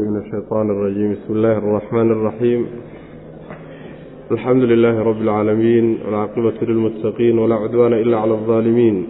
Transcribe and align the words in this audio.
من 0.00 0.16
الشيطان 0.16 0.70
الرجيم 0.70 1.12
بسم 1.12 1.34
الله 1.34 1.58
الرحمن 1.58 2.10
الرحيم 2.10 2.66
الحمد 4.30 4.62
لله 4.62 5.02
رب 5.02 5.20
العالمين 5.22 5.98
والعاقبة 6.06 6.52
للمتقين 6.62 7.38
ولا 7.38 7.54
عدوان 7.54 7.92
إلا 7.92 8.16
على 8.18 8.32
الظالمين 8.32 9.06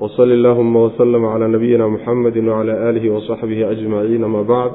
وصل 0.00 0.32
اللهم 0.32 0.76
وسلم 0.76 1.24
على 1.24 1.48
نبينا 1.48 1.88
محمد 1.88 2.38
وعلى 2.38 2.90
آله 2.90 3.10
وصحبه 3.10 3.70
أجمعين 3.70 4.24
ما 4.24 4.42
بعد 4.42 4.70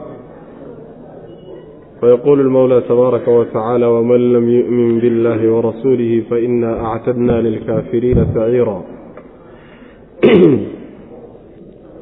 فيقول 2.02 2.39
المولى 2.39 2.82
تبارك 2.82 3.28
وتعالى 3.28 3.86
ومن 3.86 4.34
لم 4.34 4.50
يؤمن 4.50 5.00
بالله 5.00 5.52
ورسوله 5.52 6.23
فإنا 6.30 6.86
أعتدنا 6.86 7.41
للكافرين 7.41 8.28
سعيرا 8.36 8.84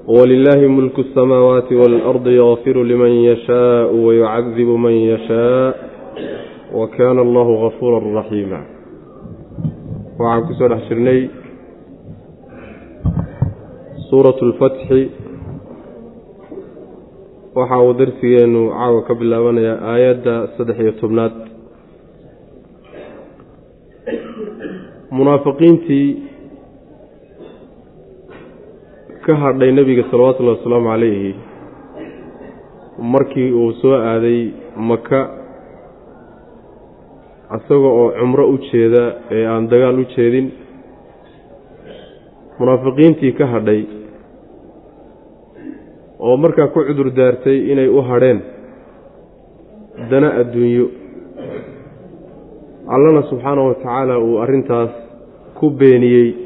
wlilaahi 0.08 0.66
mulku 0.68 1.00
اsamaawaati 1.00 1.74
waalardi 1.74 2.36
yakfiru 2.36 2.84
liman 2.84 3.12
yashaau 3.24 4.06
wayucadibu 4.06 4.78
man 4.78 4.92
yashaa 4.92 5.74
wa 6.78 6.88
kaana 6.88 7.20
allahu 7.22 7.52
gafuura 7.62 8.00
raxiima 8.20 8.60
waxaan 10.18 10.42
ku 10.48 10.52
soo 10.58 10.68
dhex 10.68 10.82
jirnay 10.88 11.20
suurat 14.10 14.36
lfatxi 14.50 15.00
waxa 17.56 17.76
uu 17.82 17.92
darsigeenu 18.00 18.62
caawa 18.76 19.02
ka 19.08 19.14
bilaabanayaa 19.14 19.78
aayadda 19.92 20.34
saddex 20.56 20.76
iyo 20.84 20.92
tobnaad 21.00 21.34
munaafiqiintii 25.16 26.33
ka 29.26 29.34
hadhay 29.42 29.72
nebiga 29.72 30.04
salawatullahi 30.10 30.58
wasalaamu 30.58 30.88
calayhi 30.92 31.34
markii 32.98 33.50
uu 33.52 33.72
soo 33.80 33.94
aaday 33.96 34.40
maka 34.76 35.20
isaga 37.56 37.88
oo 38.00 38.10
cumro 38.18 38.44
u 38.54 38.58
jeeda 38.70 39.02
ee 39.30 39.46
aan 39.52 39.68
dagaal 39.72 39.98
u 39.98 40.04
jeedin 40.16 40.46
munaafiqiintii 42.58 43.32
ka 43.38 43.46
hadhay 43.54 43.80
oo 46.20 46.36
markaa 46.36 46.68
ku 46.74 46.84
cudur 46.88 47.10
daartay 47.18 47.58
inay 47.72 47.88
u 47.88 48.02
hadheen 48.02 48.40
dana 50.10 50.28
adduunyo. 50.40 50.86
Allana 52.94 53.22
subxaanahu 53.30 53.68
wa 53.68 53.74
tacaala 53.74 54.18
uu 54.18 54.38
arrintaas 54.44 54.90
ku 55.58 55.70
beeniyey 55.70 56.43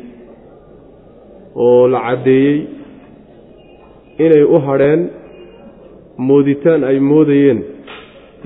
oo 1.67 1.89
la 1.93 2.01
caddeeyey 2.07 2.57
inay 4.25 4.43
u 4.55 4.59
hadheen 4.67 5.01
mooditaan 6.29 6.85
ay 6.91 6.99
moodayeen 7.11 7.61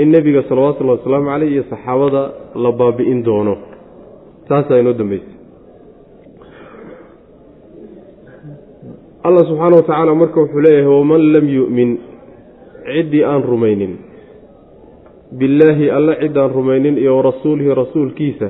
in 0.02 0.08
nebiga 0.14 0.42
salawaatullahi 0.48 0.98
wasalaamu 0.98 1.28
caleyh 1.32 1.50
iyo 1.54 1.64
saxaabada 1.72 2.22
la 2.64 2.70
baabi'in 2.80 3.20
doono. 3.26 3.54
Taasaa 4.48 4.78
inoo 4.82 4.92
dambeysay. 5.00 5.36
Allah 9.26 9.42
subxaana 9.48 9.76
wa 9.76 9.82
tacaala 9.82 10.14
marka 10.14 10.40
wuxuu 10.40 10.60
leeyahay 10.66 10.92
waman 10.98 11.22
lam 11.34 11.46
yu'min 11.58 11.90
ciddii 12.94 13.24
aan 13.24 13.42
rumaynin. 13.50 13.92
Billaahi 15.38 15.90
alle 15.96 16.14
ciddaan 16.22 16.50
rumaynin 16.58 16.98
iyo 16.98 17.16
warasuulihi 17.16 17.74
rasuulkiisa. 17.82 18.48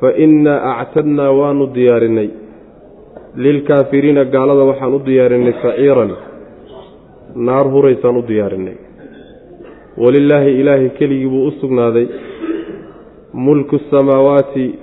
Fa 0.00 0.08
innaa 0.24 0.80
actadnaa 0.82 1.30
waanu 1.40 1.66
diyaarinay 1.74 2.28
lilkaafiriina 3.36 4.24
gaalada 4.24 4.64
waxaan 4.70 4.94
u 4.94 4.98
diyaarinay 5.06 5.54
saciiran. 5.62 6.10
Naar 7.34 7.66
huraysaan 7.74 8.16
u 8.16 8.22
diyaarinay. 8.28 8.76
Walilaahi 10.02 10.60
ilaahay 10.60 10.88
keligii 10.98 11.28
buu 11.28 11.46
u 11.46 11.50
sugnaaday. 11.60 12.06
Mulku 13.32 13.78
samaawaati 13.90 14.78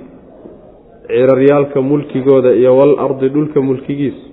ciraryaalka 1.08 1.82
mulkigooda 1.82 2.52
iyo 2.54 2.78
wal 2.78 2.96
ardi 3.00 3.30
dhulka 3.30 3.62
mulkigiisu 3.62 4.26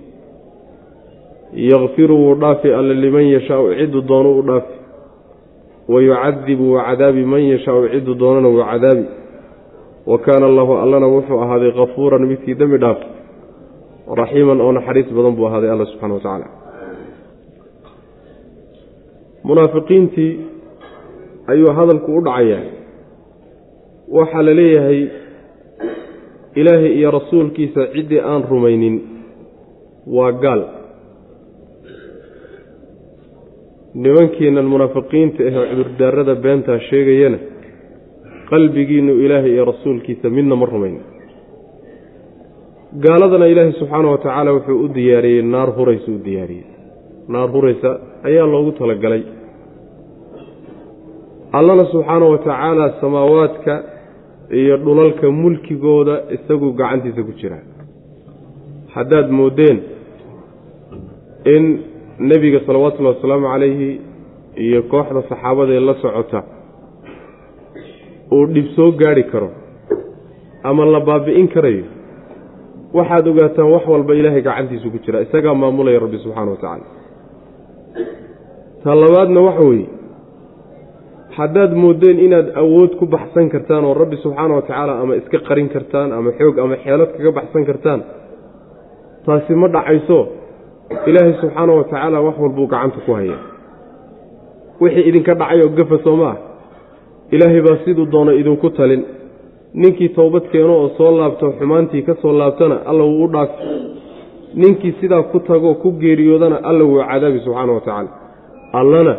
yakfiru 1.53 2.15
wuu 2.17 2.35
dhaafi 2.35 2.73
alle 2.73 2.93
liman 2.93 3.25
yashaau 3.35 3.73
cidduu 3.79 4.01
doono 4.01 4.39
u 4.39 4.41
dhaafi. 4.41 4.73
Wa 5.87 6.01
yucadibu 6.01 6.63
wuu 6.71 6.81
cadaabi 6.87 7.25
man 7.25 7.43
yashaau 7.53 7.87
cidduu 7.89 8.15
doonana 8.15 8.47
wuu 8.47 8.63
cadaabi. 8.71 9.05
Wa 10.05 10.17
kaana 10.19 10.45
allahu 10.45 10.77
allana 10.77 11.07
wuxuu 11.07 11.39
ahaaday 11.43 11.71
kafuuran 11.71 12.27
midkii 12.27 12.55
dembi 12.55 12.77
dhaaf 12.77 13.18
raxiiman 14.21 14.61
oo 14.61 14.71
naxariis 14.77 15.09
badan 15.17 15.35
buu 15.37 15.45
ahaaday 15.47 15.69
alla 15.73 15.85
subxana 15.91 16.13
wa 16.13 16.19
tacaala. 16.19 16.47
Munaafiqiintii 19.43 20.31
ayuu 21.51 21.71
hadalku 21.77 22.09
u 22.17 22.21
dhacayaa 22.27 22.63
waxaa 24.17 24.41
la 24.47 24.53
leeyahay 24.59 25.01
ilaahay 26.59 26.91
iyo 26.99 27.09
rasuulkiisa 27.17 27.81
ciddii 27.93 28.21
aan 28.31 28.43
rumaynin 28.51 28.95
waa 30.15 30.31
gaal. 30.43 30.61
Nimankiinan 34.03 34.65
munaafiqiinta 34.73 35.41
ahee 35.49 35.65
cudurdaarada 35.69 36.35
beentaa 36.43 36.79
sheegayana 36.89 37.37
qalbigiinu 38.49 39.13
ilaahay 39.25 39.51
iyo 39.55 39.65
rasuulkiisa 39.71 40.27
midna 40.37 40.55
ma 40.61 40.65
rumaynin 40.73 41.03
gaaladana 42.93 43.47
ilaahay 43.47 43.73
subxaana 43.79 44.09
wa 44.11 44.17
tacaala 44.17 44.51
wuxuu 44.53 44.83
u 44.85 44.87
diyaariyey 44.93 45.41
naar 45.43 45.69
huraysa 45.77 46.11
u 46.11 46.19
diyaariyey. 46.25 46.65
Naar 47.27 47.49
huraysa 47.49 47.89
ayaa 48.23 48.47
loogu 48.53 48.71
talagalay. 48.71 49.23
Allana 51.53 51.85
subxaana 51.91 52.25
wa 52.25 52.37
tacaala 52.37 52.93
samaawaadka 53.01 53.83
iyo 54.51 54.77
dhulalka 54.77 55.31
mulkigooda 55.31 56.15
isaguu 56.35 56.71
gacantiisa 56.73 57.23
ku 57.23 57.31
jiraa 57.41 57.63
haddaad 58.95 59.29
moodeen 59.29 59.77
in 61.55 61.63
nebiga 62.19 62.59
salawaatullahi 62.65 63.15
wasalaamu 63.15 63.47
calayhi 63.53 64.01
iyo 64.65 64.81
kooxda 64.83 65.21
saxaabadaee 65.29 65.79
la 65.79 65.93
socota 66.01 66.43
uu 68.31 68.45
dhib 68.53 68.67
soo 68.75 68.91
gaadhi 68.91 69.23
karo 69.23 69.49
ama 70.63 70.85
la 70.85 70.99
baabi'in 70.99 71.47
karayo 71.47 71.85
waxaad 72.97 73.27
ogaataan 73.31 73.69
wax 73.75 73.83
walba 73.93 74.13
ilaahay 74.19 74.41
gacantiisu 74.41 74.87
ku 74.93 74.97
jira 75.05 75.21
isagaa 75.25 75.53
maamulaya 75.61 75.99
rabbi 76.05 76.17
subxaana 76.23 76.51
wa 76.51 76.57
tacaala. 76.57 76.85
Ta 78.83 78.91
labaadna 79.01 79.39
waxa 79.47 79.63
weeye 79.69 79.87
haddaad 81.37 81.71
moodeen 81.83 82.17
inaad 82.25 82.47
awood 82.61 82.91
ku 82.99 83.05
baxsan 83.05 83.49
kartaan 83.53 83.85
oo 83.85 83.93
rabbi 83.93 84.17
subxaana 84.23 84.53
wa 84.57 84.61
tacaala 84.61 84.93
ama 85.01 85.13
iska 85.21 85.37
qarin 85.47 85.69
kartaan 85.75 86.09
ama 86.17 86.29
xoog 86.39 86.55
ama 86.63 86.75
xeelad 86.83 87.09
kaga 87.17 87.31
baxsan 87.39 87.63
kartaan 87.69 87.99
taasi 89.25 89.53
ma 89.61 89.67
dhacayso 89.75 90.19
ilaahay 91.09 91.33
subxaana 91.41 91.71
wa 91.79 91.83
tacaala 91.83 92.17
wax 92.27 92.35
walbuu 92.43 92.67
gacanta 92.73 92.99
ku 93.05 93.11
hayaa. 93.19 93.41
Wixii 94.81 95.05
idinka 95.09 95.33
dhacay 95.41 95.59
oo 95.65 95.69
gafa 95.79 95.97
soo 96.05 96.15
ma 96.21 96.29
ah 96.33 96.37
ilaahay 97.35 97.61
baa 97.67 97.77
siduu 97.85 98.05
doono 98.13 98.31
idinku 98.41 98.69
talin 98.77 99.01
ninkii 99.73 100.09
towbad 100.09 100.43
keeno 100.51 100.73
oo 100.81 100.89
soo 100.97 101.11
laabto 101.17 101.51
xumaantii 101.59 102.01
ka 102.07 102.15
soo 102.21 102.33
laabtana 102.39 102.75
alla 102.89 103.03
wuu 103.03 103.23
u 103.23 103.27
dhaafi 103.33 103.53
ninkii 104.61 104.93
sidaa 104.99 105.23
ku 105.31 105.39
tagoo 105.39 105.73
ku 105.81 105.91
geeriyoodana 106.01 106.57
alla 106.69 106.83
wuu 106.83 107.01
cadaabi 107.09 107.39
subxaana 107.39 107.71
wa 107.73 107.81
tacaala. 107.81 108.09
Allana 108.73 109.13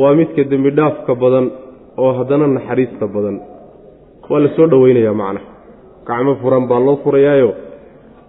waa 0.00 0.14
midka 0.14 0.44
dembi 0.44 0.70
dhaafka 0.70 1.14
badan 1.14 1.50
oo 1.96 2.12
haddana 2.18 2.46
naxariista 2.46 3.06
badan. 3.06 3.36
Waa 4.30 4.40
la 4.40 4.48
soo 4.56 4.66
dhoweynayaa 4.66 5.14
macna. 5.14 5.40
Gacmo 6.06 6.34
furan 6.42 6.64
baa 6.68 6.80
loo 6.86 6.96
furayaayo. 7.04 7.50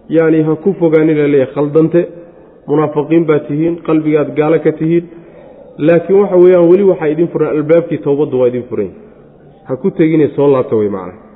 Yacni 0.09 0.41
ha 0.47 0.56
ku 0.64 0.74
fogaanin 0.80 1.18
la 1.18 1.28
leeyahay 1.28 1.53
khaldante 1.56 2.02
munaafiqiin 2.68 3.26
baa 3.30 3.40
tihiin 3.47 3.76
qalbigaad 3.88 4.30
gaalo 4.40 4.59
ka 4.66 4.72
tihiin. 4.80 5.06
Laakiin 5.88 6.20
waxa 6.22 6.38
weeyaan 6.44 6.70
weli 6.72 6.84
waxaa 6.91 7.08
idin 7.14 7.28
furan 7.34 7.50
albaabkii 7.56 7.97
towbadda 8.06 8.38
waa 8.41 8.47
idin 8.47 8.64
furan. 8.70 8.90
Ha 9.67 9.76
ku 9.82 9.91
tegine 9.91 10.28
soo 10.35 10.47
laabta 10.53 10.76
wey 10.76 10.90
macna 10.90 11.28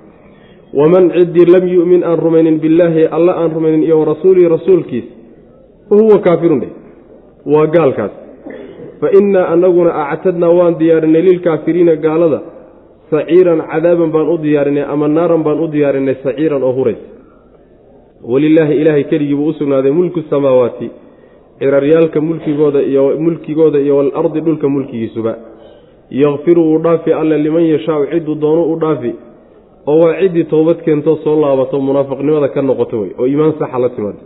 waman 0.79 1.05
ciddii 1.15 1.45
lam 1.53 1.65
yu'min 1.75 2.01
aan 2.09 2.17
rumaynin 2.25 2.57
billaahi 2.63 3.03
alla 3.17 3.31
aan 3.41 3.51
rumaynin 3.57 3.83
iyo 3.87 3.99
warasuulihi 4.01 4.47
rasuulkiisa 4.55 5.11
fa 5.89 5.95
huwa 6.01 6.17
kaafirun 6.27 6.59
dheh 6.63 6.71
waa 7.53 7.67
gaalkaas 7.75 8.11
fa 9.01 9.07
innaa 9.19 9.45
annaguna 9.53 9.91
actadnaa 10.13 10.49
waan 10.59 10.75
diyaarinay 10.81 11.21
lilkaafiriina 11.29 11.95
gaalada 12.05 12.39
saciiran 13.11 13.59
cadaaban 13.71 14.11
baan 14.15 14.27
u 14.33 14.37
diyaarinay 14.45 14.85
ama 14.93 15.07
naaran 15.17 15.43
baan 15.47 15.59
u 15.59 15.67
diyaarinay 15.75 16.15
saciiran 16.25 16.63
oo 16.67 16.73
huraysa 16.77 17.05
walilaahi 18.31 18.73
ilaahay 18.81 19.03
keligii 19.11 19.35
buu 19.39 19.47
u 19.47 19.53
sugnaaday 19.59 19.91
mulku 19.99 20.21
samaawaati 20.29 20.87
ciraryaalka 21.59 22.21
mulkigooda 22.21 22.81
iyo 22.81 23.03
mulkigooda 23.25 23.79
iyo 23.85 23.97
walardi 23.97 24.39
dhulka 24.45 24.67
mulkigiisuba 24.75 25.33
yakfiru 26.21 26.61
wuu 26.69 26.79
dhaafi 26.85 27.13
alle 27.13 27.37
liman 27.45 27.65
yashaau 27.73 28.05
cidduu 28.11 28.35
doono 28.43 28.63
u 28.73 28.75
dhaafi 28.83 29.11
oo 29.91 29.97
waa 30.03 30.13
ciddii 30.21 30.45
towbad 30.53 30.77
keentoo 30.85 31.15
soo 31.23 31.35
laabato 31.43 31.79
munaafiqnimada 31.87 32.47
ka 32.55 32.61
noqoto 32.61 32.95
wey 33.01 33.11
oo 33.19 33.25
iimaan 33.31 33.53
saxa 33.59 33.79
la 33.83 33.89
timaado. 33.95 34.21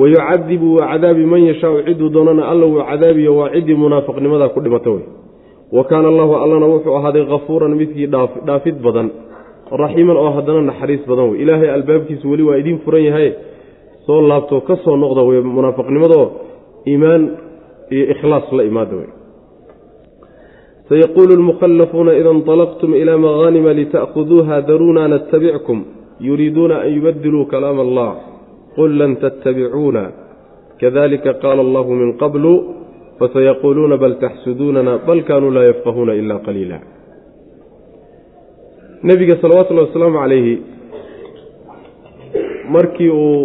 Wayucadibu 0.00 0.68
waa 0.76 0.86
cadaabi 0.92 1.24
man 1.32 1.42
yashaau 1.50 1.82
cidduu 1.86 2.08
doonana 2.14 2.42
alla 2.50 2.66
wuu 2.66 2.82
cadaabiyo 2.90 3.36
waa 3.36 3.50
ciddii 3.54 3.74
munaafiqnimadaa 3.84 4.48
ku 4.54 4.60
dhimata 4.60 4.90
wey 4.90 5.04
wa 5.76 5.84
kaana 5.84 6.08
allahu 6.12 6.34
allana 6.36 6.66
wuxuu 6.72 6.94
ahaaday 6.98 7.24
kafuuran 7.32 7.74
midkii 7.80 8.06
dhaafid 8.46 8.76
badan 8.86 9.08
raxiiman 9.82 10.16
oo 10.16 10.30
haddana 10.36 10.60
naxariis 10.70 11.02
badan 11.10 11.26
wey 11.30 11.38
ilaahay 11.42 11.70
albaabkiisu 11.76 12.24
weli 12.30 12.42
waa 12.48 12.56
idiin 12.62 12.78
furan 12.84 13.04
yahay 13.08 13.28
soo 14.06 14.20
laabto 14.30 14.60
ka 14.68 14.76
soo 14.84 14.96
noqda 15.02 15.22
wey 15.28 15.40
munaafiqnimadoo 15.56 16.26
iimaan 16.90 17.22
iyo 17.94 18.04
ikhlaas 18.14 18.46
la 18.58 18.62
imaada 18.70 18.94
wey 19.00 19.08
sayaquulu 20.92 21.32
lmukhallafuuna 21.40 22.12
ida 22.20 22.30
inطalaqtum 22.38 22.90
ilaa 23.02 23.16
mahanima 23.26 23.72
lita'khuduuha 23.80 24.56
daruuna 24.68 25.02
natabickum 25.12 25.78
yuriiduuna 26.28 26.74
an 26.84 26.90
yubadiluu 26.96 27.44
kalaam 27.52 27.78
allah 27.86 28.10
qul 28.76 28.90
lan 29.00 29.16
tattabicuuna 29.22 30.02
kadalika 30.80 31.32
qaala 31.42 31.60
allahu 31.66 31.90
min 32.00 32.10
qablu 32.22 32.52
fasayaquuluuna 33.18 33.96
bal 34.02 34.14
taxsuduunana 34.24 34.92
bal 35.08 35.20
kaanuu 35.28 35.50
laa 35.56 35.64
yafqahuuna 35.70 36.12
ila 36.20 36.34
qaliila 36.46 36.78
nebiga 39.08 39.34
salawatullahi 39.42 39.88
wasalaamu 39.88 40.18
calayhi 40.22 40.54
markii 42.74 43.10
uu 43.10 43.40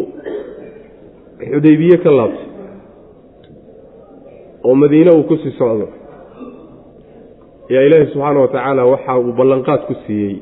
xudaybiye 1.52 1.98
ka 2.04 2.12
laabtay 2.20 2.46
oo 4.68 4.76
madiine 4.82 5.12
uu 5.16 5.24
ku 5.32 5.38
sii 5.44 5.56
socdo 5.62 5.88
yaa 7.74 7.84
ilaahi 7.88 8.06
subxaana 8.14 8.40
wa 8.46 8.48
tacaala 8.56 8.86
waxa 8.94 9.20
uu 9.20 9.34
ballanqaad 9.40 9.82
ku 9.88 9.94
siiyey. 10.06 10.38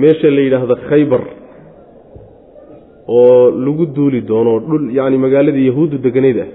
Meesha 0.00 0.30
la 0.36 0.40
yidhaahdo 0.46 0.76
khaybar 0.88 1.22
oo 3.08 3.50
lagu 3.64 3.86
duuli 3.96 4.20
doono 4.30 4.52
dhul 4.68 4.84
yacni 4.98 5.18
magaaladii 5.24 5.66
yahuuddu 5.70 5.96
deganayd 6.06 6.38
ah. 6.44 6.50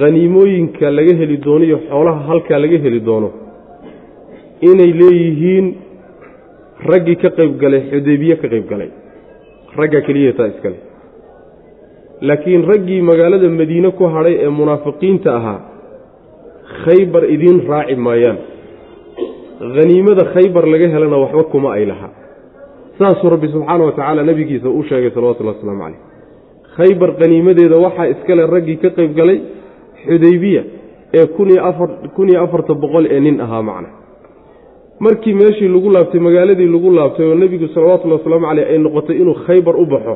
Khaniimooyinka 0.00 0.90
laga 0.98 1.14
heli 1.20 1.36
doono 1.46 1.64
iyo 1.68 1.78
xoolaha 1.88 2.20
halkaa 2.28 2.58
laga 2.64 2.78
heli 2.84 3.00
doono 3.08 3.30
inay 4.70 4.92
leeyihiin 5.00 5.66
raggii 6.90 7.16
ka 7.22 7.28
qayb 7.38 7.52
galay 7.62 7.82
xudaybiye 7.90 8.34
ka 8.42 8.46
qayb 8.52 8.66
galay. 8.72 8.90
Ragga 9.78 10.00
keliya 10.06 10.32
taa 10.38 10.48
iskale 10.52 10.78
laakiin 12.28 12.62
raggii 12.70 13.00
magaalada 13.10 13.48
madiine 13.60 13.90
ku 13.98 14.04
hadhay 14.14 14.34
ee 14.44 14.52
munaafiqiinta 14.60 15.30
ahaa 15.38 15.60
khaybar 16.84 17.22
idiin 17.34 17.58
raaci 17.70 17.96
maayaan. 18.06 18.38
Haniimada 19.76 20.24
khaybar 20.34 20.64
laga 20.72 20.88
helana 20.94 21.16
waxba 21.24 21.44
kuma 21.52 21.72
ay 21.74 21.84
lahaa 21.90 22.10
saasuu 22.98 23.30
rabbi 23.30 23.48
subxaana 23.54 23.84
wa 23.84 23.92
tacaala 23.92 24.22
nebigiisa 24.22 24.68
u 24.70 24.82
sheegay 24.88 25.10
salawatullahi 25.10 25.56
wasalaamu 25.56 25.82
caleyh 25.82 26.00
khaybar 26.76 27.10
haniimadeeda 27.20 27.76
waxaa 27.86 28.06
iskale 28.14 28.46
raggii 28.54 28.76
ka 28.82 28.90
qayb 28.98 29.12
galay 29.18 29.38
xudaybiya 30.06 30.62
ee 31.18 31.26
kun 32.16 32.28
iyo 32.28 32.42
afarta 32.44 32.74
boqol 32.74 33.06
ee 33.10 33.20
nin 33.20 33.40
ahaa 33.40 33.62
macna. 33.62 33.88
Markii 35.00 35.34
meeshii 35.40 35.68
lagu 35.74 35.90
laabtay 35.96 36.20
magaaladii 36.20 36.68
lagu 36.74 36.90
laabtay 36.98 37.26
oo 37.26 37.34
nebigu 37.34 37.68
salawatullahi 37.74 38.20
wasalaamu 38.20 38.46
caleyh 38.50 38.66
ay 38.72 38.78
noqotay 38.78 39.16
inuu 39.22 39.36
khaybar 39.46 39.74
u 39.82 39.86
baxo 39.92 40.14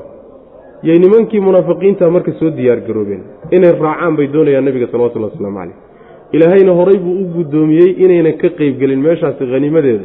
yay 0.82 0.99
nimankii 0.99 1.41
munaafiqiinta 1.41 2.11
marka 2.11 2.32
soo 2.41 2.50
diyaargaroobeen 2.58 3.23
inay 3.56 3.73
raacaan 3.85 4.17
bay 4.17 4.26
doonayaan 4.35 4.65
nebiga 4.69 4.87
salawatullahi 4.93 5.32
wasalaamu 5.32 5.58
caleyh 5.58 5.76
ilaahayna 6.37 6.73
horay 6.79 6.99
buu 7.05 7.17
u 7.23 7.25
guddoomiyey 7.37 7.90
inaynan 8.05 8.37
ka 8.43 8.49
qeybgelin 8.58 9.00
meeshaasi 9.06 9.43
haniimadeeda 9.55 10.05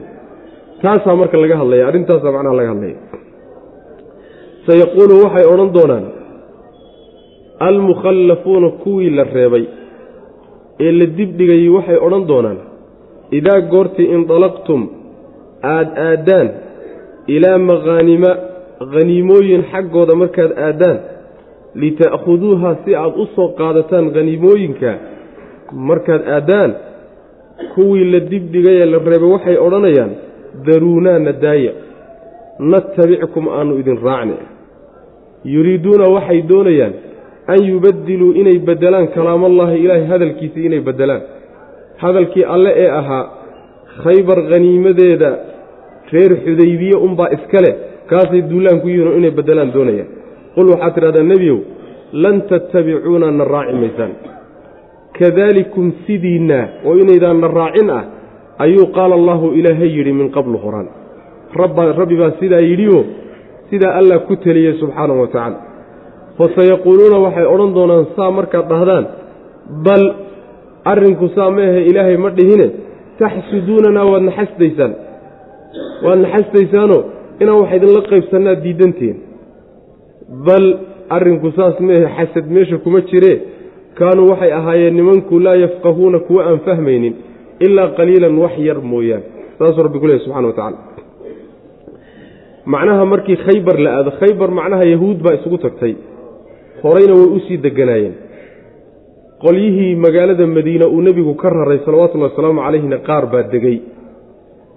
taasaa 0.81 1.15
marka 1.21 1.37
laga 1.43 1.55
hadlaya 1.61 1.83
arrintaasaa 1.89 2.31
macnaha 2.35 2.55
laga 2.59 2.69
hadlaya. 2.73 2.97
Sayaquulu 4.67 5.13
waxay 5.23 5.45
odhan 5.53 5.69
doonaan 5.77 6.05
almukhallafuuna 7.67 8.69
kuwii 8.83 9.09
la 9.17 9.23
reebay. 9.23 9.65
Ee 10.79 10.91
la 10.99 11.05
dibdhigayey 11.17 11.69
waxay 11.77 11.97
odhan 12.07 12.23
doonaan 12.31 12.57
idaa 13.39 13.59
goortii 13.73 14.07
indalaqtum 14.15 14.81
aada 15.73 15.91
aaddaan 16.09 16.47
ilaa 17.35 17.57
makhaanima 17.69 18.31
khaniimooyin 18.93 19.61
xaggooda 19.71 20.13
markaad 20.21 20.51
aaddaan 20.67 20.97
lita'khuduuha 21.81 22.69
si 22.83 22.91
aad 23.03 23.13
u 23.23 23.25
soo 23.35 23.47
qaadataan 23.59 24.05
khaniimooyinka 24.15 24.91
markaad 25.71 26.21
aaddaan 26.35 26.71
kuwii 27.75 28.05
la 28.13 28.19
dibdhigay 28.19 28.77
ee 28.81 28.85
la 28.85 28.97
reebay 29.11 29.29
waxay 29.35 29.57
odhanayaan 29.65 30.11
daruunaa 30.67 31.19
nadaaya 31.19 31.71
natabickum 32.59 33.47
aanu 33.57 33.73
idin 33.81 33.97
raacni. 34.07 34.35
Yuriiduuna 35.53 36.05
waxay 36.15 36.41
doonayaan 36.51 36.93
an 37.53 37.59
yubadiluu 37.71 38.31
inay 38.41 38.57
beddelaan 38.69 39.07
kalaamallaahi 39.15 39.77
ilaahay 39.83 40.05
hadalkiisii 40.13 40.65
inay 40.65 40.79
beddelaan. 40.87 41.21
Hadalkii 42.03 42.43
alle 42.55 42.71
ee 42.83 42.89
ahaa 42.99 43.23
khaybar 44.03 44.39
khaniimadeeda 44.49 45.29
reer 46.13 46.31
xudaybiye 46.45 46.95
unbaa 47.05 47.29
iska 47.37 47.59
leh 47.65 47.75
kaasay 48.09 48.41
duulaan 48.49 48.79
ku 48.81 48.87
yihiin 48.87 49.07
oo 49.07 49.17
inay 49.21 49.31
beddelaan 49.39 49.73
doonayaan. 49.75 50.09
Qul 50.55 50.67
waxaad 50.73 50.93
tidhahdaa 50.95 51.23
nebiyow 51.33 51.59
lan 52.23 52.35
tattabicuuna 52.49 53.27
na 53.31 53.43
raaci 53.53 53.75
maysaan 53.83 54.11
kadaalikum 55.19 55.85
sidiinna 56.05 56.59
oo 56.85 56.95
inaydaan 57.03 57.39
na 57.43 57.47
raacin 57.59 57.89
ah 57.97 58.03
ayuu 58.65 58.87
qaala 58.97 59.13
allaahu 59.19 59.47
ilaahay 59.59 59.89
yidhi 59.97 60.13
min 60.19 60.27
qablu 60.37 60.57
horaan 60.65 60.87
rabbi 61.99 62.15
baa 62.21 62.31
sidaa 62.41 62.63
yidhioo 62.71 63.03
sidaa 63.69 63.93
allah 63.99 64.17
ku 64.27 64.35
teliyey 64.45 64.73
subxaanahu 64.81 65.19
wa 65.23 65.27
tacaala. 65.33 65.57
Fasayaquuluuna 66.37 67.17
waxay 67.25 67.45
odhan 67.53 67.71
doonaan 67.77 68.05
saa 68.15 68.29
markaad 68.37 68.65
dhahdaan 68.71 69.05
bal 69.85 70.03
arrinku 70.91 71.27
saa 71.35 71.49
maehe 71.57 71.79
ilaahay 71.89 72.17
ma 72.25 72.29
dhihine 72.37 72.67
taxsuduunanaa 73.21 74.05
waad 74.11 74.23
naxasdaysaan 74.29 74.93
waad 76.05 76.19
naxasdaysaanoo 76.25 77.01
inaan 77.41 77.57
wax 77.61 77.71
idinla 77.77 78.01
qaybsannaad 78.11 78.59
diidantiin 78.65 79.17
bal 80.47 80.65
arrinku 81.17 81.49
saas 81.57 81.75
maehe 81.87 82.05
xasad 82.17 82.45
meesha 82.55 82.77
kuma 82.85 82.99
jiree 83.09 83.37
kaanuu 83.99 84.27
waxay 84.31 84.51
ahaayeen 84.59 84.95
nimanku 84.99 85.39
laa 85.45 85.55
yafqahuuna 85.65 86.19
kuwa 86.27 86.41
aan 86.49 86.59
fahmaynin 86.67 87.15
ilaa 87.65 87.87
qaliilan 87.97 88.35
wax 88.43 88.55
yar 88.69 88.79
mooyaane 88.91 89.25
saasuu 89.59 89.83
rabbi 89.87 89.99
ku 90.03 90.07
lehy 90.09 90.19
subxana 90.25 90.47
wa 90.47 90.53
tacala 90.59 90.77
macnaha 92.73 93.03
markii 93.13 93.37
khaybar 93.45 93.77
la 93.85 93.89
aado 93.97 94.11
khaybar 94.19 94.49
macnaha 94.59 94.83
yahuud 94.93 95.17
baa 95.25 95.33
isugu 95.39 95.57
tagtay. 95.65 95.93
Horeyna 96.83 97.13
way 97.19 97.27
u 97.35 97.39
sii 97.47 97.57
deganaayeen. 97.65 98.15
Qolyihii 99.43 99.95
magaalada 100.05 100.45
madiina 100.57 100.85
uu 100.95 101.01
nebigu 101.07 101.33
ka 101.41 101.49
raray 101.49 101.79
salawatullahi 101.85 102.31
wasalaamu 102.31 102.61
calayhina 102.65 102.97
qaar 103.07 103.23
baa 103.33 103.43
degey 103.53 103.77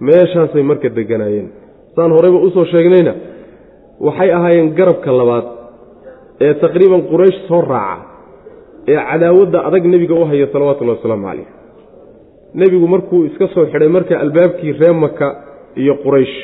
meeshaasay 0.07 0.63
marka 0.71 0.89
deganaayeen. 0.99 1.49
Saan 1.97 2.11
horeyba 2.17 2.39
u 2.47 2.51
soo 2.57 2.65
sheegnayna 2.73 3.13
waxay 4.07 4.31
ahaayeen 4.39 4.69
garabka 4.79 5.11
labaad 5.21 5.47
ee 6.47 6.55
taqriiban 6.65 7.03
quraysh 7.11 7.39
soo 7.49 7.61
raaca 7.73 8.10
ee 8.91 8.99
cadaawadda 9.11 9.59
adag 9.69 9.85
nebiga 9.95 10.15
u 10.15 10.25
haya 10.31 10.47
salawatullahi 10.53 10.99
wasalaamu 10.99 11.27
calayh. 11.29 11.49
Nebigu 12.61 12.87
markuu 12.95 13.25
iska 13.29 13.47
soo 13.55 13.65
xidhay 13.73 13.89
marka 13.97 14.15
albaabkii 14.25 14.73
ree 14.81 14.93
maka 15.05 15.27
iyo 15.83 15.95
quraysh 16.05 16.37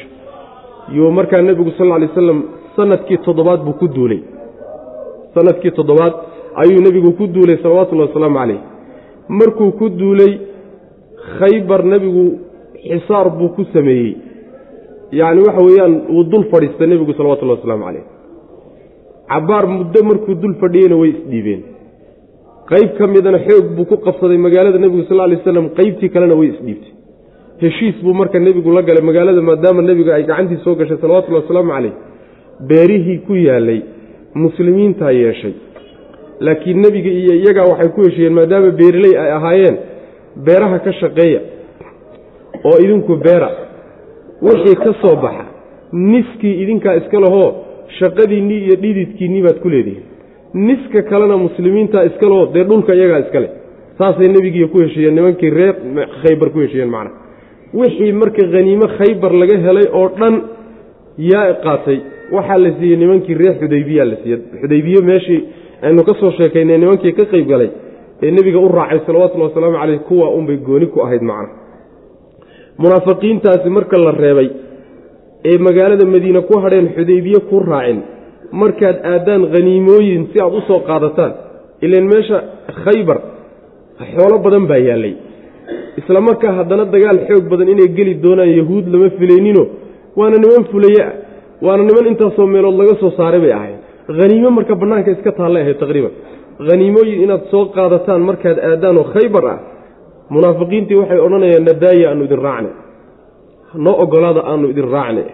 yuu 0.96 1.10
markaa 1.18 1.42
nebigu 1.48 1.70
sal 1.78 1.86
lla 1.88 1.98
lay 1.98 2.08
wasalam 2.08 2.38
sannadkii 2.76 3.18
toddobaad 3.26 3.60
buu 3.66 3.76
ku 3.80 3.86
duulay. 3.96 4.20
Sanadkii 5.34 5.70
toddobaad 5.78 6.14
ayuu 6.62 6.80
nebigu 6.86 7.10
ku 7.18 7.24
duulay 7.34 7.56
salawatullahi 7.62 8.08
wasalaamu 8.10 8.38
calayh. 8.40 8.60
Markuu 9.38 9.70
ku 9.78 9.86
duulay 10.00 10.32
khaybar 11.38 11.80
nebigu 11.92 12.24
xisaar 12.88 13.26
buu 13.38 13.48
ku 13.56 13.62
sameeyey. 13.72 14.12
Yacni 15.18 15.40
waxa 15.46 15.62
weeyaan 15.66 15.94
wuu 16.14 16.24
dul 16.30 16.44
fadhiistay 16.52 16.86
nebigu 16.92 17.12
salawatullahi 17.18 17.58
wasalaamu 17.58 17.84
calayh. 17.88 18.04
Cabbaar 19.30 19.64
muddo 19.76 20.00
markuu 20.10 20.34
dul 20.42 20.54
fadhiyeyna 20.62 20.96
way 21.00 21.10
isdhiibeen 21.16 21.62
qayb 22.70 22.90
ka 22.98 23.06
midana 23.14 23.38
xoog 23.46 23.66
buu 23.76 23.84
ku 23.90 23.96
qabsaday 24.06 24.38
magaalada 24.46 24.78
nebigu 24.84 25.04
sal 25.08 25.16
lla 25.18 25.26
lay 25.30 25.36
waslam 25.40 25.66
qaybtii 25.78 26.10
kalena 26.14 26.34
way 26.40 26.48
isdhiibtay. 26.54 26.92
Heshiis 27.62 27.96
buu 28.04 28.14
marka 28.20 28.38
nebigu 28.46 28.70
la 28.76 28.82
galay 28.88 29.02
magaalada 29.10 29.40
maadaama 29.48 29.82
nebiga 29.90 30.10
ay 30.18 30.24
gacantii 30.30 30.60
soo 30.64 30.74
gashay 30.80 30.98
salawatullahi 31.02 31.42
wasalaamu 31.44 31.70
calayh. 31.76 31.94
Beerihii 32.68 33.18
ku 33.26 33.34
yaalay 33.48 33.80
muslimiintaa 34.42 35.12
yeeshay. 35.22 35.54
Laakiin 36.46 36.78
nebiga 36.84 37.10
iyo 37.20 37.34
iyagaa 37.40 37.66
waxay 37.72 37.88
ku 37.94 38.00
heshiiyeen 38.06 38.34
maadaama 38.38 38.70
beeriley 38.80 39.14
ay 39.22 39.30
ahaayeen 39.38 39.76
beeraha 40.46 40.78
ka 40.86 40.92
shaqeeya 41.00 41.40
oo 42.68 42.76
idinku 42.84 43.14
beera 43.26 43.48
wixii 44.46 44.76
ka 44.84 44.90
soo 45.02 45.16
baxa 45.24 45.44
niskii 46.12 46.54
idinkaa 46.62 46.94
iska 47.00 47.18
lahoo 47.24 47.48
shaqadiinnii 47.98 48.60
iyo 48.66 48.76
dhididkiinnii 48.82 49.42
baad 49.46 49.58
ku 49.64 49.68
leedihiin 49.74 50.05
niska 50.68 51.00
kalena 51.10 51.36
muslimiintaa 51.46 52.04
iska 52.08 52.26
lahoo 52.30 52.46
dee 52.54 52.64
dhulka 52.70 52.92
iyagaa 52.98 53.18
iska 53.24 53.40
leh. 53.44 53.50
Saasay 53.98 54.28
nebigiiyo 54.34 54.68
ku 54.72 54.78
heshiiyeen 54.84 55.14
nimankii 55.18 55.50
reer 55.58 55.74
khaybar 56.22 56.48
ku 56.54 56.58
heshiiyeen 56.64 56.90
macnaha 56.90 57.16
wixii 57.80 58.12
marka 58.20 58.42
haniimo 58.54 58.86
khaybar 58.98 59.32
laga 59.40 59.56
helay 59.66 59.86
oo 60.00 60.08
dhan 60.18 60.34
yaa 61.32 61.52
qaatay 61.64 61.98
waxaa 62.36 62.58
la 62.64 62.70
siiyey 62.78 62.96
nimankii 63.02 63.34
reer 63.40 63.54
xudaybiya 63.60 64.04
la 64.10 64.16
siiyey. 64.22 64.40
Xudaybiye 64.62 65.00
meeshii 65.10 65.40
aynu 65.86 66.02
ka 66.08 66.12
soo 66.20 66.30
sheekaynay 66.38 66.78
nimankii 66.82 67.12
ka 67.18 67.24
qayb 67.32 67.46
galay 67.52 67.70
ee 68.24 68.30
nebiga 68.36 68.58
u 68.58 68.68
raacay 68.78 69.00
salawatullhi 69.06 69.46
wasalaamu 69.48 69.76
caleyh 69.82 70.00
kuwa 70.08 70.26
unbay 70.38 70.56
gooni 70.68 70.86
ku 70.94 70.98
ahayd 71.04 71.22
macna. 71.30 71.48
Munaafiqiintaasi 72.78 73.68
marka 73.76 73.96
la 74.04 74.12
reebay 74.24 74.48
ee 75.50 75.58
magaalada 75.66 76.04
madiine 76.14 76.40
ku 76.48 76.54
hadheen 76.64 76.86
xudaybiye 76.96 77.40
ku 77.50 77.56
raacin 77.70 77.98
markaad 78.52 78.96
aadaan 79.12 79.42
khaniimooyin 79.52 80.22
si 80.32 80.36
aad 80.44 80.52
u 80.58 80.60
soo 80.68 80.80
qaadataan 80.88 81.32
ilan 81.84 82.04
meesha 82.12 82.38
khaybar 82.84 83.18
xoolo 84.12 84.36
badan 84.44 84.64
baa 84.70 84.80
yaallay 84.88 85.14
isla 86.00 86.20
markaa 86.28 86.52
haddana 86.58 86.84
dagaal 86.94 87.18
xoog 87.28 87.44
badan 87.52 87.68
inay 87.74 87.88
geli 87.98 88.14
doonaan 88.24 88.50
yahuud 88.60 88.86
lama 88.92 89.08
filaynino 89.18 89.64
waana 90.18 90.36
niman 90.44 90.64
fulaye 90.72 91.02
ah 91.08 91.12
waana 91.66 91.82
niman 91.88 92.06
intaasoo 92.12 92.46
meelood 92.54 92.76
laga 92.80 92.94
soo 93.02 93.10
saaray 93.18 93.40
bay 93.44 93.52
ahayd 93.58 93.78
haniimo 94.20 94.50
marka 94.58 94.74
bannaanka 94.82 95.10
iska 95.16 95.32
taallay 95.38 95.62
ahayd 95.64 95.78
taqriiban. 95.82 96.12
Haniimooyin 96.70 97.18
inaad 97.24 97.42
soo 97.52 97.64
qaadataan 97.76 98.20
markaad 98.28 98.58
aadaan 98.68 98.96
oo 99.00 99.06
khaybar 99.14 99.44
ah 99.54 99.58
munaafiqiintii 100.34 100.96
waxay 101.00 101.20
odhanayaan 101.26 101.64
nadaaya 101.70 102.04
aanu 102.10 102.22
idin 102.28 102.40
raacnay 102.46 102.74
noo 103.84 103.94
ogolaada 104.04 104.40
aanu 104.50 104.66
idin 104.72 104.88
raacnay 104.96 105.26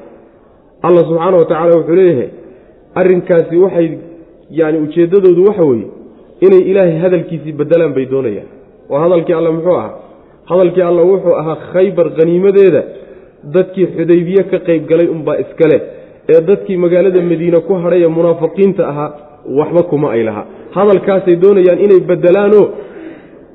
allah 0.86 1.02
subxaana 1.08 1.36
wa 1.42 1.46
tacaala 1.50 1.72
wuxuu 1.78 1.96
leeyahay 2.00 2.28
arrinkaasi 3.00 3.56
waxay 3.64 3.88
yani 4.60 4.78
ujeeddadoodu 4.84 5.42
waxa 5.48 5.64
weeye 5.70 5.86
inay 6.46 6.62
ilaahay 6.70 6.98
hadalkiisii 7.04 7.52
bedelaan 7.60 7.92
bay 7.96 8.06
doonayaan. 8.12 8.48
Oo 8.90 8.98
hadalkii 9.04 9.34
alle 9.38 9.50
muxuu 9.56 9.76
ahaa? 9.80 9.94
Hadalkii 10.50 10.82
alle 10.90 11.02
wuxuu 11.12 11.34
ahaa 11.40 11.56
khaybar 11.72 12.06
khaniimadeeda 12.16 12.82
dadkii 13.54 13.86
xudaybiye 13.96 14.42
ka 14.50 14.58
qayb 14.68 14.82
galay 14.90 15.08
unbaa 15.14 15.36
iskale 15.44 15.76
ee 16.32 16.40
dadkii 16.48 16.76
magaalada 16.84 17.20
madiine 17.30 17.60
ku 17.66 17.72
hadhay 17.82 18.02
ee 18.04 18.08
munaafiqiinta 18.18 18.82
ahaa 18.90 19.10
waxba 19.58 19.82
kuma 19.90 20.08
ay 20.16 20.22
lahaa 20.28 20.46
hadalkaasay 20.76 21.36
doonayaan 21.44 21.78
inay 21.86 22.00
bedelaanoo 22.10 22.66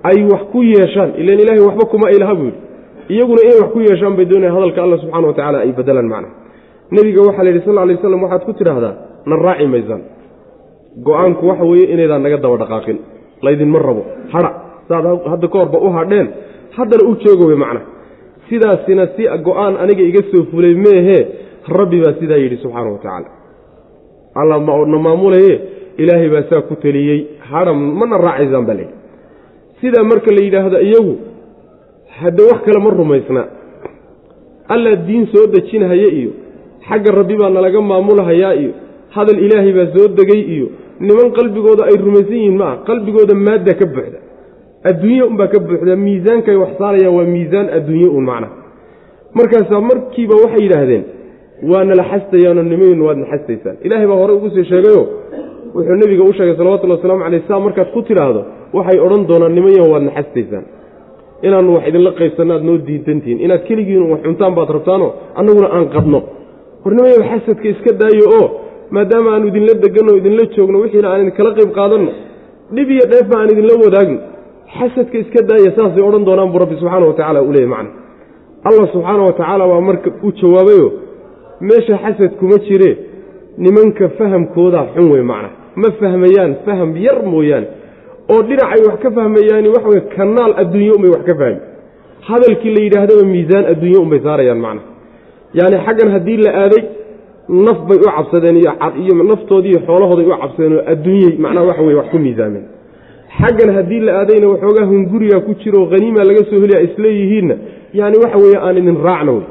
ay 0.10 0.18
wax 0.32 0.42
ku 0.54 0.60
yeeshaan. 0.74 1.10
Ilan 1.22 1.40
ilaahay 1.44 1.64
waxba 1.68 1.86
kuma 1.92 2.06
ay 2.12 2.18
laha 2.24 2.36
buu 2.40 2.46
yidhi. 2.50 2.60
Iyaguna 3.14 3.42
inay 3.46 3.58
wax 3.62 3.70
ku 3.76 3.80
yeeshaan 3.88 4.14
bay 4.18 4.26
doonayaan 4.32 4.56
hadalka 4.58 4.80
alla 4.86 4.98
subxana 5.04 5.28
wa 5.28 5.34
tacala 5.38 5.58
ay 5.66 5.72
bedelaan 5.80 6.08
macna. 6.14 6.30
Nebiga 6.96 7.22
waxaa 7.28 7.44
la 7.46 7.50
yidhi 7.52 7.66
sal 7.66 7.76
lay 7.88 7.96
waslam 7.96 8.24
waxaad 8.26 8.44
ku 8.48 8.54
tidhaahdaa 8.60 8.94
na 9.26 9.36
raaci 9.36 9.68
maysaan. 9.68 10.02
Go'aanku 11.06 11.48
waxa 11.48 11.66
weeye 11.66 11.86
inaydaan 11.94 12.22
naga 12.24 12.38
daba 12.38 12.58
dhaqaaqin. 12.58 12.98
Laydinma 13.42 13.80
rabo. 13.80 14.04
Hadha 14.34 14.50
saad 14.88 15.06
hadda 15.32 15.48
ka 15.48 15.58
horba 15.60 15.78
u 15.80 15.90
hadheen. 15.98 16.28
Haddana 16.78 17.04
u 17.10 17.16
jooga 17.24 17.46
wey 17.50 17.56
macna. 17.64 17.82
Sidaasina 18.50 19.08
si 19.16 19.24
go'aan 19.48 19.74
aniga 19.84 20.04
iga 20.10 20.22
soo 20.32 20.44
fulay 20.52 20.74
meehee 20.74 21.22
rabbi 21.78 21.98
baa 22.04 22.14
sidaa 22.20 22.38
yidhi 22.44 22.58
subxaana 22.64 22.90
wa 22.92 22.98
tacaala. 22.98 23.30
Alla 24.36 24.58
na 24.92 24.98
maamulaye 25.06 25.54
ilaahay 25.98 26.30
baa 26.30 26.44
saa 26.50 26.62
ku 26.62 26.76
teliyey 26.76 27.20
hadha 27.50 27.74
mana 27.74 28.18
raacaysaan 28.18 28.66
baa 28.66 28.74
layidhi. 28.80 28.96
Sidaa 29.82 30.04
marka 30.04 30.32
la 30.32 30.42
yidhaahdo 30.46 30.80
iyagu 30.88 31.14
hadde 32.20 32.42
wax 32.50 32.60
kale 32.66 32.80
ma 32.86 32.90
rumaysna. 32.90 33.44
Allaa 34.74 34.96
diin 35.08 35.28
soo 35.34 35.46
dejinahaya 35.54 36.10
iyo 36.20 36.32
xagga 36.88 37.12
rabbi 37.20 37.36
baa 37.42 37.50
nalaga 37.50 37.82
maamulhayaa 37.82 38.54
iyo 38.62 38.72
hadal 39.18 39.40
ilaahay 39.46 39.74
baa 39.80 39.88
soo 39.96 40.08
degay 40.20 40.42
iyo 40.56 40.68
niman 41.08 41.28
qalbigooda 41.38 41.84
ay 41.90 41.96
rumaysan 42.06 42.38
yihiin 42.40 42.58
maaha 42.62 42.76
qalbigooda 42.90 43.34
maadda 43.48 43.74
ka 43.80 43.86
buuxda 43.94 44.20
adduunye 44.90 45.24
unbaa 45.32 45.48
ka 45.54 45.60
buuxda 45.68 45.94
miisaankay 46.06 46.56
wax 46.64 46.72
saarayaan 46.82 47.16
waa 47.18 47.28
miisaan 47.36 47.68
adduunye 47.78 48.08
un 48.18 48.24
macna. 48.30 48.48
Markaasaa 49.38 49.82
markiiba 49.90 50.36
waxay 50.44 50.62
yidhaahdeen 50.66 51.04
waa 51.72 51.84
nala 51.90 52.04
xastayaanoo 52.12 52.64
nimaynu 52.74 53.02
waad 53.08 53.18
naxastaysaan 53.24 53.76
ilaahay 53.86 54.08
baa 54.12 54.20
hore 54.22 54.34
ugu 54.38 54.50
sii 54.56 54.66
sheegayo 54.72 55.02
wuxuu 55.76 55.96
nebiga 56.02 56.24
u 56.30 56.34
sheegay 56.38 56.56
salawatulli 56.60 56.94
waslamu 56.96 57.24
caleyh 57.24 57.42
saa 57.48 57.60
markaad 57.66 57.90
ku 57.96 58.02
tidhaahdo 58.10 58.42
waxay 58.78 59.00
odhan 59.06 59.22
doonaan 59.30 59.54
nimanyaho 59.58 59.88
waad 59.94 60.04
naxastaysaan 60.10 60.66
inaannu 61.48 61.72
wax 61.76 61.84
idinla 61.90 62.12
qaybsanno 62.20 62.54
aad 62.58 62.64
noo 62.70 62.78
diidantihiin 62.88 63.40
inaad 63.46 63.62
keligiin 63.70 64.04
wax 64.12 64.22
cuntaan 64.28 64.54
baad 64.58 64.70
rabtaanoo 64.78 65.10
annaguna 65.40 65.68
aan 65.78 65.86
qadno 65.96 66.20
war 66.84 66.92
nimanyaho 66.98 67.24
xasadka 67.32 67.68
iska 67.74 67.92
daayo 68.02 68.26
oo 68.40 68.46
maadaama 68.96 69.30
aanu 69.34 69.46
idinla 69.52 69.74
deganno 69.84 70.12
idinla 70.20 70.44
joogno 70.56 70.78
wixiina 70.84 71.08
aan 71.12 71.22
idinkala 71.24 71.52
qayb 71.58 71.72
qaadanno 71.80 72.12
dhib 72.76 72.90
iyo 72.96 73.06
dheefba 73.12 73.36
aan 73.42 73.50
idinla 73.54 73.74
wadaagno 73.86 74.20
xasadka 74.78 75.18
iska 75.24 75.40
daaya 75.50 75.72
saasay 75.78 76.04
odhan 76.10 76.24
doonaan 76.28 76.50
buu 76.54 76.60
rabbi 76.64 76.76
subxaana 76.82 77.06
wa 77.12 77.16
tacala 77.20 77.40
u 77.48 77.52
leeyay 77.56 77.70
macna. 77.76 77.92
Allah 78.68 78.86
subxaana 78.94 79.24
wa 79.30 79.34
tacaala 79.40 79.64
waa 79.72 79.82
marka 79.90 80.10
u 80.28 80.30
jawaabayo 80.42 80.88
meesha 81.68 81.96
xasad 82.04 82.32
kuma 82.40 82.58
jire 82.68 82.92
nimanka 83.64 84.06
fahamkoodaa 84.18 84.86
xun 84.94 85.08
wey 85.14 85.24
macna. 85.32 85.50
Ma 85.82 85.90
fahmayaan 86.00 86.52
faham 86.66 86.90
yar 87.08 87.20
mooyaane 87.34 87.68
oo 88.34 88.42
dhinacay 88.48 88.82
wax 88.88 88.98
ka 89.04 89.10
fahmayaani 89.18 89.68
waxa 89.76 89.90
wey 89.94 90.02
kanaal 90.16 90.52
adduunye 90.62 90.92
unbay 90.98 91.12
wax 91.16 91.24
ka 91.30 91.36
fahmi 91.42 91.60
hadalkii 92.30 92.72
la 92.76 92.82
yidhaahdaba 92.86 93.24
miisaan 93.34 93.66
adduunye 93.72 94.00
unbay 94.06 94.20
saarayaan 94.28 94.60
macna. 94.66 94.82
Yacni 95.60 95.78
xaggan 95.86 96.10
haddii 96.16 96.38
la 96.46 96.52
aaday 96.64 96.84
naf 97.50 97.80
bay 97.88 97.98
u 97.98 98.10
cabsadeen 98.18 98.58
iyo 98.58 99.24
naftoodii 99.24 99.70
iyo 99.70 99.80
xoolahooday 99.88 100.26
u 100.26 100.30
cabsadeen 100.42 100.74
oo 100.78 100.84
adduunyey 100.92 101.38
macnaha 101.44 101.66
waxa 101.70 101.82
weye 101.82 101.98
wax 102.00 102.08
ku 102.12 102.18
miisaameen 102.20 102.66
xaggan 103.40 103.70
haddii 103.76 104.00
la 104.00 104.12
aadayna 104.20 104.48
waxoogaa 104.54 104.86
hunguriga 104.86 105.40
ku 105.40 105.54
jiro 105.64 105.86
haniima 105.92 106.24
laga 106.24 106.42
soo 106.50 106.60
heliya 106.64 106.82
isleeyihiinna 106.88 107.56
yani 107.94 108.18
waxa 108.24 108.38
weeye 108.44 108.58
aan 108.66 108.78
idin 108.78 108.98
raacna 109.04 109.32
wey. 109.32 109.46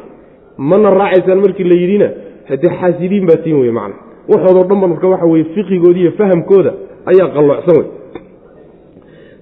Mana 0.59 0.91
raacaysaan 0.91 1.41
markii 1.45 1.65
la 1.65 1.75
yidhina 1.83 2.09
haddee 2.49 2.73
xaasidiin 2.81 3.27
baa 3.27 3.37
tiin 3.45 3.57
wey 3.61 3.71
macna. 3.79 3.95
Waxoodoo 4.29 4.65
dhanba 4.71 4.87
marka 4.93 5.07
waxa 5.09 5.27
weye 5.33 5.45
fiqigoodi 5.55 6.01
iyo 6.01 6.13
fahamkooda 6.19 6.73
ayaa 7.11 7.29
qalloocsan 7.37 7.77
wey. 7.79 7.87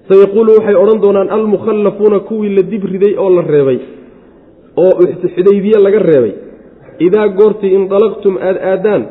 Sayaquulu 0.09 0.51
waxay 0.57 0.75
odhan 0.83 0.99
doonaan 1.01 1.29
almukhallafuuna 1.29 2.19
kuwii 2.19 2.55
la 2.55 2.61
dib 2.61 2.83
riday 2.93 3.13
oo 3.17 3.29
la 3.29 3.41
reebay 3.41 3.79
oo 4.77 4.91
xudaybiye 5.35 5.77
laga 5.85 5.99
reebay 5.99 6.33
idaa 7.07 7.27
goortii 7.39 7.73
indalaqtum 7.79 8.33
aad 8.47 8.57
aadaan 8.71 9.03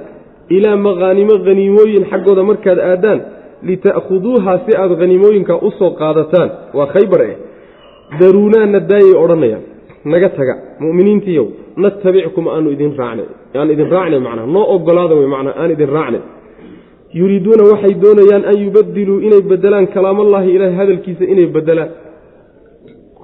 ilaa 0.57 0.76
maqaanimo 0.76 1.35
haniimooyin 1.47 2.05
xaggooda 2.11 2.43
markaad 2.50 2.79
aadaan 2.79 3.21
lita'khuduuha 3.69 4.53
si 4.64 4.73
aad 4.83 4.93
haniimooyinka 5.00 5.55
u 5.67 5.71
soo 5.79 5.91
qaadataan 6.00 6.50
waa 6.76 6.87
khaybar 6.95 7.21
eh 7.31 7.37
daruunaana 8.21 8.81
daayay 8.91 9.14
odhanayaan 9.25 9.64
naga 10.12 10.29
taga 10.38 10.55
mu'miniintiiyow 10.85 11.47
natabickum 11.76 12.49
aanu 12.49 12.69
idin 12.76 12.93
raacnay 13.00 13.29
aan 13.59 13.71
idin 13.75 13.88
raacnay 13.95 14.21
macnaa 14.26 14.47
noo 14.57 14.67
ogolaada 14.75 15.14
wey 15.21 15.29
macnaa 15.35 15.55
aan 15.62 15.71
idin 15.76 15.91
raacnay 15.97 16.23
yuriiduuna 17.19 17.64
waxay 17.73 17.95
doonayaan 18.05 18.45
an 18.50 18.57
yubadiluu 18.64 19.19
inay 19.26 19.43
bedelaan 19.53 19.87
kalaamallaahi 19.95 20.49
ilaahay 20.57 20.76
hadalkiisa 20.83 21.25
inay 21.33 21.47
bedelaan 21.57 21.91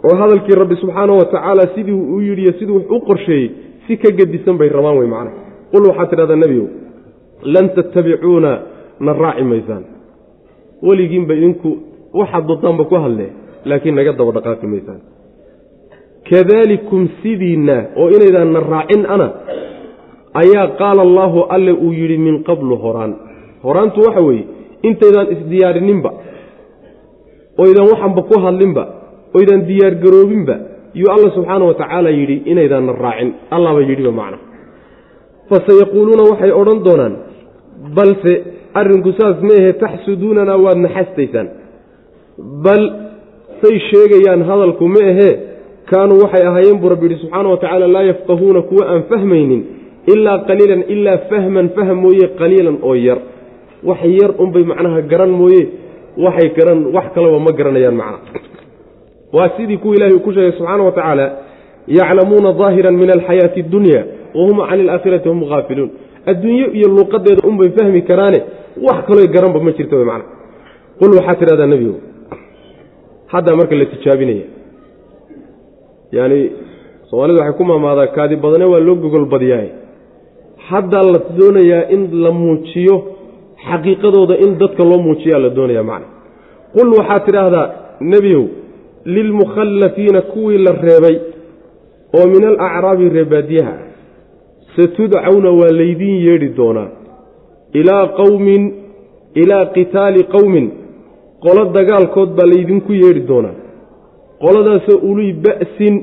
oo 0.07 0.14
hadalkii 0.23 0.55
rabbi 0.62 0.76
subxaana 0.83 1.12
wa 1.21 1.25
tacaala 1.35 1.62
sidii 1.75 1.93
uu 2.14 2.21
yidhiyo 2.29 2.52
siduu 2.59 2.76
wax 2.76 2.90
u 2.97 3.00
qorsheeyey 3.09 3.50
si 3.90 3.99
ka 3.99 4.11
gedisan 4.14 4.54
bay 4.54 4.70
rabaan 4.70 4.99
wey 5.02 5.09
macna 5.11 5.30
qul 5.75 5.82
waxaad 5.90 6.09
tidhahdaa 6.14 6.38
nebigow 6.44 6.68
lan 7.54 7.66
tattabicuuna 7.75 8.52
na 9.00 9.12
raaci 9.23 9.42
maysaan. 9.50 9.85
Weligiinba 10.87 11.35
idinku 11.35 11.70
waxaad 12.14 12.47
doontaanba 12.49 12.85
ku 12.90 12.94
hadlee 12.94 13.30
laakiin 13.68 13.94
naga 13.99 14.12
daba 14.14 14.30
dhaqaaqi 14.37 14.66
maysaan. 14.73 15.00
Kadalikum 16.30 17.09
sidiinna 17.23 17.76
oo 17.99 18.09
inaydaan 18.14 18.52
na 18.54 18.61
raacin 18.73 19.02
ana 19.14 19.28
ayaa 20.42 20.66
qaala 20.80 21.02
allaahu 21.09 21.38
alle 21.54 21.73
uu 21.75 21.92
yidhi 22.00 22.18
min 22.18 22.44
qablu 22.49 22.76
horaan. 22.85 23.12
Horaantu 23.66 23.99
waxa 24.06 24.23
weeye 24.28 24.44
intaydaan 24.88 25.26
isdiyaarininba 25.35 26.11
oydan 27.59 27.85
waxanba 27.92 28.20
ku 28.30 28.37
hadlinba 28.44 28.82
oydan 29.38 29.61
diyaargaroobinba 29.68 30.54
yuu 30.94 31.11
alla 31.14 31.28
subxaana 31.37 31.64
wa 31.70 31.75
tacaala 31.75 32.11
yidhi 32.11 32.37
inaydaanna 32.52 32.92
raacin. 32.92 33.30
Allahba 33.50 33.80
yidhiba 33.90 34.12
macna 34.20 34.38
fasayaquuluuna 35.50 36.23
waxay 36.30 36.52
odhan 36.61 36.78
doonaan 36.87 37.14
balse 37.97 38.32
arrinku 38.80 39.11
saas 39.18 39.37
meehe 39.49 39.73
taxsuduunanaa 39.82 40.59
waad 40.64 40.78
naxastaysaan. 40.87 41.49
Bal 42.64 42.82
say 43.62 43.75
sheegayaan 43.90 44.42
hadalku 44.50 44.85
ma 44.94 45.02
ahee 45.12 45.32
kaanuu 45.90 46.18
waxay 46.25 46.42
ahaayeen 46.50 46.78
buu 46.82 46.88
rabbi 46.94 47.04
yidhi 47.09 47.18
subxaana 47.23 47.49
wa 47.52 47.56
tacaala 47.62 47.87
laa 47.94 48.02
yafqahuuna 48.11 48.61
kuwa 48.70 48.85
aan 48.92 49.02
fahmaynin 49.11 49.62
ilaa 50.12 50.38
qaliilan 50.49 50.82
ilaa 50.94 51.18
fahman 51.30 51.66
fahm 51.76 51.97
mooye 52.04 52.26
qaliilan 52.40 52.76
oo 52.88 52.94
yar. 52.94 53.18
Wax 53.88 54.00
yar 54.20 54.30
unbay 54.44 54.64
macnaha 54.70 55.00
garan 55.11 55.32
mooye 55.40 55.62
waxay 56.25 56.49
garan 56.59 56.78
wax 56.94 57.06
kaleba 57.14 57.38
ma 57.47 57.50
garanayaan 57.59 57.97
macna 58.02 58.18
waa 59.32 59.49
sidii 59.56 59.76
kuwa 59.82 59.94
ilahi 59.96 60.12
uu 60.14 60.20
ku 60.20 60.32
sheegay 60.32 60.52
subxaana 60.58 60.82
wa 60.88 60.92
tacaala 60.92 61.26
yaclamuuna 61.99 62.52
daahiran 62.60 62.94
min 63.02 63.10
alxayaati 63.16 63.60
addunya 63.64 64.00
wahum 64.34 64.56
cani 64.68 64.82
alaakhirati 64.82 65.28
hum 65.28 65.44
haafiluun 65.50 65.90
adduunyo 66.30 66.66
iyo 66.78 66.88
luuqadeeda 66.88 67.42
unbay 67.49 67.68
fahmi 67.78 68.02
karaane 68.10 68.38
wax 68.87 68.99
kaloy 69.08 69.26
garanba 69.34 69.60
ma 69.66 69.70
jirta 69.78 69.96
wy 70.00 70.04
macna 70.10 70.25
qul 71.00 71.10
waxaad 71.18 71.38
tidhahdaa 71.40 71.66
nebigo 71.72 71.96
haddaa 73.32 73.56
marka 73.60 73.75
la 73.80 73.87
tijaabinaya 73.92 74.46
yaani 76.16 76.40
soomaalida 77.10 77.40
waxay 77.40 77.56
ku 77.58 77.64
maamaadaa 77.70 78.06
kaadi 78.16 78.37
badane 78.44 78.64
waa 78.72 78.80
loo 78.87 78.94
gogol 79.04 79.25
badiyaaye 79.34 79.70
haddaa 80.70 81.02
la 81.14 81.18
doonayaa 81.38 81.82
in 81.94 82.02
la 82.25 82.30
muujiyo 82.42 82.96
xaqiiqadooda 83.68 84.34
in 84.44 84.50
dadka 84.62 84.82
loo 84.90 84.99
muujiyaa 85.06 85.38
la 85.44 85.50
doonaya 85.58 85.82
macna. 85.90 86.06
Qul 86.75 86.88
waxaad 86.99 87.22
tidhaahdaa 87.26 87.66
nebiyow 88.12 88.44
lilmukhallafiina 89.17 90.21
kuwii 90.33 90.59
la 90.67 90.73
reebay 90.87 91.17
oo 92.19 92.26
min 92.35 92.45
alacraabi 92.52 93.09
reebaadiyaha 93.19 93.75
satudcawna 94.76 95.50
waa 95.61 95.73
laydiin 95.81 96.19
yeedhi 96.26 96.49
doonaa 96.57 96.88
ilaa 97.81 98.07
qowmin 98.21 98.62
ilaa 99.43 99.64
qitaali 99.76 100.25
qowmin 100.35 100.67
qolo 101.45 101.64
dagaalkood 101.79 102.31
baa 102.38 102.49
laydinku 102.55 102.93
yeedhi 103.02 103.23
doonaa 103.31 103.57
qoladaasoo 104.43 104.99
uluy 105.11 105.33
ba'sin 105.47 105.95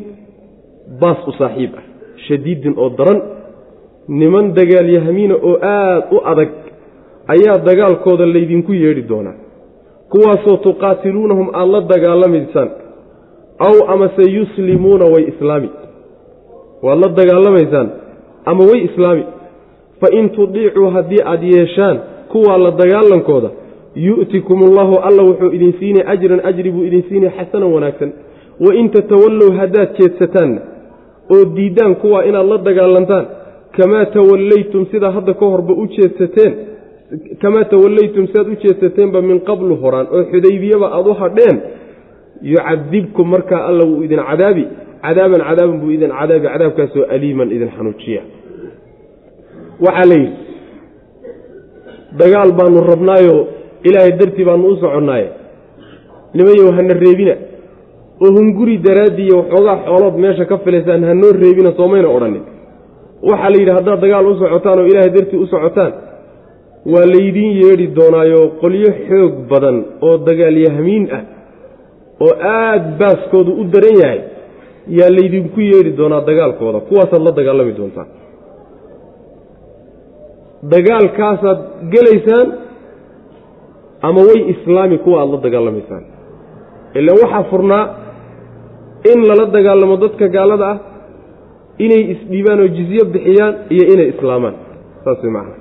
baas 1.01 1.19
u 1.29 1.31
saaxiib 1.39 1.71
ah 1.79 1.85
shadiidin 2.27 2.73
oo 2.83 2.89
daran 2.99 3.19
niman 4.19 4.45
dagaalyahamiina 4.59 5.35
oo 5.49 5.57
aad 5.61 6.03
u 6.15 6.17
adag 6.31 6.49
ayaa 7.33 7.57
dagaalkooda 7.69 8.25
laydinku 8.35 8.73
yeedhi 8.83 9.03
doonaa 9.11 9.37
kuwaasoo 10.11 10.57
tuqaatiluunahum 10.67 11.47
aada 11.53 11.71
la 11.71 11.81
dagaalamaysaan 11.93 12.69
aw 13.59 13.75
amase 13.93 14.31
yuslimuuna 14.37 15.05
way 15.13 15.23
islaami. 15.31 15.69
Waad 16.83 16.99
la 17.03 17.07
dagaalamaysaan 17.19 17.89
ama 18.45 18.63
way 18.63 18.79
islaami. 18.89 19.23
Fa 20.01 20.07
in 20.19 20.29
tudiicuu 20.29 20.89
haddii 20.95 21.21
aad 21.25 21.43
yeeshaan 21.43 21.99
kuwaa 22.31 22.57
la 22.57 22.71
dagaalankooda 22.71 23.49
yu'tikum 23.95 24.61
ullahu 24.63 24.95
alla 25.07 25.23
wuxuu 25.23 25.51
idin 25.57 25.73
siinay 25.79 26.03
ajran 26.13 26.41
ajri 26.49 26.71
buu 26.71 26.83
idin 26.83 27.03
siinay 27.09 27.29
xasanan 27.37 27.73
wanaagsan. 27.73 28.11
Wa 28.65 28.75
in 28.75 28.89
tatawallow 28.89 29.51
haddaad 29.59 29.89
jeedsataanna 29.99 30.61
oo 31.35 31.45
diiddaan 31.55 31.95
kuwaa 31.95 32.23
inaad 32.23 32.47
la 32.47 32.57
dagaalantaan 32.57 33.25
kamaa 33.77 34.05
tawallaytum 34.05 34.85
sidaa 34.91 35.11
hadda 35.11 35.33
ka 35.33 35.45
horba 35.45 35.73
u 35.73 35.87
jeedsateen 35.87 36.53
kamaa 37.41 37.63
tawallaytum 37.73 38.27
sidaad 38.27 38.47
u 38.47 38.55
jeedsateenba 38.63 39.21
min 39.21 39.39
qablu 39.49 39.75
horaan 39.75 40.07
oo 40.11 40.23
xudaybiyaba 40.31 40.87
aad 40.97 41.07
u 41.07 41.13
hadheen 41.13 41.57
yucadibkum 42.41 43.27
markaa 43.33 43.61
alla 43.69 43.83
wuu 43.89 44.03
idin 44.05 44.19
cadaabi 44.29 44.63
cadaaban 45.05 45.41
cadaaban 45.49 45.77
buu 45.81 45.91
idin 45.97 46.11
cadaabi 46.19 46.47
cadaabkaasoo 46.47 47.05
aliiman 47.15 47.49
idin 47.55 47.69
xanuujiya. 47.77 48.21
Waxaa 49.85 50.05
la 50.11 50.15
yidhi 50.21 50.33
dagaal 52.19 52.51
baanu 52.59 52.79
rabnaayo 52.91 53.35
ilaahay 53.87 54.11
dartii 54.19 54.45
baanu 54.49 54.67
u 54.67 54.75
soconnaaye 54.81 55.27
nimayow 56.37 56.71
hana 56.77 56.93
reebina? 57.03 57.35
Oo 58.23 58.31
hunguri 58.37 58.77
daraaddiiyo 58.87 59.35
waxoogaa 59.41 59.77
xoolood 59.85 60.15
meesha 60.23 60.45
ka 60.51 60.57
filaysaan 60.57 61.03
hanoo 61.09 61.31
reebina 61.43 61.71
soomayna 61.79 62.09
odhanin 62.15 62.43
waxaa 63.29 63.49
la 63.53 63.57
yidhi 63.61 63.71
haddaad 63.77 63.99
dagaal 64.03 64.25
u 64.31 64.35
socotaan 64.41 64.79
oo 64.79 64.87
ilaahay 64.91 65.09
dartii 65.17 65.39
u 65.43 65.47
socotaan 65.53 65.93
waa 66.93 67.05
laydiin 67.13 67.51
yeedhi 67.61 67.87
doonaayo 67.97 68.41
qolyo 68.61 68.89
xoog 69.07 69.33
badan 69.51 69.77
oo 70.07 70.15
dagaalyahamiin 70.27 71.03
ah 71.17 71.21
oo 72.25 72.33
aad 72.55 72.83
baaskoodu 73.01 73.51
u 73.61 73.63
daran 73.73 73.95
yahay 74.03 74.19
yaa 74.99 75.09
laydinku 75.17 75.59
yeedhi 75.71 75.91
doonaa 75.99 76.21
dagaalkooda. 76.29 76.79
Kuwaasaad 76.89 77.21
la 77.27 77.31
dagaalami 77.39 77.73
doontaan. 77.79 78.07
Dagaalkaasaad 80.73 81.59
gelaysaan 81.93 82.47
ama 84.07 84.21
way 84.29 84.39
islaami 84.53 84.97
kuwa 85.03 85.17
aada 85.21 85.31
la 85.35 85.39
dagaalamaysaan 85.47 86.03
ilaan 86.99 87.17
waxaa 87.23 87.43
furnaa 87.51 87.83
in 89.11 89.19
lala 89.29 89.45
dagaalamo 89.57 89.95
dadka 90.03 90.25
gaalada 90.35 90.65
ah 90.73 90.77
inay 91.85 92.01
isdhiibaan 92.13 92.59
oo 92.63 92.69
jizyo 92.77 93.03
bixiyaan 93.13 93.53
iyo 93.73 93.83
inay 93.93 94.07
islaamaan. 94.13 94.55
Saas 95.03 95.19
way 95.23 95.31
macana 95.37 95.55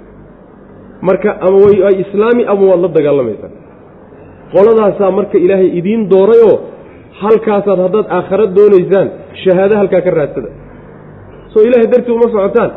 marka 1.09 1.31
ama 1.47 1.57
way 1.67 1.77
ay 1.89 1.97
islaami 2.05 2.43
ama 2.53 2.63
waad 2.71 2.81
la 2.85 2.89
dagaalamaysaan 2.99 3.53
qoladaasaa 4.55 5.11
marka 5.19 5.37
ilaahay 5.45 5.69
idiin 5.79 6.03
doorayoo 6.13 6.57
halkaasaad 7.23 7.79
haddaad 7.87 8.07
aakhara 8.17 8.47
doonaysaan 8.57 9.09
shahaado 9.43 9.75
halkaa 9.81 10.01
ka 10.07 10.11
raadsada. 10.19 10.49
Soo 11.53 11.63
ilaahay 11.69 11.89
dartii 11.93 12.15
uma 12.19 12.29
socotaan. 12.35 12.71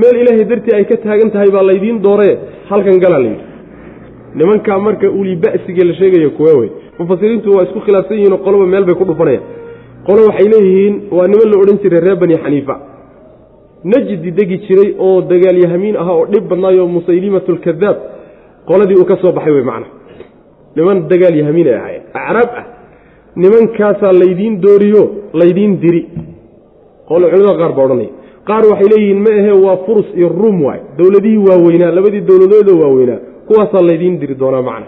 Meel 0.00 0.16
ilaahay 0.22 0.44
dartii 0.50 0.74
ay 0.78 0.84
ka 0.90 0.96
taagan 1.04 1.30
tahay 1.34 1.50
baa 1.56 1.64
laydiin 1.70 1.98
dooraye 2.06 2.34
halkan 2.70 2.98
galaa 3.04 3.20
layidhi. 3.24 3.44
Nimankaa 4.38 4.78
marka 4.86 5.06
uli 5.20 5.34
ba'sigee 5.44 5.84
la 5.88 5.94
sheegayo 6.00 6.30
kuwe 6.38 6.52
wey 6.60 6.70
mufasiriintu 6.98 7.48
waa 7.56 7.64
isku 7.66 7.80
khilaafsan 7.86 8.16
yihiinoo 8.18 8.40
qoloba 8.46 8.66
meel 8.72 8.84
bay 8.88 8.94
ku 9.00 9.04
dhufanayaan. 9.10 9.44
Qolo 10.06 10.20
waxay 10.28 10.48
leeyihiin 10.54 10.94
waa 11.16 11.26
niman 11.32 11.48
la 11.52 11.56
odhan 11.62 11.78
jiray 11.82 12.00
reer 12.06 12.16
bani 12.22 12.34
xaniifa. 12.44 12.74
Najdi 13.92 14.30
degi 14.38 14.56
jiray 14.66 14.90
oo 15.06 15.20
dagaalyahamiin 15.30 15.96
ahaa 16.02 16.16
oo 16.20 16.26
dhib 16.32 16.44
badnaayo 16.50 16.84
musaylimatu 16.96 17.50
lkadaab 17.56 17.96
qoladii 18.68 18.96
uu 19.00 19.06
ka 19.10 19.16
soo 19.22 19.32
baxay 19.38 19.52
wey 19.56 19.64
macna 19.70 19.86
niman 20.76 20.96
dagaalyahamiin 21.10 21.66
ay 21.68 21.74
ahaayeen. 21.80 22.02
Acraab 22.20 22.50
ah. 22.60 22.64
Nimankaasaa 23.42 24.12
laydiin 24.22 24.54
dooriyo 24.64 25.02
laydiin 25.40 25.72
diri. 25.82 26.02
Qole 27.08 27.26
culimada 27.30 27.58
qaar 27.60 27.72
baa 27.76 27.84
odhanaya. 27.86 28.10
Qaar 28.48 28.62
waxay 28.70 28.88
leeyihiin 28.92 29.20
ma 29.26 29.32
ahe 29.40 29.52
waa 29.64 29.76
furus 29.86 30.08
iyo 30.18 30.28
ruum 30.40 30.56
waay. 30.66 30.80
Dowladihii 30.98 31.42
waaweynaa 31.48 31.90
labadii 31.96 32.22
dowladoodoo 32.30 32.76
waaweynaa 32.82 33.18
kuwaasaa 33.48 33.82
laydiin 33.88 34.20
diri 34.20 34.34
doonaa 34.42 34.62
macna. 34.68 34.86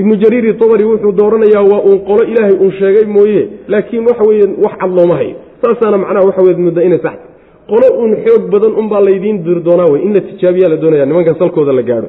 Ibnu 0.00 0.14
jariiri 0.22 0.54
tabari 0.60 0.84
wuxuu 0.90 1.12
dooranayaa 1.20 1.64
waa 1.72 1.82
uun 1.88 1.98
qolo 2.08 2.22
ilaahay 2.30 2.56
uun 2.62 2.72
sheegay 2.78 3.04
mooye. 3.16 3.42
Laakiin 3.72 4.02
waxa 4.08 4.24
weeye 4.28 4.46
wax 4.64 4.74
cad 4.80 4.90
looma 4.98 5.14
hayo. 5.20 5.34
Saasaana 5.62 5.96
macnaha 6.02 6.26
waxa 6.28 6.42
weye 6.46 6.56
mudda 6.66 6.82
inay 6.88 6.98
saxta 7.06 7.26
qolo 7.70 7.86
uun 8.00 8.12
xoog 8.24 8.42
badan 8.52 8.72
unbaa 8.80 9.00
laydiin 9.08 9.36
diri 9.46 9.60
doonaa 9.68 9.88
wey 9.92 10.00
in 10.06 10.12
la 10.14 10.20
tijaabiyaa 10.20 10.68
la 10.72 10.76
doonaya 10.82 11.06
nimanka 11.06 11.34
salkooda 11.40 11.72
la 11.78 11.82
gaadho. 11.82 12.08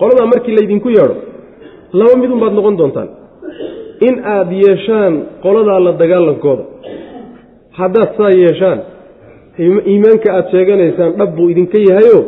Qoladaa 0.00 0.26
markii 0.32 0.54
laydinku 0.58 0.88
yeedho 0.96 1.14
laba 1.98 2.14
mid 2.22 2.30
unbaad 2.34 2.52
noqon 2.58 2.76
doontaan. 2.80 3.08
In 4.08 4.14
aad 4.34 4.50
yeeshaan 4.64 5.14
qoladaa 5.44 5.80
la 5.86 5.92
dagaalankooda 6.02 6.64
haddaad 7.80 8.10
saa 8.18 8.30
yeeshaan 8.42 8.78
iimaanka 9.92 10.28
aad 10.36 10.46
sheeganaysaan 10.54 11.10
dhab 11.18 11.30
buu 11.36 11.48
idinka 11.52 11.78
yahayo 11.88 12.20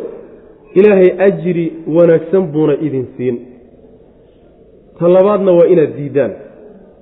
ilaahay 0.79 1.09
ajri 1.27 1.65
wanaagsan 1.95 2.43
buuna 2.53 2.73
idin 2.87 3.05
siin. 3.17 3.35
Ta 4.99 5.05
labaadna 5.15 5.51
waa 5.57 5.67
inaad 5.73 5.91
diiddaan 5.99 6.31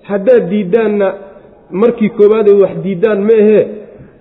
haddaad 0.10 0.43
diiddaanna 0.52 1.08
markii 1.82 2.10
koowaadee 2.17 2.56
wax 2.63 2.74
diiddaan 2.86 3.19
ma 3.30 3.36
ahee? 3.43 3.63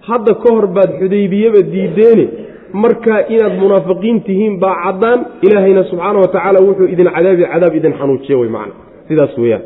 Hadda 0.09 0.33
ka 0.43 0.49
hor 0.55 0.67
baad 0.77 0.91
xudaybiyaba 1.01 1.61
diiddeeni 1.75 2.27
markaa 2.73 3.21
inaad 3.29 3.59
munaafiqiin 3.59 4.23
tihiin 4.23 4.61
baa 4.61 4.75
caddaan 4.85 5.27
ilaahayna 5.43 5.85
subxaana 5.85 6.19
wa 6.19 6.29
tacaala 6.29 6.61
wuxuu 6.61 6.87
idin 6.95 7.11
cadaabi 7.17 7.45
cadaab 7.53 7.75
idin 7.75 7.93
xanuujiya 7.99 8.39
wey 8.39 8.49
macna. 8.49 8.75
Sidaas 9.09 9.39
weeyaan. 9.39 9.63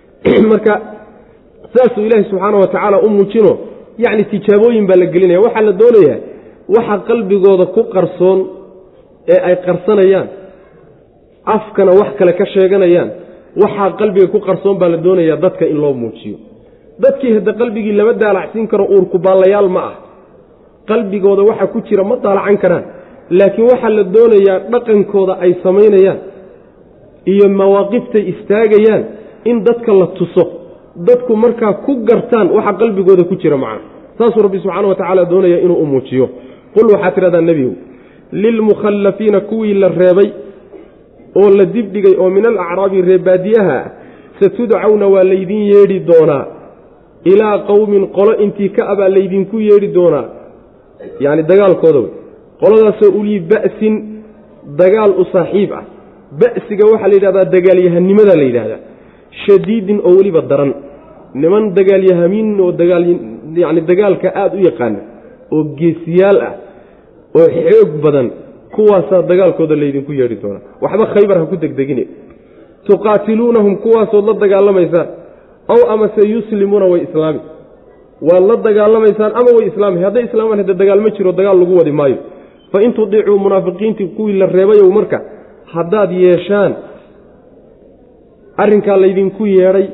Marka 0.52 0.80
saasuu 1.74 2.04
ilaahay 2.06 2.30
subxaana 2.30 2.56
wa 2.58 2.66
tacaala 2.66 2.98
u 3.00 3.08
muujino 3.08 3.58
yacni 3.98 4.24
tijaabooyin 4.24 4.86
baa 4.86 4.96
la 4.96 5.06
gelinaya. 5.06 5.40
Waxaa 5.40 5.62
la 5.62 5.72
doonayaa 5.72 6.18
waxa 6.76 6.98
qalbigooda 7.08 7.66
ku 7.66 7.82
qarsoon 7.94 8.38
ee 9.28 9.40
ay 9.48 9.56
qarsanayaan 9.66 10.28
afkana 11.44 11.92
wax 12.00 12.10
kale 12.18 12.32
ka 12.32 12.46
sheeganayaan 12.46 13.10
waxaa 13.62 13.90
qalbiga 14.00 14.26
ku 14.26 14.40
qarsoon 14.40 14.78
baa 14.78 14.88
la 14.88 14.96
doonayaa 14.96 15.36
dadka 15.36 15.66
in 15.66 15.80
loo 15.80 15.92
muujiyo. 15.92 16.38
Dadkii 16.98 17.32
hadda 17.34 17.52
qalbigii 17.52 17.92
lama 17.92 18.12
daalacsiin 18.12 18.68
karo 18.68 18.84
uurku 18.84 19.18
baallayaal 19.18 19.68
ma 19.68 19.80
ah 19.90 20.07
qalbigooda 20.88 21.42
waxa 21.50 21.66
ku 21.72 21.78
jira 21.88 22.04
ma 22.10 22.16
daalacan 22.24 22.56
karaan. 22.62 22.84
Laakiin 23.38 23.66
waxaa 23.72 23.90
la 23.98 24.02
doonayaa 24.14 24.58
dhaqankooda 24.72 25.32
ay 25.44 25.52
samaynayaan 25.64 26.18
iyo 27.32 27.46
mawaaqiftay 27.60 28.22
istaagayaan 28.32 29.02
in 29.50 29.56
dadka 29.66 29.92
la 30.00 30.06
tuso 30.18 30.44
dadku 31.08 31.32
markaa 31.44 31.72
ku 31.84 31.92
gartaan 32.08 32.46
waxa 32.56 32.72
qalbigooda 32.80 33.22
ku 33.30 33.34
jira 33.42 33.56
macna 33.64 33.80
saasuu 34.18 34.42
rabbi 34.46 34.58
subxaana 34.64 34.88
wa 34.92 34.94
tacaala 35.00 35.24
doonaya 35.32 35.58
inuu 35.64 35.78
u 35.82 35.86
muujiyo. 35.92 36.26
Qul 36.74 36.86
waxaad 36.94 37.14
tidhahdaa 37.16 37.40
nebigow 37.50 37.74
lilmukhallafiina 38.42 39.40
kuwii 39.50 39.74
la 39.82 39.88
reebay 39.88 40.28
oo 41.40 41.50
la 41.58 41.64
dibdhigay 41.74 42.14
oo 42.22 42.30
min 42.36 42.44
alacraabi 42.46 43.02
reebaadiyaha 43.10 43.78
satudcawna 44.40 45.06
waa 45.14 45.24
laydin 45.32 45.62
yeedhi 45.72 45.98
doonaa. 46.10 46.44
Ilaa 47.32 47.58
qowmin 47.70 48.02
qolo 48.16 48.32
intii 48.44 48.68
ka 48.76 48.82
abaa 48.92 49.08
laydinku 49.16 49.56
yeedhi 49.68 49.88
doonaa 49.98 50.24
yacni 51.24 51.42
dagaalkooda 51.52 51.98
wey. 52.04 52.10
Qoladaasoo 52.62 53.10
ulii 53.20 53.40
ba'sin 53.52 53.94
dagaal 54.80 55.12
u 55.20 55.24
saaxiib 55.34 55.70
ah. 55.78 55.84
Ba'siga 56.42 56.84
waxaa 56.92 57.08
la 57.10 57.14
yidhahdaa 57.18 57.46
dagaalyahanimada 57.56 58.32
la 58.40 58.44
yidhahdaa. 58.48 58.80
Shadiidin 59.44 59.98
oo 60.08 60.12
weliba 60.18 60.40
daran. 60.50 60.72
Niman 61.42 61.64
dagaalyahamiin 61.78 62.48
oo 62.64 62.72
dagaal 62.80 63.04
yacni 63.62 63.80
dagaalka 63.90 64.28
aada 64.42 64.54
u 64.58 64.62
yaqaana 64.68 65.00
oo 65.54 65.62
geesiyaal 65.78 66.38
ah 66.48 66.54
oo 67.38 67.46
xoog 67.64 67.90
badan 68.04 68.26
kuwaasaa 68.74 69.22
dagaalkooda 69.30 69.74
laydinku 69.82 70.12
yeedhi 70.20 70.36
doonaa. 70.42 70.62
Waxba 70.82 71.04
khaybar 71.14 71.36
ha 71.40 71.46
ku 71.50 71.56
degdegine. 71.64 72.04
Tuqaatiluunahum 72.88 73.74
kuwaasood 73.84 74.24
la 74.28 74.34
dagaalamaysaan 74.44 75.08
ow 75.74 75.80
amase 75.94 76.22
yuslimuuna 76.34 76.86
way 76.92 77.00
islaami 77.06 77.40
waad 78.20 78.44
la 78.50 78.56
dagaalamaysaan 78.56 79.32
ama 79.40 79.50
way 79.56 79.66
islaami 79.70 80.02
hadday 80.06 80.24
islaamaan 80.28 80.58
hadde 80.62 80.74
dagaal 80.74 81.00
ma 81.00 81.10
jiro 81.10 81.32
dagaal 81.32 81.58
lagu 81.60 81.76
wadi 81.80 81.92
maayo. 81.92 82.16
Fa 82.72 82.82
in 82.82 82.92
tudiicuu 82.92 83.38
munaafiqiintii 83.38 84.06
kuwii 84.16 84.38
la 84.38 84.46
reebayow 84.46 84.90
marka 84.98 85.18
haddaad 85.74 86.10
yeeshaan 86.12 86.72
arrinkaa 88.56 88.96
laydinku 88.96 89.46
yeedhay 89.46 89.86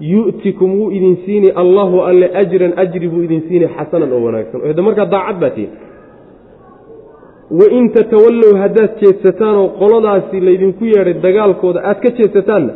yu'tikum 0.00 0.70
wuu 0.80 0.90
idin 0.90 1.16
siini 1.24 1.50
allahu 1.62 2.02
alle 2.02 2.30
ajran 2.42 2.72
ajri 2.76 3.08
buu 3.08 3.22
idin 3.22 3.42
siini 3.48 3.68
xasanan 3.76 4.12
oo 4.12 4.22
wanaagsan. 4.24 4.60
O 4.78 4.82
markaa 4.82 5.06
daacad 5.06 5.40
baa 5.40 5.50
tihin 5.50 5.70
wain 7.58 7.90
tatawallow 7.96 8.52
haddaad 8.62 8.90
jeedsataan 9.00 9.56
oo 9.56 9.68
qoladaasi 9.80 10.40
laydinku 10.40 10.84
yeedhay 10.84 11.14
dagaalkooda 11.26 11.80
aad 11.88 11.98
ka 12.04 12.10
jeedsataanna 12.18 12.72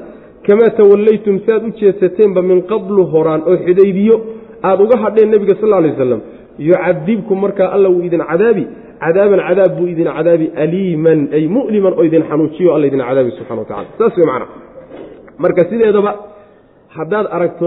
kamaa 0.47 0.71
tawallaytum 0.81 1.35
si 1.45 1.53
aad 1.57 1.65
u 1.69 1.71
jeedsateenba 1.81 2.43
min 2.51 2.59
qablu 2.73 3.03
horaan 3.15 3.43
oo 3.51 3.57
xudaybiyo 3.67 4.17
aada 4.69 4.83
uga 4.87 4.97
hadheen 5.05 5.29
nebiga 5.35 5.55
sal 5.61 5.73
alay 5.79 5.91
wasalam 5.95 6.21
yucadibkum 6.69 7.37
markaa 7.45 7.69
alla 7.77 7.89
wuu 7.95 8.03
idin 8.09 8.23
cadaabi 8.31 8.65
cadaaban 9.05 9.41
cadaab 9.49 9.73
buu 9.79 9.87
idin 9.95 10.09
cadaabi 10.17 10.47
aliiman 10.65 11.21
ay 11.37 11.45
mu'liman 11.57 11.93
oo 11.99 12.05
idin 12.09 12.23
xanuujiyo 12.31 12.69
alla 12.75 12.87
idin 12.91 13.03
cadaabi 13.09 13.31
subxana 13.39 13.61
wa 13.63 13.67
tacala 13.71 13.89
saas 13.99 14.17
wey 14.19 14.27
macana 14.31 14.47
marka 15.45 15.63
sideedaba 15.71 16.13
haddaad 16.97 17.27
aragto 17.37 17.67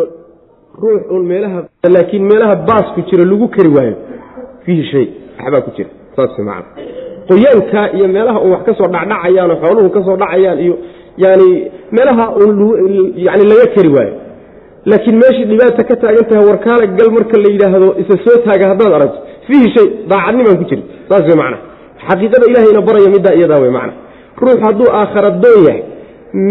ruux 0.81 1.01
uun 1.13 1.25
meelaha 1.31 1.59
laakiin 1.95 2.23
meelaha 2.31 2.55
baasku 2.69 2.99
jira 3.09 3.25
lagu 3.31 3.47
kari 3.55 3.69
waayo 3.77 3.95
fiihi 4.65 4.83
shay 4.91 5.05
waxbaa 5.39 5.61
ku 5.67 5.71
jira. 5.77 5.89
Saas 6.15 6.31
wey 6.37 6.45
macana 6.45 6.67
qoyaanka 7.29 7.81
iyo 7.97 8.07
meelaha 8.15 8.39
uun 8.43 8.51
wax 8.55 8.63
ka 8.67 8.73
soo 8.79 8.87
dhacdhacayaan 8.95 9.51
oo 9.51 9.59
xooluhu 9.63 9.89
ka 9.95 10.01
soo 10.07 10.17
dhacayaan 10.23 10.59
iyo 10.65 10.75
yani 11.25 11.47
meelaha 11.95 12.25
yani 13.27 13.43
laga 13.51 13.65
kari 13.75 13.89
waayo. 13.97 14.13
Laakiin 14.89 15.15
meeshii 15.21 15.45
dhibaata 15.51 15.83
ka 15.89 15.95
taagan 16.01 16.25
tahay 16.29 16.45
warkaala 16.49 16.85
gal 16.97 17.09
marka 17.17 17.35
la 17.43 17.49
yidhaahdo 17.53 17.87
isa 18.01 18.15
soo 18.25 18.37
taaga 18.45 18.65
haddaad 18.71 18.93
aragto 18.97 19.19
fiihi 19.47 19.67
shay 19.75 19.87
daacadnimaan 20.11 20.57
ku 20.61 20.65
jirin 20.69 20.85
saas 21.09 21.23
wey 21.29 21.37
macana 21.41 21.57
xaqiiqada 22.07 22.45
ilahayna 22.51 22.81
baraya 22.87 23.09
middaa 23.15 23.35
iyadaa 23.39 23.59
wey 23.63 23.71
macana 23.77 23.93
ruux 24.43 24.59
hadduu 24.67 24.89
aakhara 24.99 25.29
doon 25.43 25.59
yahay 25.67 25.81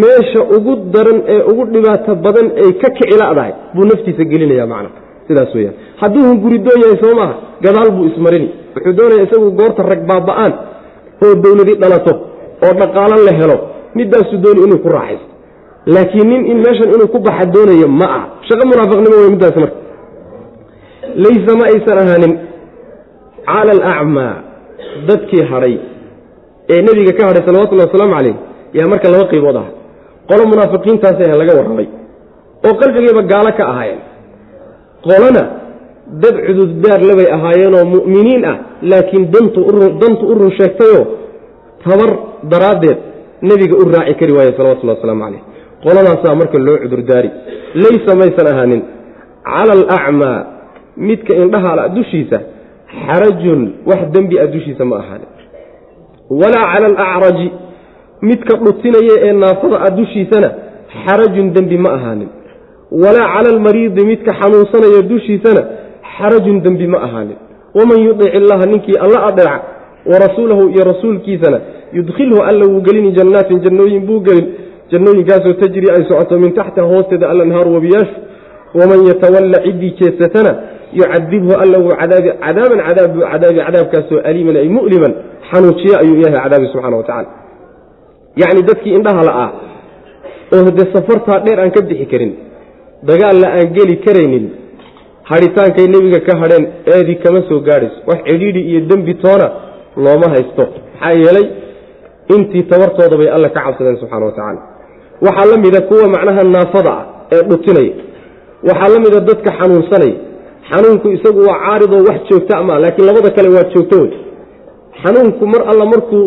meesha 0.02 0.40
ugu 0.56 0.72
daran 0.94 1.18
ee 1.34 1.40
ugu 1.50 1.62
dhibaato 1.74 2.12
badan 2.26 2.46
ay 2.62 2.70
ka 2.82 2.88
kiciladahay 2.98 3.52
buu 3.74 3.84
naftiisa 3.90 4.24
gelinaya 4.32 4.66
macna 4.72 4.90
sidaas 5.28 5.52
weyaan 5.58 5.74
hadduu 6.02 6.24
hunguri 6.30 6.58
doon 6.66 6.78
yahay 6.84 6.98
soo 7.04 7.14
maaha 7.20 7.34
gadaal 7.66 7.88
buu 7.96 8.06
ismarini. 8.12 8.48
Wuxuu 8.74 8.92
doonaya 8.98 9.22
isagu 9.28 9.48
goorta 9.60 9.82
rag 9.92 10.02
baaba'aan 10.10 10.52
oo 11.24 11.34
dowladi 11.44 11.74
dhalato 11.82 12.12
oo 12.66 12.72
dhaqaalo 12.80 13.16
la 13.28 13.32
helo 13.40 13.56
middaasuu 13.98 14.38
dooni 14.44 14.60
inuu 14.66 14.78
ku 14.84 14.88
raaxaysto. 14.96 15.32
Laakiin 15.94 16.28
nin 16.32 16.42
in 16.52 16.58
meeshan 16.64 16.88
inuu 16.94 17.08
ku 17.14 17.18
baxa 17.26 17.44
doonayo 17.54 17.88
ma 18.00 18.06
aha. 18.16 18.26
Shaqo 18.48 18.64
munaafiqnimo 18.72 19.16
wey 19.22 19.30
middaas 19.34 19.56
marka. 19.62 19.78
Laysa 21.24 21.52
ma 21.60 21.64
aysan 21.72 21.98
ahaanin 22.02 22.32
cala 23.50 23.72
alacmaa 23.76 24.34
dadkii 25.08 25.44
hadhay 25.50 25.74
ee 26.72 26.80
nebiga 26.86 27.12
ka 27.18 27.22
hadhay 27.28 27.42
salawatullahi 27.48 27.88
wasalaamu 27.88 28.14
calayh 28.18 28.36
yaa 28.78 28.88
marka 28.92 29.06
laba 29.14 29.24
qaybood 29.32 29.56
aha 29.60 29.70
qolo 30.28 30.42
munaafiqiintaas 30.52 31.18
ah 31.26 31.36
laga 31.40 31.52
warramay. 31.58 31.88
Oo 32.66 32.74
qalbigiiba 32.80 33.22
gaalo 33.32 33.50
ka 33.58 33.64
ahaayeen. 33.72 34.00
Qolona 35.06 35.42
dad 36.22 36.36
cududdaar 36.46 37.00
labay 37.10 37.28
ahaayeenoo 37.36 37.84
mu'miniin 37.94 38.42
ah 38.52 38.56
laakiin 38.90 39.24
dantu 39.32 39.60
u 40.30 40.34
run 40.40 40.52
sheegtayoo 40.58 41.04
tabar 41.84 42.10
daraaddeed 42.52 42.98
nebiga 43.50 43.74
u 43.82 43.84
raaci 43.94 44.14
kari 44.20 44.32
waaye 44.36 44.52
salawatullahi 44.56 44.98
wasalaamu 44.98 45.22
calayh. 45.24 45.42
Qoladaasaa 45.84 46.34
marka 46.40 46.58
loo 46.66 46.76
cudurdaari. 46.82 47.30
Laysa 47.82 48.12
maysan 48.20 48.46
ahaanin. 48.52 48.82
Cala 49.44 49.72
alacmaa 49.78 50.38
midka 51.08 51.32
indhahala 51.42 51.88
dushiisa 51.96 52.38
xarajun 53.06 53.60
wax 53.90 54.00
dembi 54.14 54.36
a 54.38 54.46
dushiisa 54.54 54.84
ma 54.90 54.96
ahaanin 55.02 55.28
walaa 56.40 56.66
cala 56.72 56.86
alacraji 56.86 57.48
midka 58.28 58.56
dhutinaya 58.64 59.14
ee 59.26 59.32
naafada 59.42 59.76
a 59.86 59.90
dushiisana 59.98 60.48
xarajun 61.04 61.46
dembi 61.56 61.76
ma 61.84 61.90
ahaanin. 61.96 62.28
Walaa 63.02 63.28
cala 63.34 63.48
almariidi 63.54 64.04
midka 64.10 64.32
xanuunsanaya 64.40 65.02
dushiisana 65.12 65.62
xarajun 66.16 66.56
dembi 66.64 66.86
ma 66.86 66.98
ahaanin. 67.06 67.36
Waman 67.76 67.98
yudic 68.06 68.34
illaha 68.38 68.66
ninkii 68.72 68.96
alla 69.04 69.18
adeeca 69.30 69.60
warasuulahu 70.12 70.68
iyo 70.74 70.84
rasuulkiisana 70.92 71.58
yudkhilhu 71.92 72.42
alla 72.48 72.64
wuu 72.70 72.80
gelini 72.86 73.12
jannaatin 73.18 73.60
jannooyin 73.64 74.06
buu 74.06 74.20
gelin. 74.20 74.46
Jannooyinkaasoo 74.92 75.52
tajri 75.62 75.90
ay 75.94 76.02
socoto 76.08 76.38
min 76.38 76.52
taxtiha 76.58 76.86
hoosteeda 76.86 77.28
alanhaaru 77.30 77.74
wabiyaashu 77.74 78.14
waman 78.78 79.00
yatawalla 79.10 79.58
ciddii 79.64 79.90
jeesatana 80.00 80.52
yucadibhu 80.98 81.52
alla 81.62 81.78
wuu 81.84 81.94
cadaabi 82.00 82.30
cadaaban 82.44 82.80
cadaab 82.88 83.10
buu 83.14 83.24
cadaabi 83.32 83.58
cadaabkaasoo 83.66 84.20
aliiman 84.30 84.56
ay 84.62 84.68
mu'liman 84.76 85.12
xanuujiye 85.50 85.94
ayuu 86.02 86.16
ilahay 86.20 86.40
cadaabi 86.44 86.66
subxana 86.72 86.96
wa 86.96 87.02
tacala 87.08 87.28
yacni 88.42 88.62
dadkii 88.68 88.94
indhaha 88.98 89.22
la'ah 89.28 89.50
oo 90.56 90.70
dee 90.78 90.86
safartaa 90.94 91.38
dheer 91.46 91.60
aan 91.60 91.70
ka 91.76 91.80
bixi 91.88 92.06
karin 92.12 92.32
dagaalla 93.10 93.46
aan 93.56 93.68
geli 93.76 93.96
karaynin 94.06 94.44
hadhitaankay 95.30 95.86
nebiga 95.94 96.20
ka 96.28 96.38
hadheen 96.42 96.64
eedii 96.94 97.18
kama 97.24 97.40
soo 97.48 97.60
gaadhayso. 97.68 97.98
Wax 98.08 98.18
cidhiidhi 98.28 98.60
iyo 98.70 98.80
dembi 98.90 99.14
toona 99.14 99.46
looma 100.04 100.28
haysto. 100.34 100.64
Maxaa 101.00 101.12
yeelay 101.22 101.46
intii 102.34 102.62
tabartooda 102.70 103.16
bay 103.20 103.28
alle 103.36 103.48
ka 103.56 103.60
cabsadeen 103.66 103.96
subxana 104.02 104.26
wa 104.26 104.32
tacaala. 104.36 104.60
Waxaa 105.26 105.46
la 105.52 105.56
mida 105.64 105.80
kuwa 105.88 106.08
macnaha 106.14 106.42
naafada 106.54 106.92
ah 106.98 107.04
ee 107.34 107.42
dhutinaya. 107.50 107.92
Waxaa 108.68 108.88
la 108.94 108.98
mida 109.04 109.20
dadka 109.28 109.50
xanuunsanaya. 109.58 110.16
Xanuunku 110.70 111.06
isagu 111.16 111.40
waa 111.48 111.58
caaridoo 111.66 112.02
wax 112.08 112.18
joogta 112.30 112.62
ma 112.68 112.78
laakiin 112.82 113.06
labada 113.08 113.30
kale 113.36 113.48
waa 113.56 113.64
joogto 113.74 113.96
wey 114.02 114.10
xanuunku 115.02 115.44
mar 115.52 115.62
alla 115.70 115.84
markuu 115.92 116.22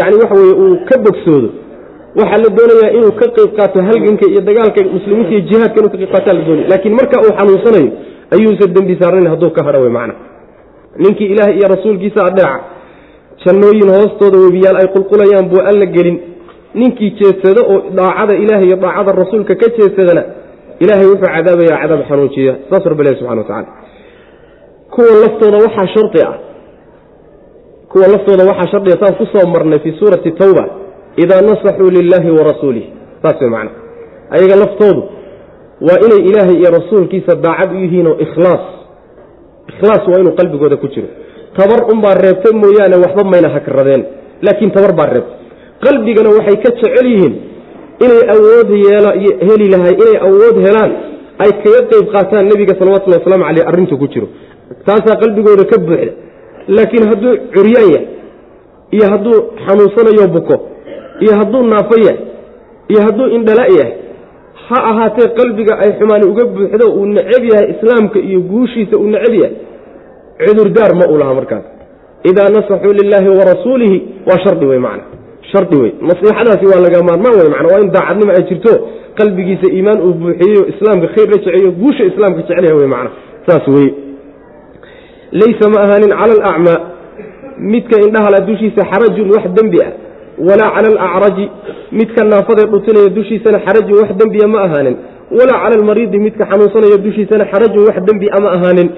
yani 0.00 0.16
waxa 0.22 0.34
weye 0.40 0.54
uu 0.64 0.76
ka 0.88 0.96
bogsoodo 1.04 1.48
waxaa 2.18 2.38
la 2.44 2.48
doonayaa 2.58 2.92
inuu 2.98 3.12
ka 3.20 3.26
qayb 3.36 3.50
qaato 3.58 3.78
halganka 3.88 4.24
iyo 4.30 4.40
dagaalka 4.48 4.80
muslimiinta 4.96 5.30
iyo 5.34 5.40
jihaadka 5.48 5.76
inuu 5.80 5.90
ka 5.92 5.98
qayb 6.00 6.12
qaataa 6.14 6.32
la 6.38 6.42
doonaya 6.48 6.68
laakiin 6.72 6.94
marka 7.00 7.16
uu 7.24 7.32
xanuunsanayo 7.38 7.88
ayuusan 8.34 8.70
dembi 8.76 8.94
saarnayn 9.00 9.28
hadduu 9.32 9.50
ka 9.56 9.60
hadha 9.66 9.78
wey 9.84 9.92
macna. 9.98 10.14
Ninkii 11.02 11.28
ilaah 11.34 11.50
iyo 11.58 11.66
rasuulkiisa 11.74 12.20
adeeca 12.28 12.56
jannooyin 13.44 13.88
hoostooda 13.96 14.36
webiyaal 14.44 14.76
ay 14.82 14.88
qulqulayaan 14.94 15.46
buu 15.52 15.62
alla 15.70 15.86
gelin. 15.96 16.16
Ninkii 16.74 17.10
jeedsado 17.20 17.60
oo 17.72 17.78
daacada 17.98 18.34
ilaah 18.44 18.62
iyo 18.66 18.76
daacada 18.76 19.12
rasuulka 19.22 19.54
ka 19.60 19.66
jeedsadana 19.76 20.22
ilaahay 20.82 21.06
wuxuu 21.12 21.30
cadaabayaa 21.34 21.78
cadaab 21.82 22.00
xanuujiya 22.08 22.54
saas 22.70 22.84
rabbi 22.90 23.02
ilahi 23.02 23.16
subxana 23.18 23.40
wa 23.42 23.48
tacala 23.48 23.68
kuwa 24.94 25.12
laftooda 25.24 25.56
waxaa 25.66 25.86
shardi 25.94 26.20
ah. 26.28 26.34
Kuwa 27.90 28.06
laftooda 28.14 28.42
waxaa 28.50 28.70
shardiga 28.72 28.96
saan 29.00 29.14
ku 29.18 29.46
marnay 29.54 29.78
fii 29.78 29.94
suurati 29.98 30.30
tawba. 30.30 30.64
Idaa 31.16 31.40
nasaxuu 31.40 31.90
lilaahi 31.90 32.30
wa 32.30 32.42
rasuulih 32.50 32.84
saas 33.22 33.40
way 33.40 33.50
macna. 33.50 33.70
Ayaga 34.34 34.56
laftoodu 34.62 35.02
waa 35.86 35.98
inay 36.06 36.20
ilaahay 36.30 36.56
iyo 36.60 36.70
rasuulkiisa 36.78 37.36
daacad 37.44 37.70
u 37.72 37.78
yihiin 37.84 38.06
oo 38.06 38.16
ikhlaas. 38.26 38.64
Ikhlaas 39.70 40.02
waa 40.08 40.20
inuu 40.20 40.34
qalbigooda 40.40 40.76
ku 40.76 40.88
jiro 40.88 41.08
tabar 41.58 41.80
unbaa 41.92 42.14
reebtay 42.24 42.52
mooyaane 42.62 42.96
waxba 43.04 43.22
mayna 43.32 43.48
hakradeen 43.56 44.02
laakiin 44.46 44.70
tabar 44.76 44.92
baa 45.00 45.08
reebtay 45.14 45.38
qalbigana 45.84 46.28
waxay 46.38 46.56
ka 46.64 46.70
jecel 46.80 47.06
yihiin 47.12 47.34
inay 48.04 48.22
awood 48.34 48.68
heli 49.48 49.66
lahay 49.74 49.94
inay 50.02 50.16
awood 50.28 50.56
helaan 50.66 50.90
ay 51.44 51.50
kaga 51.62 51.80
qeyb 51.92 52.06
qaataan 52.14 52.44
nebiga 52.52 52.74
salawatullhi 52.80 53.18
wasalaamu 53.20 53.44
caleyh 53.48 53.64
arrintu 53.70 53.94
ku 54.02 54.06
jiro. 54.12 54.28
Taasaa 54.86 55.16
qalbigooda 55.22 55.64
ka 55.72 55.76
buuxda 55.86 56.12
laakiin 56.76 57.04
hadduu 57.10 57.32
curyaan 57.54 57.88
yahay 57.94 58.06
iyo 58.96 59.04
hadduu 59.12 59.36
xanuunsanayo 59.66 60.26
buko 60.36 60.56
iyo 61.24 61.32
hadduu 61.40 61.62
naafo 61.72 61.96
yahay 62.06 62.18
iyo 62.92 63.00
hadduu 63.06 63.26
indhala 63.36 63.64
yahay 63.78 63.92
ha 64.66 64.78
ahaatee 64.90 65.28
qalbiga 65.38 65.74
ay 65.84 65.90
xumaani 65.98 66.24
uga 66.32 66.44
buuxdo 66.54 66.86
uu 66.98 67.06
necab 67.16 67.42
yahay 67.52 67.66
islaamka 67.74 68.18
iyo 68.28 68.40
guushiisa 68.50 68.94
uu 69.02 69.08
necab 69.14 69.34
yahay 69.42 69.54
cudurdaar 70.42 70.92
ma 71.00 71.04
uu 71.12 71.18
lahaa 71.22 71.34
markaas. 71.40 71.64
Idaa 72.30 72.48
nasaxuu 72.56 72.92
lilaahi 73.00 73.28
wa 73.38 73.44
rasuulihi 73.52 73.96
waa 74.28 74.38
shardi 74.44 74.66
wey 74.66 74.78
macna. 74.86 75.04
Shardi 75.52 75.76
wey 75.82 75.90
nasiixadaasi 76.08 76.64
waa 76.72 76.80
laga 76.86 76.98
maarmaan 77.08 77.34
wey 77.40 77.48
macna. 77.54 77.68
Waa 77.72 77.80
in 77.84 77.90
daacadnimo 77.96 78.32
ay 78.36 78.44
jirto 78.50 78.72
qalbigiisa 79.18 79.66
iimaan 79.76 79.98
uu 80.06 80.14
buuxiyeyo 80.22 80.62
islaamka 80.72 81.06
khayr 81.14 81.28
la 81.32 81.36
jeceeyo 81.42 81.70
guusha 81.80 82.04
islaamka 82.10 82.40
jecelyahay 82.42 82.76
wey 82.80 82.88
macna. 82.94 83.10
Saas 83.46 83.66
weye 83.74 83.90
laysa 85.40 85.66
ma 85.74 85.78
ahaanin 85.84 86.10
cala 86.20 86.32
alacmaa 86.40 86.78
midka 87.72 87.96
indhahala 88.06 88.38
dushiisa 88.48 88.82
xarajun 88.90 89.28
wax 89.34 89.44
dembi 89.58 89.78
ah. 89.86 89.92
Walaa 90.48 90.70
cala 90.74 90.88
alacraji 91.00 91.44
midka 91.98 92.24
naafadee 92.30 92.66
dhutinaya 92.72 93.08
dushiisana 93.18 93.58
xarajun 93.66 93.94
wax 94.02 94.10
dembiya 94.20 94.48
ma 94.54 94.58
ahaanin. 94.66 94.96
Walaa 95.38 95.58
cala 95.62 95.74
almariidi 95.80 96.18
midka 96.26 96.44
xanuunsanaya 96.50 96.96
dushiisana 97.06 97.44
xarajun 97.52 97.82
wax 97.88 97.96
dembi 98.08 98.26
a 98.36 98.40
ma 98.44 98.48
ahaanin 98.56 98.88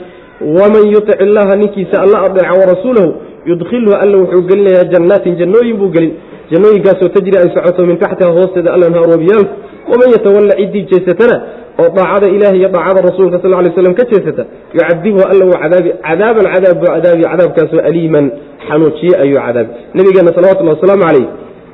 waman 0.41 0.85
yutic 0.95 1.21
illaha 1.27 1.57
ninkiisa 1.57 2.03
alla 2.05 2.19
adeeca 2.27 2.53
warasuulahu 2.61 3.15
yudkhilhu 3.51 3.93
alla 4.03 4.17
wuxuu 4.19 4.43
gelinayaa 4.51 4.85
jannaatin 4.95 5.37
jannooyin 5.41 5.77
buu 5.77 5.89
gelin 5.97 6.13
jannooyinkaasoo 6.53 7.09
tajri 7.09 7.37
ay 7.39 7.49
socoto 7.55 7.87
min 7.87 7.97
taxtiha 7.99 8.31
hoosteeda 8.39 8.73
alanhaar 8.77 9.09
wabiyaalku 9.15 9.53
waman 9.91 10.09
yatawalla 10.17 10.55
ciddii 10.61 10.85
jeesatana 10.93 11.37
oo 11.83 11.89
daacada 11.97 12.27
ilahi 12.37 12.59
iyo 12.59 12.69
daacada 12.69 13.01
rasuulka 13.09 13.39
sal 13.43 13.51
lay 13.65 13.73
slam 13.79 13.95
ka 13.95 14.05
jeesata 14.13 14.45
yucadibhu 14.75 15.21
alla 15.31 15.45
uu 15.47 15.57
cadaabi 15.63 15.91
cadaaban 16.09 16.47
cadaab 16.55 16.77
buu 16.81 16.91
cadaabi 16.95 17.23
cadaabkaasoo 17.31 17.81
aliiman 17.89 18.27
xanuujiye 18.69 19.15
ayuu 19.25 19.41
cadaabi 19.47 19.71
nabigeena 19.99 20.31
salawatullhi 20.37 20.75
wasalaamu 20.77 21.05
calayh 21.09 21.27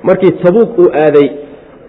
markii 0.09 0.33
tabuuk 0.45 0.71
uu 0.83 0.89
aaday 1.05 1.29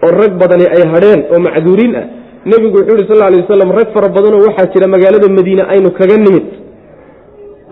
oo 0.06 0.10
rag 0.20 0.32
badani 0.42 0.66
ay 0.76 0.82
hadheen 0.94 1.20
oo 1.34 1.40
macduuriin 1.46 1.94
ah 2.00 2.06
nebigu 2.52 2.76
wuxuu 2.78 2.96
yihi 2.98 3.08
sal 3.12 3.18
lay 3.32 3.40
wasalam 3.44 3.70
rag 3.78 3.88
fara 3.96 4.08
badanoo 4.16 4.42
waxaa 4.48 4.66
jira 4.74 4.86
magaalada 4.94 5.28
madiine 5.38 5.62
aynu 5.74 5.90
kaga 6.00 6.16
nimid 6.26 6.44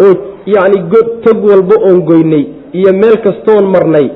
oo 0.05 0.15
yacni 0.55 0.79
tog 1.25 1.39
walba 1.51 1.77
oon 1.89 2.01
goynay 2.11 2.45
iyo 2.73 2.91
meel 2.93 3.17
kastoon 3.27 3.65
marnay. 3.75 4.09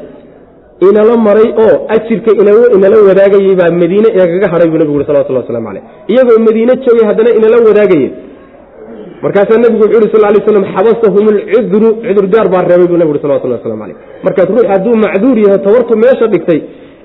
Inala 0.81 1.17
maray 1.17 1.49
oo 1.65 1.87
ajirka 1.95 2.31
inala 2.77 2.97
wadaagayey 3.09 3.55
baa 3.61 3.71
madiine 3.83 4.09
inagaga 4.17 4.49
hadhay 4.53 4.69
buu 4.71 4.79
nebigu 4.79 4.99
ui 4.99 5.07
salawatullah 5.09 5.43
waslamu 5.45 5.67
caleyh 5.69 5.85
iyagoo 6.13 6.39
madiine 6.47 6.73
joogay 6.85 7.07
haddana 7.11 7.31
inala 7.39 7.57
wadaagayey 7.69 8.11
markaasaa 9.23 9.59
nebigu 9.65 9.85
wuxuu 9.85 10.01
yhi 10.05 10.13
sal 10.13 10.23
lay 10.35 10.43
slam 10.49 10.65
xabasahum 10.75 11.25
alcudru 11.33 11.89
cudurdaar 12.07 12.49
baa 12.55 12.63
reebay 12.69 12.89
buu 12.91 12.99
nebigu 13.01 13.17
ui 13.17 13.23
salawatullah 13.25 13.59
waslamu 13.61 13.81
caleyh 13.83 13.97
markaas 14.27 14.49
ruux 14.55 14.67
hadduu 14.73 14.97
macduur 15.05 15.37
yahay 15.45 15.61
tabartu 15.67 15.95
meesha 16.03 16.27
dhigtay 16.33 16.61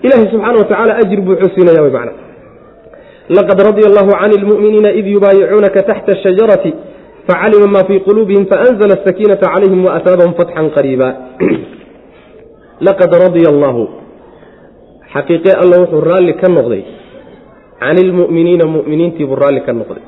ilaahay 0.05 0.27
subxaana 0.33 0.57
wa 0.61 0.67
tacala 0.71 0.93
ajir 1.01 1.19
buu 1.27 1.35
xusinaya 1.43 1.81
wy 1.85 1.91
macna. 1.97 2.11
Laqad 3.37 3.57
radia 3.69 3.87
allahu 3.91 4.11
can 4.19 4.31
lmu'miniina 4.43 4.89
id 4.99 5.05
yubaayicuunaka 5.15 5.79
taxta 5.89 6.11
ashajarati 6.17 6.71
facalima 7.27 7.67
ma 7.75 7.81
fii 7.89 7.99
quluubihim 8.07 8.45
faanzla 8.51 8.93
asakiinata 8.99 9.45
calayhim 9.53 9.81
waasaabahum 9.87 10.33
fatxan 10.39 10.67
qariiba 10.75 11.09
laqad 12.87 13.11
radia 13.25 13.49
allaahu 13.53 13.83
xaqiiqe 15.13 15.51
alla 15.61 15.75
wuxuu 15.81 16.01
raalli 16.11 16.33
ka 16.41 16.47
noqday 16.57 16.83
can 17.81 17.97
ilmu'miniina 18.05 18.65
mu'miniintii 18.75 19.25
buu 19.29 19.35
raalli 19.43 19.61
ka 19.67 19.73
noqday 19.81 20.03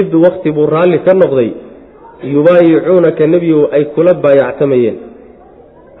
id 0.00 0.10
wakti 0.24 0.48
buu 0.56 0.66
raalli 0.74 0.98
ka 1.06 1.12
noqday 1.22 1.48
yubaayicuunaka 2.34 3.26
nebigu 3.34 3.62
ay 3.76 3.84
kula 3.94 4.12
baayactamayeen 4.24 4.96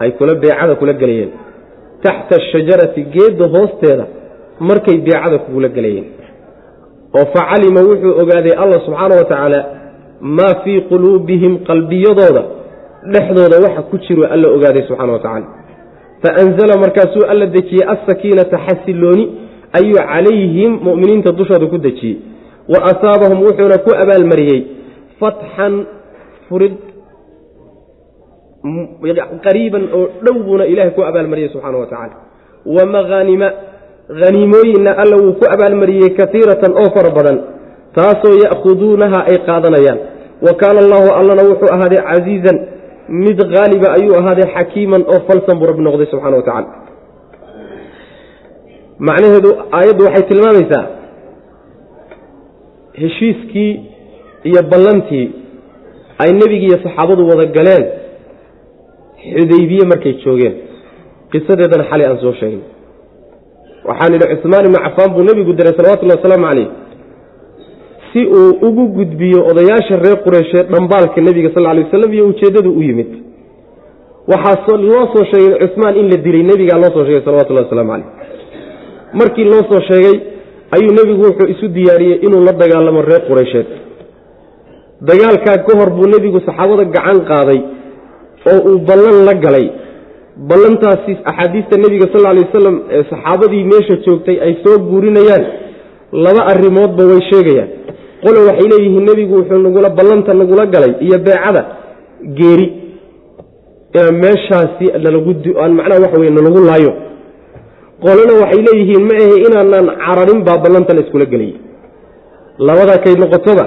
ay 0.02 0.10
kula 0.18 0.34
beecada 0.42 0.74
kula 0.80 0.92
gelayeen 1.02 1.30
taxta 2.04 2.34
ashajarati 2.40 3.00
geedda 3.14 3.44
hoosteeda 3.54 4.04
markay 4.68 4.96
beecada 5.06 5.38
kugula 5.44 5.68
gelayeen 5.76 6.06
oo 7.18 7.24
facalima 7.34 7.80
wuxuu 7.88 8.12
ogaaday 8.22 8.54
allah 8.62 8.78
subxaana 8.86 9.14
wa 9.20 9.24
tacaala 9.30 9.60
maa 10.20 10.54
fii 10.64 10.80
quluubihim 10.90 11.58
qalbiyadooda 11.68 12.42
dhexdooda 13.12 13.56
waxa 13.64 13.82
ku 13.90 13.98
jiro 13.98 14.24
alla 14.34 14.48
ogaaday 14.56 14.82
subxana 14.88 15.18
tacala 15.18 15.46
faanzala 16.22 16.74
markaasuu 16.84 17.24
alla 17.32 17.46
dejiyey 17.46 17.84
asakiinata 17.94 18.58
xasilooni 18.66 19.24
ayuu 19.78 19.96
calayhim 20.10 20.72
mu'miniinta 20.86 21.32
dushooda 21.32 21.66
ku 21.66 21.78
dejiyey. 21.78 22.16
Wa 22.72 22.78
asaabahum 22.90 23.38
wuxuuna 23.46 23.78
ku 23.86 23.90
abaalmariyey 24.02 24.60
fatxan 25.20 25.74
furid 26.48 26.74
qariiban 29.44 29.84
oo 29.96 30.06
dhow 30.24 30.36
buuna 30.46 30.64
ilahay 30.66 30.90
ku 30.96 31.02
abaalmariyey 31.02 31.48
subxaana 31.52 31.78
wa 31.78 31.86
tacaala. 31.86 32.16
Wa 32.76 32.82
mahaanima 32.94 33.48
haniimooyinna 34.22 34.90
alla 35.02 35.16
wuu 35.22 35.32
ku 35.40 35.44
abaalmariyey 35.54 36.10
kaiiratan 36.20 36.72
oo 36.82 36.88
fara 36.96 37.10
badan 37.16 37.38
taasoo 37.96 38.36
ya'khuduunaha 38.44 39.18
ay 39.30 39.36
qaadanayaan 39.48 39.98
wa 40.46 40.52
kaana 40.60 40.78
allahu 40.84 41.08
allana 41.20 41.42
wuxuu 41.50 41.70
ahaaday 41.76 42.00
casiizan 42.10 42.56
mid 43.24 43.38
haaliba 43.54 43.88
ayuu 43.98 44.14
ahaaday 44.20 44.46
xakiiman 44.56 45.02
oo 45.14 45.20
falsan 45.28 45.58
buu 45.60 45.68
rabbi 45.70 45.82
noqday 45.88 46.06
subxana 46.12 46.36
wa 46.40 46.44
tacala 46.48 46.68
macnaheedu 49.08 49.50
aayaddu 49.78 50.02
waxay 50.06 50.24
tilmaamaysaa 50.30 50.84
heshiiskii 53.02 53.72
iyo 54.50 54.62
ballantii 54.72 55.26
ay 56.22 56.30
nebigiiyo 56.40 56.78
saxaabadu 56.84 57.22
wada 57.30 57.44
galeen 57.56 57.84
xudaybiye 59.34 59.84
markay 59.92 60.12
joogeen. 60.24 60.54
Qisadeedana 61.32 61.84
xalay 61.90 62.06
aan 62.10 62.18
soo 62.24 62.32
sheegin. 62.40 62.62
Waxaan 63.88 64.14
idhi 64.16 64.26
cusmaan 64.34 64.64
ibnu 64.68 64.78
cafaan 64.86 65.10
buu 65.14 65.24
nebigu 65.28 65.52
diray 65.58 65.74
salawatullahi 65.78 66.18
wasalaamu 66.20 66.46
calayh 66.50 66.68
si 68.12 68.20
uu 68.38 68.50
ugu 68.68 68.84
gudbiyo 68.98 69.40
odayaasha 69.50 69.96
reer 70.04 70.18
qureysheed 70.26 70.66
dhambaalka 70.74 71.20
nebiga 71.28 71.50
sal 71.54 71.62
lay 71.62 71.84
waslam 71.84 72.12
iyo 72.14 72.24
ujeeddadu 72.32 72.70
u 72.78 72.82
yimid. 72.88 73.10
Waxaa 74.32 74.76
loo 74.88 75.04
soo 75.12 75.24
sheegay 75.32 75.58
cusmaan 75.62 75.94
in 76.00 76.06
la 76.12 76.16
dilay 76.24 76.42
nebigaa 76.50 76.78
loo 76.82 76.90
soo 76.96 77.04
sheegay 77.06 77.22
salawatullahi 77.26 77.66
waslamu 77.66 77.90
calayh 77.92 78.08
markii 79.20 79.44
loo 79.52 79.62
soo 79.70 79.80
sheegay 79.90 80.16
ayuu 80.76 80.92
nebigu 80.98 81.22
wuxuu 81.28 81.48
isu 81.54 81.66
diyaariyey 81.76 82.18
inuu 82.26 82.42
la 82.48 82.52
dagaalamo 82.62 83.00
reer 83.10 83.22
qureysheed 83.28 83.68
dagaalkaa 85.08 85.56
ka 85.66 85.72
hor 85.78 85.90
buu 85.96 86.08
nebigu 86.14 86.40
saxaabada 86.48 86.84
gacan 86.96 87.18
qaaday 87.30 87.60
oo 88.52 88.58
uu 88.70 88.78
ballan 88.88 89.18
la 89.28 89.34
galay. 89.44 89.66
Ballantaasi 90.50 91.12
axaadiista 91.30 91.74
nebiga 91.84 92.06
sal 92.12 92.22
lay 92.36 92.44
wasalam 92.46 92.76
ee 92.96 93.02
saxaabadii 93.12 93.64
meesha 93.72 93.94
joogtay 94.06 94.36
ay 94.46 94.52
soo 94.64 94.76
guurinayaan. 94.90 95.44
Laba 96.24 96.42
arrimoodba 96.52 97.02
way 97.10 97.20
sheegayaan 97.30 97.70
qole 98.24 98.38
waxay 98.48 98.66
leeyihiin 98.72 99.04
nebigu 99.10 99.34
wuxuu 99.40 99.60
nagula 99.66 99.88
ballanta 99.98 100.32
nagula 100.40 100.64
galay 100.74 100.92
iyo 101.06 101.18
beecada 101.26 101.62
geeri. 102.38 102.66
Meeshaasi 104.22 104.86
nalagu 105.04 105.32
macnaha 105.78 106.00
waxa 106.04 106.18
weye 106.20 106.30
nalagu 106.38 106.60
laayo. 106.68 106.92
Qolena 108.04 108.32
waxay 108.42 108.60
leeyihiin 108.68 109.02
ma 109.08 109.14
ahe 109.22 109.36
inaanaan 109.46 109.86
cararin 110.04 110.40
baa 110.46 110.58
ballanta 110.64 110.94
la 110.96 111.00
iskula 111.04 111.26
gelayay 111.32 111.56
labadaa 112.68 112.98
kay 113.04 113.14
noqotoba 113.22 113.64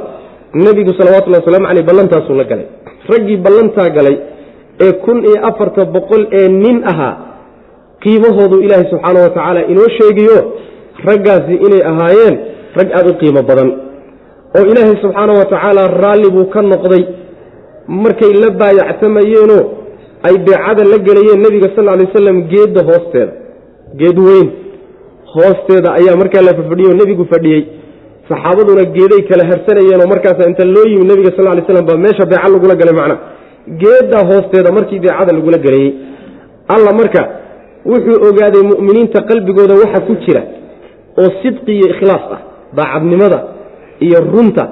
nebigu 0.63 0.91
salawatullhi 0.99 1.39
waslamu 1.41 1.65
caleyh 1.69 1.85
ballantaasuu 1.89 2.35
la 2.41 2.45
galay. 2.51 2.67
Raggii 3.11 3.37
ballantaa 3.45 3.89
galay 3.97 4.15
ee 4.85 4.91
kun 5.05 5.17
iyo 5.29 5.37
afarta 5.49 5.85
boqol 5.95 6.23
ee 6.39 6.47
nin 6.63 6.77
ahaa 6.91 7.13
qiimahoodu 8.03 8.55
ilaahay 8.65 8.87
subxaana 8.91 9.19
wa 9.25 9.29
tacaala 9.35 9.61
inoo 9.71 9.89
sheegayo 9.97 10.37
raggaasi 11.07 11.53
inay 11.65 11.81
ahaayeen 11.91 12.35
rag 12.79 12.89
aada 12.97 13.09
u 13.11 13.15
qiimo 13.21 13.41
badan 13.49 13.69
oo 14.57 14.63
ilaahay 14.71 14.95
subxaana 15.03 15.33
wa 15.39 15.45
tacaala 15.53 15.83
raalli 16.03 16.29
buu 16.35 16.45
ka 16.53 16.61
noqday. 16.73 17.03
Markay 18.03 18.31
la 18.43 18.49
baayactamayeenoo 18.61 19.63
ay 20.27 20.35
beecada 20.47 20.83
la 20.91 20.97
gelayeen 21.07 21.39
nebiga 21.45 21.67
sal 21.75 21.85
ly 21.99 22.03
wasalam 22.07 22.37
geedda 22.51 22.81
hoosteeda 22.89 23.33
geed 24.01 24.17
weyn 24.27 24.47
hoosteeda 25.33 25.89
ayaa 25.99 26.15
markaa 26.21 26.43
la 26.47 26.53
fadhiyey 26.59 26.89
oo 26.91 26.97
nebigu 27.01 27.25
fadhiyey. 27.33 27.61
Saxaabaduna 28.29 28.83
geeday 28.97 29.21
kala 29.29 29.43
harsanayeenoo 29.51 30.07
markaas 30.13 30.39
inta 30.49 30.65
loo 30.75 30.85
yimi 30.91 31.05
nebiga 31.11 31.31
sal 31.37 31.45
lay 31.57 31.63
slam 31.69 31.85
baa 31.89 31.97
meesha 32.05 32.25
beeca 32.31 32.47
lagula 32.53 32.75
galay 32.81 32.95
macna. 32.99 33.15
Geeddaa 33.81 34.23
hoosteeda 34.31 34.69
markii 34.77 34.99
beecada 35.05 35.31
lagula 35.37 35.57
gelayey 35.65 35.91
alla 36.75 36.91
marka 36.99 37.21
wuxuu 37.91 38.17
ogaaday 38.29 38.63
mu'miniinta 38.71 39.19
qalbigooda 39.29 39.73
waxa 39.81 39.99
ku 40.07 40.13
jira 40.25 40.41
oo 41.21 41.29
sidqi 41.41 41.71
iyo 41.77 41.87
ikhlaas 41.93 42.23
ah 42.35 42.39
daacadnimada 42.77 43.39
iyo 44.07 44.19
runta 44.33 44.63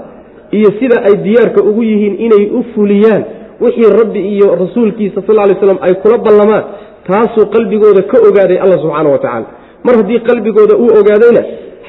iyo 0.58 0.70
sida 0.80 0.98
ay 1.08 1.16
diyaarka 1.26 1.60
ugu 1.70 1.84
yihiin 1.90 2.16
inay 2.26 2.44
u 2.60 2.64
fuliyaan. 2.74 3.24
Wixii 3.64 3.90
rabbi 4.02 4.20
iyo 4.36 4.48
rasuulkiisa 4.62 5.22
sal 5.28 5.36
lay 5.50 5.56
slam 5.62 5.78
ay 5.88 5.94
kula 6.04 6.18
ballamaan 6.26 6.64
taasuu 7.08 7.46
qalbigooda 7.56 8.02
ka 8.12 8.18
ogaaday 8.30 8.58
alla 8.64 8.76
subxaana 8.84 9.10
wa 9.16 9.20
tacaala 9.24 9.46
mar 9.86 9.96
haddii 10.00 10.20
qalbigooda 10.30 10.74
uu 10.84 10.90
ogaadayna 11.00 11.42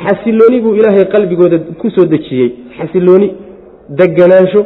xasilooni 0.03 0.59
buu 0.65 0.75
ilaahay 0.81 1.05
qalbigooda 1.15 1.57
ku 1.81 1.91
soo 1.97 2.07
dejiyey. 2.15 2.49
Xasilooni 2.79 3.29
deganaansho 4.01 4.61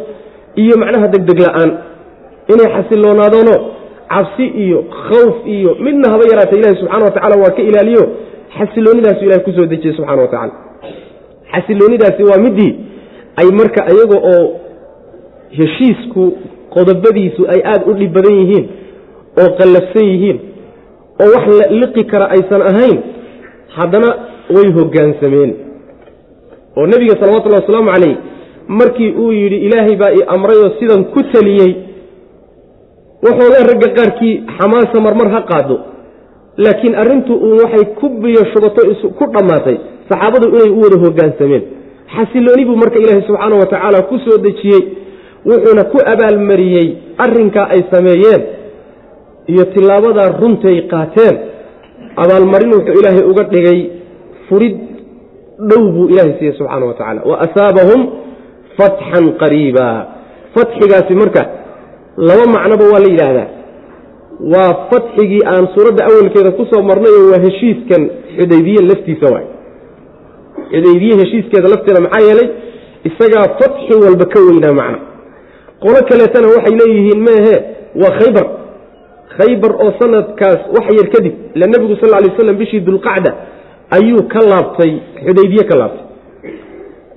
iyo 0.63 0.75
macnaha 0.83 1.07
degdeg 1.15 1.39
la'aan. 1.47 1.71
Inay 2.53 2.69
xasiloonaadoono 2.77 3.55
cabsi 4.15 4.45
iyo 4.65 4.79
khawf 5.09 5.37
iyo 5.57 5.71
midna 5.87 6.07
haba 6.13 6.25
yaraata 6.33 6.55
ilahi 6.61 6.77
subxana 6.81 7.05
wa 7.05 7.11
tacala 7.17 7.37
waa 7.43 7.51
ka 7.57 7.63
ilaaliyo 7.71 8.05
xasiloonidaasu 8.59 9.23
ilahay 9.27 9.43
ku 9.47 9.53
soo 9.57 9.67
dejiyey 9.73 9.95
subxana 9.99 10.23
wa 10.23 10.29
tacala 10.35 10.53
xasiloonidaasi 11.57 12.23
waa 12.31 12.41
midii 12.47 12.73
ay 13.41 13.49
marka 13.61 13.81
iyaga 13.95 14.19
oo 14.35 14.45
heshiisku 15.59 16.25
qodobadiisu 16.75 17.43
ay 17.55 17.61
aada 17.73 17.85
u 17.91 17.95
dhib 18.01 18.13
badan 18.17 18.35
yihiin 18.41 18.67
oo 19.43 19.49
qallafsan 19.61 20.07
yihiin 20.13 20.39
oo 21.25 21.29
wax 21.35 21.45
la 21.61 21.67
liqi 21.81 22.05
kara 22.13 22.27
aysan 22.37 22.63
ahayn 22.71 22.99
haddana 23.77 24.09
way 24.57 24.69
hoggaansameen 24.79 25.53
oo 26.77 26.87
nebiga 26.93 27.15
salawatullahi 27.21 27.63
wasalaamu 27.65 27.91
calayh 27.95 28.17
markii 28.81 29.11
uu 29.23 29.33
yidhi 29.33 29.57
ilaahay 29.67 29.97
baa 30.03 30.13
ii 30.19 30.25
amrayoo 30.37 30.71
sidan 30.81 31.05
ku 31.15 31.23
taliyey 31.33 31.73
waxoogaa 33.27 33.67
ragga 33.71 33.89
qaarkii 33.99 34.35
xamaasa 34.59 35.01
marmar 35.07 35.29
ha 35.35 35.41
qaado 35.51 35.77
laakiin 36.65 36.95
arrintu 37.03 37.33
uun 37.35 37.59
waxay 37.63 37.85
ku 38.01 38.09
biyo 38.09 38.43
shubato 38.53 38.81
ku 39.19 39.25
dhammaatay 39.35 39.77
saxaabadu 40.11 40.47
inay 40.57 40.71
u 40.79 40.81
wada 40.85 40.97
hoggaansameen 41.05 41.65
xasilooni 42.17 42.65
buu 42.69 42.77
marka 42.83 42.99
ilaahay 43.03 43.23
subxaana 43.29 43.57
wa 43.63 43.67
tacaala 43.73 43.99
ku 44.11 44.17
soo 44.25 44.39
dejiyey 44.47 44.83
wuxuuna 45.51 45.83
ku 45.93 45.99
abaalmariyey 46.13 46.89
arrinkaa 47.25 47.67
ay 47.75 47.81
sameeyeen 47.95 48.43
iyo 49.53 49.65
tilaabadaa 49.75 50.29
runtay 50.41 50.77
qaateen. 50.93 51.37
Abaalmarin 52.23 52.71
wuxuu 52.77 52.95
ilaahay 53.01 53.25
uga 53.31 53.43
dhigay 53.53 53.79
furid 54.49 54.77
dhow 55.71 55.83
buu 55.95 56.07
ilaahay 56.13 56.35
siiyey 56.39 56.55
subxaana 56.59 56.87
wa 56.91 56.95
tacala 57.01 57.21
wa 57.31 57.37
asaabahum 57.47 58.01
fatxan 58.79 59.25
qariiba. 59.43 59.87
Fatxigaasi 60.55 61.15
marka 61.23 61.43
laba 62.29 62.45
macnoba 62.57 62.85
waa 62.93 63.03
la 63.05 63.09
yidhaahdaa. 63.13 63.49
Waa 64.53 64.71
fatxigii 64.91 65.43
aan 65.53 65.65
suuradda 65.75 66.03
awalkeeda 66.09 66.51
ku 66.59 66.65
soo 66.73 66.83
marnayo 66.91 67.21
waa 67.31 67.41
heshiiskan 67.47 68.03
xudaybiye 68.37 68.81
laftiisa 68.91 69.27
waay 69.35 69.47
xudaybiye 70.73 71.15
heshiiskeeda 71.21 71.69
lafteeda 71.75 72.01
maxaa 72.07 72.23
yeelay 72.29 72.49
isagaa 73.09 73.47
fatxi 73.61 73.93
walba 74.05 74.25
ka 74.35 74.39
weynaa 74.47 74.75
macna. 74.81 74.99
Qolo 75.83 75.99
kaleetana 76.11 76.47
waxay 76.55 76.75
leeyihiin 76.81 77.21
meehe 77.29 77.55
waa 78.03 78.13
khaybar. 78.21 78.47
Khaybar 79.39 79.73
oo 79.85 79.93
sanadkaas 80.01 80.61
wax 80.77 80.87
yar 80.99 81.09
kadib 81.15 81.35
ila 81.57 81.67
nebigu 81.73 81.95
sal 82.01 82.11
lay 82.15 82.29
waslam 82.33 82.57
bishii 82.63 82.81
dulqacda 82.89 83.31
ayuu 83.97 84.23
ka 84.33 84.41
laabtay 84.53 84.93
xudaybiye 85.27 85.65
ka 85.71 85.75
laabtay. 85.81 86.05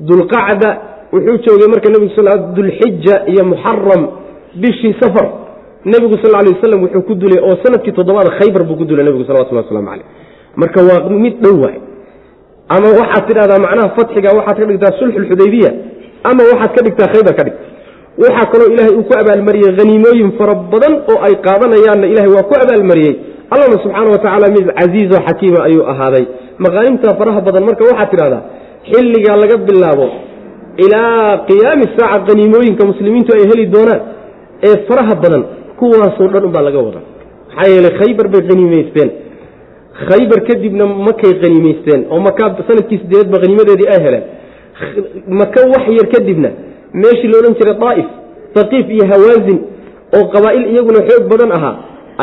Dulqacda 0.10 0.70
wuxuu 1.14 1.38
joogay 1.46 1.68
marka 1.74 1.88
nebigu 1.94 2.12
sal 2.18 2.28
dulxija 2.58 3.16
iyo 3.32 3.44
muxaram 3.52 4.02
bishii 4.64 4.94
safar. 5.02 5.28
Nebigu 5.86 6.16
sal 6.24 6.32
lay 6.36 6.52
wasalam 6.56 6.80
wuxuu 6.86 7.02
ku 7.08 7.14
dulay 7.22 7.40
oo 7.48 7.56
sannadkii 7.64 7.94
toddobaad 7.98 8.30
khaybar 8.40 8.64
buu 8.68 8.76
ku 8.82 8.86
dulay 8.86 9.06
nebigu 9.08 9.24
salawatullah 9.30 9.64
waslamu 9.66 9.88
caleyh 9.92 10.06
marka 10.62 10.80
waa 10.90 11.10
mid 11.24 11.36
dhow 11.44 11.56
waay 11.64 11.78
ama 12.76 12.88
waxaad 13.00 13.24
tidhahdaa 13.30 13.60
macnaha 13.66 13.90
fatxiga 13.98 14.30
waxaad 14.40 14.58
ka 14.62 14.66
dhigtaa 14.72 14.94
sulxulxudaybiya 15.02 15.72
ama 16.30 16.42
waxaad 16.52 16.72
ka 16.78 16.82
dhigtaa 16.88 17.08
khaybar 17.14 17.34
ka 17.40 17.44
dhig 17.48 17.56
waxaa 18.24 18.46
kaloo 18.52 18.70
ilaahay 18.74 18.94
uu 19.00 19.06
ku 19.10 19.14
abaalmariyey 19.22 19.72
haniimooyin 19.80 20.30
fara 20.40 20.54
badan 20.74 20.94
oo 21.12 21.18
ay 21.28 21.34
qaadanayaanna 21.48 22.06
ilahay 22.14 22.32
waa 22.38 22.46
ku 22.52 22.56
abaalmariyey 22.64 23.14
allana 23.54 23.76
subxaana 23.84 24.10
wa 24.16 24.20
tacaala 24.24 24.48
mid 24.58 24.66
casiizoo 24.80 25.22
xakiima 25.28 25.60
ayuu 25.68 25.84
ahaaday. 25.94 26.26
Maqaanimta 26.66 27.10
faraha 27.20 27.40
badan 27.48 27.64
marka 27.70 27.84
waxaad 27.90 28.10
tidhahdaa 28.14 28.42
xilligaa 28.92 29.38
laga 29.44 29.56
bilaabo 29.68 30.08
ilaa 30.86 31.38
qiyaami 31.50 31.86
saaca 31.98 32.30
haniimooyinka 32.34 32.84
muslimiintu 32.92 33.30
ay 33.38 33.44
heli 33.52 33.66
doonaan 33.76 34.02
ee 34.68 34.76
faraha 34.90 35.14
badan 35.24 35.44
kuwaasoo 35.80 36.28
dhan 36.34 36.44
unbaa 36.50 36.64
laga 36.68 36.80
wada 36.88 37.00
maxaa 37.48 37.68
yeeley 37.74 37.94
khaybar 38.02 38.26
bay 38.34 38.42
haniimaysteen 38.52 39.10
khaybar 40.08 40.40
kadibna 40.48 40.86
makay 41.08 41.34
haniimaysteen 41.44 42.02
oo 42.12 42.20
maka 42.28 42.44
sannadkii 42.68 43.00
sideedba 43.04 43.38
haniimadeedii 43.44 43.88
ay 43.94 44.00
heleen. 44.06 44.24
Maka 45.40 45.60
wax 45.74 45.84
yar 45.98 46.08
kadibna 46.16 46.50
meeshii 47.02 47.30
loodhan 47.34 47.54
jiray 47.60 47.76
daa'if 47.84 48.08
haqiif 48.58 48.86
iyo 48.96 49.06
hawaasin 49.12 49.60
oo 50.18 50.24
qabaa'il 50.34 50.66
iyaguna 50.74 51.00
xoog 51.10 51.24
badan 51.32 51.52
ahaa 51.58 51.76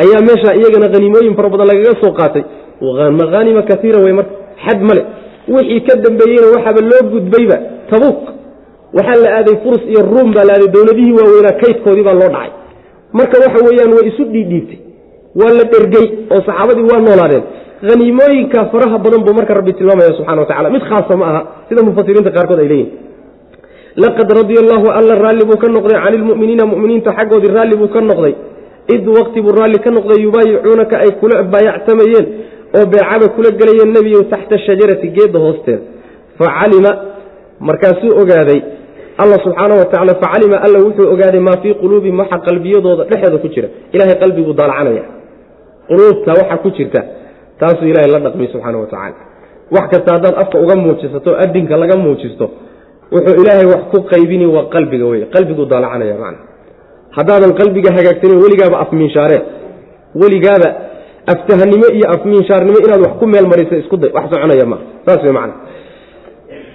ayaa 0.02 0.20
meesha 0.28 0.50
iyagana 0.60 0.86
haniimooyin 0.94 1.34
fara 1.38 1.48
badan 1.54 1.66
lagaga 1.70 1.92
soo 2.02 2.12
qaatay. 2.20 2.42
Mahaanima 3.20 3.62
kaiira 3.70 3.98
wey 4.04 4.12
marka 4.18 4.34
xad 4.64 4.80
male 4.88 5.02
wixii 5.54 5.80
ka 5.88 5.94
dambeeyeyna 6.04 6.46
waxaaba 6.56 6.80
loo 6.90 7.02
gudbayba 7.12 7.56
tabuuk. 7.90 8.20
Waxaa 8.96 9.18
la 9.24 9.28
aaday 9.38 9.56
furs 9.64 9.82
iyo 9.92 10.00
ruum 10.12 10.28
baa 10.36 10.44
la 10.48 10.52
aaday 10.56 10.68
dowladihii 10.76 11.14
waaweynaa 11.18 11.54
kaydkoodii 11.62 12.04
baa 12.08 12.16
loo 12.20 12.30
dhacay. 12.34 12.50
Marka 13.18 13.36
waxa 13.44 13.58
weeyaan 13.66 13.92
way 13.96 14.04
isu 14.10 14.24
dhiidhiibtay. 14.34 14.78
Waa 15.40 15.52
la 15.58 15.64
dhergey 15.72 16.06
oo 16.34 16.40
saxaabadii 16.48 16.86
waa 16.92 17.00
noolaadeen 17.06 17.44
haniimooyinka 17.82 18.60
faraha 18.72 18.98
badan 19.04 19.20
buu 19.26 19.34
marka 19.38 19.54
rabbi 19.58 19.72
tilmaamaya 19.78 20.12
subxana 20.18 20.40
wa 20.42 20.46
tacala 20.50 20.70
mid 20.70 20.82
khaasa 20.90 21.16
ma 21.20 21.24
aha 21.30 21.40
sida 21.68 21.82
mufasiriinta 21.88 22.30
qaarkood 22.36 22.60
ay 22.64 22.68
leeyihiin 22.72 22.92
laqad 24.04 24.28
radia 24.38 24.60
allaahu 24.64 24.86
alla 24.98 25.14
raalli 25.24 25.44
buu 25.50 25.58
ka 25.62 25.68
noqday 25.76 25.98
cani 26.04 26.16
lmu'miniina 26.22 26.64
mu'miniinta 26.72 27.10
xaggoodii 27.18 27.52
raalli 27.56 27.76
buu 27.80 27.88
ka 27.94 28.00
noqday. 28.10 28.34
Id 28.94 29.04
waqti 29.18 29.38
buu 29.44 29.52
raalli 29.58 29.78
ka 29.84 29.90
noqday 29.96 30.18
yubaayicuunaka 30.26 30.94
ay 31.04 31.10
kula 31.20 31.36
baayactamayeen 31.54 32.26
oo 32.78 32.84
beecaba 32.92 33.26
kula 33.36 33.48
gelayeen 33.60 33.90
nebiyow 33.96 34.22
taxta 34.32 34.56
shajarati 34.66 35.08
geedda 35.16 35.38
hoosteeda. 35.44 35.82
Facalima 36.38 36.90
markaasuu 37.68 38.12
ogaaday 38.22 38.60
alla 39.22 39.36
subxaana 39.44 39.74
wa 39.80 39.84
tacala 39.92 40.12
facalima 40.22 40.56
alla 40.66 40.78
wuxuu 40.86 41.06
ogaaday 41.14 41.40
maa 41.48 41.56
fii 41.62 41.74
quluubihim 41.82 42.18
waxa 42.22 42.38
qalbiyadooda 42.46 43.04
dhexeeda 43.10 43.38
ku 43.44 43.48
jira. 43.54 43.68
Ilahay 43.94 44.16
qalbiguu 44.22 44.52
daalacanaya 44.60 45.04
quluubta 45.88 46.30
waxa 46.40 46.56
ku 46.64 46.68
jirta 46.78 47.00
taasuu 47.60 47.86
ilahay 47.92 48.10
la 48.10 48.20
dhaqmay 48.26 48.48
subxaana 48.52 48.78
wa 48.78 48.86
tacaala. 48.86 49.16
Wax 49.74 49.84
kasta 49.92 50.14
haddaad 50.14 50.34
afka 50.42 50.56
uga 50.64 50.76
muujisato 50.76 51.30
adinka 51.44 51.76
laga 51.76 51.96
muujisto 51.96 52.50
wuxuu 53.12 53.42
ilaahay 53.42 53.66
wax 53.74 53.82
ku 53.92 53.98
qaybini 54.12 54.46
waa 54.46 54.66
qalbiga 54.74 55.06
wey 55.06 55.22
qalbiguu 55.34 55.66
daalacanaya 55.72 56.14
macna. 56.22 56.38
Haddaadan 57.16 57.52
qalbiga 57.60 57.90
hagaagsanin 57.96 58.38
weligaaba 58.44 58.76
afmiinshaareen 58.84 59.42
weligaaba 60.22 60.68
aftahanimo 61.32 61.86
iyo 61.96 62.06
afmiinshaarnimo 62.14 62.78
inaad 62.86 63.00
wax 63.06 63.12
ku 63.20 63.26
meel 63.26 63.46
isku 63.82 63.96
day 63.96 64.10
wax 64.16 64.24
soconaya 64.30 64.66
ma. 64.66 64.78
Saas 65.06 65.22
wey 65.22 65.32
macna. 65.32 65.54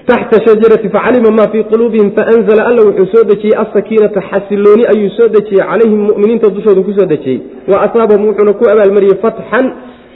Taxta 0.09 0.37
shajarati 0.45 0.89
facalima 0.89 1.31
maa 1.31 1.47
fii 1.51 1.63
quluubihim 1.71 2.11
faanzla 2.17 2.61
alla 2.69 2.81
wuxuu 2.87 3.07
soo 3.13 3.23
dejiyey 3.31 3.55
asakiinata 3.63 4.21
xasilooni 4.29 4.83
ayuu 4.93 5.09
soo 5.17 5.27
dejiyey 5.35 5.63
calayhim 5.69 6.01
muminiinta 6.09 6.49
dushooda 6.49 6.81
ku 6.81 6.91
dejiyey. 7.13 7.41
Wa 7.71 7.77
asaabahum 7.85 8.27
wuxuuna 8.29 8.53
ku 8.59 8.63
abaalmariyey 8.73 9.17
fatxan 9.23 9.65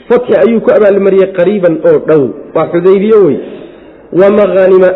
fatxi 0.08 0.32
ayuu 0.42 0.60
ku 0.66 0.70
abaalmariyey 0.78 1.28
qariiban 1.38 1.74
oo 1.90 1.98
dhow. 2.08 2.22
Waa 2.56 2.66
xudaybiye 2.72 3.16
wey 3.26 3.36
wa 4.20 4.28
mahanima 4.38 4.88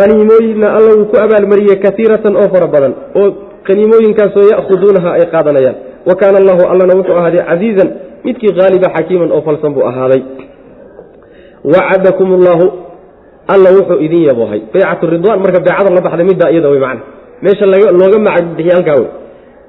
haniimooyinna 0.00 0.68
alla 0.76 0.90
wuu 0.98 1.06
ku 1.12 1.16
abaalmariyey 1.24 1.76
kaiiratan 1.84 2.34
oo 2.42 2.48
fara 2.54 2.66
badan 2.74 2.92
oo 3.20 3.28
haniimooyinkaasoo 3.68 4.46
ya'khuduunaha 4.52 5.10
ay 5.18 5.24
qaadanayaan. 5.34 5.76
Wa 6.08 6.14
kaana 6.20 6.36
allahu 6.42 6.62
allana 6.72 6.94
wuxuu 6.98 7.16
ahaaday 7.20 7.42
casiizan 7.50 7.88
midkii 8.26 8.52
haaliba 8.58 8.88
xakiiman 8.96 9.30
oo 9.36 9.42
falsan 9.46 9.72
buu 9.76 9.84
ahaaday. 9.90 10.22
Wacadakum 11.72 12.28
allahu 12.38 12.66
alla 13.54 13.68
wuxuu 13.78 14.00
idin 14.06 14.22
yaboohay. 14.28 14.60
Baycatu 14.74 15.06
ridwaan 15.14 15.38
marka 15.44 15.60
beecada 15.66 15.90
la 15.96 16.00
baxday 16.06 16.26
middaa 16.30 16.50
iyada 16.54 16.68
wey 16.72 16.80
macna. 16.86 17.02
Meesha 17.42 17.66
looga 17.66 18.18
macagbixiye 18.26 18.74
halkaa 18.76 18.96
wey 19.00 19.08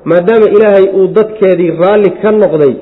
maadaama 0.09 0.45
ilaahay 0.55 0.85
uu 0.99 1.07
dadkeedii 1.17 1.71
raalli 1.81 2.09
ka 2.21 2.31
noqday 2.41 2.73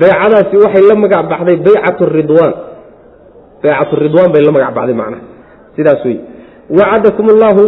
beecadaasi 0.00 0.56
waxay 0.64 0.82
la 0.90 0.94
magac 1.02 1.22
baxday 1.32 1.56
baycatu 1.66 2.04
ridwaan. 2.18 2.52
Baycatu 3.62 3.94
ridwaan 4.04 4.32
bay 4.34 4.42
la 4.46 4.52
magac 4.56 4.72
baxday 4.76 4.94
macnaha. 5.00 5.22
Sidaas 5.76 6.04
wey 6.04 6.16
wacadakum 6.78 7.26
allaahu 7.34 7.62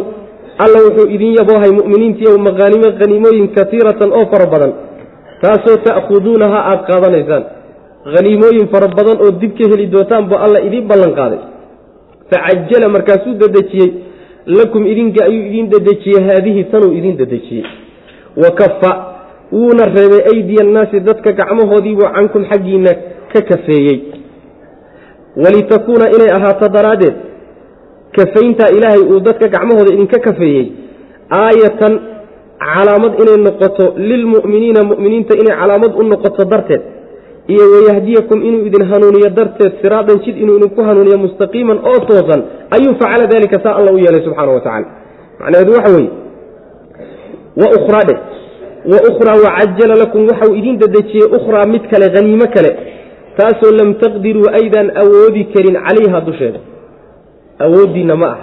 alla 0.64 0.78
wuxuu 0.86 1.08
idin 1.14 1.34
yaboohay 1.38 1.70
mu'miniintiiyo 1.80 2.38
maqaanimo 2.46 2.88
haniimooyin 3.00 3.48
kaiiratan 3.56 4.10
oo 4.18 4.24
fara 4.32 4.46
badan. 4.52 4.72
Taasoo 5.42 5.76
ta'khuduunaha 5.86 6.58
aad 6.70 6.80
qaadanaysaan. 6.90 7.44
Haniimooyin 8.14 8.68
fara 8.72 8.88
badan 8.98 9.16
oo 9.24 9.30
dib 9.40 9.52
ka 9.58 9.64
heli 9.72 9.86
doontaan 9.92 10.28
buu 10.30 10.38
alla 10.46 10.60
idiin 10.66 10.86
ballan 10.90 11.12
qaaday. 11.18 11.40
Facajala 12.30 12.88
markaasuu 12.88 13.34
dedejiyey. 13.42 13.90
Lakum 14.46 14.86
idinka 14.86 15.24
ayuu 15.24 15.42
idiin 15.48 15.66
dedejiyey. 15.74 16.20
Haadihi 16.28 16.64
tanuu 16.72 16.92
idiin 16.98 17.16
dedejiyey. 17.18 17.64
Wa 18.42 18.50
kafa 18.60 18.90
wuuna 19.52 19.84
reebay 19.96 20.22
aydiya 20.32 20.62
annaasi 20.66 21.00
dadka 21.00 21.32
gacmahoodiibuu 21.40 22.08
cankum 22.16 22.42
xaggiinna 22.50 22.92
ka 23.32 23.40
kafeeyey. 23.50 23.98
Walitakuuna 25.36 26.06
inay 26.16 26.30
ahaato 26.36 26.68
daraaddeed 26.68 27.14
kafayntaa 28.16 28.68
ilaahay 28.76 29.00
uu 29.12 29.20
dadka 29.20 29.48
gacmahooda 29.48 29.94
idinka 29.94 30.18
kafeeyey 30.26 30.66
aayatan 31.30 31.94
calaamad 32.64 33.12
inay 33.22 33.36
noqoto 33.46 33.84
lilmu'miniina 34.08 34.80
mu'miniinta 34.90 35.34
inay 35.42 35.56
calaamad 35.60 35.92
u 36.00 36.02
noqoto 36.12 36.44
darteed 36.52 36.82
iyo 37.52 37.64
wayahdiyakum 37.74 38.38
inuu 38.48 38.66
idin 38.68 38.84
hanuuniyo 38.92 39.30
darteed 39.38 39.72
siraadan 39.82 40.18
jid 40.24 40.36
inuu 40.42 40.56
idinku 40.58 40.80
hanuuniyo 40.88 41.18
mustaqiiman 41.24 41.78
oo 41.90 41.98
toosan 42.08 42.40
ayuu 42.76 42.94
facala 43.00 43.26
dalika 43.32 43.58
saa 43.64 43.74
alla 43.78 43.92
u 43.92 43.98
yeelay 44.04 44.22
subxaana 44.26 44.52
wa 44.56 44.60
tacala 44.60 44.86
macnaheedu 45.40 45.72
waxa 45.76 45.92
weeye 45.96 46.10
wa 47.62 47.68
ukhraa 47.78 48.04
dhe 48.84 48.92
wa 48.92 48.98
ukhraa 49.10 49.36
wacajala 49.44 49.94
lakum 50.02 50.20
waxau 50.30 50.54
idin 50.60 50.78
dedejiyey 50.82 51.28
ukhraa 51.38 51.64
mid 51.74 51.82
kale 51.90 52.06
haniimo 52.16 52.46
kale 52.54 52.70
taasoo 53.38 53.72
lam 53.80 53.94
taqdiruu 54.02 54.48
aydaan 54.60 54.88
awoodi 55.02 55.44
karin 55.54 55.76
calayha 55.86 56.20
dusheeda 56.28 56.60
awooddiinna 57.66 58.16
ma 58.16 58.28
ah 58.34 58.38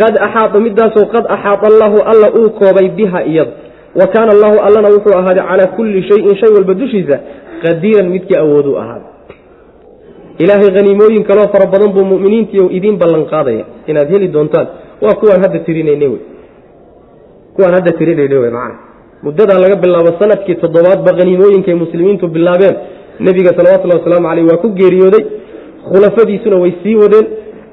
qad 0.00 0.14
axaata 0.26 0.60
midaasoo 0.66 1.06
qad 1.14 1.24
axaata 1.36 1.66
allaahu 1.72 1.98
alla 2.12 2.28
uu 2.38 2.50
koobay 2.60 2.88
biha 2.98 3.24
iyada 3.32 3.52
wa 4.00 4.06
kaana 4.14 4.30
allahu 4.36 4.56
allana 4.66 4.88
wuxuu 4.94 5.16
ahaaday 5.20 5.44
calaa 5.50 5.72
kulli 5.76 6.02
shayin 6.10 6.36
shay 6.40 6.50
walba 6.56 6.74
dushiisa 6.74 7.16
qadiiran 7.64 8.08
midkii 8.14 8.38
awooduu 8.44 8.76
ahaaday 8.82 9.10
ilaahay 10.38 10.70
haniimooyin 10.76 11.24
kaloo 11.24 11.48
fara 11.54 11.66
badan 11.74 11.92
buu 11.96 12.04
muminiintii 12.12 12.66
idiin 12.78 12.96
ballan 13.02 13.24
qaadaya 13.32 13.64
inaad 13.86 14.08
heli 14.14 14.28
doontaan 14.28 14.66
waa 15.04 15.14
kuwaan 15.20 15.40
hadda 15.44 15.58
tirinayne 15.66 16.06
wey 16.12 16.22
kuwaan 17.56 17.74
hadda 17.78 17.92
tirinayne 18.00 18.36
wey 18.42 18.50
macana 18.50 18.93
muddadaa 19.24 19.58
laga 19.64 19.76
bilaabo 19.84 20.10
sannadkii 20.20 20.56
toddobaadba 20.62 21.10
haniimooyinkay 21.20 21.74
muslimiintu 21.84 22.26
bilaabeen. 22.36 22.74
Nebiga 23.26 23.50
salawatullahi 23.58 24.00
wasalaamu 24.00 24.28
caleyh 24.30 24.46
waa 24.50 24.60
ku 24.64 24.68
geeriyooday. 24.80 25.22
Khulafadiisuna 25.88 26.56
way 26.62 26.72
sii 26.82 26.96
wadeen. 27.02 27.26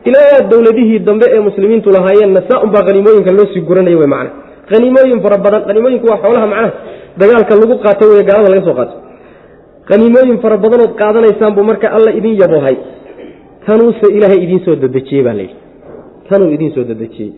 Ilaa 0.09 0.39
dowladihii 0.51 0.99
dambe 1.07 1.25
ee 1.35 1.39
muslimiintu 1.49 1.89
lahaayeenna 1.95 2.41
saa 2.49 2.61
unbaa 2.65 2.83
haniimooyinka 2.87 3.31
loo 3.37 3.47
sii 3.53 3.61
guranaya 3.69 3.97
wey 4.01 4.07
macana 4.13 4.31
haniimooyin 4.71 5.19
fara 5.25 5.37
badan 5.45 5.61
haniimooyinku 5.69 6.07
waa 6.11 6.19
xoolaha 6.23 6.47
macnaha 6.53 6.71
dagaalka 7.21 7.53
lagu 7.61 7.75
qaato 7.85 8.03
wey 8.11 8.23
gaalada 8.29 8.49
laga 8.53 8.63
soo 8.67 8.75
qaato. 8.79 8.95
Haniimooyin 9.91 10.37
fara 10.43 10.57
badanood 10.63 10.93
qaadanaysaan 11.01 11.53
buu 11.57 11.65
marka 11.71 11.87
alla 11.97 12.11
idin 12.19 12.33
yaboohay. 12.41 12.75
Tanuuse 13.65 14.07
ilaahay 14.17 14.39
idiin 14.45 14.61
soo 14.65 14.75
dadejiyey 14.83 15.23
baa 15.27 15.33
layidhi 15.39 15.55
tanuu 16.29 16.49
idiin 16.55 16.71
soo 16.75 16.83
dadejiyey 16.91 17.31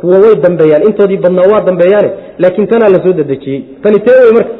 kuwa 0.00 0.16
way 0.24 0.34
dambeeyaan. 0.44 0.82
Intoodii 0.88 1.16
badnaa 1.24 1.48
waa 1.52 1.60
dambeeyaane 1.68 2.10
laakiin 2.38 2.66
tanaa 2.72 2.88
la 2.94 2.98
soo 3.04 3.12
dadejiyey 3.20 3.60
tani 3.82 3.98
tee 4.06 4.16
wey 4.24 4.32
marka. 4.38 4.54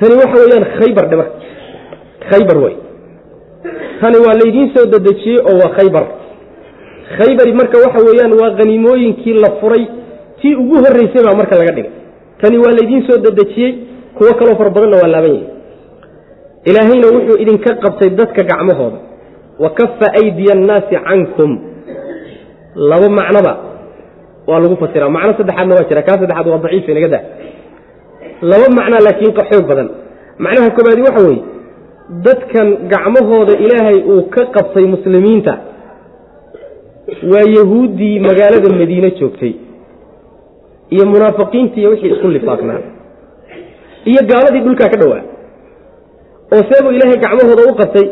Tani 0.00 0.14
waxa 0.20 0.36
weeyaan 0.42 0.66
khaybar 0.78 1.04
dhe 1.10 1.16
marka. 1.16 1.34
Khaybar 2.30 2.56
wey 2.64 2.74
tani 4.00 4.16
waa 4.26 4.34
laydiin 4.40 4.68
soo 4.74 4.86
dadejiyey 4.94 5.38
oo 5.50 5.56
waa 5.62 5.70
khaybar. 5.78 6.04
Khaybari 7.18 7.52
marka 7.60 7.76
waxa 7.84 8.00
weeyaan 8.08 8.32
waa 8.40 8.50
haniimooyinkii 8.58 9.34
la 9.44 9.50
furay 9.60 9.84
tii 10.40 10.54
ugu 10.54 10.74
horreysay 10.84 11.22
baa 11.26 11.36
marka 11.40 11.58
laga 11.60 11.72
dhigay. 11.76 11.90
Tani 12.42 12.58
waa 12.58 12.72
laydiin 12.78 13.02
soo 13.08 13.18
dadejiyey 13.26 13.72
kuwo 14.16 14.34
kaloo 14.38 14.56
fara 14.60 14.70
badanna 14.70 14.96
waa 15.02 15.08
laaban 15.14 15.34
yahay 15.34 15.46
ilaahayna 16.70 17.06
wuxuu 17.16 17.36
idinka 17.42 17.74
qabtay 17.84 18.10
dadka 18.10 18.42
gacmahooda. 18.50 18.98
Wa 19.58 19.70
kafa 19.70 20.06
aydiya 20.22 20.52
annaasi 20.54 20.94
cankum. 21.06 21.50
Laba 22.74 23.08
macnoba 23.08 23.52
waa 24.48 24.58
lagu 24.62 24.76
fasiraa 24.82 25.10
macno 25.16 25.32
saddexaadna 25.38 25.74
waa 25.78 25.88
jira. 25.90 26.02
Kaa 26.08 26.18
saddexaad 26.20 26.46
waa 26.52 26.58
daciif 26.64 26.88
inaga 26.92 27.08
daa. 27.14 27.22
Laba 28.50 28.66
macnaa 28.78 29.00
laakiin 29.06 29.32
xoog 29.50 29.64
badan. 29.70 29.88
Macnaha 30.44 30.70
koobaadi 30.76 31.02
waxa 31.08 31.22
weeye 31.28 31.42
dadkan 32.26 32.68
gacmahooda 32.92 33.52
ilaahay 33.64 33.98
uu 34.12 34.22
ka 34.34 34.42
qabtay 34.56 34.84
muslimiinta 34.94 35.54
waa 37.32 37.46
yahuuddii 37.56 38.14
magaalada 38.28 38.68
madiine 38.80 39.10
joogtay 39.20 39.52
iyo 40.94 41.04
munaafiqiintii 41.12 41.80
iyo 41.80 41.90
wixii 41.90 42.10
isku 42.14 42.28
lifaaqnaa 42.36 42.80
iyo 44.10 44.20
gaaladii 44.30 44.60
dhulkaa 44.66 44.88
ka 44.92 44.96
dhowaa 45.02 45.22
oo 46.54 46.62
seebuu 46.70 46.92
ilaahay 46.96 47.18
gacmahooda 47.24 47.62
u 47.72 47.74
qabtay. 47.82 48.06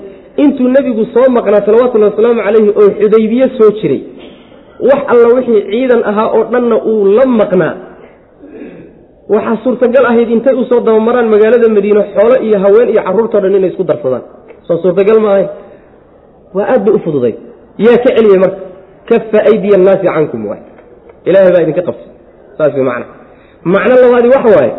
Intuu 0.44 0.68
nebigu 0.74 1.04
soo 1.14 1.26
maqnaa 1.36 1.64
salawatullahi 1.66 2.10
wasalaamu 2.12 2.40
calayhi 2.46 2.70
oo 2.80 2.88
xudaybiye 3.00 3.46
soo 3.58 3.70
jiray 3.80 4.00
wax 4.88 5.00
alla 5.12 5.28
wixii 5.36 5.62
ciidan 5.70 6.02
ahaa 6.10 6.28
oo 6.36 6.44
dhanna 6.52 6.76
uu 6.90 7.04
la 7.16 7.24
maqnaa. 7.40 7.74
Waxaa 9.34 9.56
suurtagal 9.64 10.04
ahayd 10.10 10.28
intay 10.30 10.54
u 10.54 10.64
soo 10.70 10.80
dabamaraan 10.86 11.28
magaalada 11.34 11.68
madiine 11.76 12.02
xoolo 12.14 12.36
iyo 12.46 12.58
haween 12.64 12.88
iyo 12.92 13.02
carruurtao 13.06 13.40
dhan 13.40 13.54
inay 13.58 13.70
isku 13.72 13.84
darsadaan 13.90 14.22
soo 14.66 14.76
suurtagal 14.82 15.18
ma 15.24 15.28
ahayn 15.34 15.48
waa 16.56 16.66
aad 16.72 16.82
bay 16.86 16.94
u 16.94 17.00
fududay. 17.06 17.34
Yaa 17.86 17.98
ka 18.04 18.08
celiyey 18.16 18.38
marka. 18.44 18.58
Kafa 19.08 19.38
aydiya 19.50 19.74
annaasi 19.78 20.06
cankum 20.14 20.42
waay. 20.50 20.62
Ilaahay 21.28 21.52
baa 21.54 21.62
idinka 21.64 21.82
qabtay. 21.88 22.08
Saas 22.58 22.72
way 22.76 22.84
macna. 22.90 23.06
Macno 23.74 23.94
labaadi 24.02 24.28
waxa 24.34 24.50
waaye. 24.56 24.72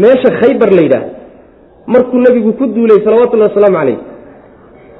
Meesha 0.00 0.30
khaybar 0.40 0.70
la 0.76 0.82
yidhaah 0.86 1.06
markuu 1.92 2.18
nebigu 2.24 2.52
ku 2.58 2.64
duulay 2.74 2.98
salawatullahi 3.04 3.50
wasalaamu 3.50 3.76
calayh 3.80 3.98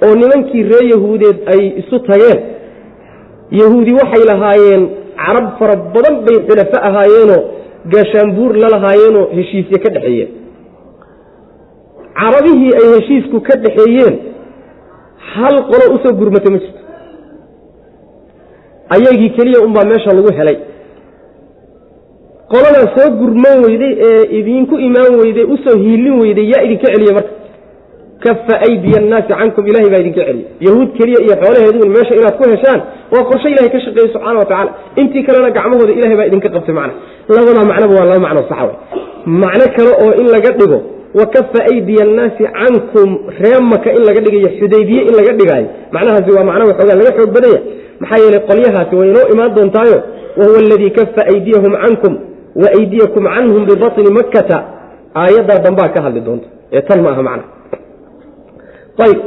oo 0.04 0.14
nimankii 0.20 0.62
reer 0.70 0.84
yahuudeed 0.92 1.38
ay 1.52 1.60
isu 1.80 1.96
tageen 2.08 2.38
yahuudi 3.60 3.92
waxay 4.00 4.24
lahaayeen 4.30 4.82
carab 5.24 5.46
fara 5.58 5.76
badan 5.94 6.16
bay 6.26 6.36
xulafo 6.48 6.78
ahaayeenoo 6.88 7.40
gaashaanbuur 7.92 8.52
la 8.62 8.68
lahaayeenoo 8.74 9.26
heshiisye 9.36 9.78
ka 9.84 9.90
dhexeeyeen 9.94 10.30
carabihii 12.20 12.72
ay 12.80 12.86
heshiisku 12.96 13.40
ka 13.48 13.54
dhexeeyeen 13.64 14.14
hal 15.34 15.56
qolo 15.70 15.84
u 15.94 15.98
soo 16.04 16.12
gurmatay 16.20 16.52
ma 16.54 16.58
jirto. 16.64 16.80
Ayagii 18.94 19.30
keliya 19.36 19.60
unbaa 19.66 19.84
meesha 19.90 20.12
lagu 20.18 20.30
helay. 20.38 20.56
Qoladaa 22.52 22.86
soo 22.96 23.08
gurman 23.20 23.56
weyday 23.66 23.92
ee 24.08 24.22
idinku 24.38 24.74
imaan 24.88 25.14
weyday 25.22 25.44
u 25.54 25.56
soo 25.64 25.76
hiilin 25.82 26.16
weyday 26.22 26.46
yaa 26.52 26.62
idinka 26.66 26.86
celiye 26.92 27.12
marka 27.18 27.32
kafa 28.24 28.54
aydiya 28.68 28.98
annaasi 29.02 29.28
cankum 29.40 29.64
ilahay 29.70 29.90
baa 29.92 30.00
idinka 30.04 30.22
celiye 30.28 30.46
yahuud 30.66 30.88
keliya 30.98 31.20
iyo 31.26 31.34
xoolaheeduun 31.42 31.88
meesha 31.96 32.14
inaad 32.20 32.34
ku 32.40 32.44
heshaan 32.52 32.80
waa 33.14 33.24
qorshe 33.30 33.48
ilahay 33.54 33.70
ka 33.74 33.80
shaqeeyey 33.84 34.10
subxana 34.14 34.38
wa 34.42 34.46
tacala 34.50 34.70
intii 35.00 35.22
kalena 35.28 35.50
gacmahooda 35.58 35.92
ilahay 35.98 36.16
baa 36.20 36.26
idinka 36.30 36.48
qabtay 36.56 36.74
macna. 36.78 36.94
Labadaa 37.36 37.64
macnoba 37.70 37.94
waa 37.98 38.06
laba 38.10 38.20
macno 38.26 38.40
saxa 38.50 38.64
wey 38.68 38.76
macno 39.42 39.64
kale 39.76 39.90
oo 40.04 40.10
in 40.20 40.26
laga 40.34 40.50
dhigo 40.58 40.78
wa 41.18 41.24
kafa 41.34 41.60
aydiya 41.72 42.02
annaasi 42.08 42.44
cankum 42.58 43.08
ree 43.42 43.58
maka 43.72 43.88
in 43.96 44.02
laga 44.08 44.20
dhigayo 44.24 44.48
xudaybiye 44.60 45.00
in 45.08 45.14
laga 45.18 45.32
dhigaayo. 45.40 45.68
Macnahaasi 45.94 46.30
waa 46.36 46.44
macno 46.50 46.64
waxoogaa 46.70 46.98
laga 47.00 47.10
xoog 47.18 47.30
badanya 47.36 47.60
maxaa 48.02 48.18
yeelay 48.24 48.42
qolyahaasi 48.50 48.94
way 49.00 49.08
inoo 49.12 49.26
imaan 49.34 49.50
doontaayo. 49.58 49.98
Wahuwa 50.38 50.58
aladii 50.64 50.90
kafa 50.98 51.20
aydiyahum 51.32 51.72
cankum 51.84 52.12
wa 52.62 52.68
aydiyakum 52.78 53.24
canhum 53.34 53.62
bibatni 53.70 54.10
makkata. 54.18 54.58
Aayaddaa 55.22 55.58
dambaa 55.66 55.88
ka 55.94 56.00
hadli 56.06 56.20
doonta. 56.28 56.46
Ee 56.76 56.82
tan 56.88 57.00
ma 57.04 57.10
aha 57.14 57.22
macna 57.28 57.44
ayb 59.04 59.18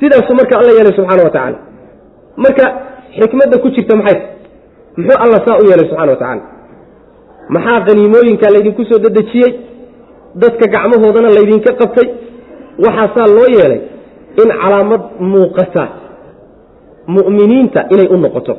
sidaasuu 0.00 0.34
marka 0.40 0.54
alla 0.60 0.72
yeelay 0.76 0.94
subxana 0.98 1.22
wa 1.26 1.30
tacaala 1.36 1.58
marka 2.44 2.64
xikmadda 3.18 3.56
ku 3.62 3.68
jirta 3.76 3.96
maxay? 4.00 4.18
Muxuu 4.96 5.18
alla 5.24 5.38
saa 5.46 5.56
u 5.62 5.64
yeelay 5.68 5.86
subxana 5.90 6.12
wa 6.14 6.18
tacaala 6.22 6.42
maxaa 7.54 7.80
qaniimooyinka 7.86 8.46
laydinku 8.54 8.82
soo 8.90 8.98
dedejiyey? 9.04 9.52
Dadka 10.42 10.64
gacmahoodana 10.74 11.28
laydinka 11.36 11.70
qabtay? 11.80 12.08
Waxaasaa 12.84 13.26
loo 13.36 13.48
yeelay 13.56 13.80
in 14.42 14.48
calaamad 14.62 15.02
muuqata 15.32 15.84
mu'miniinta 17.16 17.80
inay 17.94 18.08
u 18.14 18.16
noqoto. 18.24 18.54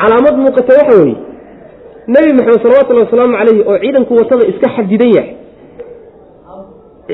Calaamad 0.00 0.34
muuqata 0.44 0.72
waxa 0.80 0.94
weeye 1.02 1.16
nebi 2.14 2.30
maxamed 2.38 2.60
salawatullahi 2.64 3.06
wasalaamu 3.06 3.34
calayhi 3.40 3.62
oo 3.70 3.76
ciidanku 3.82 4.12
watada 4.20 4.44
iska 4.52 4.68
xadidan 4.76 5.10
yahay 5.16 5.30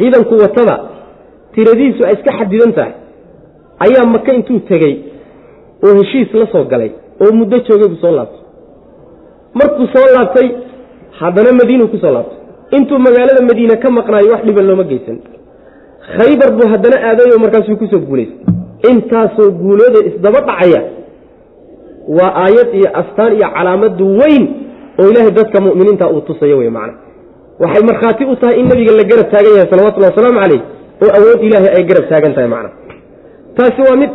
ciidanku 0.00 0.34
watada 0.44 0.76
tiradiisu 1.54 2.04
ay 2.08 2.14
iska 2.18 2.30
xadidan 2.38 2.72
tahay. 2.78 2.92
Ayaa 3.84 4.06
maka 4.14 4.30
intuu 4.38 4.60
tegey 4.70 4.94
oo 5.86 5.94
heshiis 6.00 6.30
la 6.40 6.46
soo 6.52 6.64
galay 6.72 6.90
oo 7.22 7.32
muddo 7.38 7.56
joogay 7.66 7.88
buu 7.92 8.00
soo 8.04 8.12
laabtay. 8.18 8.42
Markuu 9.58 9.86
soo 9.94 10.06
laabtay 10.16 10.48
haddana 11.20 11.52
madiinuu 11.60 11.88
ku 11.92 11.98
soo 12.04 12.12
laabtay. 12.16 12.38
Intuu 12.76 12.98
magaalada 13.06 13.42
madiine 13.48 13.76
ka 13.82 13.88
maqnaayo 13.98 14.30
wax 14.32 14.42
dhiban 14.46 14.66
looma 14.70 14.84
geysan. 14.90 15.18
Khaybar 16.16 16.50
buu 16.56 16.68
haddana 16.72 16.96
aadayo 17.08 17.38
markaasuu 17.44 17.76
ku 17.82 17.86
soo 17.92 18.00
guulaystay 18.08 18.54
intaasoo 18.90 19.50
guulooda 19.60 20.00
isdaba 20.08 20.40
dhacaya 20.48 20.80
waa 22.16 22.32
aayad 22.44 22.68
iyo 22.78 22.88
astaan 23.00 23.32
iyo 23.38 23.48
calaamadu 23.56 24.04
weyn 24.20 24.44
oo 25.00 25.06
ilaahay 25.10 25.32
dadka 25.38 25.58
mu'miniinta 25.66 26.06
uu 26.14 26.20
tusayo 26.28 26.58
wey 26.58 26.70
macna 26.76 26.94
waxay 27.62 27.82
markhaati 27.90 28.24
u 28.32 28.36
tahay 28.40 28.56
in 28.60 28.66
nebiga 28.70 28.92
la 29.00 29.04
garab 29.10 29.26
taagan 29.32 29.52
yahay 29.56 29.68
salawatullahi 29.72 30.12
wasalaamu 30.14 30.40
calayh 30.42 30.60
oo 31.04 31.10
awood 31.18 31.40
ilaahay 31.48 31.72
ay 31.78 31.84
garab 31.90 32.04
taagan 32.12 32.32
tahay 32.36 32.48
macna. 32.54 32.70
Taasi 33.56 33.80
waa 33.88 33.96
mid 34.02 34.10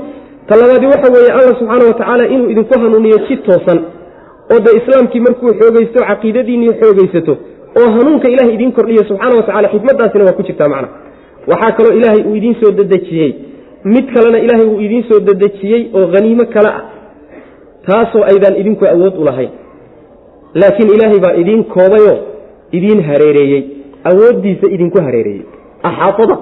talabaadi 0.49 0.85
waxa 0.93 1.07
weeye 1.15 1.31
alla 1.37 1.51
subxaana 1.59 1.83
wa 1.89 1.93
tacaala 1.99 2.23
inuu 2.35 2.49
idinku 2.53 2.73
hanuuniyo 2.83 3.19
si 3.27 3.35
toosan 3.47 3.79
oo 4.53 4.59
dee 4.65 4.75
islaamkii 4.81 5.21
markuu 5.27 5.53
xoogaysto 5.61 5.99
caqiidadiinii 6.09 6.73
xoogaysato 6.81 7.33
oo 7.79 7.89
hanuunka 7.97 8.27
ilahay 8.33 8.53
idiin 8.57 8.71
kordhiyo 8.77 9.03
subxaana 9.09 9.35
wa 9.39 9.43
tacala 9.49 9.67
xikmaddaasina 9.73 10.23
waa 10.27 10.37
ku 10.39 10.43
jirtaa 10.49 10.69
macna. 10.73 10.87
Waxaa 11.51 11.71
kaloo 11.77 11.93
ilaahay 11.99 12.21
uu 12.29 12.35
idiin 12.39 12.55
soo 12.61 12.71
dedejiyey 12.79 13.31
mid 13.93 14.05
kalena 14.13 14.37
ilaahay 14.45 14.67
uu 14.73 14.79
idiin 14.85 15.03
soo 15.09 15.19
dedejiyey 15.29 15.81
oo 15.97 16.05
haniimo 16.13 16.45
kale 16.53 16.69
ah 16.77 16.81
taasoo 17.87 18.23
aydaan 18.31 18.55
idinku 18.61 18.85
awood 18.93 19.15
u 19.21 19.23
lahayn. 19.29 19.51
Laakiin 20.61 20.89
ilaahay 20.95 21.19
baa 21.25 21.33
idiin 21.41 21.63
koobayoo 21.73 22.17
idiin 22.78 23.01
hareereeyey 23.09 23.61
awooddiisa 24.09 24.65
idinku 24.76 24.97
hareereeyey. 25.07 25.45
Axaatada 25.89 26.36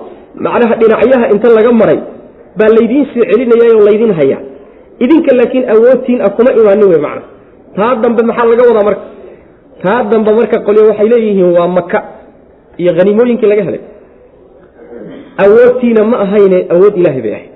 macnaha 0.45 0.75
dhinacyaha 0.81 1.25
inta 1.33 1.47
laga 1.57 1.71
maray 1.81 1.99
baa 2.59 2.69
laydiin 2.77 3.05
soo 3.13 3.23
celinayay 3.31 3.71
oo 3.77 3.83
laydiin 3.89 4.13
hayaa. 4.19 4.41
Idinka 5.03 5.31
laakiin 5.39 5.65
awoodtiin 5.73 6.19
ah 6.25 6.31
kuma 6.37 6.51
imaanin 6.61 6.87
wey 6.91 7.01
macna. 7.05 7.23
Taa 7.75 7.95
dambe 8.03 8.21
maxaa 8.29 8.47
laga 8.51 8.63
wadaa 8.69 8.85
marka? 8.89 9.03
Taa 9.83 9.99
dambe 10.11 10.31
marka 10.39 10.57
qolyo 10.67 10.81
waxay 10.89 11.07
leeyihiin 11.13 11.49
waa 11.57 11.67
maka 11.77 11.99
iyo 12.81 12.91
haniimooyinkii 12.97 13.49
laga 13.51 13.63
helay. 13.67 13.81
Awoodtiina 15.43 16.03
ma 16.11 16.17
ahayne 16.25 16.59
awood 16.73 16.93
ilaahay 17.01 17.21
bay 17.25 17.33
ahayd. 17.37 17.51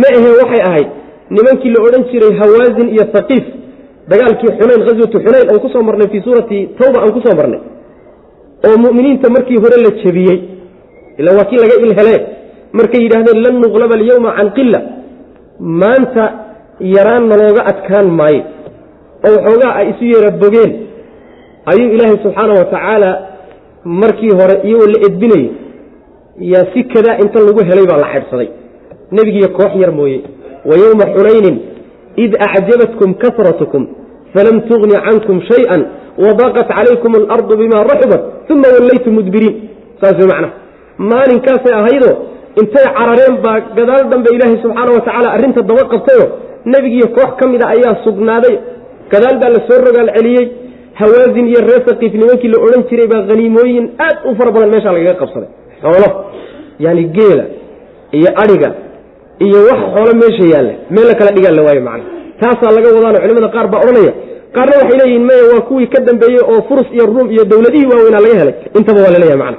Ma 0.00 0.08
ahe 0.18 0.30
waxay 0.40 0.62
ahayd 0.68 0.88
nimankii 1.36 1.70
la 1.74 1.80
odhan 1.86 2.02
jiray 2.12 2.32
hawaasin 2.40 2.88
iyo 2.94 3.04
haqiif 3.14 3.44
dagaalkii 4.10 4.50
xunayn 4.58 4.80
ghaswatu 4.88 5.16
xunayn 5.24 5.46
aan 5.52 5.60
ku 5.64 5.68
soo 5.74 5.82
marnay 5.88 6.08
fii 6.12 6.22
suurati 6.26 6.58
tawba 6.78 6.98
aan 7.04 7.12
ku 7.16 7.20
soo 7.26 7.34
marnay 7.40 7.60
oo 8.68 8.76
mu'miniinta 8.84 9.26
markii 9.36 9.58
hore 9.64 9.76
la 9.84 9.90
jebiyey 10.02 10.38
ila 11.20 11.30
waa 11.38 11.46
kii 11.50 11.60
laga 11.62 11.74
ilhelee 11.86 12.20
markay 12.78 13.00
yidhaahdeen 13.04 13.38
lan 13.46 13.54
nuqlaba 13.64 13.94
alyawma 14.00 14.30
can 14.38 14.48
qila 14.58 14.80
maanta 15.82 16.24
yaraan 16.96 17.24
nalooga 17.32 17.62
adkaan 17.72 18.08
maayo 18.20 18.42
oo 19.26 19.32
waxoogaa 19.36 19.72
ay 19.80 19.86
isu 19.92 20.04
yeera 20.12 20.30
bogeen. 20.42 20.72
Ayuu 21.70 21.88
ilaahay 21.94 22.18
subxaana 22.24 22.52
wa 22.60 22.64
tacaala 22.72 23.10
markii 24.02 24.32
hore 24.40 24.54
iyagoo 24.68 24.88
la 24.94 24.98
edbinayay 25.08 25.48
yaa 26.52 26.66
si 26.72 26.80
kadaa 26.92 27.16
inta 27.22 27.38
lagu 27.46 27.60
helay 27.68 27.86
baa 27.90 27.98
la 28.04 28.08
xaydhsaday 28.14 28.48
nebigiiyo 29.16 29.48
koox 29.58 29.72
yar 29.82 29.92
mooye 29.98 30.18
wa 30.68 30.74
yowma 30.82 31.04
xunaynin 31.14 31.56
id 32.24 32.32
acjabatkum 32.46 33.10
kasratkum 33.22 33.82
falam 34.34 34.56
tugni 34.68 34.96
cankum 35.06 35.36
shayئa 35.50 35.76
wadaqat 36.24 36.68
calaykum 36.76 37.12
alardu 37.20 37.54
bima 37.62 37.78
raxubat 37.90 38.22
uma 38.54 38.68
wallaytum 38.76 39.12
mudbiriin 39.18 39.54
saas 40.00 40.16
way 40.20 40.28
macnaha 40.32 40.52
maalinkaasay 41.10 41.74
ahaydoo 41.80 42.14
intay 42.62 42.86
carareen 42.98 43.34
baa 43.44 43.56
gadaal 43.78 44.04
dambe 44.12 44.28
ilaahay 44.36 44.58
subxaana 44.64 44.90
wa 44.96 45.00
tacaala 45.06 45.28
arrinta 45.36 45.60
daba 45.70 45.82
qabtayo 45.94 46.24
nebigiiyo 46.72 47.08
koox 47.16 47.30
ka 47.40 47.44
mid 47.52 47.60
a 47.64 47.66
ayaa 47.74 47.94
sugnaaday 48.06 48.54
gadaal 49.14 49.36
baa 49.42 49.50
la 49.56 49.60
soo 49.68 49.78
rogaal 49.86 50.10
celiyey 50.18 50.44
hawaasin 51.00 51.46
iyo 51.52 51.60
reer 51.68 51.82
saqiif 51.88 52.12
nimankii 52.20 52.50
la 52.54 52.58
odhan 52.66 52.82
jiray 52.90 53.06
baa 53.12 53.22
haniimooyin 53.30 53.86
aad 54.06 54.16
u 54.30 54.34
fara 54.38 54.50
badan 54.56 54.70
meeshaa 54.74 54.92
lagaga 54.96 55.14
qabsaday 55.22 55.50
xoolo 55.82 56.08
yaani 56.84 57.04
geela 57.16 57.44
iyo 58.18 58.30
adhiga 58.42 58.68
iyo 59.46 59.58
wax 59.68 59.80
xoolo 59.94 60.12
meesha 60.22 60.44
yaalla. 60.54 60.72
Meel 60.90 61.06
la 61.10 61.14
kala 61.18 61.30
dhigaan 61.36 61.56
la 61.58 61.62
waayo 61.66 61.80
macna 61.88 62.04
taasaa 62.40 62.72
laga 62.76 62.88
wadaano 62.96 63.18
culimada 63.22 63.48
qaar 63.54 63.66
baa 63.72 63.80
odhanaya. 63.84 64.12
Qaarna 64.54 64.74
waxay 64.80 64.98
leeyihiin 65.00 65.24
maya 65.28 65.44
waa 65.52 65.60
kuwii 65.68 65.86
ka 65.94 66.00
dambeeyey 66.08 66.40
oo 66.52 66.60
furus 66.68 66.86
iyo 66.96 67.06
ruum 67.06 67.30
iyo 67.34 67.44
dowladihii 67.44 67.86
waaweynaa 67.92 68.20
laga 68.26 68.38
helay. 68.40 68.54
Intaba 68.78 69.00
waa 69.04 69.12
la 69.14 69.18
leeyahay 69.22 69.40
macna 69.44 69.58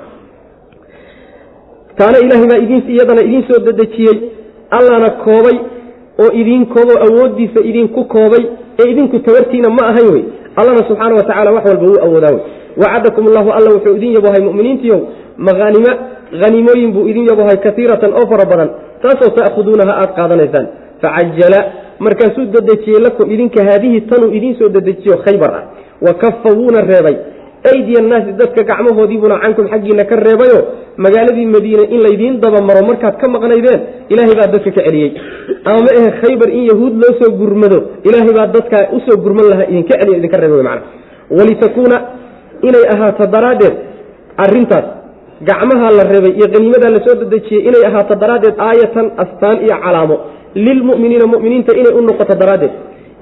taana 1.97 2.17
ilaahay 2.25 2.47
baa 2.51 2.59
iyadana 2.93 3.21
idiin 3.27 3.43
soo 3.47 3.59
dedejiyey. 3.67 4.17
Allana 4.77 5.09
koobay 5.23 5.57
oo 6.23 6.31
idiin 6.41 6.65
kooboo 6.73 6.97
awooddiisa 7.05 7.59
idinku 7.69 8.03
koobay 8.13 8.43
ee 8.79 8.87
idinku 8.91 9.19
tabartiina 9.19 9.69
ma 9.77 9.83
ahayn 9.91 10.09
wey. 10.13 10.23
Allana 10.59 10.81
subxaana 10.87 11.15
wa 11.15 11.23
tacala 11.29 11.51
wax 11.55 11.65
walba 11.69 11.85
wuu 11.87 11.99
awoodaa 12.05 12.31
wey. 12.35 12.41
Wacadakum 12.81 13.27
allahu 13.27 13.49
alla 13.57 13.69
wuxuu 13.75 13.95
idin 13.95 14.13
yabohay 14.17 14.41
mu'miniintiiow. 14.47 14.99
Mahaanima 15.37 15.91
haniimooyin 16.41 16.91
buu 16.95 17.07
idin 17.11 17.25
yabohay 17.29 17.57
kaiiratan 17.65 18.13
oo 18.19 18.25
fara 18.31 18.45
badan 18.51 18.69
taasoo 19.03 19.31
ta'khuduunaha 19.39 19.93
aad 20.01 20.11
qaadanaysaan. 20.19 20.67
Facajala 21.01 21.59
markaasuu 22.05 22.45
dedejiyey 22.55 22.99
lakum 23.05 23.31
idinka 23.35 23.63
haadihii 23.69 24.01
tanuu 24.11 24.31
idiin 24.37 24.55
soo 24.59 24.69
dedejiyo 24.69 25.17
khaybar 25.25 25.51
ah. 25.59 25.63
Wa 26.05 26.13
kafa 26.23 26.49
wuuna 26.59 26.81
reebay. 26.91 27.15
Aydiya 27.71 27.99
annaasi 28.03 28.31
dadka 28.41 28.61
gacmahoodiibuna 28.69 29.39
cankum 29.43 29.65
xaggiina 29.73 30.03
ka 30.09 30.15
reebayo 30.15 30.57
magaaladii 30.97 31.45
madiine 31.55 31.83
in 31.95 31.99
laydiin 32.05 32.35
dabamaro 32.43 32.81
markaad 32.89 33.15
ka 33.21 33.27
maqnaydeen 33.35 33.79
ilaahay 34.13 34.35
baa 34.39 34.49
dadka 34.55 34.71
ka 34.77 34.81
celiyey. 34.87 35.11
Ama 35.65 35.79
ma 35.85 35.91
ahe 35.99 36.09
khaybar 36.21 36.49
in 36.57 36.63
yahuud 36.71 36.93
loo 37.03 37.13
soo 37.21 37.31
gurmado 37.39 37.79
ilaahay 38.07 38.33
baa 38.37 38.47
dadka 38.57 38.77
u 38.95 38.99
soo 39.07 39.17
gurman 39.23 39.45
lahaa 39.51 39.67
idinka 39.71 39.93
celiyo 39.99 40.17
idinka 40.19 40.37
reeba 40.43 40.63
mana 40.69 40.81
walitakuuna 41.37 41.97
inay 42.67 42.85
ahaato 42.93 43.25
daraaddeed 43.35 43.75
arrintaas 44.45 44.85
gacmaha 45.41 45.87
la 45.97 46.03
reebay 46.11 46.33
iyo 46.39 46.47
qaniimadaa 46.53 46.89
la 46.95 46.99
soo 47.05 47.15
dedejiyey 47.21 47.61
inay 47.69 47.83
ahaato 47.89 48.15
daraaddeed 48.15 48.55
aayatan 48.67 49.05
astaan 49.23 49.57
iyo 49.65 49.75
calaamo. 49.83 50.15
Lilmu'miniina 50.65 51.25
mu'miniinta 51.33 51.71
inay 51.81 51.93
u 51.99 52.01
noqoto 52.07 52.35
daraaddeed. 52.41 52.73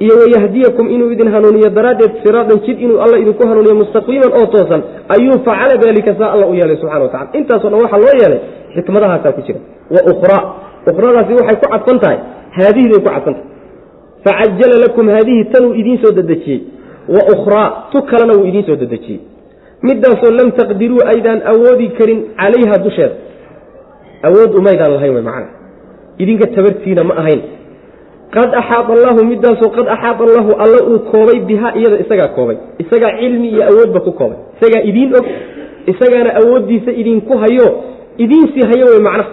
Iyo 0.03 0.13
wayahdiyakum 0.21 0.85
inuu 0.95 1.09
idin 1.15 1.27
hanuuniyo 1.35 1.69
daraaddeed 1.77 2.11
siraadan 2.23 2.59
jid 2.65 2.77
inuu 2.85 2.97
alla 3.05 3.17
idinku 3.23 3.43
hanuuniyo 3.49 3.75
mustaqiiman 3.81 4.31
oo 4.39 4.45
toosan 4.53 4.81
ayuu 5.15 5.37
facala 5.47 5.75
daalika 5.83 6.11
saa 6.19 6.29
alla 6.35 6.45
u 6.51 6.53
yeelay 6.59 6.77
subxana 6.81 7.03
watacala 7.05 7.29
intaaso 7.39 7.69
dhan 7.69 7.79
waxaa 7.85 7.99
loo 8.05 8.13
yeelay 8.21 8.39
xikmadahaasaa 8.75 9.31
ku 9.37 9.41
jira. 9.47 9.59
Wa 9.95 10.01
ukhraa 10.11 10.41
ukhradaasi 10.89 11.33
waxay 11.39 11.57
ku 11.61 11.65
cadfan 11.73 11.97
tahay. 12.03 12.17
Haadihiday 12.57 12.99
ku 13.05 13.09
cadfan 13.09 13.33
tahay. 13.37 13.47
Facajala 14.25 14.75
lakum 14.85 15.05
haadihi 15.15 15.41
tanuu 15.53 15.73
idiin 15.81 15.97
soo 16.03 16.11
dedejiyey. 16.19 16.61
Wa 17.15 17.21
ukhraa 17.33 17.67
tu 17.91 17.97
kalena 18.11 18.33
wuu 18.37 18.45
idiin 18.49 18.65
soo 18.69 18.75
dedejiyey 18.83 19.19
midaasoo 19.87 20.31
lam 20.39 20.49
taqdiruu 20.59 21.01
aydaan 21.13 21.39
awoodi 21.53 21.87
karin 21.97 22.19
calayha 22.39 22.77
dusheeda 22.85 23.15
awood 24.27 24.51
umaydaan 24.59 24.91
lahayn 24.95 25.13
macana. 25.27 25.47
Idinka 26.23 26.45
tabartiina 26.55 27.03
ma 27.03 27.13
ahayn. 27.21 27.41
Qad 28.35 28.49
axaada 28.61 28.91
allahu 28.97 29.25
midaasoo 29.31 29.69
qad 29.77 29.87
axaada 29.95 30.23
allahu 30.27 30.51
alla 30.63 30.79
uu 30.89 30.99
koobay 31.11 31.39
bihaa 31.49 31.73
iyada 31.79 31.97
isagaa 32.03 32.27
koobay. 32.37 32.57
Isagaa 32.83 33.11
cilmi 33.19 33.47
iyo 33.53 33.63
awoodba 33.71 33.99
ku 34.05 34.11
koobay. 34.19 34.37
Isagaa 34.57 34.81
idiin 34.89 35.09
og 35.19 35.25
isagaana 35.91 36.31
awooddiisa 36.41 36.91
idinku 37.01 37.33
hayo 37.43 37.67
idiinsii 38.23 38.65
hayo 38.71 38.85
wey 38.91 39.01
macnaha 39.07 39.29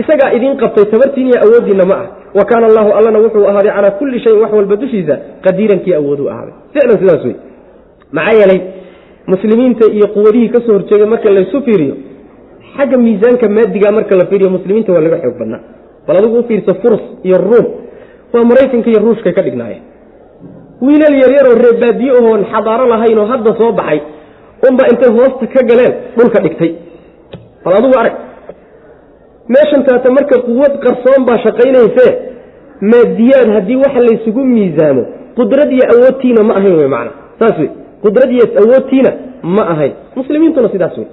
isagaa 0.00 0.30
idiin 0.36 0.56
qabtay 0.62 0.84
tabartiin 0.94 1.26
iyo 1.30 1.38
awooddiinna 1.46 1.84
ma 1.90 1.94
ah. 2.02 2.06
Wa 2.38 2.44
kaana 2.50 2.66
allahu 2.70 2.90
allana 2.98 3.18
wuxuu 3.24 3.44
ahaaday 3.50 3.72
calaa 3.76 3.90
kulli 4.00 4.20
shayin 4.24 4.40
wax 4.42 4.52
walba 4.52 4.76
dushiisa 4.76 5.14
qadiirankii 5.44 5.94
awooduu 6.00 6.28
ahaaday. 6.32 6.54
Ficlan 6.72 6.98
sidaas 7.02 7.24
wey 7.24 7.36
maxaa 8.12 8.34
yeelay 8.40 8.60
muslimiinta 9.32 9.84
iyo 9.96 10.06
quwadihii 10.14 10.48
ka 10.54 10.60
soo 10.66 10.72
horjeega 10.78 11.06
marka 11.12 11.30
laysu 11.36 11.62
fiiriyo 11.66 11.94
xagga 12.76 12.96
miisaanka 13.04 13.46
maadiga 13.56 13.90
marka 13.98 14.16
la 14.20 14.26
fiiriyo 14.30 14.50
muslimiinta 14.56 14.92
waa 14.92 15.00
laga 15.06 15.18
xoog 15.24 15.38
badnaa. 15.40 15.60
Bal 16.06 16.16
adigu 16.20 16.38
u 16.38 16.44
fiirso 16.48 16.74
furs 16.82 17.02
iyo 17.28 17.36
ruum 17.48 17.66
waa 18.34 18.44
maraykanka 18.50 18.88
iyo 18.90 19.00
ruushkay 19.06 19.32
ka 19.38 19.42
dhignaayeen 19.46 19.82
wiilal 20.86 21.14
yaryaroo 21.22 21.56
reebaadiye 21.64 22.12
ohoon 22.20 22.42
xadaaro 22.52 22.86
lahayn 22.92 23.18
oo 23.22 23.26
hadda 23.32 23.50
soo 23.60 23.72
baxay 23.78 24.00
unbaa 24.68 24.88
intay 24.92 25.10
hoosta 25.18 25.46
ka 25.54 25.60
galeen 25.70 25.92
dhulka 26.16 26.38
dhigtay. 26.44 26.70
Bal 27.64 27.74
adigu 27.78 27.94
arag 28.02 28.14
meeshan 29.54 29.82
taata 29.88 30.10
marka 30.18 30.36
quwad 30.48 30.74
qarsoon 30.84 31.24
baa 31.28 31.38
shaqaynayse 31.44 32.06
maadiyaad 32.92 33.48
haddii 33.56 33.76
waxa 33.84 34.00
laysugu 34.08 34.44
miisaamo 34.54 35.02
qudrad 35.38 35.70
iyo 35.76 35.84
awoodtiina 35.94 36.42
ma 36.48 36.54
ahayn 36.58 36.74
wey 36.80 36.88
macana 36.94 37.10
saas 37.40 37.58
wey 37.62 37.70
qudrad 38.04 38.30
awoodtiina 38.62 39.10
ma 39.56 39.62
ahayn. 39.72 39.92
Muslimiintuna 40.18 40.68
sidaas 40.74 40.96
wey 41.00 41.08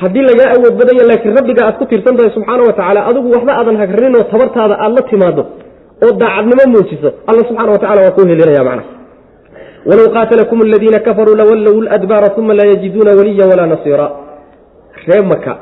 haddii 0.00 0.24
lagaa 0.30 0.48
awood 0.56 0.74
badanya 0.80 1.04
laakiin 1.10 1.34
rabbiga 1.38 1.62
aad 1.68 1.76
ku 1.80 1.84
tiirsan 1.90 2.16
tahay 2.18 2.30
subxaana 2.36 2.62
wa 2.68 2.72
tacaala 2.78 3.00
adigu 3.10 3.28
waxba 3.34 3.52
aadan 3.60 3.76
hagranin 3.82 4.16
oo 4.20 4.24
tabartaada 4.32 4.74
aad 4.84 4.92
la 4.98 5.02
timaado 5.10 5.42
oo 6.04 6.12
daacadnimo 6.22 6.64
muujiso 6.74 7.08
alla 7.30 7.42
subxana 7.48 7.70
wa 7.76 7.80
tacala 7.84 8.00
waa 8.06 8.14
kuu 8.16 8.26
helinaya 8.30 8.64
macna 8.68 8.84
walow 9.88 10.06
qaatalakum 10.16 10.58
aladiina 10.66 10.98
kafaruu 11.06 11.36
lawallow 11.40 11.76
ladbaara 11.88 12.28
uma 12.42 12.54
laa 12.58 12.68
yajiduuna 12.72 13.10
waliya 13.18 13.44
walaa 13.50 13.66
nasiira. 13.74 14.06
Ree 15.08 15.22
maka 15.32 15.52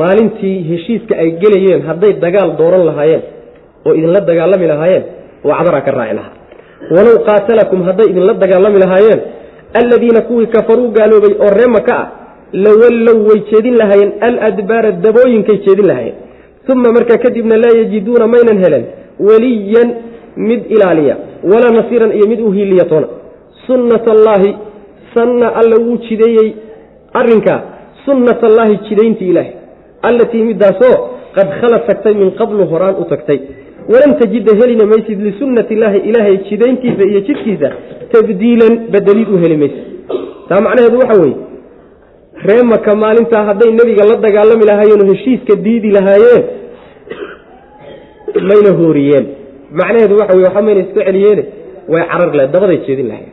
maalintii 0.00 0.58
heshiiska 0.70 1.14
ay 1.22 1.30
gelayeen 1.42 1.82
hadday 1.88 2.12
dagaal 2.24 2.50
dooran 2.60 2.84
lahaayeen 2.88 3.22
oo 3.86 3.92
idinla 3.98 4.20
dagaalami 4.30 4.66
lahaayeen 4.72 5.04
wacdaraa 5.50 5.80
ka 5.86 5.90
raaci 5.98 6.14
lahaa 6.18 6.34
walow 6.96 7.16
qaatalakum 7.28 7.82
hadday 7.88 8.06
idinla 8.12 8.34
dagaalami 8.42 8.78
lahaayeen 8.84 9.20
aladiina 9.80 10.20
kuwii 10.28 10.46
kafaruu 10.46 10.88
gaaloobay 10.96 11.34
oo 11.44 11.50
ree 11.58 11.70
maka 11.76 11.94
ah 12.02 12.08
lawallow 12.64 13.18
way 13.28 13.40
jeedin 13.50 13.76
lahaayeen 13.82 14.12
aladbaara 14.28 14.90
dabooyinkay 15.04 15.56
jeedin 15.66 15.86
lahaayeen. 15.86 16.16
Uma 16.72 16.92
markaa 16.96 17.18
kadibna 17.24 17.56
laa 17.64 17.74
yajiduuna 17.80 18.26
maynan 18.34 18.58
helen 18.64 18.84
weliyan 19.28 19.88
mid 20.48 20.60
ilaaliya 20.74 21.16
walaa 21.52 21.72
nasiiran 21.78 22.12
iyo 22.16 22.26
mid 22.32 22.40
u 22.40 22.50
hiiliya 22.56 22.84
toona. 22.84 23.08
Sunnat 23.66 24.04
allaahi 24.16 24.50
sanna 25.14 25.48
alla 25.60 25.76
wuu 25.84 25.96
jideeyey 26.08 26.48
arrinkaa. 27.20 27.60
Sunnat 28.04 28.44
allaahi 28.44 28.78
jidayntii 28.88 29.28
ilaahay. 29.32 29.52
Allatii 30.08 30.42
midaasoo 30.50 30.96
qad 31.36 31.48
khalad 31.60 31.82
tagtay 31.88 32.14
min 32.14 32.30
qablu 32.40 32.62
horaan 32.72 32.94
u 33.02 33.04
tagtay 33.12 33.38
walan 33.92 34.12
tajida 34.20 34.52
helina 34.60 34.84
maysid 34.92 35.18
lisunnati 35.28 35.74
illaahi 35.74 35.98
ilaahay 36.08 36.36
jidayntiisa 36.48 37.02
iyo 37.10 37.20
jidkiisa 37.28 37.68
tabdiilan 38.12 38.74
bedelid 38.92 39.28
u 39.34 39.38
heli 39.42 39.56
maysid. 39.62 39.84
Taa 40.48 40.60
macnaheedu 40.66 40.98
waxa 41.02 41.20
weeye 41.22 41.36
ree 42.48 42.62
maka 42.72 42.94
maalintaa 43.02 43.44
hadday 43.48 43.70
nebiga 43.78 44.04
la 44.10 44.16
dagaalami 44.26 44.64
lahaayeenoo 44.70 45.08
heshiiska 45.12 45.54
diidi 45.64 45.90
lahaayeen 45.96 46.42
mayna 48.50 48.70
hooriyeen 48.80 49.26
macnaheedu 49.80 50.14
waxa 50.20 50.36
wey 50.36 50.44
waxba 50.46 50.62
mayna 50.66 50.80
iska 50.86 51.04
celiyeene 51.08 51.44
way 51.92 52.02
carari 52.10 52.36
lahayen 52.36 52.52
dabaday 52.54 52.78
jeedin 52.86 53.06
lahayen 53.12 53.32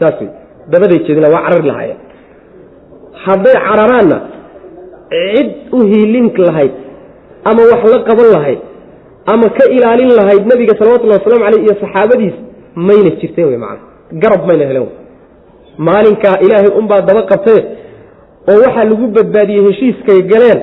saas 0.00 0.16
wey 0.20 0.30
dabaday 0.72 0.98
jeedin 1.06 1.22
laha 1.24 1.34
waa 1.36 1.44
carari 1.48 1.66
lahaayeen. 1.72 2.00
Hadday 3.24 3.56
cararaanna 3.68 4.18
cid 5.12 5.50
u 5.76 5.78
hiilin 5.90 6.26
lahayd 6.48 6.72
ama 7.50 7.62
wax 7.72 7.82
la 7.94 7.98
qaban 8.08 8.28
lahayd 8.36 8.60
ama 9.32 9.46
ka 9.58 9.64
ilaalin 9.76 10.10
lahayd 10.18 10.42
nebiga 10.52 10.74
salawatullahi 10.80 11.20
waslamu 11.20 11.44
caleyh 11.46 11.62
iyo 11.66 11.74
saxaabadiis 11.82 12.36
mayna 12.88 13.10
jirteen 13.20 13.46
wey 13.50 13.58
macana 13.64 13.80
garab 14.22 14.42
mayna 14.50 14.64
helen 14.70 14.82
wey 14.86 14.94
maalinkaa 15.88 16.36
ilaahay 16.44 16.70
unbaa 16.80 17.00
daba 17.08 17.22
qabtee 17.32 17.60
oo 18.52 18.58
waxaa 18.64 18.84
lagu 18.90 19.06
badbaadiyey 19.16 19.62
heshiiskay 19.68 20.20
galeen 20.32 20.58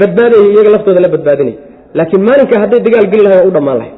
badbaadaya 0.00 0.44
iyaga 0.52 0.70
laftooda 0.74 1.00
la 1.04 1.08
badbaadinay. 1.14 1.54
Laakiin 1.98 2.22
maalinka 2.28 2.54
hadday 2.62 2.80
dagaal 2.86 3.06
geli 3.12 3.22
lahay 3.26 3.38
waa 3.40 3.48
u 3.50 3.54
dhammaan 3.56 3.78
lahay 3.80 3.92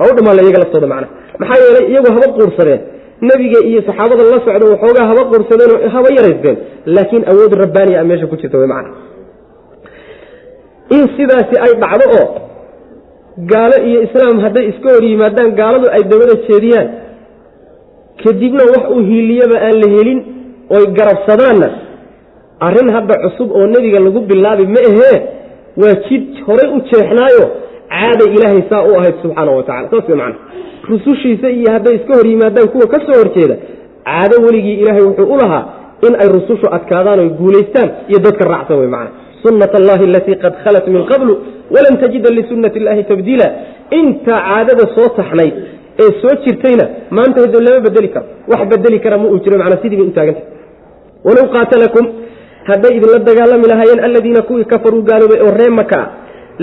waa 0.00 0.08
u 0.10 0.14
dhammaan 0.16 0.36
lahay 0.36 0.46
iyaga 0.48 0.60
laftooda 0.64 0.86
macna. 0.92 1.08
Maxaa 1.40 1.58
yeelay 1.64 1.84
iyagu 1.92 2.08
haba 2.16 2.26
quursadeen. 2.36 2.80
Nebiga 3.28 3.58
iyo 3.70 3.80
saxaabada 3.88 4.22
la 4.32 4.38
socda 4.46 4.64
waxoogaa 4.72 5.06
haba 5.10 5.22
quursadeen 5.30 5.70
oo 5.76 5.88
haba 5.96 6.08
yaraysteen. 6.18 6.56
Laakiin 6.96 7.22
awood 7.32 7.52
rabbaaniya 7.62 7.98
a 8.00 8.04
meesha 8.10 8.26
ku 8.32 8.36
jirta 8.42 8.56
way 8.62 8.68
macna. 8.74 8.90
In 10.96 11.02
sidaasi 11.16 11.54
ay 11.64 11.72
dhacdo 11.82 12.06
oo 12.20 12.26
gaalo 13.52 13.76
iyo 13.88 14.02
islaam 14.06 14.40
hadday 14.44 14.64
iska 14.72 14.88
hor 14.94 15.04
yimaadaan 15.10 15.50
gaaladu 15.60 15.86
ay 15.96 16.02
dabada 16.12 16.34
jeediyaan. 16.48 16.88
Kadibna 18.24 18.64
wax 18.72 18.84
uu 18.94 19.02
hiiliyaba 19.10 19.56
aan 19.66 19.76
la 19.82 19.88
helin 19.96 20.20
oy 20.76 20.84
garabsadaanna. 20.98 21.68
Arrin 22.66 22.88
hadda 22.96 23.14
cusub 23.24 23.48
oo 23.58 23.66
nebiga 23.66 24.00
lagu 24.06 24.20
bilaabi 24.30 24.66
ma 24.74 24.80
ahee 24.90 25.18
waa 25.82 25.94
jid 26.08 26.24
horay 26.46 26.68
u 26.76 26.78
jeexnaayo 26.90 27.44
caaday 27.94 28.28
ilaahay 28.36 28.62
saa 28.70 28.82
u 28.90 28.92
ahayd 28.98 29.14
subxaana 29.22 29.50
wa 29.58 29.62
tacala 29.68 29.88
saas 29.90 30.08
macana 30.08 30.34
rusushiisa 30.90 31.48
iyo 31.58 31.68
hadday 31.74 31.94
iska 31.98 32.12
hor 32.18 32.26
yimaadaan 32.32 32.68
kuwa 32.72 32.86
ka 32.92 32.98
soo 33.06 33.16
horjeeda 33.22 33.56
caado 34.04 34.36
weligii 34.46 34.76
ilaahay 34.82 35.02
wuxuu 35.08 35.28
u 35.34 35.36
lahaa 35.42 35.64
in 36.06 36.14
ay 36.22 36.28
rusushu 36.36 36.66
adkaadaan 36.76 37.18
oy 37.24 37.28
guulaystaan 37.40 37.88
iyo 38.10 38.18
dadka 38.26 38.44
raacsan 38.52 38.78
wey 38.80 38.88
macana 38.94 39.10
sunat 39.42 39.72
allahi 39.80 40.04
alatii 40.10 40.36
qad 40.44 40.54
khalat 40.64 40.86
min 40.94 41.02
qablu 41.12 41.32
walan 41.74 41.94
tajida 42.02 42.30
lisunati 42.38 42.78
illahi 42.80 43.04
tabdiila. 43.10 43.46
Inta 44.00 44.34
caadada 44.48 44.84
soo 44.96 45.08
taxnayd 45.18 45.54
ee 46.02 46.10
soo 46.22 46.34
jirtayna 46.44 46.84
maanta 47.16 47.40
lama 47.66 47.80
bedeli 47.86 48.08
karo. 48.14 48.26
Wax 48.50 48.60
bedeli 48.72 48.98
kara 49.04 49.18
ma 49.22 49.26
uu 49.32 49.38
jiro 49.44 49.58
manaa 49.62 49.82
sidii 49.82 49.96
bay 49.96 50.08
u 51.44 51.48
qaatalakum 51.56 52.04
hadday 52.68 52.92
idinla 52.98 53.18
dagaalami 53.28 53.66
lahaayeen 53.72 54.00
aladiina 54.08 54.42
kuwii 54.48 54.64
kafaruu 54.72 55.02
gaaloobay 55.08 55.40
oo 55.46 55.52
ree 55.60 55.70
maka 55.80 55.98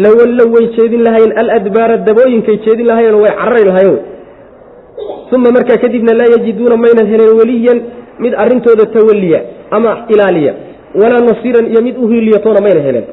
lawallow 0.03 0.47
way 0.55 0.65
jeedin 0.77 1.01
lahaayeen 1.07 1.33
aladbaara 1.41 1.97
dabooyinkay 2.07 2.57
jeedin 2.65 2.87
lahaayeen 2.91 3.17
way 3.23 3.31
carari 3.41 3.65
lahaayeen 3.69 3.99
uma 5.35 5.49
markaa 5.57 5.77
kadibna 5.83 6.13
laa 6.19 6.29
yajiduuna 6.35 6.75
maynan 6.83 7.07
helen 7.11 7.31
weliyan 7.39 7.79
mid 8.23 8.33
arrintooda 8.43 8.85
tawaliya 8.95 9.39
ama 9.77 9.91
ilaaliya 10.13 10.53
walaa 11.01 11.21
nasiiran 11.29 11.65
iyo 11.71 11.81
mid 11.87 11.95
u 12.03 12.07
hiiliyatoona 12.11 12.61
mayna 12.67 12.81
helen 12.87 13.05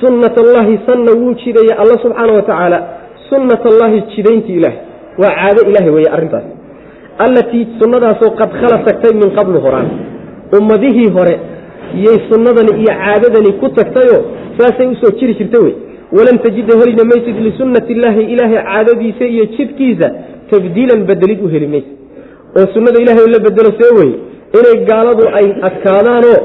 sunnat 0.00 0.36
allahi 0.44 0.78
sanna 0.88 1.12
wuu 1.20 1.34
jidaya 1.44 1.74
alla 1.82 1.96
subxaana 2.04 2.32
wa 2.38 2.42
tacaala 2.50 2.78
sunnat 3.30 3.62
allahi 3.72 4.02
jidayntii 4.16 4.56
ilaahay 4.60 4.78
waa 5.22 5.34
caado 5.38 5.60
ilaahay 5.70 5.90
weeye 5.96 6.10
arrintaas 6.16 6.46
allatii 7.26 7.66
sunnadaasoo 7.80 8.30
qad 8.40 8.50
khala 8.60 8.78
tagtay 8.86 9.12
min 9.22 9.30
qablu 9.38 9.58
horaan. 9.66 9.88
Ummadihii 10.58 11.10
hore 11.16 11.34
yay 12.06 12.16
sunnadani 12.30 12.72
iyo 12.82 12.92
caadadani 13.02 13.50
ku 13.60 13.68
tagtayoo 13.78 14.22
saasay 14.58 14.86
u 14.92 14.96
soo 15.02 15.12
jiri 15.20 15.34
jirta 15.40 15.58
wey 15.64 15.74
walan 16.16 16.38
tajida 16.44 16.74
helina 16.80 17.04
maysid 17.12 17.36
lisunnati 17.46 17.92
illaahi 17.96 18.22
ilaahay 18.34 18.58
caadadiisa 18.68 19.24
iyo 19.34 19.44
jidkiisa 19.56 20.08
tabdiilan 20.50 21.00
bedelid 21.08 21.40
u 21.44 21.48
heli 21.54 21.66
maysid. 21.74 21.94
Oo 22.58 22.66
sunnada 22.74 22.98
ilahay 23.04 23.26
la 23.34 23.38
bedelo 23.46 23.70
see 23.78 23.92
weye 23.98 24.14
inay 24.58 24.76
gaaladu 24.90 25.24
ay 25.38 25.46
adkaadaanoo 25.68 26.38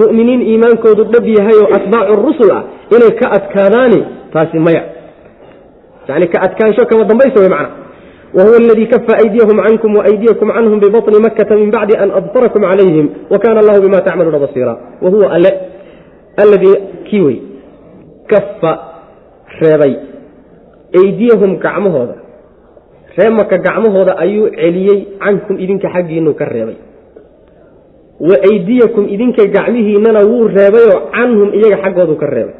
mu'miniin 0.00 0.42
iimaankoodu 0.50 1.02
dhab 1.14 1.26
yahay 1.38 1.56
oo 1.62 1.68
atbaacu 1.78 2.14
rusul 2.28 2.50
ah 2.58 2.62
inay 2.94 3.12
ka 3.20 3.26
adkaadaani 3.36 4.00
taasi 4.32 4.58
maya. 4.58 4.82
Yani 6.08 6.26
ka 6.28 6.38
adkaansho 6.46 6.86
kama 6.86 7.04
dambaysa 7.04 7.40
wey 7.40 7.48
macna. 7.48 7.70
Wahuwa 8.34 8.56
aladii 8.56 8.86
kafa 8.86 9.12
aydiyahum 9.22 9.56
cankum 9.66 9.96
waaydiyakum 9.96 10.48
canhum 10.54 10.80
bibaطni 10.80 11.18
makata 11.24 11.56
min 11.56 11.70
bacdi 11.70 11.94
an 11.98 12.10
adfarakum 12.10 12.62
calayhim 12.62 13.06
wa 13.30 13.38
kana 13.38 13.60
allahu 13.60 13.80
bima 13.82 14.00
tacmaluuna 14.06 14.38
basiira 14.38 14.74
wa 15.02 15.10
huwa 15.10 15.30
alle 15.32 15.50
alladii 16.36 16.74
kii 17.10 17.20
wey 17.20 17.38
kafa 18.26 18.72
reebay. 19.60 19.94
Aydiyahum 21.00 21.56
gacmahooda 21.58 22.14
ree 23.16 23.30
maka 23.30 23.58
gacmahooda 23.58 24.18
ayuu 24.18 24.50
celiyey 24.50 24.98
cankum 25.24 25.58
idinka 25.58 25.88
xaggiinu 25.94 26.34
ka 26.34 26.44
reebay. 26.44 26.76
Wa 28.20 28.36
aydiyakum 28.52 29.08
idinka 29.08 29.46
gacmihiinana 29.56 30.20
wuu 30.28 30.48
reebayoo 30.48 31.00
canhum 31.14 31.48
iyaga 31.54 31.76
xaggoodu 31.84 32.16
ka 32.20 32.26
reebay 32.26 32.54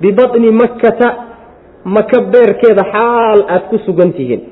bibaطni 0.00 0.50
makkata 0.62 1.08
maka 1.96 2.20
beerkeeda 2.32 2.82
xaal 2.92 3.40
aad 3.54 3.62
ku 3.70 3.76
sugan 3.86 4.12
tihiin 4.12 4.42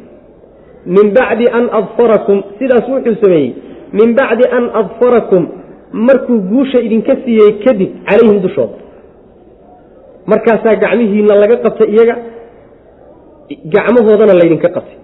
min 0.86 1.06
bacdi 1.18 1.46
an 1.58 1.64
adfarakum 1.80 2.36
sidaas 2.58 2.86
wuxuu 2.92 3.16
sameeyey 3.22 3.54
min 3.98 4.14
bacdi 4.18 4.44
an 4.58 4.64
adfarakum 4.80 5.42
markuu 5.92 6.38
guusha 6.50 6.78
idinka 6.86 7.14
siiyey 7.24 7.52
kadib 7.64 7.90
calayhim 8.08 8.38
dushooda 8.44 8.76
markaasaa 10.32 10.74
gacmihiina 10.84 11.34
laga 11.42 11.56
qabtay 11.64 11.88
iyaga 11.94 12.14
gacmahoodana 13.74 14.34
laydinka 14.40 14.68
qabtay 14.76 14.98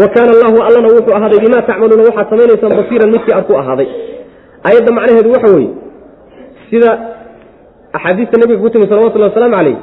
wa 0.00 0.06
kaana 0.14 0.30
allahu 0.36 0.58
allana 0.66 0.88
wuxuu 0.96 1.14
ahaaday 1.18 1.38
bimaa 1.44 1.62
tacmaluuna 1.70 2.02
waxaad 2.08 2.26
samaynaysaan 2.32 2.72
basiiran 2.80 3.10
midkii 3.14 3.34
aad 3.38 3.46
ku 3.50 3.54
ahaaday 3.62 3.88
ayadda 4.70 4.90
macnaheedu 4.98 5.28
waxa 5.36 5.48
weeye 5.56 5.70
sida 6.70 6.90
axaadiista 7.96 8.36
nebiga 8.42 8.60
ku 8.64 8.70
timi 8.74 8.86
salawatullahi 8.92 9.30
wasalaamu 9.32 9.56
calayh 9.58 9.76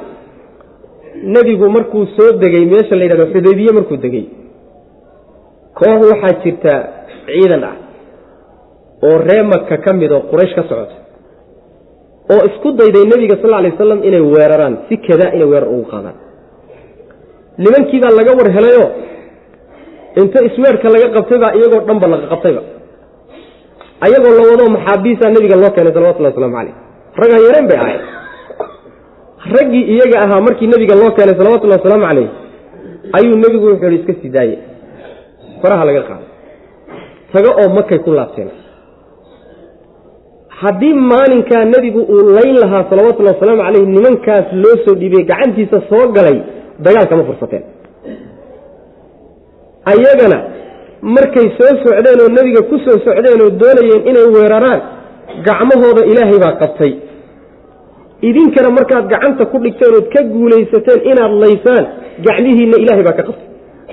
nebigu 1.34 1.66
markuu 1.76 2.04
soo 2.16 2.30
degey 2.42 2.64
meesha 2.72 2.94
la 2.98 3.04
yidhahdo 3.06 3.26
xudaybiye 3.34 3.72
markuu 3.78 3.96
degey 4.04 4.24
koox 5.80 6.00
waxaa 6.12 6.34
jirta 6.44 6.72
ciidan 7.26 7.64
ah 7.70 7.76
oo 9.08 9.16
ree 9.28 9.42
maka 9.52 9.76
ka 9.84 9.90
mid 10.00 10.10
oo 10.16 10.22
quraysh 10.30 10.54
ka 10.58 10.62
socota 10.70 10.96
oo 12.34 12.40
isku 12.50 12.68
dayday 12.80 13.04
nebiga 13.12 13.36
sal 13.42 13.54
alay 13.58 13.70
wasalam 13.74 14.00
inay 14.08 14.22
weeraraan 14.34 14.74
si 14.88 14.94
kadaa 15.06 15.30
inay 15.36 15.48
weerar 15.52 15.68
ugu 15.74 15.84
qaadaan. 15.92 16.16
Nimankii 17.62 18.00
baa 18.04 18.12
laga 18.18 18.32
war 18.38 18.48
helayoo 18.56 18.88
inta 20.20 20.38
isweerka 20.48 20.86
laga 20.94 21.08
qabtay 21.16 21.38
baa 21.44 21.52
iyagoo 21.58 21.82
dhanba 21.88 22.06
laga 22.14 22.26
qabtayba 22.32 22.62
ayagoo 24.06 24.32
la 24.38 24.42
wado 24.50 24.64
maxaabiisaa 24.76 25.30
nebiga 25.36 25.56
loo 25.62 25.70
keenay 25.76 25.92
salawatullahi 25.96 26.34
waslamu 26.34 26.56
caleyh 26.58 26.74
ragga 27.20 27.36
yareen 27.46 27.66
bay 27.70 27.78
ahayd. 27.84 28.02
Raggii 29.56 29.84
iyaga 29.94 30.18
ahaa 30.24 30.40
markii 30.46 30.66
nebiga 30.72 30.94
loo 31.00 31.10
keenay 31.16 31.36
salawatullahi 31.40 31.80
wasalaamu 31.80 32.06
caleyh 32.08 32.28
ayuu 33.18 33.36
nebigu 33.44 33.66
wuxuu 33.70 33.90
hi 33.90 33.96
iska 34.00 34.12
sii 34.22 34.28
daaye 34.36 34.56
faraha 35.62 35.84
laga 35.88 36.02
qaaday. 36.08 36.28
Tago 37.32 37.50
oo 37.62 37.68
makay 37.78 37.98
ku 38.04 38.10
laabteen. 38.18 38.50
Haddii 40.60 40.94
maalinkaa 41.12 41.64
nebigu 41.74 42.00
uu 42.14 42.22
layn 42.38 42.56
lahaa 42.62 42.84
salawatullahi 42.90 43.34
wasalaamu 43.36 43.62
caleyh 43.66 43.84
nimankaas 43.94 44.46
loo 44.62 44.76
soo 44.84 44.94
dhiibay 45.00 45.24
gacantiisa 45.30 45.78
soo 45.90 46.04
galay 46.16 46.38
dagaalkama 46.84 47.24
fursateen. 47.28 47.64
Ayagana 49.92 50.38
markay 51.14 51.46
soo 51.58 51.72
socdeen 51.82 52.20
oo 52.24 52.30
nebiga 52.38 52.62
ku 52.70 52.76
soo 52.84 52.96
socdeen 53.06 53.40
oo 53.44 53.50
doonayeen 53.60 54.02
inay 54.10 54.26
weeraraan 54.36 54.80
gacmahooda 55.46 56.02
ilaahay 56.12 56.38
baa 56.44 56.54
qabtay. 56.62 56.92
Idinkana 58.28 58.70
markaad 58.78 59.04
gacanta 59.12 59.44
ku 59.52 59.56
dhigteen 59.64 59.92
ood 59.98 60.06
ka 60.14 60.20
guulaysateen 60.34 61.00
inaad 61.10 61.32
laysaan 61.42 61.84
gacmihiinna 62.26 62.76
ilaahay 62.84 63.04
baa 63.08 63.16
ka 63.18 63.22
qabtay. 63.28 63.46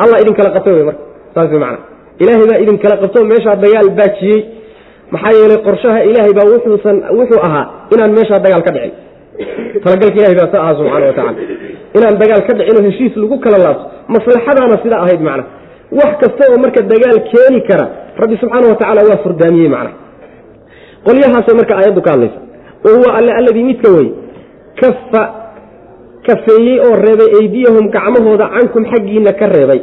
Allah 0.04 0.18
idinkala 0.24 0.50
qabtay 0.56 0.74
wey 0.78 0.86
marka 0.90 1.04
saas 1.36 1.50
wey 1.54 1.60
macana 1.64 1.80
ilaahay 2.24 2.46
baa 2.52 2.60
idinkala 2.64 2.96
qabto 3.04 3.20
meeshaa 3.32 3.56
dagaal 3.64 3.90
baajiyey 4.00 4.40
maxaa 5.14 5.34
yeelay 5.40 5.60
qorshaha 5.68 6.00
ilaahay 6.10 6.34
baa 6.40 6.48
wuxuusan 6.54 6.98
wuxuu 7.20 7.42
ahaa 7.48 7.66
inaan 7.94 8.12
meeshaa 8.18 8.40
dagaal 8.46 8.64
ka 8.68 8.72
dhicin. 8.76 8.94
Talagalka 9.84 10.18
ilahay 10.22 10.36
baa 10.42 10.50
sa 10.54 10.58
aha 10.64 10.72
subxana 10.80 11.06
wa 11.10 11.14
tacala 11.18 11.32
inaan 11.98 12.16
dagaal 12.22 12.42
ka 12.48 12.54
dhicinoo 12.60 12.84
heshiis 12.90 13.14
lagu 13.24 13.36
kala 13.46 13.58
laabto 13.66 13.86
maslaxadaana 14.16 14.76
sidaa 14.84 15.02
ahayd 15.06 15.22
macna. 15.30 15.44
Wax 16.00 16.12
kasta 16.22 16.44
oo 16.52 16.58
marka 16.64 16.82
dagaal 16.94 17.18
keeni 17.32 17.60
kara 17.70 17.86
rabbi 18.22 18.36
subxaana 18.42 18.66
wa 18.72 18.78
tacala 18.82 19.02
waa 19.10 19.20
furdaamiyey 19.26 19.70
macna 19.76 19.92
qolyahaasay 21.08 21.56
marka 21.60 21.74
aayaddu 21.80 22.02
ka 22.06 22.12
hadlaysa 22.16 22.40
wa 22.86 22.90
huwa 22.98 23.10
alle 23.18 23.32
alladii 23.40 23.66
midka 23.70 23.90
wey 23.98 24.08
kafa 24.82 25.22
kafeeyey 26.28 26.78
oo 26.88 26.96
reebay 27.06 27.30
eydiyahum 27.40 27.86
gacmahooda 27.96 28.46
cankum 28.56 28.84
xaggiinna 28.92 29.32
ka 29.42 29.46
reebay 29.56 29.82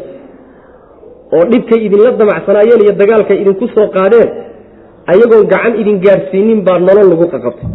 oo 1.36 1.44
dhibkay 1.52 1.80
idinla 1.86 2.10
damacsanaayeen 2.20 2.80
iyo 2.84 2.92
dagaalkay 3.02 3.36
idinku 3.42 3.66
soo 3.76 3.88
qaadeen 3.96 4.28
ayagoon 5.12 5.46
gacan 5.52 5.74
idin 5.82 5.96
gaadhsiinin 6.06 6.60
baa 6.66 6.78
nolol 6.86 7.08
lagu 7.12 7.26
qaqabtay. 7.34 7.68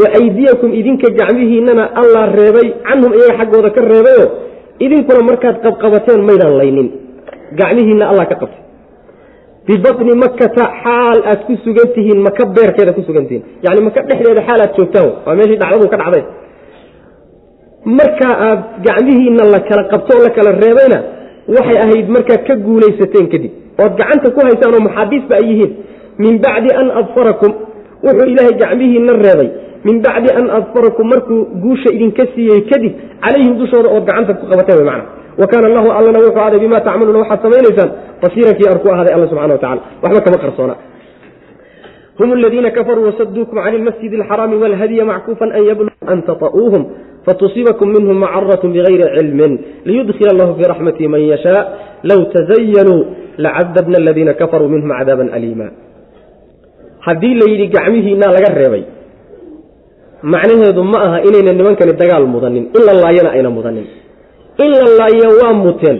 Wa 0.00 0.06
aydiyakum 0.20 0.70
idinka 0.80 1.08
gacmihiinnana 1.20 1.84
allaa 2.00 2.26
reebay 2.38 2.66
canhum 2.86 3.12
iyaga 3.18 3.34
xaggooda 3.40 3.70
ka 3.76 3.80
reebayo 3.92 4.24
idinkuna 4.84 5.20
markaad 5.28 5.56
qabqabateen 5.64 6.20
maydaan 6.28 6.54
laynin. 6.60 6.88
Gacmihiinna 7.60 8.04
allah 8.10 8.26
ka 8.30 8.36
qabtay 8.42 8.62
bibatni 9.68 10.12
makkata 10.24 10.64
xaal 10.82 11.18
aad 11.30 11.40
ku 11.46 11.54
sugan 11.64 11.88
tihiin 11.94 12.18
maka 12.26 12.42
beerkeeda 12.56 12.92
ku 12.96 13.02
sugan 13.08 13.24
tihiin 13.28 13.44
yani 13.66 13.80
maka 13.88 14.00
dhexdeeda 14.08 14.42
xaal 14.48 14.60
aad 14.64 14.72
joogtaan 14.78 15.08
waa 15.26 15.34
meeshii 15.38 15.58
dhacdadu 15.62 15.86
ka 15.92 15.96
dhacday. 16.02 16.24
Markaa 17.98 18.34
aad 18.48 18.60
gacmihiinna 18.86 19.44
la 19.54 19.60
kala 19.68 19.82
qabtoo 19.92 20.18
la 20.26 20.30
kala 20.36 20.50
reebayna 20.64 20.98
waxay 21.56 21.78
ahayd 21.84 22.06
markaad 22.16 22.42
ka 22.48 22.54
guulaysateen 22.66 23.26
kadib. 23.32 23.52
Ood 23.82 23.92
gacanta 24.00 24.28
ku 24.34 24.40
haysaan 24.46 24.74
oo 24.76 24.82
maxaabiisba 24.88 25.34
ay 25.40 25.46
yihiin 25.50 25.72
min 26.22 26.34
bacdi 26.44 26.70
an 26.80 26.88
adfarakum 27.00 27.52
wuxuu 28.06 28.26
ilaahay 28.32 28.54
gacmihiinna 28.62 29.12
reebay. 29.24 29.48
Min 29.86 29.96
bacdi 30.06 30.28
an 30.38 30.46
adfarakum 30.58 31.06
markuu 31.12 31.38
guusha 31.64 31.88
idinka 31.96 32.24
siiyey 32.34 32.60
kadib 32.70 32.92
calayhim 33.24 33.54
dushooda 33.60 33.88
ood 33.96 34.04
gacanta 34.08 34.32
ku 34.40 34.44
qabateen 34.52 34.78
wy 34.80 34.84
macna 34.90 35.04
wa 35.40 35.46
kaana 35.50 35.66
allahu 35.70 35.88
allana 35.98 36.18
wuxuu 36.26 36.42
ahday 36.44 36.60
bimaa 36.64 36.80
tacmaluuna 36.88 37.18
waxaad 37.22 37.40
samaynaysaan 37.46 37.90
basiirankii 38.22 38.68
arku 38.74 38.86
ahaaday 38.94 39.12
alla 39.16 39.26
subxana 39.32 39.54
wa 39.56 39.60
tacala 39.64 39.80
waxba 40.04 40.20
kama 40.26 40.38
qarsoona 40.44 40.74
hum 42.18 42.28
aladiina 42.38 42.70
kafaruu 42.78 43.04
wasaduukum 43.10 43.56
can 43.64 43.74
ilmasjidi 43.78 44.14
alxaraami 44.20 44.56
walhadya 44.62 45.04
mackuufan 45.10 45.50
an 45.58 45.62
yablu 45.70 45.90
an 46.12 46.18
taطa'uuhum 46.28 46.82
fatusiibakum 47.26 47.88
minhum 47.96 48.16
macaratun 48.24 48.70
bigayri 48.76 49.04
cilmin 49.16 49.52
liyudkila 49.88 50.30
allahu 50.34 50.52
fii 50.58 50.66
raxmatihi 50.72 51.08
man 51.14 51.22
yashaa 51.32 51.60
low 52.10 52.20
tazayanuu 52.34 52.98
lacadabna 53.44 53.96
aladiina 54.02 54.32
kafaruu 54.40 54.68
minhum 54.74 54.90
cadaaban 54.98 55.28
aliima 55.36 55.66
haddii 57.06 57.34
la 57.40 57.46
yidhi 57.52 57.66
gacmihiinaa 57.76 58.32
laga 58.36 58.50
reebay 58.60 58.82
macnaheedu 60.34 60.82
ma 60.92 60.98
aha 61.06 61.18
inayna 61.28 61.52
nimankani 61.58 61.92
dagaal 62.02 62.26
mudanin 62.34 62.64
in 62.76 62.82
la 62.88 62.92
laayana 63.02 63.30
ayna 63.36 63.50
mudanin 63.58 63.86
in 64.64 64.70
la 64.80 64.86
laayo 64.98 65.28
waa 65.40 65.52
muteen. 65.64 65.98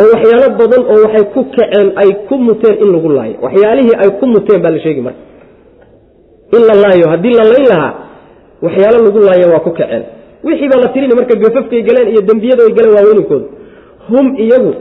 Oo 0.00 0.06
waxyaalo 0.14 0.48
badan 0.60 0.82
oo 0.92 0.98
waxay 1.04 1.24
ku 1.34 1.40
kaceen 1.56 1.88
ay 2.02 2.10
ku 2.28 2.34
muteen 2.46 2.74
in 2.82 2.88
lagu 2.94 3.08
laayo. 3.18 3.36
Waxyaalihii 3.44 3.96
ay 4.02 4.10
ku 4.20 4.24
muteen 4.34 4.60
baa 4.64 4.72
la 4.74 4.80
sheegi 4.84 5.00
marka. 5.06 5.22
In 6.56 6.62
la 6.68 6.74
laayo 6.82 7.06
haddii 7.12 7.34
la 7.40 7.44
layn 7.52 7.66
lahaa 7.72 7.92
waxyaalo 8.66 8.98
lagu 9.06 9.18
laaya 9.28 9.46
waa 9.52 9.62
ku 9.66 9.70
kaceen. 9.78 10.04
Wixii 10.46 10.68
baa 10.72 10.80
la 10.84 10.88
tirini 10.94 11.14
marka 11.18 11.34
gafafkay 11.44 11.82
galeen 11.88 12.08
iyo 12.12 12.20
dembiyada 12.28 12.62
ay 12.66 12.72
galeen 12.78 12.94
waaweyninkooda. 12.96 13.46
Hum 14.08 14.26
iyagu 14.44 14.72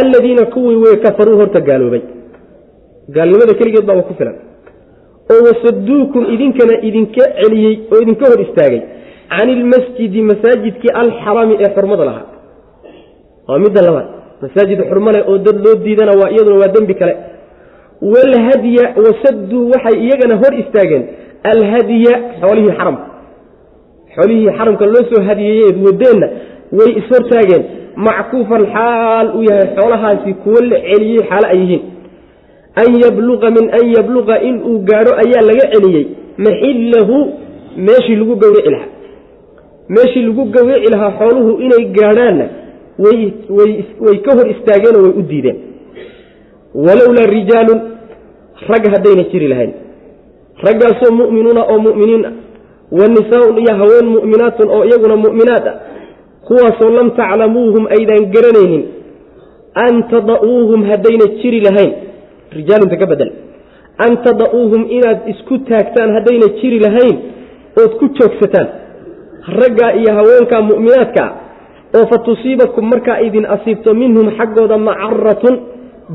alladiina 0.00 0.44
kuwii 0.52 0.76
wey 0.84 0.96
kafaruu 1.04 1.36
horta 1.40 1.60
gaaloobay. 1.60 2.02
Gaalnimada 3.14 3.54
keligeed 3.58 3.86
baaba 3.88 4.02
ku 4.02 4.14
filan. 4.18 4.36
Oo 5.32 5.40
wasaduukum 5.48 6.22
idinkana 6.34 6.74
idinka 6.88 7.24
celiyey 7.40 7.74
oo 7.92 8.00
idinka 8.02 8.24
hor 8.30 8.40
istaagay 8.46 8.82
can 9.32 9.48
ilmasjidi 9.56 10.20
masaajidkii 10.30 10.92
alxarami 11.02 11.54
ee 11.64 11.70
xurmada 11.76 12.04
lahaa 12.08 12.26
waa 13.48 13.58
midda 13.64 13.80
labaad 13.88 14.08
masaajid 14.42 14.78
xurmo 14.90 15.10
leh 15.16 15.22
oo 15.30 15.38
dad 15.46 15.56
loo 15.64 15.76
diidana 15.84 16.12
waa 16.20 16.30
iyaduna 16.34 16.56
waa 16.62 16.72
dembi 16.76 16.94
kale 17.00 17.14
walhadya 18.12 18.84
wasaduu 19.04 19.70
waxay 19.72 19.96
iyagana 20.04 20.34
hor 20.42 20.52
istaageen 20.62 21.04
alhadya 21.52 22.14
xoolihii 22.40 22.72
xaramka 22.78 23.04
xoolihii 24.16 24.50
xaramka 24.58 24.84
loo 24.94 25.04
soo 25.10 25.22
hadiyeeyeed 25.28 25.76
wadeenna 25.86 26.26
way 26.78 26.90
ishortaageen 27.00 27.64
mackuufan 28.06 28.62
xaal 28.74 29.26
uu 29.36 29.42
yahay 29.50 29.68
xoolahaasi 29.76 30.34
kuwo 30.42 30.60
la 30.70 30.78
celiyey 30.88 31.22
xaalo 31.30 31.46
ay 31.52 31.58
yihiin 31.62 31.82
an 32.82 32.88
yabluqa 33.04 33.50
min 33.56 33.64
an 33.78 33.84
yabluqa 33.96 34.34
inuu 34.48 34.78
gaadho 34.90 35.12
ayaa 35.24 35.42
laga 35.50 35.64
celiyey 35.74 36.04
maxillahu 36.46 37.16
meeshii 37.86 38.16
lagu 38.20 38.34
gowrici 38.42 38.70
lahaa 38.74 38.90
meeshii 39.94 40.22
lagu 40.28 40.44
gowrici 40.54 40.88
lahaa 40.94 41.12
xooluhu 41.20 41.50
inay 41.66 41.84
gaadhaanna 41.98 42.46
way 44.06 44.16
ka 44.26 44.32
hor 44.36 44.46
istaageenoo 44.54 45.02
way 45.06 45.14
u 45.20 45.22
diideen. 45.30 45.58
Walowlaa 46.86 47.26
rijaalun 47.36 47.80
rag 48.70 48.84
haddayna 48.94 49.22
jiri 49.32 49.48
lahayn. 49.52 49.72
Raggaasoo 50.66 51.12
mu'minuuna 51.20 51.62
oo 51.72 51.78
mu'miniin 51.88 52.24
ah 52.28 52.32
wa 52.98 53.06
nisaaun 53.14 53.56
iyo 53.62 53.72
haween 53.80 54.06
mu'minaatun 54.16 54.68
oo 54.76 54.82
iyaguna 54.88 55.16
mu'minaad 55.24 55.66
ah 55.70 55.76
kuwaasoo 56.46 56.90
lam 56.98 57.08
taclamuuhum 57.20 57.84
aydaan 57.96 58.24
garanaynin 58.34 58.84
an 59.86 59.94
tada'uuhum 60.12 60.80
haddayna 60.90 61.26
jiri 61.40 61.60
lahayn. 61.66 61.92
Rijaalunta 62.58 62.96
ka 63.02 63.06
bedel. 63.12 63.30
An 64.04 64.12
tada'uuhum 64.26 64.82
inaad 64.96 65.18
isku 65.32 65.54
taagtaan 65.70 66.10
haddayna 66.16 66.46
jiri 66.60 66.78
lahayn 66.86 67.16
ood 67.82 67.92
ku 68.00 68.06
joogsataan 68.18 68.68
raggaa 69.60 69.92
iyo 70.00 70.10
haweenkaa 70.18 70.60
mu'minaadkaa 70.70 71.30
oo 71.98 72.06
fa 72.10 72.18
tusiibakum 72.26 72.84
markaa 72.92 73.18
idin 73.26 73.46
asiibto 73.54 73.94
minhum 73.94 74.26
xaggooda 74.38 74.78
macaratun 74.78 75.54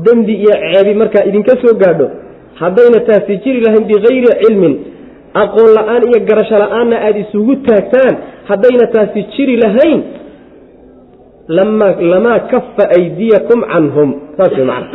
dembi 0.04 0.34
iyo 0.42 0.54
ceebi 0.62 0.94
markaa 0.94 1.24
idinka 1.28 1.54
soo 1.62 1.74
gaadho. 1.82 2.06
Haddayna 2.60 3.00
taasi 3.08 3.36
jiri 3.44 3.60
lahayn 3.66 3.84
bikayri 3.90 4.28
cilmin 4.42 4.74
aqoon 5.42 5.70
la'aan 5.76 6.02
iyo 6.08 6.18
garasho 6.28 6.56
la'aanna 6.62 6.96
aada 7.06 7.18
isugu 7.24 7.54
taagtaan 7.66 8.14
haddayna 8.50 8.86
taasi 8.94 9.20
jiri 9.36 9.56
lahayn 9.64 10.00
lamaa 12.12 12.38
kafa 12.52 12.84
aydiyakum 12.98 13.60
canhum. 13.72 14.10
Saas 14.36 14.52
way 14.58 14.64
macana 14.64 14.88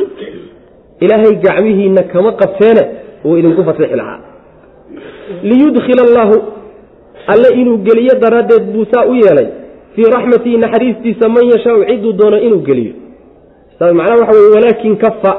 ilaahay 1.04 1.36
gacmihiinna 1.46 2.04
kama 2.14 2.32
qabteene 2.42 2.84
uu 3.26 3.38
idinku 3.38 3.64
fasixi 3.64 3.96
lahaa. 4.02 4.20
Liyudkhila 5.44 6.02
allaahu 6.08 6.36
alle 7.28 7.49
inuu 7.61 7.78
geliyo 7.78 8.13
daraaddeed 8.24 8.63
buu 8.74 8.86
saa 8.93 9.05
u 9.05 9.13
yeelay. 9.15 9.47
Fii 9.95 10.03
raxmatihi 10.15 10.57
naxariistiisa 10.57 11.30
man 11.30 11.45
yashaau 11.53 11.84
ciduu 11.89 12.13
doono 12.13 12.38
inuu 12.38 12.59
geliyo. 12.70 12.93
Macnaha 13.80 14.20
waxa 14.22 14.39
weye 14.39 14.51
walaakin 14.55 14.95
kafa. 14.97 15.34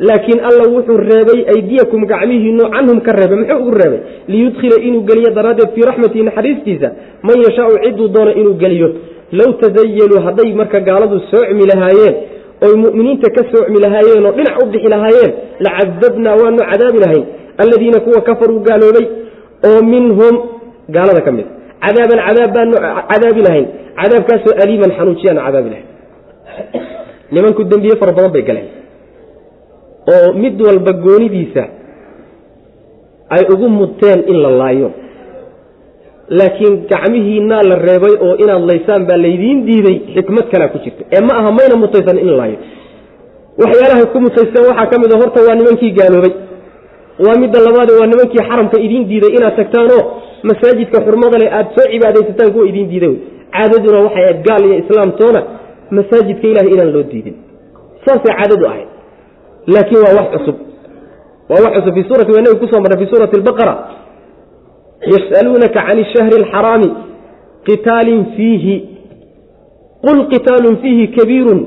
Laakiin 0.00 0.40
alla 0.48 0.64
wuxuu 0.74 0.96
reebay 0.96 1.40
aydiyakum 1.54 2.06
gacmihiinu 2.06 2.64
canhum 2.74 3.00
ka 3.00 3.12
reebay 3.12 3.36
muxuu 3.38 3.58
ugu 3.62 3.70
reebay? 3.70 4.00
Liyudkhila 4.28 4.76
inuu 4.88 5.02
geliyo 5.08 5.30
daraaddeed 5.34 5.70
fii 5.74 5.84
raxmatihi 5.90 6.24
naxariistiisa 6.24 6.88
man 7.22 7.36
yashaau 7.46 7.78
ciduu 7.84 8.08
doono 8.08 8.32
inuu 8.40 8.54
geliyo. 8.54 8.88
Low 9.32 9.52
tazayaluu 9.60 10.20
hadday 10.26 10.52
marka 10.54 10.80
gaaladu 10.80 11.20
soocmi 11.30 11.64
lahaayeen 11.72 12.14
oy 12.66 12.74
mu'miniinta 12.84 13.30
ka 13.36 13.42
soocmi 13.52 13.78
lahaayeen 13.84 14.26
oo 14.26 14.32
dhinac 14.38 14.56
u 14.62 14.66
bixi 14.72 14.88
lahaayeen 14.94 15.32
lacadabnaa 15.66 16.34
waanu 16.42 16.62
cadaabi 16.70 16.98
lahayn. 17.04 17.24
Alladiina 17.62 18.00
kuwa 18.00 18.20
kafaruu 18.28 18.60
gaaloobay 18.68 19.06
oo 19.68 19.80
minhum 19.92 20.34
gaalada 20.88 21.20
ka 21.26 21.32
mid. 21.36 21.46
Cadaaban 21.84 22.18
cadaab 22.26 22.50
baanu 22.56 22.74
cadaabi 23.10 23.40
lahayn. 23.46 23.66
Cadaabkaasoo 24.00 24.54
aliiman 24.62 24.90
xanuujiyaanu 24.98 25.40
cadaabi 25.46 25.68
lahayn. 25.72 25.88
Nimanku 27.34 27.62
dembiye 27.70 27.96
fara 28.00 28.12
badan 28.16 28.32
bay 28.34 28.42
galeen. 28.48 28.68
Oo 30.12 30.28
mid 30.42 30.56
walba 30.66 30.92
goonidiisa 31.04 31.64
ay 33.34 33.42
ugu 33.54 33.68
mudteen 33.78 34.20
in 34.30 34.36
la 34.44 34.50
laayo. 34.60 34.88
Laakiin 36.38 36.74
gacmihiinaa 36.90 37.62
la 37.70 37.74
reebay 37.86 38.14
oo 38.26 38.34
inaad 38.42 38.62
laysaan 38.70 39.02
baa 39.08 39.16
laydiin 39.24 39.58
diiday 39.66 39.96
xikmad 40.14 40.46
kalea 40.52 40.68
ku 40.74 40.78
jirta 40.84 41.02
ee 41.16 41.20
ma 41.28 41.32
aha 41.40 41.50
mayna 41.58 41.76
mutaysan 41.82 42.18
in 42.22 42.28
la 42.30 42.36
laayo. 42.40 42.58
Waxyaalahay 43.62 44.06
ku 44.12 44.18
mutaysteen 44.24 44.64
waxaa 44.70 44.86
ka 44.92 44.96
mid 45.02 45.10
a 45.14 45.16
horta 45.22 45.40
waa 45.46 45.54
nimankii 45.60 45.92
gaaloobay. 45.98 46.32
Waa 47.24 47.36
midda 47.42 47.58
labaade 47.66 47.92
waa 48.00 48.06
nimankii 48.12 48.42
xaramka 48.48 48.76
idiin 48.86 49.04
diiday 49.10 49.32
inaad 49.38 49.54
tagtaanoo 49.60 50.02
masaajidka 50.48 50.98
xurmada 51.06 51.36
leh 51.42 51.50
aada 51.58 51.70
soo 51.76 51.86
cibaadaysataan 51.92 52.52
kuwa 52.54 52.64
idiin 52.70 52.88
diiday 52.92 53.14
caadaduna 53.56 53.98
waxay 54.06 54.24
ahayd 54.24 54.38
gaal 54.48 54.62
iyo 54.68 54.76
islaamtoona 54.82 55.40
masaajidka 55.98 56.46
ilahay 56.52 56.70
inaan 56.74 56.92
loo 56.96 57.04
diidin. 57.12 57.34
Saasay 58.04 58.34
caadadu 58.38 58.64
ahayd. 58.70 58.88
Laakiin 59.74 60.00
waa 60.04 60.14
wax 60.18 60.28
cusub. 60.34 60.56
Waa 61.50 61.60
wax 61.64 61.72
cusub. 61.76 61.94
Fii 61.96 62.06
suurati 62.10 62.30
waa 62.34 62.44
nabi 62.46 62.56
ku 62.62 62.66
soo 62.72 62.80
marnay 62.84 62.98
fi 63.02 63.06
suurati 63.12 63.34
albaqara. 63.40 63.74
Yas'aluunaka 65.14 65.80
can 65.86 65.98
ishahri 66.04 66.36
alxaraami 66.42 66.88
qitaalin 67.68 68.20
fiihi. 68.36 68.74
Qul 70.06 70.18
qitaalun 70.32 70.74
fiihi 70.82 71.04
kabiirun 71.16 71.60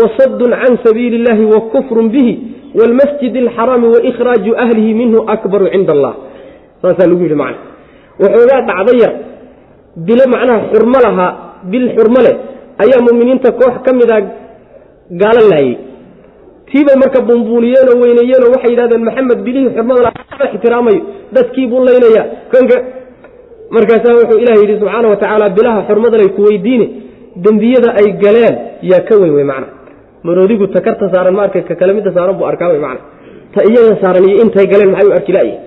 wasadun 0.00 0.50
can 0.62 0.72
sabiili 0.84 1.16
illahi 1.20 1.44
wa 1.54 1.60
kufrun 1.74 2.08
bihi 2.14 2.32
wاlmasjid 2.78 3.34
alxaraami 3.44 3.86
waإkhraaju 3.94 4.50
ahlihi 4.64 4.94
minhu 5.00 5.18
akbaru 5.34 5.66
cinda 5.74 5.92
allah. 5.96 6.14
Saasaa 6.82 7.08
lagu 7.10 7.22
yidhi 7.26 7.34
macna 7.42 7.69
waxoogaa 8.22 8.60
dhacda 8.68 8.92
yar. 9.02 9.12
Dilo 10.06 10.24
macnaha 10.34 10.60
xurmo 10.72 10.98
lahaa 11.06 11.30
bil 11.70 11.86
xurmo 11.96 12.20
leh. 12.26 12.34
Ayaa 12.82 13.00
muminiinta 13.06 13.48
koox 13.60 13.74
ka 13.86 13.90
mida 13.98 14.16
gaalo 15.20 15.42
laayey 15.52 15.74
tiibay 16.70 16.96
marka 17.02 17.18
bumbuuliyeenoo 17.28 17.96
weyneeyeenoo 18.02 18.50
waxay 18.54 18.70
yidhahdeen 18.72 19.02
maxamed 19.08 19.38
bilihii 19.46 19.72
xurmada 19.76 20.00
lahaa 20.06 20.46
ixtiraamayo 20.54 21.00
dadkii 21.36 21.66
buu 21.70 21.82
laynaya. 21.88 22.22
Kanka 22.52 22.76
markaasaa 23.76 24.14
wuxuu 24.18 24.38
ilah 24.44 24.56
yidhi 24.62 24.74
subxaana 24.80 25.08
wa 25.12 25.16
tacaala 25.22 25.46
bilaha 25.58 25.80
xurmadalay 25.88 26.28
ku 26.36 26.40
weydiine 26.48 26.86
dembiyada 27.44 27.90
ay 28.00 28.08
galeen 28.22 28.54
yaa 28.90 29.02
ka 29.08 29.14
weyn 29.22 29.34
wey 29.38 29.44
macna. 29.50 29.66
Maroodigu 30.26 30.66
takarta 30.76 31.06
saaran 31.14 31.34
ma 31.36 31.42
arkay 31.46 31.62
ka 31.68 31.74
kale 31.80 31.92
midda 31.98 32.10
saaran 32.16 32.34
buu 32.38 32.46
arkaa 32.52 32.68
wey 32.72 32.80
macna. 32.86 33.02
Ta 33.54 33.60
iyada 33.68 33.94
saaran 34.02 34.24
iyo 34.28 34.36
intay 34.44 34.66
galeen 34.72 34.90
maxay 34.94 35.08
u 35.10 35.12
arki 35.18 35.32
la'yihin 35.36 35.58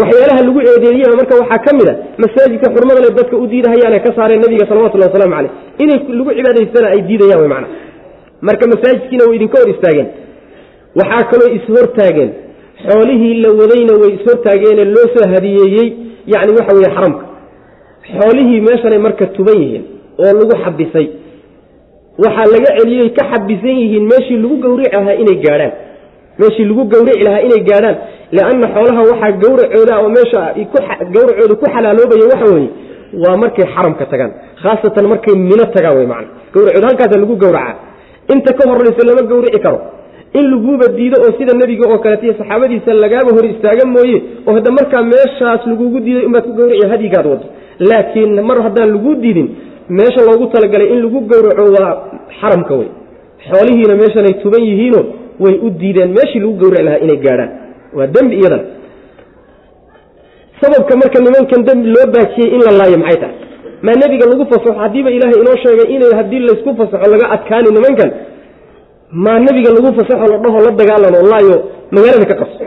waxyaalaha 0.00 0.40
lagu 0.46 0.60
eedeeyena 0.70 1.14
marka 1.20 1.34
waxaa 1.42 1.60
ka 1.66 1.70
mid 1.78 1.88
a 1.90 1.94
masaajidka 2.22 2.68
xurmadale 2.74 3.08
dadka 3.18 3.36
u 3.42 3.46
diidahayaane 3.52 3.98
ka 4.06 4.10
saareen 4.18 4.40
nabiga 4.44 4.64
salawatullahi 4.70 5.10
wasalaamu 5.10 5.34
caleyh 5.36 5.52
inay 5.84 5.98
lagu 6.18 6.30
cibaadaystana 6.38 6.88
ay 6.94 7.00
diidayaan 7.08 7.40
wey 7.44 7.50
macna 7.54 7.68
marka 8.48 8.64
masaajidkiina 8.74 9.24
way 9.28 9.36
idinka 9.38 9.56
hor 9.60 9.70
istaageen. 9.74 10.08
Waxaa 11.00 11.22
kaloo 11.30 11.50
ishortaageen 11.58 12.30
xoolihii 12.86 13.34
la 13.44 13.48
wadayna 13.60 13.92
way 14.02 14.10
ishortaageene 14.18 14.84
loo 14.94 15.06
soo 15.14 15.26
hadiyeeyey 15.34 15.88
yacni 16.32 16.52
waxa 16.58 16.72
weeye 16.76 16.90
xaramka. 16.96 17.24
Xoolihii 18.18 18.60
meeshanay 18.68 18.98
marka 19.06 19.26
tuban 19.36 19.58
yihiin 19.62 19.84
oo 20.24 20.32
lagu 20.38 20.54
xabisay. 20.64 21.06
Waxaa 22.24 22.46
laga 22.54 22.70
celiyey 22.78 23.10
ka 23.18 23.22
xabisan 23.32 23.76
yihiin 23.82 24.04
meeshii 24.12 24.38
lagu 24.44 24.56
gawrici 24.64 24.90
lahaa 24.96 25.14
inay 25.22 25.36
gaadhaan. 25.46 25.72
Meeshii 26.40 26.64
lagu 26.70 26.84
gawrici 26.92 27.24
lahaa 27.26 27.42
inay 27.46 27.60
gaadhaan 27.70 27.96
lianna 28.36 28.66
xoolaha 28.74 29.00
waxaa 29.10 29.32
gawracooda 29.42 29.94
oo 30.02 30.08
meesha 30.16 30.40
gawracooda 31.14 31.54
ku 31.60 31.66
xalaaloobaya 31.74 32.24
waxa 32.32 32.46
weeye 32.54 32.70
waa 33.24 33.36
markay 33.42 33.66
xaramka 33.74 34.04
tagaan 34.12 34.32
khaasatan 34.62 35.06
markay 35.12 35.34
mino 35.50 35.64
tagaan 35.76 35.96
wey 35.98 36.06
macana 36.12 36.28
gawracooda 36.54 36.86
halkaasa 36.90 37.16
lagu 37.22 37.36
gawracaa 37.44 37.76
inta 38.34 38.50
ka 38.58 38.62
horraysa 38.70 39.02
lama 39.08 39.22
gawrici 39.32 39.60
karo 39.66 39.78
in 40.38 40.44
laguuba 40.52 40.86
diido 40.98 41.16
oo 41.24 41.32
sida 41.38 41.52
nebiga 41.60 41.84
oo 41.92 41.98
kaleeta 42.04 42.24
iyo 42.26 42.34
saxaabadiisa 42.40 42.90
lagaaba 43.04 43.30
hor 43.36 43.46
istaaga 43.52 43.84
mooye 43.94 44.18
oo 44.46 44.54
hadda 44.56 44.70
markaa 44.78 45.02
meeshaas 45.12 45.62
lagugu 45.72 45.98
diiday 46.06 46.24
inbaad 46.28 46.44
ku 46.48 46.52
gawrici 46.60 46.86
hadyigaad 46.92 47.26
wado 47.32 47.46
laakiin 47.90 48.32
mar 48.50 48.58
haddaan 48.66 48.88
laguu 48.96 49.14
diidin 49.24 49.48
meesha 49.98 50.20
loogu 50.28 50.46
talagalay 50.54 50.88
in 50.94 50.98
lagu 51.04 51.20
gowraco 51.32 51.64
waa 51.76 51.92
xaramka 52.40 52.74
wey 52.80 52.88
xoolihiina 53.48 53.94
meeshanay 54.02 54.34
tuban 54.42 54.62
yihiino 54.70 55.00
way 55.44 55.54
u 55.66 55.70
diideen 55.80 56.10
meeshii 56.18 56.40
lagu 56.44 56.54
gawraci 56.62 56.84
lahaa 56.88 57.00
inay 57.06 57.18
gaadhaan 57.26 57.50
waa 57.98 58.06
dembi 58.16 58.34
iyadana 58.40 58.66
sababka 60.60 60.94
marka 61.00 61.18
nimankan 61.24 61.60
dembi 61.68 61.88
loo 61.94 62.06
baajiyey 62.14 62.48
in 62.56 62.60
la 62.66 62.72
laayo 62.80 62.98
maxay 63.02 63.18
tahay? 63.22 63.36
Maa 63.86 63.94
nebiga 64.02 64.24
lagu 64.30 64.44
fasaxo? 64.50 64.70
Haddiiba 64.82 65.10
ilaahay 65.16 65.38
inoo 65.42 65.56
sheegay 65.62 65.88
inay 65.94 66.12
haddii 66.18 66.40
laysku 66.48 66.70
fasaxo 66.80 67.06
laga 67.12 67.26
adkaani 67.36 67.68
nimankan 67.76 68.10
maa 69.24 69.38
nebiga 69.46 69.70
lagu 69.76 69.88
fasaxo 69.98 70.26
la 70.32 70.38
dhaho 70.44 70.58
la 70.66 70.70
dagaalano 70.80 71.18
laayo 71.32 71.56
magaalada 71.94 72.26
ka 72.30 72.34
qabso. 72.40 72.64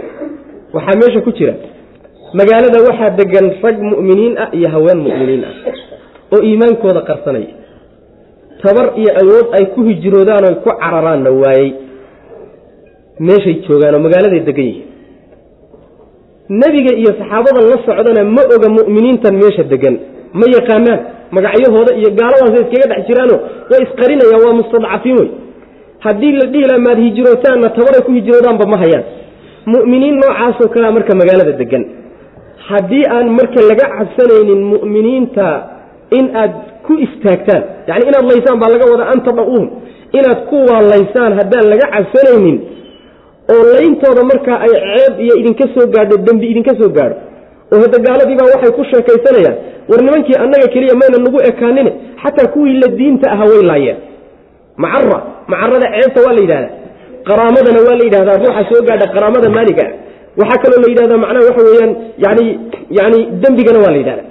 Waxaa 0.76 0.96
meesha 1.02 1.22
ku 1.26 1.32
jira. 1.38 1.54
Magaalada 2.40 2.78
waxaa 2.88 3.10
degan 3.20 3.46
rag 3.64 3.78
mu'miniin 3.92 4.34
ah 4.44 4.50
iyo 4.58 4.68
haween 4.74 5.00
mu'miniin 5.06 5.44
ah 5.50 5.54
oo 6.34 6.40
iimaankooda 6.48 7.02
qarsanaya 7.10 7.52
tabar 8.64 8.88
iyo 9.02 9.12
awood 9.22 9.48
ay 9.58 9.66
ku 9.76 9.80
hijroodaan 9.90 10.44
oy 10.50 10.56
ku 10.64 10.70
cararaanna 10.82 11.30
waayey. 11.42 11.70
Meeshay 13.28 13.56
joogaan 13.68 13.96
oo 14.00 14.02
magaaladay 14.08 14.42
degan 14.48 14.66
yihiin 14.70 14.88
nebiga 16.50 16.92
iyo 17.02 17.12
saxaabadan 17.20 17.64
la 17.72 17.78
socdana 17.88 18.24
ma 18.36 18.44
oga 18.56 18.68
mu'miniintan 18.78 19.34
meesha 19.42 19.64
degan 19.74 19.96
ma 20.40 20.46
yaqaanaan 20.58 21.00
magacyahooda 21.36 21.92
iyo 22.00 22.10
gaaladaasa 22.20 22.58
iskaga 22.64 22.88
dhex 22.92 23.02
jiraano 23.10 23.36
way 23.72 23.80
isqarinayaan 23.88 24.42
waa 24.46 24.54
mustadcafiin 24.62 25.16
wey 25.22 25.30
haddii 26.06 26.32
la 26.40 26.46
dhihi 26.54 26.66
laha 26.70 26.80
maad 26.88 27.00
hijrootaanna 27.08 27.68
tabaray 27.78 28.02
ku 28.08 28.12
hijroodaanba 28.18 28.66
ma 28.74 28.78
hayaan. 28.84 29.04
Mu'miniin 29.74 30.16
noocaasoo 30.22 30.68
kalea 30.74 30.92
marka 30.98 31.14
magaalada 31.22 31.54
degan 31.62 31.84
haddii 32.70 33.04
aan 33.16 33.28
marka 33.40 33.60
laga 33.70 33.86
cabsanaynin 33.98 34.62
mu'miniinta 34.74 35.46
in 36.18 36.26
aad 36.42 36.54
ku 36.88 36.94
istaagtaan 37.06 37.64
yacni 37.90 38.06
inaad 38.12 38.26
laysaan 38.32 38.58
baa 38.62 38.72
laga 38.76 38.86
wadaa 38.94 39.10
an 39.14 39.20
tadha-uuhum 39.28 39.68
inaad 40.20 40.40
ku 40.50 40.58
waalaysaan 40.72 41.32
haddaan 41.40 41.66
laga 41.74 41.86
cabsanaynin 41.96 42.58
oo 43.54 43.62
layntooda 43.74 44.22
markaa 44.32 44.58
ay 44.66 44.74
ceeb 44.86 45.14
iyo 45.26 45.34
idinka 45.42 45.66
soo 45.74 45.86
gaadho 45.96 46.16
dembi 46.28 46.46
idinka 46.54 46.74
soo 46.80 46.90
gaadho. 46.98 47.16
Oo 47.74 47.80
hadda 47.84 47.98
gaaladiibaa 48.08 48.52
waxay 48.54 48.72
ku 48.78 48.84
sheekaysanayaan 48.92 49.58
war 49.90 50.02
nimankii 50.08 50.38
annaga 50.44 50.68
keliya 50.74 50.96
mayna 51.02 51.18
nagu 51.26 51.40
ekaanine 51.50 51.92
xataa 52.24 52.48
kuwii 52.54 52.78
la 52.84 52.88
diinta 53.00 53.28
aha 53.36 53.46
way 53.52 53.62
laayeen. 53.72 53.98
Macara 54.84 55.18
macarada 55.52 55.88
ceebta 55.94 56.20
waa 56.26 56.34
la 56.38 56.42
yidhahdaa. 56.46 56.74
Qaraamadana 57.30 57.80
waa 57.88 57.96
la 58.00 58.04
yidhahdaa 58.08 58.38
ruuxa 58.44 58.64
soo 58.72 58.82
gaadha 58.90 59.06
qaraamada 59.16 59.50
maaliga 59.58 59.84
ah. 59.88 59.94
Waxaa 60.40 60.62
kaloo 60.64 60.82
la 60.84 60.90
yidhahdaa 60.92 61.20
macnaha 61.24 61.46
waxa 61.50 61.62
weeyaan 61.68 61.92
yani 62.26 62.46
yani 63.00 63.20
dembigana 63.44 63.80
waa 63.86 63.94
la 63.96 64.00
yidhahdaa. 64.02 64.28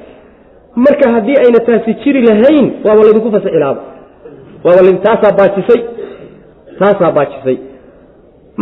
Marka 0.84 1.06
haddii 1.14 1.38
ayna 1.44 1.60
taasi 1.68 1.90
jiri 2.02 2.20
lahayn 2.28 2.66
waaba 2.86 3.00
laydinku 3.06 3.30
fasixilaaba 3.36 3.80
waaba 4.64 4.92
taasaa 5.06 5.32
baajisay. 5.38 5.80
Taasaa 6.80 7.12
baajisay 7.18 7.56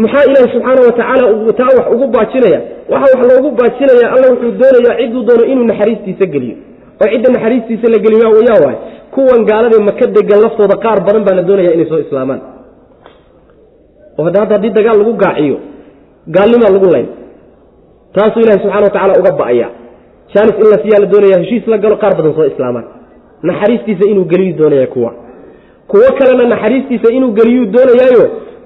maxaa 0.03 0.25
ilaahi 0.31 0.51
subxaana 0.55 0.81
wa 0.89 0.93
tacaala 0.99 1.53
taa 1.61 1.71
wax 1.79 1.87
ugu 1.95 2.07
baajinaya. 2.17 2.61
Waxa 2.93 3.07
wax 3.19 3.23
loogu 3.31 3.49
baajinaya 3.61 4.07
alla 4.15 4.27
wuxuu 4.33 4.53
doonayaa 4.61 4.97
cidduu 5.01 5.23
doono 5.29 5.45
inuu 5.53 5.65
naxariistiisa 5.71 6.27
geliyo. 6.35 6.57
Oo 7.03 7.09
cidda 7.13 7.29
naxariistiisa 7.37 7.87
la 7.95 7.99
geliyo 8.05 8.29
yaa 8.49 8.61
waay. 8.65 8.77
Kuwan 9.15 9.41
gaaladee 9.51 9.83
maka 9.89 10.07
degan 10.17 10.41
laftooda 10.45 10.77
qaar 10.85 10.99
badan 11.07 11.23
baa 11.27 11.35
la 11.39 11.43
doonaya 11.49 11.71
inay 11.77 11.87
soo 11.91 12.01
islaamaan. 12.07 12.41
Oo 14.19 14.25
hadda 14.27 14.41
haddii 14.55 14.73
dagaal 14.79 14.97
lagu 15.03 15.13
gaaciyo 15.25 15.57
gaalnimaa 16.35 16.73
lagu 16.77 16.89
layn 16.95 17.09
taasuu 18.15 18.41
ilahi 18.45 18.61
subxana 18.63 18.85
wa 18.89 18.93
tacala 18.97 19.13
uga 19.21 19.33
ba'aya. 19.41 19.69
Jaanis 20.35 20.57
in 20.63 20.67
la 20.73 20.79
siyaa 20.83 21.01
la 21.05 21.07
doonaya 21.13 21.37
heshiis 21.43 21.65
la 21.73 21.79
galo 21.85 21.97
qaar 22.03 22.13
badan 22.19 22.33
soo 22.39 22.47
islaamaan. 22.53 22.87
Naxariistiisa 23.49 24.05
inuu 24.13 24.25
geliyu 24.33 24.55
doonaya 24.61 24.87
kuwa. 24.95 25.11
Kuwo 25.91 26.09
kalena 26.19 26.45
naxariistiisa 26.55 27.09
inuu 27.17 27.33
geliyuu 27.39 27.67
doonayaayo 27.77 28.25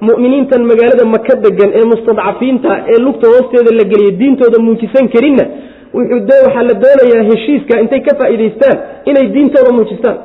mu'miniintan 0.08 0.62
magaalada 0.70 1.04
maka 1.14 1.34
degan 1.44 1.70
ee 1.78 1.84
mustadcafiinta 1.92 2.70
ee 2.92 2.98
lugta 3.06 3.26
hoosteeda 3.34 3.70
la 3.80 3.84
geliyay 3.92 4.14
diintooda 4.20 4.58
muujisan 4.66 5.06
karinna 5.14 5.44
waxaa 5.96 6.62
la 6.70 6.74
doonayaa 6.84 7.24
heshiiska 7.30 7.74
intay 7.82 8.00
ka 8.08 8.12
faa'iidaystaan 8.20 8.76
inay 9.10 9.26
diintooda 9.34 9.70
muujistaan. 9.78 10.16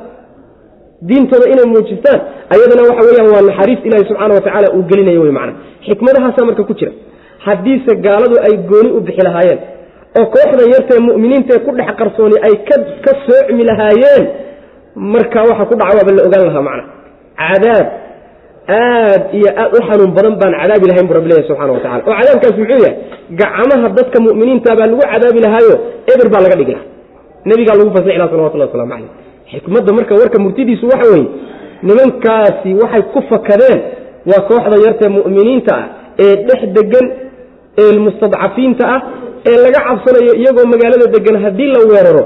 Diintooda 1.08 1.46
inay 1.54 1.66
muujistaan 1.74 2.18
ayadana 2.54 2.82
waxa 2.88 3.02
weyaan 3.08 3.28
waa 3.34 3.42
naxariis 3.48 3.80
ilaahi 3.88 4.04
subxaana 4.10 4.34
wa 4.38 4.42
tacaala 4.46 4.68
uu 4.76 4.82
gelinayo 4.90 5.20
wey 5.24 5.32
macna. 5.38 5.52
Xikmadahaasaa 5.86 6.44
marka 6.48 6.62
ku 6.70 6.74
jira. 6.80 6.92
Haddiise 7.46 7.92
gaaladu 8.06 8.36
ay 8.46 8.54
gooni 8.70 8.90
u 8.96 9.00
bixi 9.06 9.22
lahaayeen 9.28 9.60
oo 10.18 10.26
kooxdan 10.34 10.68
yartae 10.74 11.00
mu'miniintaee 11.08 11.60
ku 11.66 11.70
dhex 11.78 11.90
qarsooni 12.00 12.36
ay 12.48 12.54
ka 13.04 13.12
soocmi 13.26 13.62
lahaayeen 13.70 14.24
marka 15.14 15.38
waxa 15.50 15.64
ku 15.70 15.74
dhaca 15.80 15.94
waaba 15.98 16.12
la 16.18 16.22
ogaan 16.28 16.44
lahaa 16.48 16.64
macna. 16.68 16.84
Cadaab 17.42 17.86
aad 18.68 19.22
iyo 19.38 19.50
aad 19.62 19.70
u 19.76 19.80
xanuun 19.88 20.10
badan 20.16 20.34
baan 20.40 20.52
cadaabi 20.60 20.86
lahayn 20.90 21.06
bu 21.08 21.14
rabbi 21.18 21.28
leeyahy 21.30 21.48
subxana 21.50 21.72
wa 21.76 21.80
tacala 21.84 22.02
oo 22.08 22.14
cadaabkaas 22.20 22.56
muxuu 22.60 22.78
yahay 22.84 22.94
gacmaha 23.40 23.88
dadka 23.98 24.18
mu'miniinta 24.26 24.70
baa 24.78 24.86
lagu 24.90 25.02
cadaabi 25.12 25.40
lahaayo 25.46 25.74
eber 26.12 26.28
baa 26.32 26.42
laga 26.44 26.56
dhigi 26.60 26.72
lahaa. 26.76 26.86
Nebigaa 27.48 27.76
lagu 27.80 27.90
fasixi 27.96 28.18
laha 28.20 28.30
salawatullah 28.32 28.68
waslamu 28.68 28.90
calayh. 28.92 29.10
Xikmadda 29.52 29.90
marka 29.98 30.12
warka 30.20 30.38
murtidiisu 30.44 30.84
waxa 30.92 31.06
weeye 31.12 31.28
nimankaasi 31.88 32.70
waxay 32.82 33.02
ku 33.12 33.20
fakadeen 33.30 33.78
waa 34.30 34.42
kooxda 34.48 34.76
yartee 34.86 35.10
mu'miniinta 35.18 35.72
ah 35.80 35.84
ee 36.24 36.34
dhex 36.48 36.60
degan 36.76 37.06
ee 37.82 37.92
mustadcafiinta 38.06 38.84
ah 38.94 39.00
ee 39.50 39.56
laga 39.64 39.80
cabsanayo 39.88 40.32
iyagoo 40.40 40.66
magaalada 40.72 41.06
degan 41.16 41.36
haddii 41.44 41.70
la 41.76 41.80
weeraro. 41.92 42.24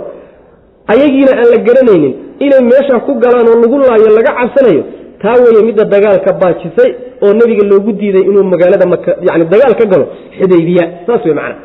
Ayagiina 0.92 1.32
aan 1.40 1.48
la 1.54 1.58
garanaynin 1.68 2.12
inay 2.44 2.62
meesha 2.70 2.96
ku 3.06 3.12
galaan 3.24 3.46
oo 3.52 3.58
lagu 3.64 3.76
laayo 3.82 4.08
laga 4.18 4.32
cabsanayo 4.40 4.82
taa 5.22 5.36
weeye 5.44 5.62
midda 5.68 5.84
dagaalka 5.94 6.30
baajisay 6.42 6.90
oo 7.24 7.32
nebiga 7.40 7.64
loogu 7.70 7.92
diiday 8.00 8.24
inuu 8.30 8.44
magaalada 8.52 8.84
yani 9.28 9.44
dagaal 9.52 9.74
ka 9.80 9.84
galo 9.92 10.06
xudaybiya. 10.38 10.84
Saas 11.06 11.24
wey 11.26 11.34
macana 11.34 11.56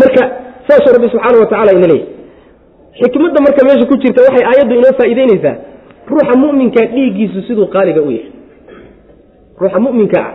marka 0.00 0.22
saasuu 0.68 0.92
rabbi 0.96 1.08
subxaana 1.12 1.38
wa 1.42 1.46
tacala 1.52 1.72
ina 1.78 1.86
leeyahy 1.92 2.06
xikmadda 3.02 3.38
marka 3.46 3.60
meesha 3.68 3.86
ku 3.90 3.96
jirta 4.02 4.20
waxay 4.26 4.44
aayaddu 4.50 4.74
inoo 4.80 4.92
faa'iideyneysaa 5.00 5.54
ruuxa 6.10 6.34
mu'minka 6.42 6.80
dhiiggiisu 6.94 7.40
siduu 7.48 7.66
qaaliga 7.74 8.00
u 8.02 8.10
yahay. 8.10 8.30
Ruuxa 9.60 9.78
mu'minka 9.86 10.18
ah 10.26 10.32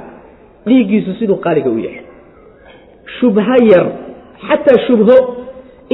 dhiiggiisu 0.68 1.12
siduu 1.20 1.38
qaaliga 1.46 1.70
u 1.70 1.78
yahay. 1.86 2.02
Shubha 3.20 3.56
yar 3.72 3.86
xataa 4.48 4.78
shubho 4.88 5.18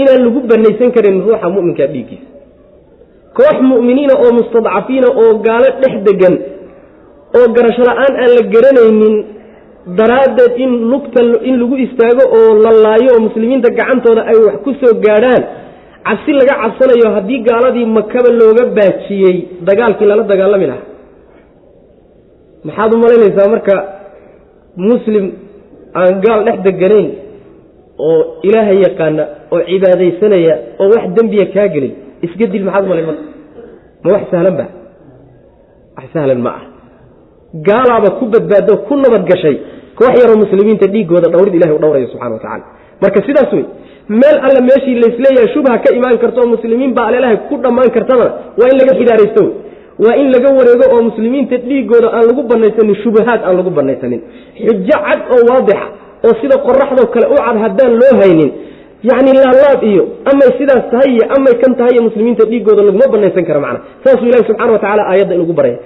inaan 0.01 0.21
lagu 0.25 0.39
banaysan 0.51 0.91
karin 0.95 1.17
ruuxa 1.27 1.47
mu'minka 1.55 1.85
dhiiggiisa 1.93 2.27
koox 3.39 3.57
mu'miniina 3.71 4.13
oo 4.23 4.31
mustadcafiina 4.39 5.07
oo 5.21 5.31
gaalo 5.47 5.67
dhex 5.81 5.95
degan 6.07 6.35
oo 7.37 7.45
garasho 7.55 7.83
la'aan 7.89 8.13
aan 8.23 8.31
la 8.37 8.43
garanaynin 8.53 9.15
daraaddeed 9.99 10.53
in 10.63 10.71
lugta 10.91 11.21
in 11.49 11.55
lagu 11.61 11.75
istaago 11.85 12.23
oo 12.39 12.49
la 12.63 12.71
laayo 12.85 13.09
oo 13.15 13.21
muslimiinta 13.27 13.69
gacantooda 13.79 14.21
ay 14.31 14.37
wax 14.45 14.55
ku 14.65 14.71
soo 14.81 14.93
gaadhaan 15.05 15.43
cabsi 16.07 16.31
laga 16.39 16.53
cabsanayo 16.63 17.07
haddii 17.15 17.39
gaaladii 17.49 17.85
makaba 17.97 18.29
looga 18.39 18.63
baajiyey 18.77 19.35
dagaalkii 19.67 20.07
lala 20.11 20.23
dagaalami 20.31 20.67
lahaa. 20.71 20.87
Maxaad 22.67 22.91
u 22.93 22.97
malaynaysaa 23.03 23.47
marka 23.53 23.75
muslim 24.89 25.25
aan 25.99 26.13
gaal 26.25 26.39
dhex 26.47 26.57
deganayn 26.67 27.09
oo 28.07 28.19
ilaaha 28.47 28.73
yaqaana 28.85 29.23
oo 29.53 29.61
cibaadaysanaya 29.69 30.53
oo 30.81 30.87
wax 30.93 31.03
dembiya 31.17 31.45
kaa 31.55 31.67
gelin 31.75 31.93
iska 32.27 32.45
dil 32.53 32.63
maxaad 32.67 32.83
umalayn 32.87 33.05
marka 33.11 33.23
ma 34.03 34.09
wax 34.15 34.23
sahlan 34.33 34.55
ba? 34.59 34.65
Wax 35.97 36.07
sahlan 36.15 36.39
ma 36.45 36.51
ah. 36.59 36.63
Gaalaaba 37.67 38.09
ku 38.19 38.25
badbaado 38.33 38.73
ku 38.87 38.93
nabad 39.03 39.23
gashay 39.29 39.55
koox 39.99 40.13
yaroo 40.21 40.37
muslimiinta 40.43 40.85
dhiigooda 40.93 41.27
dhowrid 41.33 41.53
ilahi 41.59 41.73
u 41.77 41.79
dhowrayo 41.83 42.07
subxana 42.13 42.33
wa 42.37 42.41
tacala 42.45 42.65
marka 43.03 43.19
sidaas 43.27 43.51
wey 43.57 43.65
meel 44.21 44.37
alla 44.47 44.61
meeshii 44.69 44.95
laisleeyahay 45.03 45.49
shubha 45.55 45.73
ka 45.83 45.89
imaan 45.97 46.17
karto 46.23 46.37
oo 46.43 46.49
muslimiin 46.55 46.93
baa 46.97 47.07
alelahay 47.11 47.37
ku 47.49 47.55
dhammaan 47.63 47.89
kartana 47.97 48.27
waa 48.59 48.67
in 48.71 48.77
laga 48.81 48.93
xidaaraysto 48.99 49.43
waa 50.05 50.15
in 50.21 50.27
laga 50.35 50.49
wareego 50.57 50.85
oo 50.95 51.01
muslimiinta 51.09 51.55
dhiigooda 51.67 52.07
aan 52.17 52.25
lagu 52.29 52.41
banaysanin 52.51 52.95
shubahaad 53.03 53.41
aan 53.47 53.55
lagu 53.59 53.71
banaysanin. 53.79 54.21
Xujo 54.65 54.97
cad 55.05 55.19
oo 55.35 55.41
waadixa 55.51 55.87
oo 56.25 56.33
sida 56.41 56.55
qoraxdoo 56.67 57.07
kale 57.13 57.27
u 57.35 57.37
cad 57.45 57.57
haddaan 57.65 57.93
loo 58.01 58.13
haynin 58.21 58.51
yacni 59.09 59.31
laalaab 59.37 59.81
iyo 59.91 60.03
amay 60.31 60.49
sidaas 60.59 60.85
tahay 60.93 61.09
iyo 61.15 61.25
amay 61.37 61.53
kan 61.61 61.73
tahay 61.79 61.93
iyo 61.95 62.03
muslimiinta 62.09 62.45
dhiigooda 62.51 62.81
laguma 62.87 63.07
banaysan 63.13 63.45
kara 63.49 63.59
macna. 63.65 63.79
Saasuu 64.03 64.27
ilahi 64.29 64.43
subxana 64.49 64.71
wa 64.75 64.79
tacala 64.83 65.03
aayadda 65.11 65.33
inugu 65.37 65.53
baraya. 65.59 65.77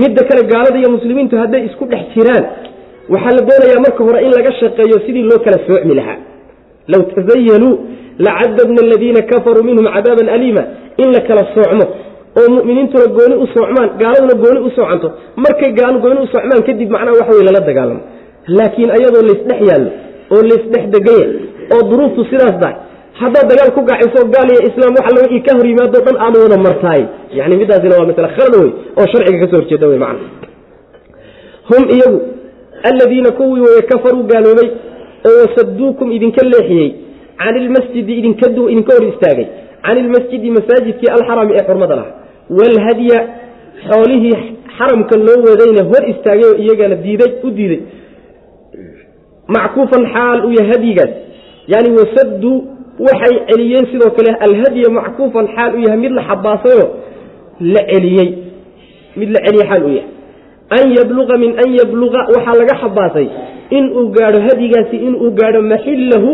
Midda 0.00 0.22
kale 0.28 0.42
gaalada 0.52 0.78
iyo 0.82 0.90
muslimiintu 0.96 1.34
hadday 1.42 1.62
isku 1.68 1.84
dhex 1.92 2.02
jiraan 2.16 2.44
waxaa 3.14 3.32
la 3.38 3.42
doonayaa 3.48 3.80
marka 3.86 4.00
hore 4.08 4.18
in 4.26 4.32
laga 4.38 4.50
shaqeeyo 4.60 4.96
sidii 5.06 5.24
loo 5.30 5.38
kala 5.46 5.58
soocmi 5.68 5.94
lahaa. 6.00 6.18
Low 6.92 7.02
tazayaluu 7.14 7.72
lacadabna 8.26 8.80
aladiina 8.86 9.20
kafaruu 9.30 9.64
minhum 9.68 9.86
cadaaban 9.94 10.28
aliima 10.36 10.62
in 11.02 11.08
la 11.16 11.20
kala 11.28 11.42
soocmo. 11.54 11.86
Oo 12.40 12.48
mu'miniintuna 12.56 13.06
gooni 13.16 13.34
u 13.44 13.46
soocmaan 13.54 13.88
gaaladuna 14.02 14.34
gooni 14.44 14.60
u 14.66 14.70
soocanto. 14.76 15.08
Markay 15.44 15.70
gaalo 15.78 15.98
gooni 16.04 16.20
u 16.24 16.26
soocmaan 16.34 16.62
kadib 16.68 16.90
macnaha 16.96 17.14
waxa 17.20 17.32
wey 17.38 17.44
lala 17.48 17.60
dagaalamo. 17.68 18.00
Laakiin 18.58 18.90
ayadoo 18.96 19.22
laysdhex 19.28 19.60
yaallo 19.70 19.90
oo 20.34 20.42
laysdhex 20.50 20.84
deganya 20.94 21.26
oo 21.74 21.82
duruuftu 21.90 22.22
sidaas 22.30 22.56
dahay 22.62 22.76
haddaad 23.20 23.46
dagaal 23.50 23.70
ku 23.76 23.82
gaaciso 23.88 24.20
gaal 24.34 24.48
iyo 24.52 24.62
islaam 24.68 24.92
wax 24.98 25.08
wixii 25.22 25.42
ka 25.46 25.52
hor 25.58 25.66
yimaado 25.72 25.98
dhan 26.06 26.16
aanu 26.24 26.36
wada 26.44 26.56
martaay 26.66 27.02
yani 27.38 27.54
midaasina 27.62 27.94
waa 27.98 28.08
masale 28.10 28.28
khalad 28.36 28.54
wey 28.62 28.70
oo 28.98 29.06
sharciga 29.12 29.46
ka 29.46 29.56
horjeeda 29.56 29.86
wey 29.90 29.98
macna. 30.04 30.28
Hum 31.70 31.82
iyagu 31.96 32.18
aladiina 32.90 33.30
kuwii 33.38 33.62
weye 33.66 33.82
kafaruu 33.90 34.24
gaaloobay 34.30 34.68
oo 35.28 35.36
wasaduukum 35.44 36.12
idinka 36.16 36.46
leexiyey 36.52 36.90
can 37.40 37.56
ilmasjidi 37.62 38.12
idinka 38.20 38.46
hor 38.96 39.04
istaagay 39.12 39.46
can 39.84 39.96
ilmasjidi 40.04 40.50
masaajidkii 40.58 41.10
alxarami 41.16 41.52
ee 41.58 41.64
xurmada 41.68 41.94
laha 42.00 42.10
waalhadya 42.58 43.18
xoolihii 43.88 44.36
xaramka 44.78 45.14
loo 45.26 45.40
wadayna 45.48 45.82
hor 45.90 46.02
istaagay 46.12 46.46
oo 46.50 46.56
iyagana 46.64 46.96
diiday 47.04 47.30
u 47.46 47.50
diiday. 47.50 47.80
Mackuufan 49.56 50.04
xaal 50.14 50.38
u 50.46 50.50
hadyigaas 50.70 51.12
yani 51.72 51.88
wasaduu 51.98 52.56
waxay 53.06 53.34
celiyeen 53.50 53.86
sidoo 53.92 54.10
kale 54.16 54.30
alhadya 54.46 54.88
mackuufan 54.98 55.46
xaal 55.56 55.70
u 55.76 55.78
yahay 55.86 55.98
mid 56.04 56.12
la 56.18 56.22
xabaasayo 56.28 56.86
la 57.74 57.80
celiyey. 57.92 58.28
Mid 59.16 59.28
la 59.34 59.40
celiye 59.46 59.64
xaal 59.70 59.82
u 59.84 59.88
yahay. 59.96 60.10
An 60.78 60.84
yabluqa 60.98 61.34
min 61.42 61.50
an 61.62 61.68
yabluqa 61.80 62.20
waxaa 62.34 62.56
laga 62.60 62.74
xabaasay 62.82 63.26
inuu 63.78 64.04
gaadho 64.16 64.38
hadyigaasi 64.48 64.96
inuu 65.08 65.30
gaadho 65.38 65.60
maxillahu 65.72 66.28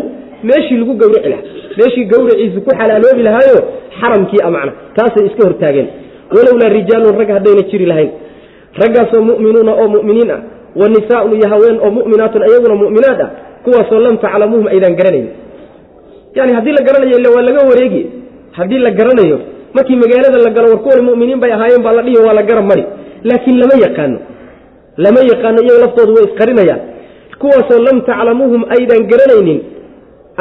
meeshii 0.49 0.77
lagu 0.81 0.93
gawraci 1.01 1.29
lahaa. 1.33 1.45
Meeshii 1.77 2.05
gawraciisu 2.13 2.59
ku 2.65 2.71
xalaaloobi 2.79 3.21
lahaayo 3.27 3.59
xaramkii 3.99 4.41
a 4.47 4.49
macna. 4.55 4.71
Taasay 4.95 5.25
iska 5.29 5.41
hortaageen. 5.47 5.87
Walowlaa 6.35 6.69
rijaalun 6.77 7.17
rag 7.21 7.29
haddayna 7.35 7.63
jiri 7.71 7.85
lahayn. 7.91 8.11
Raggaasoo 8.81 9.21
mu'minuuna 9.29 9.71
oo 9.81 9.87
mu'miniin 9.95 10.31
ah 10.35 10.41
wa 10.79 10.85
nisaaun 10.95 11.31
iyo 11.39 11.47
haween 11.53 11.77
oo 11.85 11.91
mu'minaatun 11.97 12.41
ayaguna 12.47 12.75
mu'minaad 12.83 13.19
ah 13.25 13.29
kuwaasoo 13.65 13.99
lam 14.05 14.15
taclamuuhum 14.25 14.67
aydaan 14.73 14.95
garanayn 14.99 15.27
yani 16.37 16.51
haddii 16.57 16.75
la 16.77 16.83
garanayo 16.87 17.15
ille 17.19 17.29
waa 17.35 17.43
laga 17.49 17.61
wareegi 17.71 18.01
haddii 18.57 18.81
la 18.87 18.91
garanayo 18.99 19.37
markii 19.75 19.97
magaalada 20.03 20.37
la 20.45 20.51
galo 20.55 20.67
war 20.73 20.81
kuwan 20.85 21.01
mu'miniin 21.09 21.39
bay 21.43 21.51
ahaayeen 21.57 21.83
baa 21.87 21.93
la 21.99 22.01
dhihi 22.07 22.17
waa 22.27 22.33
la 22.39 22.43
garab 22.49 22.65
mari 22.71 22.83
laakiin 23.29 23.57
lama 23.63 23.75
yaqaano 23.85 24.17
lama 25.05 25.21
yaqaano 25.31 25.59
iyago 25.65 25.79
laftoodu 25.85 26.11
way 26.17 26.25
isqarinayaan 26.29 26.81
kuwaasoo 27.41 27.79
lam 27.87 27.97
taclamuuhum 28.09 28.61
aydaan 28.77 29.03
garanaynin 29.11 29.59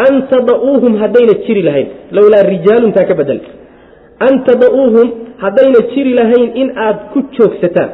an 0.07 0.13
tada'uuhum 0.33 0.93
haddayna 1.03 1.35
jiri 1.47 1.63
lahayn 1.69 1.89
lowlaa 2.17 2.43
rijaaluntaa 2.53 3.05
ka 3.11 3.15
bedel 3.21 3.41
an 4.27 4.35
tada'uuhum 4.49 5.07
haddayna 5.45 5.81
jiri 5.95 6.13
lahayn 6.21 6.49
in 6.63 6.69
aad 6.87 6.99
ku 7.13 7.19
joogsataan 7.39 7.91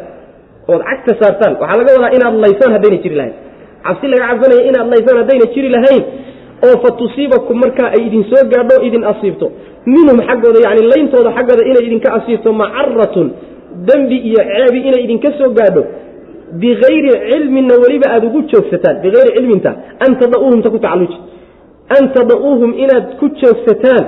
ood 0.72 0.82
cagta 0.88 1.12
saartaan. 1.20 1.52
Waxaa 1.60 1.78
laga 1.80 1.90
wadaa 1.96 2.12
inaad 2.18 2.34
laysaan 2.44 2.70
haddayna 2.76 2.98
jiri 3.04 3.16
lahayn 3.20 3.34
cabsi 3.86 4.06
laga 4.12 4.24
cabsanaya 4.30 4.62
inaad 4.70 4.88
laysaan 4.94 5.16
haddayna 5.22 5.46
jiri 5.54 5.68
lahayn 5.76 6.02
oo 6.66 6.74
fa 6.82 6.88
tusiibakum 7.00 7.56
markaa 7.64 7.88
ay 7.96 8.02
idin 8.08 8.22
soo 8.30 8.42
gaadho 8.52 8.76
idin 8.88 9.02
asiibto. 9.12 9.46
Minhum 9.94 10.18
xaggooda 10.28 10.58
yani 10.66 10.82
layntooda 10.92 11.30
xaggooda 11.36 11.62
inay 11.70 11.84
idinka 11.88 12.08
asiibto 12.18 12.52
macaratun 12.62 13.26
dembi 13.88 14.16
iyo 14.28 14.40
ceebi 14.50 14.78
inay 14.88 15.02
idinka 15.06 15.28
soo 15.38 15.50
gaadho 15.58 15.82
bikayri 16.62 17.10
cilminna 17.30 17.74
weliba 17.82 18.06
aada 18.14 18.26
ugu 18.26 18.40
joogsataan 18.52 18.96
bikayri 19.04 19.30
cilminta 19.36 19.70
an 20.04 20.10
tada'uuhumta 20.20 20.68
ku 20.74 20.78
tacaluji 20.84 21.18
an 21.96 22.04
tada'uuhum 22.16 22.70
inaad 22.84 23.06
ku 23.20 23.26
joogsataan. 23.40 24.04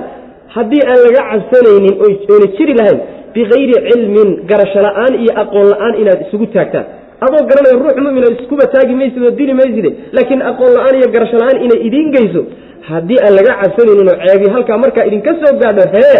Haddii 0.55 0.83
aan 0.91 0.99
laga 1.05 1.21
cabsanaynin 1.31 1.95
oyna 2.03 2.47
jiri 2.57 2.73
lahayn 2.79 2.99
bikayri 3.35 3.75
cilmin 3.89 4.29
garasho 4.49 4.79
la'aan 4.87 5.13
iyo 5.23 5.31
aqoon 5.43 5.67
la'aan 5.73 5.93
inaad 6.01 6.19
isugu 6.27 6.45
taagtaan 6.55 6.85
adoo 7.25 7.41
garanaya 7.49 7.75
ruux 7.83 7.97
mumina 8.05 8.27
iskuba 8.35 8.65
taagi 8.73 8.93
maysid 9.01 9.21
oo 9.27 9.31
dili 9.39 9.53
mayside 9.59 9.89
laakiin 10.15 10.41
aqoon 10.51 10.71
la'aan 10.77 10.95
iyo 10.99 11.07
garasho 11.15 11.37
la'aan 11.41 11.57
inay 11.65 11.79
idiin 11.87 12.07
geyso 12.15 12.41
haddii 12.89 13.19
aan 13.25 13.33
laga 13.39 13.51
cabsanaynin 13.61 14.07
oo 14.13 14.17
ceebi 14.25 14.45
halkaa 14.55 14.77
markaa 14.83 15.05
idinka 15.09 15.31
soo 15.41 15.53
gaadho 15.63 15.83
hee 15.95 16.19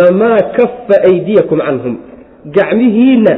lamaa 0.00 0.38
kafa 0.58 0.96
aydiyakum 1.10 1.58
canhum 1.66 1.94
gacmihiinna 2.56 3.34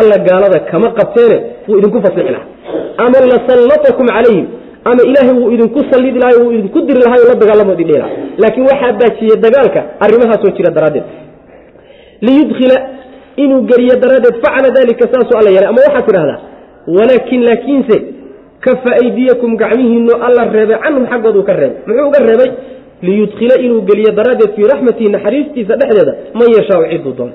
alla 0.00 0.16
gaalada 0.28 0.58
kama 0.70 0.88
qabteene 0.98 1.36
wuu 1.68 1.78
idinku 1.80 1.98
fasixi 2.06 2.32
lahaa 2.36 2.48
ama 3.04 3.18
lasallatakum 3.32 4.06
calayhim 4.16 4.46
ama 4.90 5.02
ilaahay 5.10 5.34
wuu 5.40 5.50
idinku 5.56 5.80
sallidi 5.90 6.18
lahay 6.22 6.36
wuu 6.42 6.52
idinku 6.58 6.80
diri 6.88 7.00
lahay 7.04 7.18
oo 7.24 7.28
la 7.32 7.36
dagaalamo 7.42 7.72
idin 7.76 7.86
dhihi 7.88 7.98
laha 8.02 8.10
laakiin 8.42 8.64
waxaa 8.70 8.92
baajiyey 9.00 9.36
dagaalka 9.46 9.80
arrimahaasoo 10.04 10.52
jira 10.58 10.70
daraaddeed 10.76 11.04
liyudkhila 12.26 12.76
inuu 13.44 13.62
geliyo 13.70 13.94
daraaddeed 14.02 14.36
facala 14.44 14.68
dalika 14.78 15.04
saasuu 15.12 15.36
alla 15.40 15.50
yeelay 15.54 15.68
ama 15.72 15.80
waxaad 15.86 16.06
tidhahdaa 16.08 16.38
walaakin 16.96 17.40
laakiinse 17.48 17.96
kafa 18.66 18.90
aydiyakum 19.02 19.56
gacmihiinu 19.62 20.12
alla 20.26 20.42
reebay 20.56 20.78
canhum 20.84 21.04
xaggooduu 21.12 21.42
ka 21.48 21.52
reebay. 21.60 21.78
Muxuu 21.86 22.06
uga 22.10 22.20
reebay? 22.30 22.50
Liyudkhila 23.06 23.54
inuu 23.66 23.80
geliyo 23.88 24.10
daraaddeed 24.18 24.52
fii 24.56 24.66
raxmatihi 24.72 25.08
naxariistiisa 25.16 25.74
dhexdeeda 25.80 26.12
man 26.38 26.48
yashaau 26.58 26.82
cidduu 26.92 27.12
doono 27.18 27.34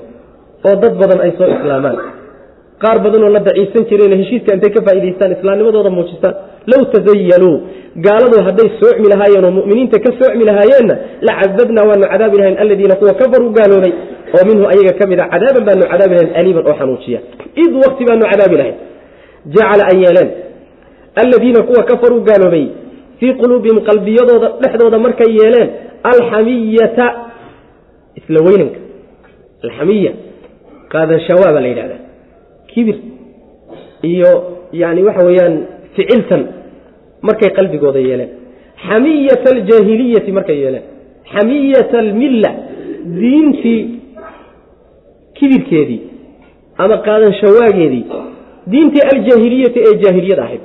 oo 0.68 0.74
dad 0.82 0.94
badan 1.02 1.20
ay 1.26 1.32
soo 1.38 1.46
islaamaan. 1.56 1.96
Qaar 2.82 2.98
badanoo 3.04 3.28
la 3.36 3.40
daciisan 3.48 3.84
jireen 3.90 4.14
heshiiska 4.22 4.54
intay 4.56 4.70
ka 4.76 4.80
faa'idaystaan 4.86 5.32
islaamnimadooda 5.36 5.90
muujistaan 5.96 6.34
low 6.70 6.82
tasayaluu 6.94 7.54
gaaladu 8.06 8.36
hadday 8.48 8.68
soocmi 8.82 9.06
lahaayeen 9.12 9.44
oo 9.44 9.52
mu'miniinta 9.58 9.98
ka 10.04 10.10
soocmi 10.20 10.44
lahaayeenna 10.50 10.94
la 11.28 11.32
cadabnaa 11.40 11.84
waanu 11.90 12.04
cadaabi 12.12 12.36
lahayn 12.40 12.56
aladiina 12.64 12.94
kuwa 13.00 13.14
kafaruu 13.20 13.50
gaaloobay 13.58 13.92
oo 14.36 14.44
minhu 14.50 14.64
ayaga 14.72 14.92
ka 15.00 15.04
mid 15.12 15.18
a 15.20 15.26
cadaaban 15.34 15.64
baanu 15.68 15.82
cadaabi 15.92 16.14
lahayn 16.18 16.34
aliiban 16.40 16.64
oo 16.70 16.74
xanuujiya 16.80 17.20
id 17.64 17.72
wakti 17.84 18.02
baanu 18.08 18.24
cadaabi 18.32 18.56
lahayn 18.60 18.76
jacala 19.54 19.82
ay 19.92 19.98
yeeleen 20.04 20.30
aladiina 21.22 21.60
kuwa 21.68 21.82
kafaruu 21.90 22.20
gaaloobay 22.30 22.66
fii 23.20 23.32
quluubihim 23.40 23.78
qalbiyadooda 23.90 24.48
dhexdooda 24.62 24.98
markay 25.06 25.30
yeeleen 25.40 25.68
alxamiyata 26.12 27.06
isla 28.20 28.38
weynanka 28.46 28.78
alxamiya 29.66 30.12
qaadanshawaabaa 30.92 31.60
la 31.64 31.68
yidhahdaa 31.72 32.00
kibir 32.72 32.96
iyo 34.12 34.30
yani 34.82 35.00
waxa 35.08 35.22
weeyaan 35.28 35.54
ficiltan 35.96 36.42
markay 37.28 37.50
qalbigooda 37.58 38.00
yeeleen. 38.08 38.30
Xamiyata 38.86 39.48
aljaahiliyati 39.56 40.30
markay 40.38 40.58
yeeleen. 40.64 40.84
Xamiyata 41.32 41.98
almilla 42.04 42.50
diintii 43.20 43.80
kibirkeedii 45.38 46.00
ama 46.82 46.96
qaadanshawageedii 47.06 48.04
diintii 48.72 49.02
aljaahiliyati 49.12 49.78
ee 49.86 49.94
jaahiliyada 50.02 50.42
ahayd. 50.46 50.62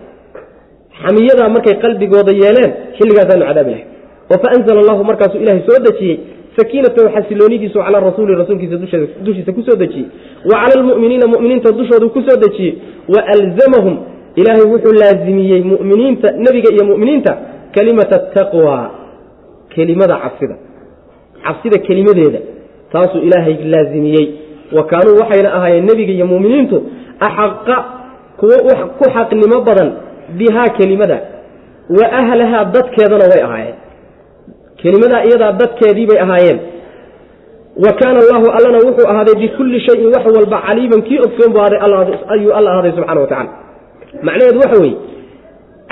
Xamiyadaa 1.03 1.49
markay 1.55 1.75
qalbigooda 1.83 2.31
yeeleen 2.43 2.71
xilligaasaanu 2.97 3.45
cadaabi 3.49 3.71
lahay 3.71 3.85
oo 4.31 4.37
faanzla 4.43 4.79
allahu 4.83 5.03
markaasuu 5.09 5.39
ilaahay 5.43 5.63
soo 5.69 5.79
dejiyey 5.87 6.17
sakiinatahu 6.57 7.07
xasiloonidiisu 7.15 7.77
calaa 7.85 8.01
rasuuli 8.09 8.35
rasuulkiisa 8.41 8.77
dushiisa 9.25 9.51
ku 9.57 9.61
dejiyey. 9.83 10.07
Wa 10.49 10.55
cala 10.61 10.73
almu'miniina 10.79 11.27
mu'miniinta 11.33 11.69
dushoodu 11.79 12.09
ku 12.15 12.19
soo 12.27 12.37
dejiyey. 12.45 12.73
Wa 13.13 13.19
alzamahum 13.35 13.95
ilaahay 14.39 14.65
wuxuu 14.73 14.93
laazimiyey 15.01 15.61
muminiinta 15.71 16.27
nebiga 16.45 16.69
iyo 16.75 16.85
mu'miniinta 16.91 17.31
kelimata 17.75 18.17
taqwa 18.35 18.77
kelimada 19.73 20.15
cabsida. 20.23 20.55
Cabsida 21.45 21.77
kelimadeeda 21.87 22.39
taasuu 22.91 23.21
ilaahay 23.27 23.55
laazimiyey. 23.73 24.25
Wa 24.75 24.83
kaanuu 24.83 25.15
waxayna 25.21 25.49
ahaayeen 25.57 25.85
nebiga 25.89 26.13
iyo 26.17 26.25
mu'miniintu 26.33 26.77
axaqa 27.27 27.75
kuwo 28.39 28.57
ku 28.99 29.05
xaqnimo 29.15 29.57
badan 29.67 29.89
bihaa 30.37 30.69
kelimada. 30.77 31.17
Wa 31.97 32.05
ahlahaa 32.19 32.65
dadkeedana 32.75 33.25
way 33.31 33.41
ahaayeen. 33.47 33.75
Kelimadaa 34.81 35.23
iyadaa 35.27 35.51
dadkeedii 35.61 36.07
bay 36.09 36.19
ahaayeen. 36.25 36.59
Wa 37.83 37.91
kaana 37.99 38.19
allahu 38.23 38.45
allana 38.57 38.77
wuxuu 38.87 39.07
ahaaday 39.11 39.35
bikulli 39.43 39.79
shayin 39.87 40.07
wax 40.15 40.25
walba 40.35 40.57
caliiman 40.67 41.01
kii 41.07 41.19
ogsoon 41.25 41.53
bu 41.53 41.59
ayuu 42.33 42.51
alla 42.57 42.69
ahaaday 42.71 42.91
subxana 42.97 43.21
wa 43.21 43.27
tacala 43.27 43.66
macnaheedu 44.27 44.59
waxa 44.63 44.77
weeye 44.83 44.97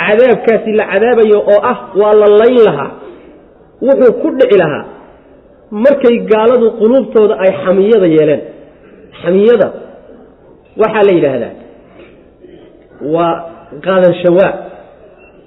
cadaabkaasi 0.08 0.72
la 0.80 0.86
cadaabayo 0.94 1.38
oo 1.54 1.60
ah 1.72 1.78
waa 2.02 2.14
la 2.22 2.28
layn 2.42 2.58
lahaa 2.68 2.92
wuxuu 3.88 4.14
ku 4.22 4.28
dhici 4.40 4.58
lahaa 4.64 4.86
markay 5.86 6.16
gaaladu 6.32 6.66
quluubtooda 6.80 7.36
ay 7.44 7.52
xamiyada 7.64 8.08
yeeleen. 8.16 8.42
Xamiyada 9.22 9.68
waxaa 10.82 11.04
la 11.08 11.14
yidhaahdaa 11.18 11.54
waa 13.16 13.34
qaadanshawaab 13.86 14.56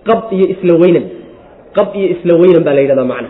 qab 0.09 0.21
iyo 0.37 0.47
isla 0.55 0.73
weynan. 0.83 1.05
Qab 1.77 1.89
iyo 1.99 2.09
isla 2.15 2.33
weynan 2.43 2.63
baa 2.67 2.75
la 2.79 2.81
yidhahdaa 2.85 3.09
macna. 3.13 3.29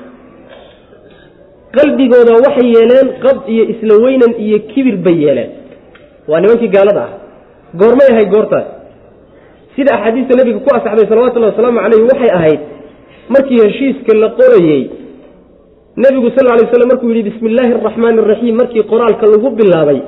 Qalbigooda 1.77 2.33
waxay 2.45 2.69
yeeleen 2.77 3.09
qab 3.25 3.37
iyo 3.55 3.65
isla 3.73 3.95
weynan 4.05 4.33
iyo 4.45 4.59
kibir 4.73 4.97
bay 5.07 5.17
yeeleen. 5.25 5.51
Waa 6.29 6.41
nimankii 6.43 6.69
gaalada 6.77 7.03
ah. 7.07 7.13
Goormay 7.81 8.09
ahayd 8.13 8.29
goortaas 8.35 8.67
sida 9.79 9.95
axaadiista 9.95 10.35
nebiga 10.41 10.59
ku 10.67 10.71
asaxday 10.75 11.07
salawatullahi 11.13 11.53
wasalaamu 11.55 11.79
calayh 11.85 12.01
waxay 12.11 12.31
ahayd 12.39 12.61
markii 13.35 13.59
heshiiska 13.65 14.13
la 14.23 14.29
qorayey 14.39 14.83
nebigu 16.05 16.29
sal 16.37 16.47
lay 16.51 16.67
slam 16.73 16.89
markuu 16.93 17.11
yidhi 17.15 17.31
bismi 17.31 17.47
illaahi 17.53 17.73
araxmaani 17.79 18.19
araxiim 18.25 18.55
markii 18.61 18.83
qoraalka 18.93 19.25
lagu 19.35 19.49
bilaabay 19.61 19.99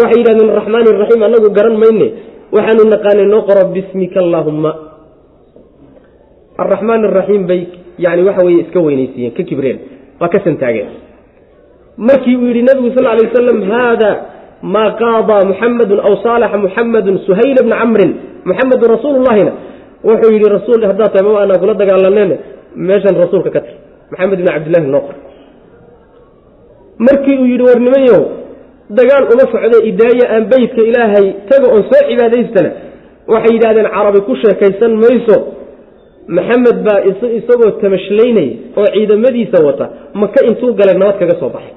waxay 0.00 0.18
yidhahdeen 0.20 0.50
araxmaani 0.54 0.88
araxiim 0.94 1.20
annagu 1.28 1.48
garan 1.58 1.76
mayne 1.84 2.08
waxaanu 2.56 2.82
naqaanay 2.94 3.26
noo 3.32 3.42
qoro 3.48 3.62
bismika 3.76 4.18
allaahumma. 4.24 4.70
Araxmaan 6.64 7.04
araxiim 7.10 7.44
bay 7.50 7.60
yani 8.04 8.22
waxa 8.28 8.42
weye 8.46 8.58
iska 8.64 8.80
weynaysiiyeen 8.86 9.32
ka 9.38 9.42
kibreen 9.50 9.78
waa 10.20 10.28
ka 10.34 10.40
santaageen. 10.46 10.88
Markii 12.08 12.36
uu 12.40 12.46
yidhi 12.50 12.62
nebigu 12.68 12.90
sal 12.96 13.04
lay 13.04 13.24
wasalam 13.28 13.58
haada 13.70 14.10
maa 14.74 14.90
qaadaa 15.02 15.42
muxamadun 15.50 15.98
aw 16.08 16.12
saalaxa 16.24 16.56
muxamadun 16.66 17.14
suhayla 17.26 17.60
bna 17.66 17.76
camrin 17.82 18.10
muxamedun 18.48 18.88
rasuulullahina 18.96 19.52
wuxuu 20.08 20.30
yidhi 20.34 20.48
rasuul 20.56 20.82
haddaad 20.90 21.10
tahay 21.14 21.24
ma 21.34 21.40
anaa 21.44 21.58
kula 21.62 21.74
dagaalaneen 21.82 22.30
meeshan 22.88 23.14
rasuulka 23.24 23.50
ka 23.56 23.60
tir 23.66 23.74
maxamed 24.12 24.38
ibn 24.40 24.48
cabdillahi 24.54 24.86
noo 24.94 25.02
qor 25.08 25.16
markii 27.06 27.36
uu 27.42 27.46
yidhi 27.52 27.64
war 27.68 27.80
nimanyow 27.86 28.20
dagaal 28.98 29.24
uma 29.34 29.44
socde 29.54 29.78
idaaye 29.90 30.24
aan 30.34 30.44
beytka 30.52 30.80
ilaahay 30.90 31.26
taga 31.50 31.66
oon 31.74 31.82
soo 31.90 32.02
cibaadaystana 32.10 32.70
waxay 33.34 33.52
yidhahdeen 33.56 33.88
carabi 33.96 34.20
ku 34.28 34.32
sheekaysan 34.42 34.92
mayso 35.04 35.36
maxamed 36.36 36.76
baa 36.86 36.98
isagoo 37.38 37.70
tamashlaynaya 37.82 38.52
oo 38.80 38.86
ciidamadiisa 38.94 39.58
wata 39.68 39.86
maka 40.22 40.38
intuu 40.48 40.72
galay 40.80 40.96
nabad 41.02 41.16
kaga 41.22 41.34
soo 41.42 41.50
baxay 41.56 41.74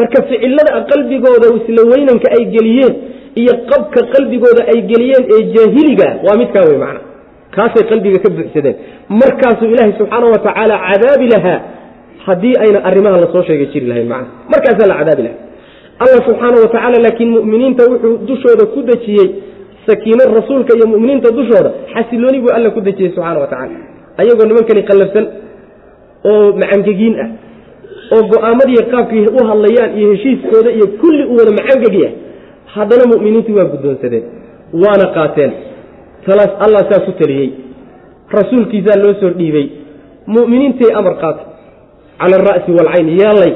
marka 0.00 0.18
ficilada 0.28 0.72
qalbigooda 0.90 1.46
isla 1.58 1.82
weynanka 1.92 2.26
ay 2.36 2.44
geliyeen 2.56 2.94
iyo 3.42 3.52
qabka 3.70 4.00
qalbigooda 4.14 4.62
ay 4.72 4.78
geliyeen 4.90 5.24
ee 5.34 5.42
jaahiliga 5.56 6.08
waa 6.26 6.36
midkaa 6.42 6.64
wey 6.70 6.78
macna. 6.84 7.00
Kaasay 7.56 7.84
qalbiga 7.90 8.18
ka 8.24 8.28
buuxsadeen. 8.36 8.76
Markaasuu 9.22 9.68
ilaahay 9.72 9.92
subxaana 10.00 10.26
wa 10.34 10.38
tacaala 10.46 10.74
cadaabi 10.88 11.26
lahaa 11.34 11.58
haddii 12.26 12.54
ayna 12.64 12.78
arrimaha 12.88 13.16
la 13.22 13.28
soo 13.34 13.42
sheegay 13.48 13.68
jiri 13.72 13.86
lahayn 13.90 14.08
macna. 14.12 14.28
Markaasaa 14.52 14.88
la 14.92 14.96
cadaabi 15.00 15.22
lahaa. 15.26 15.42
Allah 16.04 16.20
subxaana 16.28 16.56
wa 16.64 16.68
tacaala 16.74 16.96
laakiin 17.06 17.30
mu'miniinta 17.38 17.82
wuxuu 17.92 18.14
dushooda 18.30 18.64
ku 18.74 18.80
dejiyey 18.90 19.28
sakiino 19.88 20.24
rasuulka 20.38 20.72
iyo 20.78 20.86
muminiinta 20.92 21.28
dushooda 21.38 21.70
xasilooni 21.94 22.38
buu 22.44 22.52
alla 22.58 22.70
ku 22.76 22.80
dejiyey 22.88 23.10
subxaana 23.16 23.38
wa 23.44 23.48
tacala 23.52 23.76
ayagoo 24.20 24.46
nimankani 24.50 24.82
qallafsan 24.90 25.26
oo 26.30 26.52
macangegiin 26.62 27.14
ah 27.24 27.28
oo 28.14 28.22
go'aamadii 28.32 28.82
qaabkii 28.92 29.24
u 29.38 29.40
hadlayaan 29.50 29.90
iyo 29.98 30.06
heshiiskooda 30.14 30.70
iyo 30.76 30.86
kulli 31.00 31.22
u 31.32 31.34
wada 31.38 31.52
macangegi 31.58 32.00
ah 32.08 32.12
haddana 32.74 33.04
mu'miniintu 33.12 33.50
waa 33.58 33.64
guddoonsadeen 33.72 34.24
waana 34.82 35.06
qaateen. 35.16 35.52
Talaas 36.26 36.52
allah 36.64 36.82
saa 36.90 37.00
ku 37.06 37.12
teliyey 37.20 37.50
rasuulkiisaa 38.38 38.98
loo 39.04 39.14
soo 39.20 39.30
dhiibey 39.38 39.66
mu'miniintay 40.36 40.90
amar 41.00 41.14
qaatay 41.22 41.46
cala 42.20 42.34
alra'si 42.40 42.70
waalcayn 42.78 43.08
yeellay 43.20 43.52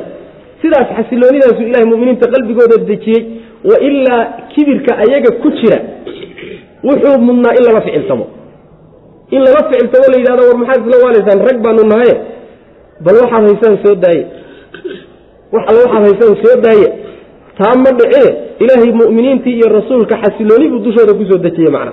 sidaas 0.63 0.89
xasiloonidaasu 0.99 1.63
ilahay 1.69 1.87
muminiinta 1.93 2.27
qalbigooda 2.35 2.77
dejiyey 2.91 3.23
wa 3.71 3.77
ilaa 3.89 4.23
kibirka 4.53 4.93
ayaga 5.05 5.31
ku 5.43 5.49
jira 5.59 5.79
wuxuu 6.89 7.17
mudnaa 7.29 7.53
in 7.59 7.63
lala 7.67 7.81
ficiltamo. 7.87 8.27
In 9.35 9.41
lala 9.47 9.61
ficiltamo 9.69 10.07
la 10.13 10.17
yidhahdo 10.21 10.43
war 10.49 10.59
maxaad 10.63 10.81
isla 10.87 10.97
waalaysaan 11.05 11.41
rag 11.49 11.59
baanu 11.65 11.83
nahaye 11.93 12.15
bal 13.05 13.17
waxaad 13.23 13.43
haysaan 13.49 13.77
soo 13.85 13.95
daaye 14.05 14.23
wax 15.55 15.63
alla 15.71 15.81
waxaad 15.87 16.03
haysaan 16.09 16.35
soo 16.45 16.57
daaye. 16.67 16.89
Taa 17.59 17.75
ma 17.85 17.91
dhicee 17.99 18.29
ilaahay 18.63 18.93
mu'miniintii 19.01 19.55
iyo 19.59 19.69
rasuulka 19.79 20.15
xasilooni 20.23 20.67
buu 20.73 20.81
dushooda 20.87 21.13
ku 21.19 21.25
soo 21.31 21.39
dejiyey 21.47 21.71
macna. 21.77 21.93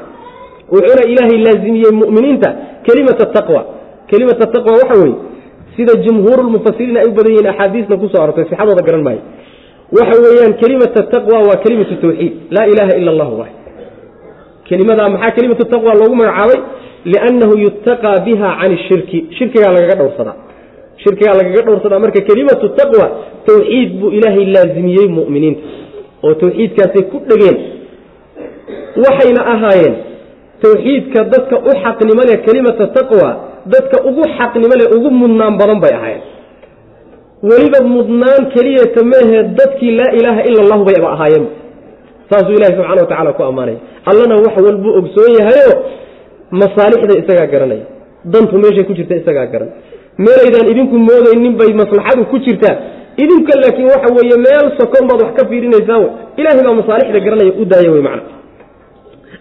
Wuxuuna 0.73 1.03
ilaahay 1.13 1.37
laazimiyey 1.45 1.91
mu'miniinta 2.01 2.49
kelimata 2.87 3.25
taqwa. 3.37 3.61
Kelimata 4.11 4.45
taqwa 4.55 4.73
waxa 4.81 4.95
weeye 5.01 5.15
sida 5.75 5.93
jumhuurulmufasiriin 6.05 6.97
ay 7.01 7.07
u 7.09 7.13
badan 7.17 7.31
yihiin 7.33 7.49
axaadiisna 7.53 7.95
ku 8.01 8.07
soo 8.13 8.21
arortay 8.23 8.45
sixadooda 8.51 8.81
garan 8.87 9.03
maayo. 9.07 9.21
Waxa 9.97 10.15
weeyaan 10.25 10.53
kelimata 10.61 11.01
taqwa 11.13 11.37
waa 11.47 11.57
kelimatu 11.63 11.95
tawxiid 12.03 12.33
laa 12.55 12.65
ilaaha 12.71 12.93
ila 13.01 13.09
allah 13.13 13.29
waay 13.39 13.53
kelimadaa 14.69 15.09
maxaa 15.15 15.35
kelimatu 15.37 15.63
taqwa 15.73 15.91
loogu 15.99 16.15
magacaabay? 16.21 16.59
Liannahu 17.11 17.53
yutaqaa 17.65 18.17
biha 18.25 18.49
can 18.59 18.71
ishirki 18.77 19.19
shirkigaa 19.37 19.71
lagaga 19.75 19.95
dhowrsadaa 19.99 20.35
shirkigaa 21.03 21.33
lagaga 21.39 21.61
dhowrsadaa 21.67 21.99
marka 22.05 22.19
kelimatu 22.29 22.65
taqwa 22.79 23.05
tawxiid 23.49 23.89
buu 23.99 24.09
ilaahay 24.17 24.45
laazimiyey 24.55 25.07
mu'miniinta. 25.17 25.61
Oo 26.25 26.33
tawxiidkaasay 26.41 27.03
ku 27.11 27.17
dhegeen. 27.29 27.57
Waxayna 29.03 29.41
ahaayeen 29.53 29.95
tawxiidka 30.63 31.19
dadka 31.33 31.55
u 31.69 31.71
xaqnimo 31.83 32.23
leh 32.29 32.37
kelimata 32.45 32.85
taqwa 32.97 33.29
dadka 33.73 33.97
ugu 34.09 34.23
xaqnimo 34.37 34.75
leh 34.79 34.87
ugu 34.97 35.09
mudnaan 35.21 35.53
badan 35.61 35.79
bay 35.83 35.93
ahaayeen. 35.99 36.23
Weliba 37.49 37.79
mudnaan 37.95 38.41
keliyata 38.55 39.01
meehe 39.11 39.37
dadkii 39.59 39.91
laa 39.99 40.11
ilaaha 40.19 40.41
ila 40.49 40.59
allahu 40.65 40.83
bayba 40.89 41.07
ahaayeen. 41.15 41.45
Saasuu 42.29 42.55
ilahi 42.57 42.73
subxana 42.77 43.01
wa 43.05 43.09
tacala 43.11 43.31
ku 43.37 43.43
ammaanaya 43.49 43.79
allana 44.09 44.35
wax 44.45 44.55
walbuu 44.65 44.93
ogsoon 44.99 45.31
yahayo 45.39 45.71
masaalixda 46.61 47.13
isagaa 47.21 47.47
garanaya. 47.53 47.85
Dantu 48.33 48.55
meeshay 48.63 48.83
ku 48.89 48.93
jirta 48.97 49.15
isagaa 49.21 49.47
garan 49.53 49.69
meelaydaan 50.25 50.67
idinku 50.73 50.95
moodaynin 51.09 51.53
bay 51.59 51.71
maslaxadu 51.81 52.23
ku 52.31 52.37
jirtaa. 52.45 52.75
Idinka 53.23 53.53
laakiin 53.61 53.87
waxa 53.93 54.09
weeye 54.17 54.37
meel 54.47 54.65
sokon 54.79 55.03
baad 55.09 55.19
wax 55.25 55.31
ka 55.37 55.43
fiirinaysaan 55.49 56.03
ilahay 56.39 56.63
baa 56.67 56.75
masaalixda 56.81 57.19
garanaya 57.25 57.51
u 57.61 57.65
daaya 57.71 57.89
wey 57.95 58.03
macna. 58.07 58.31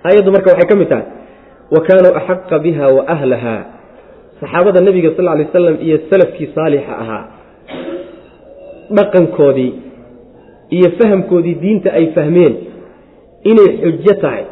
Aayaddu 0.06 0.30
marka 0.34 0.48
waxay 0.52 0.68
ka 0.70 0.76
mid 0.80 0.88
tahay 0.92 1.06
wa 1.74 1.80
kaanuu 1.86 2.12
axaqa 2.20 2.56
biha 2.64 2.86
wa 2.96 3.02
ahlaha 3.14 3.56
saxaabada 4.40 4.80
nebiga 4.86 5.10
sal 5.16 5.24
lay 5.38 5.46
slam 5.52 5.76
iyo 5.86 5.96
salafkii 6.10 6.48
saalixa 6.56 6.94
ahaa 7.02 7.24
dhaqankoodii 8.96 9.72
iyo 10.76 10.88
fahamkoodii 10.98 11.54
diinta 11.62 11.88
ay 11.98 12.06
fahmeen 12.16 12.54
inay 13.50 13.68
xujo 13.82 14.14
tahay 14.22 14.44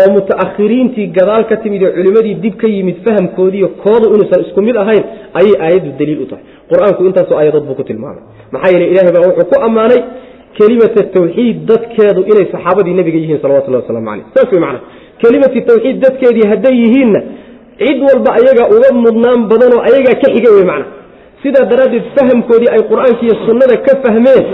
oo 0.00 0.08
muta'akhiriintii 0.16 1.06
gadaal 1.18 1.44
ka 1.50 1.56
timid 1.64 1.82
ee 1.88 1.92
culimmadii 1.96 2.34
dib 2.44 2.54
ka 2.62 2.68
yimid 2.74 2.96
fahamkoodiiyo 3.06 3.68
koodu 3.84 4.06
inuusan 4.14 4.40
isku 4.46 4.60
mid 4.68 4.76
ahayn 4.84 5.04
ayay 5.40 5.54
aayaddu 5.66 5.90
daliil 6.00 6.20
u 6.24 6.26
tahay. 6.30 6.44
Qur'aanku 6.70 7.00
intaasoo 7.10 7.36
aayadood 7.40 7.64
buu 7.68 7.76
ku 7.80 7.84
tilmaamay. 7.90 8.22
Maxaa 8.54 8.70
yeele 8.74 8.86
ilahay 8.92 9.12
baa 9.16 9.24
wuxuu 9.28 9.46
ku 9.52 9.56
ammaanay 9.68 10.00
kelimata 10.58 11.02
tawxiid 11.16 11.56
dadkeedu 11.70 12.20
inay 12.32 12.46
saxaabadii 12.54 12.94
nebiga 13.00 13.18
yihiin 13.24 13.38
salawatullahi 13.44 13.82
waslamu 13.84 14.06
caleyh 14.10 14.26
saas 14.34 14.48
wey 14.52 14.60
macana 14.64 14.80
kelimati 15.22 15.58
tawxiid 15.70 15.96
dadkeedii 16.04 16.46
hadday 16.52 16.74
yihiinna 16.84 17.20
cid 17.80 17.98
walba 18.08 18.30
ayagaa 18.38 18.68
uga 18.76 18.88
mudnaan 19.04 19.40
badanoo 19.50 19.80
ayagaa 19.88 20.16
ka 20.22 20.28
xiga 20.34 20.50
wey 20.56 20.64
macna 20.70 20.86
sidaa 21.42 21.64
daraaddeed 21.72 22.06
fahamkoodii 22.16 22.70
ay 22.76 22.82
qur'aanka 22.90 23.22
iyo 23.26 23.36
sunnada 23.46 23.76
ka 23.86 23.92
fahmeen 24.04 24.44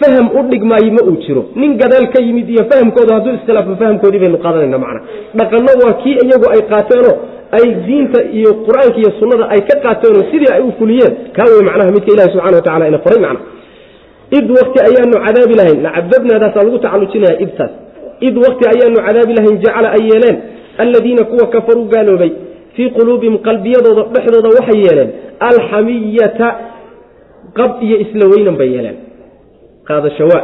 faham 0.00 0.26
u 0.38 0.40
dhigmaayo 0.50 0.90
ma 0.96 1.02
uu 1.08 1.16
jiro 1.24 1.42
nin 1.60 1.76
gadaal 1.80 2.06
ka 2.14 2.22
yimid 2.26 2.48
iyo 2.50 2.64
fahamkooda 2.70 3.14
hadduu 3.16 3.34
iskhilaafo 3.38 3.76
fahamkoodii 3.82 4.18
baynu 4.24 4.38
qaadanayna 4.44 4.78
macna 4.84 5.00
dhaqanno 5.38 5.72
waa 5.82 5.94
kii 6.02 6.16
iyagu 6.24 6.46
ay 6.54 6.62
qaateenoo 6.72 7.16
ay 7.56 7.66
diinta 7.86 8.20
iyo 8.38 8.50
qur'aanka 8.66 8.98
iyo 9.02 9.10
sunnada 9.20 9.44
ay 9.54 9.60
ka 9.68 9.74
qaateenoo 9.84 10.24
sidii 10.30 10.50
ay 10.56 10.62
u 10.68 10.72
fuliyeen 10.78 11.12
kaa 11.36 11.46
wey 11.52 11.62
macnaha 11.68 11.90
midka 11.96 12.10
ilahi 12.14 12.30
subxana 12.34 12.80
wa 12.82 12.88
ina 12.88 12.98
faray 13.04 13.20
macna 13.26 13.40
id 14.38 14.46
wakti 14.58 14.78
ayaanu 14.88 15.16
cadaabi 15.26 15.54
lahayn 15.60 15.78
lacadabnaadaasaa 15.86 16.64
lagu 16.66 16.78
tacalujinaya 16.84 17.36
idtaas 17.44 17.72
id 18.28 18.34
wakti 18.44 18.64
ayaanu 18.72 18.98
cadaabi 19.06 19.32
lahayn 19.38 19.56
jacala 19.64 19.88
ay 19.96 20.02
yeeleen 20.10 20.36
alladiina 20.84 21.22
kuwa 21.30 21.46
kafaruu 21.54 21.86
gaaloobay 21.94 22.32
fii 22.74 22.90
quluubihim 22.98 23.38
qalbiyadooda 23.46 24.02
dhexdooda 24.14 24.48
waxay 24.56 24.78
yeeleen 24.86 25.10
alxamiyata 25.48 26.48
qab 27.58 27.70
iyo 27.86 27.96
isla 28.04 28.24
weynan 28.32 28.56
bay 28.60 28.70
yeeleen 28.74 29.03
qaadashawaa 29.88 30.42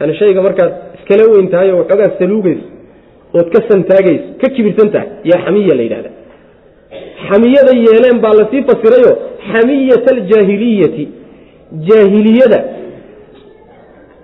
yani 0.00 0.14
shayga 0.20 0.42
markaad 0.46 0.72
iskala 0.98 1.24
weyn 1.32 1.48
tahay 1.54 1.70
oo 1.72 1.78
waxoogaa 1.82 2.10
saluugayso 2.20 2.66
ood 3.38 3.48
ka 3.54 3.60
santaagayso 3.70 4.24
ka 4.42 4.48
kibirsan 4.56 4.88
tahay 4.94 5.08
yaa 5.30 5.40
xamiya 5.46 5.74
la 5.78 5.82
yidhahda 5.86 6.10
xamiyada 7.28 7.72
yeeleen 7.86 8.18
baa 8.24 8.34
la 8.40 8.44
sii 8.52 8.62
fasirayo 8.70 9.12
xamiyata 9.52 10.08
aljaahiliyati 10.16 11.04
jaahiliyada 11.88 12.60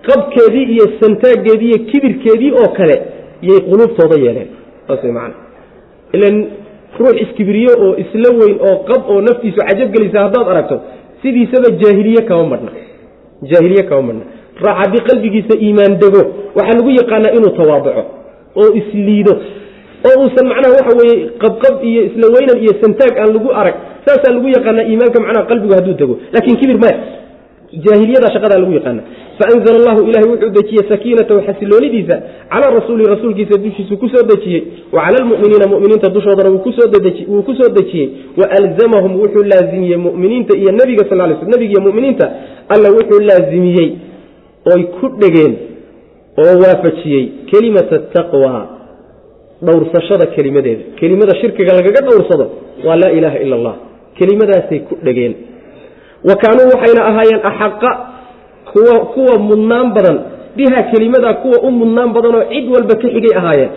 qabkeedii 0.07 0.65
iyo 0.75 0.85
santaaggeedii 1.01 1.69
iyo 1.71 1.79
kibirkeedii 1.91 2.51
oo 2.61 2.69
kale 2.77 2.95
yay 3.49 3.59
quluubtooda 3.69 4.15
yeeleen. 4.25 4.47
Saas 4.87 5.03
way 5.03 5.11
macana 5.17 5.35
ilan 6.15 6.35
ruux 6.99 7.15
iskibiriyo 7.23 7.71
oo 7.85 7.91
isla 8.03 8.29
weyn 8.39 8.55
oo 8.69 8.75
qab 8.89 9.01
oo 9.13 9.21
naftiisu 9.27 9.59
cajabgelisa 9.67 10.19
haddaad 10.25 10.47
aragto 10.53 10.75
sidiisaba 11.21 11.69
jaahiliye 11.81 12.21
kama 12.29 12.45
madhna 12.53 12.71
jaahiliye 13.51 13.83
kama 13.89 14.01
madhna 14.09 14.25
raax 14.65 14.77
haddii 14.81 15.03
qalbigiisa 15.09 15.53
iimaan 15.65 15.93
dego 16.03 16.21
waxaa 16.57 16.75
lagu 16.79 16.89
yaqaanaa 16.99 17.31
inuu 17.37 17.51
tawaaduco 17.59 18.03
oo 18.61 18.69
isliido 18.79 19.33
oo 20.09 20.15
uusan 20.23 20.45
macnaha 20.51 20.73
waxa 20.79 20.93
weeye 21.01 21.17
qabqab 21.43 21.75
iyo 21.89 22.01
isla 22.09 22.25
weynan 22.35 22.57
iyo 22.63 22.73
santaag 22.83 23.13
aan 23.23 23.31
lagu 23.35 23.49
arag 23.61 23.75
saasaa 24.05 24.33
lagu 24.37 24.47
yaqaanaa 24.57 24.85
iimaanka 24.91 25.17
macnaha 25.25 25.45
qalbigu 25.51 25.73
hadduu 25.77 25.95
dego. 26.01 26.13
Laakiin 26.33 26.57
kibir 26.61 26.77
maya 26.83 26.97
jaahiliyada 27.85 28.27
shaqadaa 28.35 28.59
lagu 28.63 28.73
yaqaana 28.79 29.01
faanzla 29.39 29.75
allahu 29.79 30.01
ilahay 30.09 30.27
wuxuu 30.33 30.51
dejiyey 30.57 30.83
sakiinatahu 30.89 31.41
xasiloonidiisa 31.47 32.15
calaa 32.51 32.71
rasuuli 32.79 33.03
rasuulkiisa 33.13 33.57
dushiisu 33.65 33.97
ku 33.97 34.09
soo 34.13 34.23
dejiyey 34.31 34.63
wa 34.91 35.01
cala 35.05 35.17
almu'miniina 35.23 35.67
mu'miniinta 35.73 36.09
dushoodana 36.09 36.49
wuu 36.49 36.63
ku 37.47 37.53
soo 37.59 37.69
dejiyey 37.77 38.09
waalzamahum 38.41 39.11
wuxuu 39.21 39.43
laazimiyey 39.53 39.97
mu'miniinta 40.07 40.57
iyo 40.57 40.71
nebiga 40.79 41.03
sal 41.09 41.21
nebiga 41.53 41.71
iyo 41.71 41.81
mu'miniinta 41.87 42.25
alla 42.73 42.89
wuxuu 42.97 43.19
laazimiyey 43.29 43.89
oy 44.73 44.81
ku 44.97 45.05
dhegeen 45.21 45.53
oo 46.41 46.53
waafajiyey 46.63 47.25
kelimata 47.51 47.99
taqwa 48.15 48.53
dhowrsashada 49.65 50.25
kelimadeeda 50.35 50.83
kelimada 50.99 51.33
shirkiga 51.41 51.73
lagaga 51.73 52.01
dhowrsado 52.07 52.45
waa 52.85 52.95
laa 52.95 53.11
ilaaha 53.17 53.37
ila 53.45 53.55
allah 53.59 53.75
kelimadaasay 54.17 54.79
ku 54.79 54.95
dhegeen 55.05 55.33
wa 56.29 56.35
kaanuu 56.41 56.67
waxayna 56.73 57.01
ahaayeen 57.09 57.41
axaqa 57.51 58.10
kuwa 58.73 58.95
kuwa 59.13 59.35
mudnaan 59.47 59.93
badan. 59.95 60.17
Biha 60.55 60.83
kelimadaa 60.91 61.33
kuwa 61.33 61.57
u 61.67 61.71
mudnaan 61.71 62.09
badanoo 62.15 62.43
cid 62.51 62.65
walba 62.73 62.95
ka 63.01 63.07
xigay 63.13 63.33
ahaayeen. 63.39 63.69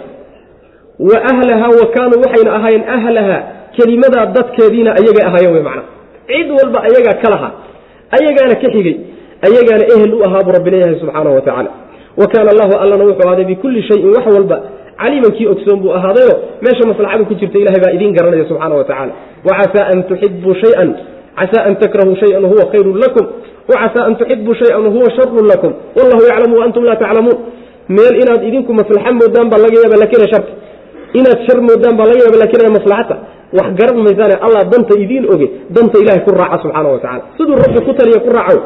Wa 1.09 1.17
ahlaha 1.31 1.69
wa 1.81 1.87
kaanuu 1.95 2.21
waxayna 2.25 2.51
ahaayeen 2.59 2.85
ahlaha. 2.97 3.39
Kelimadaa 3.77 4.27
dadkeediina 4.37 4.91
ayagay 4.99 5.25
ahaayeen 5.29 5.53
wey 5.55 5.63
macna. 5.69 5.83
Cid 6.31 6.49
walba 6.59 6.79
ayagaa 6.89 7.17
ka 7.23 7.29
lahaa. 7.35 7.53
Ayagaana 8.17 8.55
ka 8.63 8.69
xigay. 8.75 8.97
Ayagaana 9.47 9.85
ehel 9.95 10.15
u 10.15 10.21
ahaa 10.27 10.43
buu 10.47 10.53
rabbi 10.57 10.71
leeyahay 10.71 10.97
subxaanahu 11.03 11.35
wa 11.35 11.41
tacaala. 11.47 11.71
Wa 12.21 12.27
kaana 12.33 12.49
allahu 12.55 12.75
allana 12.83 13.05
wuxuu 13.09 13.27
ahaaday 13.29 13.45
bikulli 13.53 13.83
shayin 13.89 14.09
wax 14.17 14.27
walba. 14.37 14.59
Caliiman 15.01 15.33
kii 15.37 15.47
ogsoon 15.53 15.79
buu 15.83 15.93
ahaadayo 15.99 16.35
meesha 16.63 16.87
maslaxadu 16.91 17.25
ku 17.31 17.35
jirta 17.41 17.59
ilahay 17.63 17.81
baa 17.85 17.93
idiin 17.97 18.15
garanaya 18.17 18.45
subxaana 18.51 18.75
wa 18.81 18.85
tacaala. 18.91 19.13
Wacasaa 19.49 19.87
an 19.93 19.99
tuxibuu 20.11 20.55
shayan. 20.63 20.91
Casaa 21.39 21.65
an 21.69 21.75
takrahuu 21.83 22.17
shayan 22.23 22.45
huwa 22.51 22.65
khayrun 22.73 22.97
lakum 23.03 23.27
wacasaa 23.71 24.05
an 24.09 24.15
tuxibuu 24.21 24.55
shayan 24.61 24.87
huwa 24.95 25.09
sharun 25.17 25.47
lakum 25.53 25.73
wallahu 25.99 26.23
yaclamu 26.31 26.55
wa 26.59 26.65
antum 26.69 26.83
laa 26.89 26.97
taclamuun 27.03 27.39
meel 27.97 28.15
inaad 28.23 28.43
idinku 28.49 28.73
maslaxa 28.81 29.11
moodaan 29.21 29.47
baa 29.53 29.61
laga 29.65 29.77
yaaba 29.85 29.97
laakiin 30.03 30.29
sharta 30.35 30.53
inaad 31.19 31.39
shar 31.47 31.59
moodaan 31.69 31.95
baa 32.01 32.07
laga 32.11 32.21
yaaba 32.27 32.39
laakiin 32.43 32.73
maslaxata 32.79 33.15
wax 33.59 33.69
garan 33.79 33.99
maysaane 34.07 34.37
allah 34.47 34.63
danta 34.73 34.95
idiin 35.05 35.25
oge 35.35 35.47
danta 35.77 35.97
ilahay 36.03 36.21
ku 36.27 36.31
raaca 36.41 36.57
subxaana 36.65 36.89
wa 36.95 37.01
tacala 37.05 37.25
siduu 37.39 37.57
rabbi 37.65 37.79
ku 37.89 37.93
taliya 38.01 38.19
ku 38.27 38.31
raaco 38.39 38.61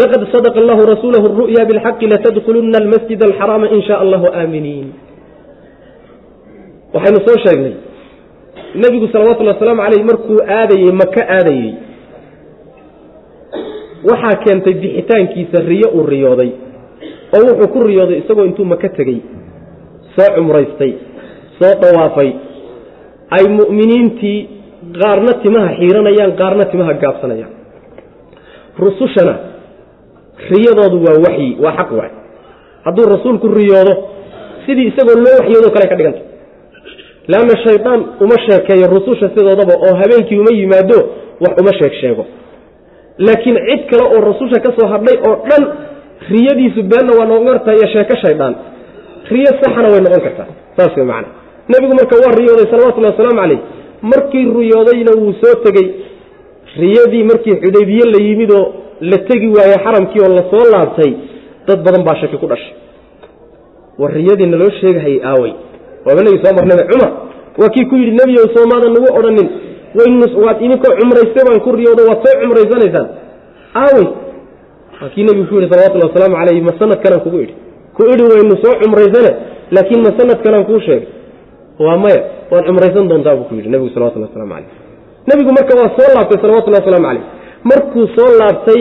laqad 0.00 0.20
sadaqa 0.34 0.58
allahu 0.62 0.82
rasuulahu 0.92 1.26
ru'ya 1.40 1.62
bilxaqi 1.70 2.04
latadkhuluna 2.12 2.76
almasjid 2.82 3.20
alxaraama 3.28 3.66
in 3.74 3.80
sha 3.88 3.94
allahu 4.04 4.26
aaminiin 4.40 4.86
waxaynu 6.94 7.18
soo 7.28 7.38
sheegnay 7.44 7.74
nebigu 8.82 9.06
salawatullhi 9.14 9.52
wasalaamu 9.56 9.82
caleyh 9.86 10.02
markuu 10.10 10.38
aadayey 10.58 10.92
maka 11.02 11.22
aadayey 11.38 11.70
waxaa 14.10 14.34
keentay 14.44 14.74
bixitaankiisa 14.82 15.58
riyo 15.70 15.88
uu 15.98 16.06
riyooday 16.12 16.50
oo 17.36 17.42
wuxuu 17.48 17.68
ku 17.74 17.78
riyooday 17.90 18.18
isagoo 18.22 18.44
intuu 18.50 18.64
maka 18.72 18.88
tegey 18.98 19.18
soo 20.16 20.28
cumraystay 20.36 20.92
soo 21.58 21.72
dhawaafay. 21.82 22.30
Ay 23.36 23.44
mu'miniintii 23.58 24.38
qaarna 25.00 25.32
timaha 25.42 25.70
xiiranayaan 25.78 26.32
qaarna 26.40 26.64
timaha 26.72 26.92
gaabsanayaan. 27.02 27.52
Rusushana 28.84 29.34
riyadoodu 30.50 30.96
waa 31.06 31.18
waxyi 31.26 31.48
waa 31.64 31.74
xaq 31.78 31.90
waay. 31.98 32.10
Hadduu 32.84 33.06
rasuulku 33.14 33.46
riyoodo 33.58 33.94
sidii 34.66 34.86
isagoo 34.92 35.16
loo 35.24 35.34
waxyoodoo 35.40 35.72
kale 35.76 35.86
ka 35.92 35.96
dhiganta. 35.98 36.20
Leanna 37.30 37.54
shaydaan 37.64 38.00
uma 38.24 38.36
sheekeeyo 38.46 38.86
rususha 38.94 39.28
sidoodaba 39.34 39.74
oo 39.86 39.94
habeenkii 40.00 40.38
uma 40.42 40.52
yimaado 40.60 40.98
wax 41.44 41.54
uma 41.62 41.72
sheeg 41.78 41.92
sheego 42.00 42.24
laakiin 43.18 43.56
cid 43.68 43.82
kale 43.90 44.04
oo 44.14 44.20
rasusha 44.30 44.58
ka 44.66 44.70
soo 44.78 44.88
hadhay 44.92 45.16
oo 45.28 45.36
dhan 45.50 45.64
riyadiisu 46.32 46.80
beenna 46.90 47.12
waa 47.18 47.26
noqon 47.30 47.46
kartaa 47.52 47.74
iyo 47.78 47.88
sheeko 47.94 48.14
shaydaan. 48.24 48.54
Riyo 49.30 49.50
saxana 49.60 49.88
way 49.92 50.00
noqon 50.06 50.22
kartaa 50.26 50.48
saas 50.76 50.92
way 50.98 51.06
macana 51.10 51.28
nebigu 51.72 51.94
marka 52.00 52.14
waa 52.24 52.32
riyooday 52.40 52.66
salawatullahi 52.72 53.12
wasalaamu 53.14 53.40
caleyh 53.42 53.60
markii 54.12 54.44
riyoodayna 54.58 55.12
wuu 55.20 55.32
soo 55.42 55.54
tegey 55.64 55.86
riyadii 56.82 57.24
markii 57.30 57.54
xudaybiye 57.64 58.04
la 58.14 58.18
yimid 58.26 58.50
oo 58.58 58.64
la 59.10 59.18
tegi 59.28 59.48
waayey 59.56 59.78
xaramkii 59.84 60.20
oo 60.26 60.30
la 60.38 60.42
soo 60.52 60.64
laabtay 60.74 61.10
dad 61.68 61.78
badan 61.86 62.02
baa 62.08 62.16
shaki 62.20 62.36
ku 62.42 62.46
dhashay. 62.52 62.72
War 64.00 64.12
riyadii 64.18 64.46
naloo 64.52 64.70
sheegahayay 64.80 65.20
aawey 65.30 65.52
waaba 66.06 66.20
nagi 66.26 66.38
soo 66.44 66.52
marnaba 66.58 66.84
cumar. 66.90 67.10
Waa 67.60 67.70
kii 67.74 67.84
ku 67.90 67.94
yidhi 68.00 68.12
nebiyow 68.20 68.46
soomaadan 68.56 68.92
nagu 68.96 69.08
odhanin 69.18 69.48
waad 69.96 70.58
idinkoo 70.64 70.92
cumrayste 71.00 71.40
baan 71.46 71.60
ku 71.64 71.70
riyoodo 71.72 72.02
waad 72.08 72.18
soo 72.24 72.34
cumraysanaysaan 72.40 73.08
aawey 73.82 74.06
waa 75.00 75.08
kii 75.14 75.24
nebigu 75.24 75.46
ku 75.48 75.54
yidhi 75.60 75.74
wasalaamu 76.06 76.36
caleyh 76.36 76.62
ma 76.68 76.72
sanad 76.78 77.20
kugu 77.24 77.38
idhi. 77.44 77.54
Ku 77.96 78.02
idhi 78.12 78.22
waynu 78.30 78.56
soo 78.64 78.74
cumraysane 78.82 79.30
laakiin 79.74 80.00
ma 80.06 80.10
sanad 80.18 80.38
kalan 80.44 80.64
kuu 80.68 80.80
sheegay 80.86 81.08
waa 81.78 81.96
maya 81.96 82.20
waad 82.50 82.64
cumraysan 82.68 83.08
doontaa 83.08 83.36
buu 83.36 83.48
ku 83.48 83.54
yidhi 83.54 83.68
nebigu 83.68 83.90
salawatulli 83.94 84.26
waslamu 84.28 84.52
caleyh 84.54 84.70
nebigu 85.28 85.50
marka 85.58 85.72
waa 85.80 85.90
soo 85.98 86.08
laabtay 86.16 86.38
salawatullahi 86.42 86.82
waslamu 86.84 87.06
caleyh 87.08 87.24
markuu 87.70 88.06
soo 88.16 88.30
laabtay 88.40 88.80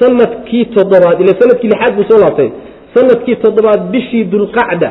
sannadkii 0.00 0.64
toddobaad 0.76 1.16
ile 1.22 1.32
sannadkii 1.40 1.68
lixaad 1.72 1.92
buu 1.96 2.06
soo 2.10 2.20
laabtay. 2.24 2.50
Sanadkii 2.94 3.36
toddobaad 3.44 3.80
bishii 3.92 4.24
dulqacda 4.32 4.88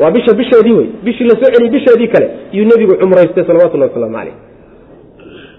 waa 0.00 0.10
bisha 0.16 0.32
bisheedii 0.40 0.72
wey 0.78 0.86
bishii 1.04 1.24
la 1.30 1.34
soo 1.40 1.50
celiyey 1.52 1.70
bisheedii 1.76 2.08
kale. 2.14 2.26
Iyuu 2.52 2.66
nebigu 2.70 2.94
cumraystay 3.02 3.44
salawatullahi 3.46 3.90
wasalaamu 3.90 4.16
caleyh 4.18 4.34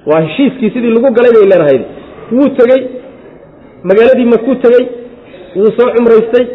waa 0.09 0.21
heshiiskii 0.21 0.69
sidii 0.75 0.89
lagu 0.97 1.09
galay 1.17 1.31
bay 1.37 1.45
leenahayd 1.51 1.83
wuu 2.31 2.49
tegey. 2.59 2.81
Magaaladii 3.83 4.25
makuu 4.33 4.55
tegey. 4.55 4.85
Wuu 5.55 5.71
soo 5.77 5.89
cumraystay. 5.95 6.45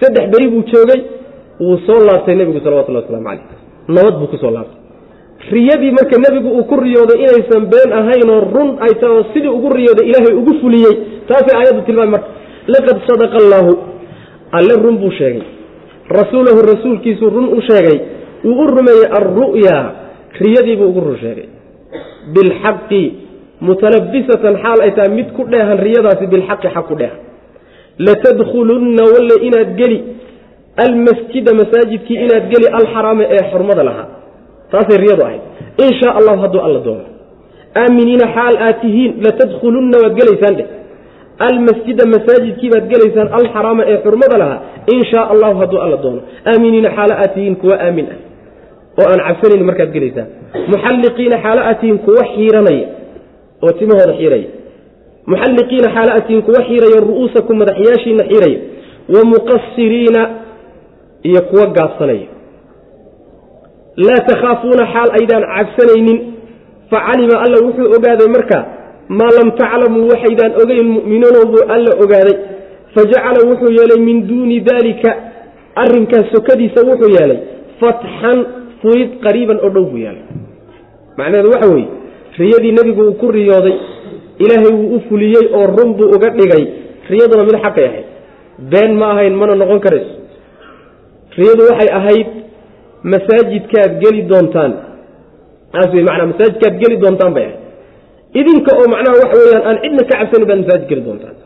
Saddex 0.00 0.24
beri 0.32 0.48
buu 0.52 0.62
joogay. 0.72 1.00
Wuu 1.60 1.78
soo 1.86 2.00
laabtay 2.06 2.34
nebigu 2.34 2.60
salawatullahi 2.64 3.04
waslamu 3.04 3.24
caleyh 3.28 3.44
nabad 3.88 4.14
buu 4.20 4.26
ku 4.32 4.36
soo 4.38 4.50
laabtay. 4.50 4.80
Riyadii 5.50 5.90
marka 5.98 6.16
nebigu 6.24 6.48
uu 6.58 6.64
ku 6.64 6.76
riyooday 6.80 7.18
inaysan 7.24 7.66
been 7.72 7.90
ahaynoo 8.00 8.40
run 8.54 8.70
ay 8.84 8.92
tahay 9.00 9.16
oo 9.16 9.24
sidii 9.34 9.48
ugu 9.58 9.68
riyooday 9.78 10.06
ilaahay 10.10 10.34
ugu 10.40 10.52
fuliyey 10.60 10.94
taasay 11.28 11.54
aayaddu 11.58 11.82
tilmaamay 11.86 12.10
marka 12.10 12.28
laqad 12.74 12.96
sadaqa 13.08 13.36
allaahu 13.42 13.72
alle 14.58 14.74
run 14.84 14.96
buu 15.02 15.10
sheegay 15.18 15.42
rasuulahu 16.10 16.60
rasuulkiisuu 16.72 17.30
run 17.30 17.48
u 17.58 17.60
sheegay 17.68 17.98
wuu 18.44 18.62
u 18.62 18.66
rumeeyey 18.66 19.06
alru'ya 19.18 19.76
riyadiibuu 20.40 20.88
ugu 20.88 21.00
run 21.00 21.18
sheegay. 21.18 21.48
Bilxaqi 22.34 23.02
mutalabisatan 23.60 24.54
xaal 24.62 24.78
ay 24.82 24.90
tahay 24.96 25.10
mid 25.18 25.28
ku 25.36 25.42
dheehan 25.50 25.78
riyadaasi 25.86 26.26
bilxaqi 26.26 26.68
xaq 26.74 26.86
ku 26.88 26.94
dheehan. 27.00 27.18
Latadkhulunna 27.98 29.02
walle 29.12 29.36
inaad 29.48 29.70
geli 29.80 29.98
almasjida 30.86 31.50
masaajidkii 31.60 32.18
inaad 32.24 32.44
geli 32.52 32.66
alxaraama 32.78 33.24
ee 33.36 33.42
xurmada 33.50 33.82
lahaa 33.88 34.08
taasay 34.70 34.98
riyadu 35.04 35.22
ahayd. 35.26 35.42
In 35.84 35.90
shaa 36.00 36.12
allahu 36.18 36.38
hadduu 36.44 36.60
alla 36.66 36.80
doono. 36.86 37.06
Aaminiina 37.82 38.26
xaal 38.36 38.54
aad 38.66 38.76
tihiin 38.82 39.12
latadkhulunna 39.26 39.96
waad 40.02 40.14
gelaysaan 40.20 40.54
dheh 40.58 40.68
almasjida 41.38 42.04
masaajidkii 42.14 42.70
baad 42.74 42.84
gelaysaan 42.92 43.28
alxaraama 43.38 43.82
ee 43.86 43.98
xurmada 44.04 44.36
lahaa 44.42 44.60
in 44.94 45.04
shaa 45.10 45.24
allahu 45.32 45.58
hadduu 45.60 45.80
alla 45.84 45.96
doono. 46.04 46.20
Aaminiina 46.52 46.90
xaalo 46.96 47.14
aad 47.22 47.34
tihiin 47.34 47.56
kuwa 47.56 47.76
aamin 47.86 48.06
ah 48.14 48.18
oo 49.00 49.06
aan 49.12 49.20
cabsanayn 49.26 49.64
markaad 49.70 49.90
gelaysaan. 49.96 50.28
Muxalliqiina 50.72 51.36
xaalo 51.44 51.60
aad 51.68 51.78
tihiin 51.80 51.98
kuwa 52.06 52.22
xiiranaya 52.34 52.86
oo 53.64 53.72
timahooda 53.78 54.14
xiiraya. 54.20 54.48
Muxalliqiina 55.32 55.88
xaalo 55.96 56.10
aad 56.16 56.24
tihiin 56.26 56.42
kuwa 56.48 56.60
xiiraya 56.68 56.98
ru'uusakum 57.08 57.54
madaxyaashiina 57.62 58.24
xiiraya 58.30 58.58
wa 59.14 59.20
muqasiriina 59.32 60.20
iyo 61.28 61.40
kuwa 61.50 61.66
gaabsanaya. 61.76 62.28
Laa 64.06 64.20
takhaafuuna 64.30 64.84
xaal 64.92 65.10
aydaan 65.18 65.44
cabsanaynin. 65.56 66.18
Facalima 66.90 67.36
alla 67.44 67.58
wuxuu 67.66 67.86
ogaaday 67.96 68.28
marka 68.36 68.58
maa 69.08 69.30
lam 69.38 69.48
taclamuu 69.60 70.08
waxaydaan 70.12 70.52
ogeyn 70.62 70.86
mu'miniinoo 70.96 71.44
buu 71.52 71.62
alla 71.74 71.92
ogaaday. 72.04 72.36
Fajacala 72.94 73.40
wuxuu 73.50 73.70
yeelay 73.78 74.00
min 74.08 74.18
duuni 74.28 74.60
daalika. 74.60 75.10
Arrinkaas 75.82 76.26
sokadiisa 76.34 76.80
wuxuu 76.88 77.10
yeelay. 77.16 77.38
Fatxan 77.80 78.38
furid 78.82 79.10
qariiban 79.24 79.58
oo 79.64 79.70
dhow 79.74 79.84
buu 79.90 79.98
yeelay. 80.04 80.24
Macnaheedu 81.18 81.50
waxa 81.54 81.68
weeye 81.74 81.88
riyadii 82.38 82.72
nebigu 82.78 83.02
uu 83.08 83.14
ku 83.20 83.26
riyooday 83.32 83.76
ilaahay 84.44 84.72
wuu 84.78 84.96
u 84.96 85.00
fuliyey 85.08 85.46
oo 85.58 85.66
run 85.76 85.90
buu 85.98 86.08
uga 86.16 86.28
dhigay. 86.38 86.64
Riyaduna 87.10 87.44
mid 87.48 87.56
xaqay 87.64 87.84
ahayd. 87.90 88.06
Been 88.72 88.92
ma 89.00 89.06
ahayn 89.12 89.34
mana 89.40 89.54
noqon 89.62 89.80
karayso 89.84 90.12
riyadu 91.38 91.62
waxay 91.70 91.90
ahayd 91.98 92.26
masaajidkaad 93.12 93.92
geli 94.02 94.22
doontaan. 94.30 94.72
Taas 95.72 95.90
wey 95.94 96.04
manaa 96.08 96.26
masaajidkaad 96.32 96.74
geli 96.82 96.96
doontaan 97.04 97.32
bay 97.36 97.44
ahayd 97.44 97.60
idinka 98.40 98.70
oo 98.80 98.86
macnaha 98.94 99.14
waxa 99.22 99.36
weyaan 99.42 99.64
aan 99.70 99.76
cidna 99.84 100.02
ka 100.10 100.14
cabsanin 100.20 100.46
baad 100.50 100.60
masaajid 100.64 100.88
geli 100.90 101.02
doontaan 101.08 101.36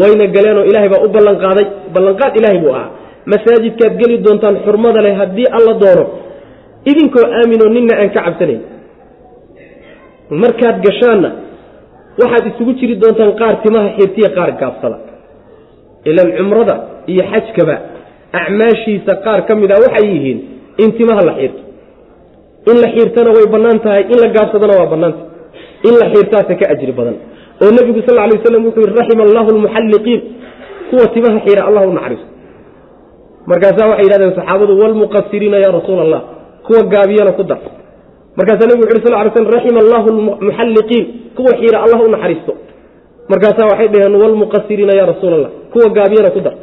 wayna 0.00 0.24
galeenoo 0.36 0.64
ilaahay 0.70 0.90
baa 0.94 1.02
u 1.06 1.08
ballanqaaday 1.16 1.66
ballanqaad 1.94 2.32
ilaahay 2.40 2.60
buu 2.64 2.72
ahaa. 2.78 2.90
Masaajidkaad 3.32 3.92
geli 4.00 4.16
doontaan 4.26 4.56
xurmada 4.64 5.00
leh 5.06 5.14
haddii 5.20 5.48
alla 5.58 5.72
doono 5.82 6.04
idinkoo 6.90 7.24
aaminoo 7.38 7.70
ninna 7.76 7.94
aan 8.00 8.10
ka 8.14 8.20
cabsanayn. 8.26 8.60
Markaad 10.42 10.76
gashaanna 10.86 11.30
waxaad 12.20 12.44
isugu 12.50 12.72
jiri 12.80 12.94
doontaan 13.02 13.32
qaar 13.40 13.54
timaha 13.64 13.88
xirtiya 13.98 14.28
qaar 14.36 14.50
gaabsada 14.60 14.98
ilan 16.10 16.28
cumrada 16.38 16.74
iyo 17.12 17.22
xajkaba 17.32 17.74
acmaashiisa 18.40 19.12
qaar 19.24 19.40
ka 19.48 19.52
mid 19.60 19.70
a 19.74 19.76
waxay 19.84 20.06
yihiin 20.14 20.38
in 20.82 20.90
timaha 20.98 21.22
la 21.28 21.32
xiirto 21.38 21.60
in 22.70 22.76
la 22.82 22.88
xiirtana 22.94 23.30
way 23.36 23.46
bannaan 23.54 23.78
tahay 23.84 24.02
in 24.12 24.18
la 24.24 24.28
gaabsadana 24.36 24.74
waa 24.80 24.88
bannaantahay 24.92 25.29
in 25.88 25.94
la 26.00 26.06
xiirtaase 26.12 26.54
ka 26.60 26.64
ajri 26.74 26.92
badan. 26.98 27.16
Oo 27.62 27.70
nebigu 27.76 28.00
sal 28.06 28.16
lay 28.16 28.30
waslam 28.36 28.62
wuxuu 28.66 28.82
yihi 28.86 28.96
raxima 29.00 29.22
allahu 29.28 29.48
almuxalliqiin 29.54 30.20
kuwa 30.90 31.04
timaha 31.14 31.38
xiira 31.46 31.62
allah 31.68 31.82
u 31.88 31.92
naxariiso 31.98 32.26
markaasaa 33.50 33.88
waxay 33.90 34.04
yidhahdeen 34.06 34.34
saxaabadu 34.38 34.72
walmuqasiriina 34.82 35.56
yaa 35.64 35.72
rasuula 35.78 36.02
allah 36.06 36.20
kuwa 36.66 36.80
gaabiyana 36.92 37.32
ku 37.38 37.42
dar. 37.50 37.60
Markaasaa 38.38 38.68
nebigu 38.70 38.86
wuxu 38.88 39.06
sal 39.06 39.14
ly 39.26 39.30
slm 39.36 39.48
raxima 39.56 39.78
allahu 39.84 40.06
almuxalliqiin 40.12 41.04
kuwa 41.36 41.52
xiira 41.60 41.78
allah 41.84 41.98
u 42.06 42.08
naxariisto. 42.14 42.52
Markaasaa 43.32 43.66
waxay 43.72 43.88
dhaheen 43.92 44.14
walmuqasiriina 44.22 44.92
yaa 44.98 45.06
rasuula 45.12 45.34
allah 45.38 45.50
kuwa 45.72 45.86
gaabiyana 45.96 46.30
ku 46.36 46.40
dar. 46.46 46.54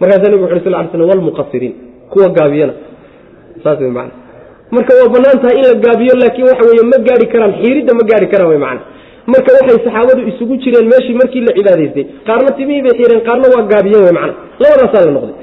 Markaasaa 0.00 0.30
nebigu 0.32 0.46
wuxu 0.48 0.64
sal 0.66 0.74
ly 0.84 0.88
slm 0.92 1.04
walmuqasiriin 1.10 1.74
kuwa 2.12 2.28
gaabiyana. 2.38 2.74
Saas 3.64 3.78
wey 3.80 3.92
macana 3.98 4.12
marka 4.76 4.92
waa 5.00 5.08
bannaan 5.14 5.38
tahay 5.42 5.56
in 5.60 5.66
la 5.70 5.74
gaabiyo 5.86 6.14
laakiin 6.22 6.46
waxa 6.50 6.64
weeye 6.68 6.84
ma 6.92 6.98
gaari 7.08 7.26
karaan 7.32 7.52
xiiridda 7.60 7.92
ma 7.98 8.04
gaari 8.10 8.26
karaan 8.32 8.48
way 8.52 8.60
macana 8.64 8.82
marka 9.32 9.48
waxay 9.58 9.78
saxaabadu 9.86 10.20
isugu 10.30 10.54
jireen 10.64 10.86
meeshii 10.92 11.16
markii 11.20 11.42
la 11.48 11.52
cibaadaystay. 11.58 12.04
Qaarna 12.28 12.50
timihii 12.58 12.82
bay 12.86 12.94
xiireen 12.98 13.22
qaarna 13.28 13.46
waa 13.54 13.64
gaabiyeen 13.72 14.02
way 14.06 14.14
macana 14.18 14.34
labadaasaa 14.62 15.04
la 15.08 15.12
noqday. 15.16 15.36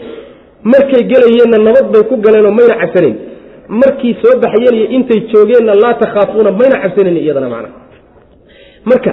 Markay 0.72 1.04
gelayeenna 1.12 1.58
nabad 1.68 1.86
bay 1.94 2.04
ku 2.10 2.16
galeenoo 2.26 2.54
mayna 2.60 2.76
cabsanayn 2.82 3.16
markii 3.82 4.14
soo 4.22 4.34
baxayeen 4.44 4.76
iyo 4.80 4.88
intay 4.98 5.20
joogeenna 5.32 5.74
laa 5.84 5.94
takhaafuuna 6.02 6.52
mayna 6.60 6.82
cabsanayn 6.84 7.18
iyadana 7.18 7.50
macna 7.54 7.70
marka 8.90 9.12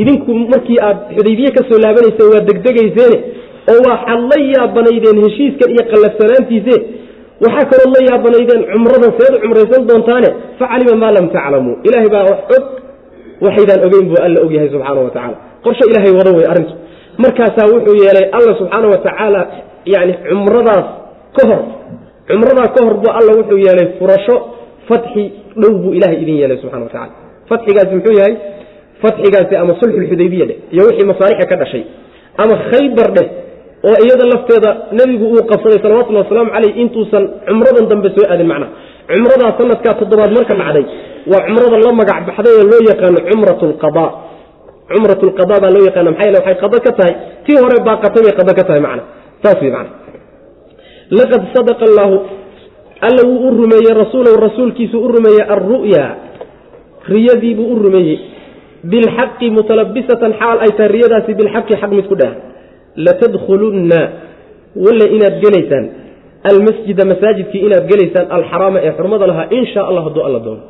idinku 0.00 0.30
markii 0.52 0.78
aad 0.88 0.98
xudaybiye 1.16 1.50
ka 1.56 1.60
laabanayseen 1.84 2.28
waa 2.34 2.42
degdegayseene 2.48 3.18
oo 3.72 3.80
waxaad 3.88 4.20
la 4.30 4.38
yaabanaydeen 4.54 5.18
heshiiskan 5.24 5.68
iyo 5.74 5.84
qallafsanaantiise 5.92 6.76
waxaa 7.44 7.64
kaloo 7.70 7.90
la 7.96 8.00
yaabanaydeen 8.10 8.62
cumradan 8.72 9.10
seed 9.18 9.34
cumraysan 9.42 9.82
doontaane 9.90 10.28
facalima 10.60 10.94
maa 11.02 11.12
lam 11.16 11.26
taclamuu 11.36 11.74
ilaahay 11.88 12.10
baa 12.16 12.24
wax 12.30 12.40
og 12.56 12.64
waxaydaan 13.46 13.80
ogeyn 13.88 14.04
buu 14.10 14.18
alla 14.26 14.38
ogyahay 14.46 14.68
subxaana 14.74 15.00
wa 15.06 15.10
tacaala 15.16 15.36
qorshe 15.64 15.84
ilaahay 15.90 16.12
wada 16.18 16.30
wey 16.38 16.46
arrintu. 16.52 16.74
Markaasaa 17.24 17.66
wuxuu 17.74 17.96
yeelay 18.02 18.26
alla 18.38 18.52
subxaana 18.60 18.86
wa 18.94 18.98
tacaala 19.06 19.40
yani 19.94 20.12
cumradaas 20.28 20.86
ka 21.36 21.42
hor 21.50 21.60
cumradaa 22.30 22.68
ka 22.76 22.80
hor 22.86 22.94
buu 23.02 23.12
alla 23.18 23.32
wuxuu 23.38 23.58
yeelay 23.66 23.86
furasho 23.98 24.36
fatxi 24.88 25.24
dhow 25.62 25.72
buu 25.82 25.92
ilahay 25.98 26.18
idin 26.22 26.36
yeelay 26.42 26.58
subxana 26.62 26.84
wa 26.88 26.92
tacala 26.94 27.12
fatxigaasi 27.50 27.92
muxuu 27.98 28.14
yahay? 28.20 28.34
Fatxigaasi 29.02 29.54
ama 29.62 29.72
sulxulxudaybiya 29.80 30.44
dheh 30.50 30.58
iyo 30.74 30.82
wixii 30.88 31.06
masaalixa 31.12 31.46
ka 31.52 31.56
dhashay 31.62 31.82
ama 32.42 32.54
khaybar 32.70 33.08
dheh 33.16 33.26
oo 33.88 33.96
iyada 34.04 34.24
lafteeda 34.32 34.70
nebigu 34.98 35.24
uu 35.34 35.42
qabsaday 35.50 35.78
salawatullhi 35.84 36.22
wasalaamu 36.24 36.50
caleyh 36.56 36.72
intuusan 36.82 37.24
cumradan 37.48 37.84
dambe 37.92 38.08
soo 38.16 38.24
aadin 38.32 38.48
macnaha 38.52 38.72
cumradaa 39.10 39.52
sanadkaa 39.60 39.94
toddobaad 40.00 40.30
marka 40.38 40.54
dhacday 40.60 40.84
waa 41.32 41.42
cumrada 41.46 41.76
la 41.86 41.92
magac 42.00 42.20
baxday 42.28 42.54
oo 42.60 42.66
loo 42.72 42.82
yaqaano 42.90 43.18
cumrat 43.30 43.60
lqada 43.72 44.04
cumrat 44.92 45.20
lqada 45.30 45.54
baa 45.62 45.70
loo 45.76 45.84
yaqaana 45.88 46.10
maxaa 46.14 46.26
yele 46.28 46.38
waxay 46.40 46.56
qado 46.62 46.76
ka 46.86 46.92
tahay 46.98 47.14
tii 47.46 47.56
hore 47.62 47.76
baaqatay 47.88 48.20
bay 48.26 48.34
qado 48.40 48.52
ka 48.58 48.64
tahay 48.68 48.82
macna. 48.86 49.02
Saas 49.42 49.58
wey 49.62 49.70
macna. 49.76 49.92
Laqad 51.18 51.42
sadaqa 51.54 51.84
allaahu 51.90 52.16
alla 53.06 53.22
wuu 53.28 53.40
u 53.46 53.50
rumeeyey 53.60 53.94
rasuulahu 54.02 54.36
rasuulkiisuu 54.46 55.00
u 55.06 55.08
rumeeyey 55.16 55.44
alru'ya 55.54 56.04
riyadiibuu 57.14 57.66
u 57.72 57.74
rumeeyey. 57.86 58.16
Bilxaqi 58.92 59.46
mutalabisatan 59.56 60.32
xaal 60.40 60.58
ay 60.64 60.70
tahay 60.78 60.90
riyadaasi 60.96 61.30
bilxaqi 61.40 61.74
xaq 61.82 61.90
mid 61.98 62.06
ku 62.10 62.16
dheh 62.22 62.32
latadkhulunna. 62.96 64.00
Walla 64.84 65.06
inaad 65.16 65.36
gelaysaan 65.44 65.84
almasjida 66.50 67.04
masaajidkii 67.12 67.60
inaad 67.66 67.84
gelaysaan 67.90 68.26
alxaraama 68.36 68.78
ee 68.86 68.92
xurmada 68.98 69.26
lahaa 69.26 69.46
in 69.50 69.66
sha 69.72 69.82
allah 69.88 70.04
hadduu 70.04 70.22
alla 70.28 70.40
doono. 70.46 70.62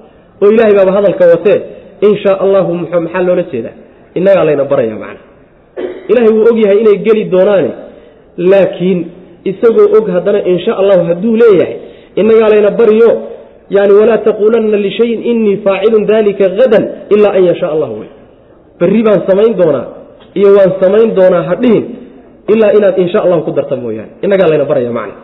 Oo 0.43 0.51
ilahay 0.55 0.75
baaba 0.79 0.93
hadalka 0.99 1.25
watee 1.35 1.59
in 2.07 2.13
shaa 2.23 2.37
allahu 2.45 2.75
maxaa 2.75 3.23
loola 3.29 3.43
jeedaa? 3.53 3.75
Innagaa 4.19 4.45
layna 4.49 4.65
baraya 4.73 4.97
macna. 5.03 5.21
Ilahay 6.11 6.31
wuu 6.37 6.47
og 6.51 6.59
yahay 6.65 6.79
inay 6.83 6.99
geli 7.07 7.25
doonaane 7.35 7.71
laakiin 8.53 8.99
isagoo 9.51 9.89
og 9.99 10.07
haddana 10.15 10.41
in 10.51 10.59
sha 10.65 10.73
allahu 10.83 11.03
hadduu 11.11 11.35
leeyahay 11.43 11.77
innagaa 12.21 12.49
layna 12.55 12.71
bariyo 12.81 13.11
yani 13.77 13.93
walaa 14.01 14.19
taquulanna 14.29 14.77
lishayin 14.87 15.21
inii 15.33 15.57
faacilun 15.67 16.07
dalika 16.07 16.45
hadan 16.59 16.85
ilaa 17.15 17.33
an 17.39 17.45
yashaa 17.51 17.71
allah 17.75 17.91
wey 18.01 18.09
berri 18.81 19.03
baan 19.07 19.21
samayn 19.29 19.53
doonaa 19.61 19.87
iyo 20.41 20.49
waan 20.59 20.73
samayn 20.83 21.09
doonaa 21.19 21.43
hadhihin 21.51 21.85
ilaa 22.53 22.73
inaad 22.79 22.99
insha 23.05 23.19
allahu 23.25 23.43
ku 23.43 23.51
darta 23.59 23.77
mooyaane. 23.77 24.13
Innagaa 24.25 24.49
layna 24.51 24.65
baraya 24.71 24.93
macna. 24.99 25.15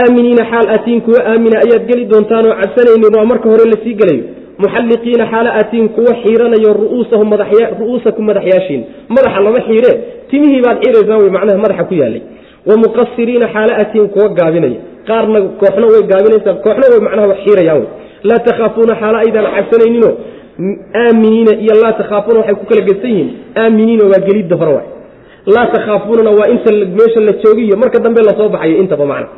Aaminiina 0.00 0.44
xaal 0.50 0.66
atiin 0.76 1.00
kuwa 1.06 1.20
aamina 1.30 1.56
ayaad 1.64 1.84
geli 1.90 2.04
doontaanoo 2.12 2.54
cabsanaynin 2.60 3.14
waa 3.16 3.24
marka 3.32 3.48
hore 3.52 3.64
la 3.72 3.76
sii 3.84 3.94
gelayo. 4.00 4.24
Muxalliqiina 4.62 5.24
xaala 5.32 5.50
atiin 5.60 5.88
kuwa 5.96 6.12
xiiranayo 6.22 6.70
ru'uusakum 6.80 8.24
madaxyaashiin. 8.28 8.82
Madaxa 9.14 9.40
lama 9.46 9.60
xiire. 9.68 9.92
Timihii 10.30 10.62
baad 10.66 10.78
xiiraysaan 10.82 11.20
wey 11.22 11.30
macnaha 11.36 11.58
madaxa 11.64 11.84
ku 11.90 11.94
yaalay 12.02 12.22
wa 12.68 12.74
muqasiriina 12.84 13.46
xaala 13.54 13.72
atiin 13.82 14.08
kuwa 14.14 14.28
gaabinaya. 14.38 14.80
Qaarna 15.08 15.38
kooxna 15.60 15.86
way 15.92 16.02
gaabinaysaa 16.12 16.54
kooxna 16.64 16.86
way 16.92 17.00
macnaha 17.06 17.34
xiirayaan 17.44 17.78
wey 17.82 17.88
laa 18.28 18.38
takhaafuuna 18.48 18.94
xaala 19.02 19.18
aydaan 19.24 19.46
cabsanayninoo 19.56 20.12
aaminiina 21.02 21.52
iyo 21.64 21.74
laa 21.82 21.92
takhaafuuna 22.00 22.38
waxay 22.40 22.54
ku 22.60 22.66
kala 22.70 22.82
gedsan 22.88 23.10
yihiin. 23.10 23.30
Aaminiina 23.62 24.04
waa 24.12 24.22
gelidda 24.28 24.56
hore 24.60 24.72
laa 25.54 25.66
takhaafuunana 25.74 26.30
waa 26.38 26.48
inta 26.54 26.70
meesha 26.98 27.20
la 27.20 27.32
joogiyo 27.42 27.76
marka 27.82 27.98
dambe 28.04 28.20
la 28.28 28.32
soo 28.38 28.48
baxayo 28.48 28.76
intaba 28.82 29.06
macna. 29.06 29.28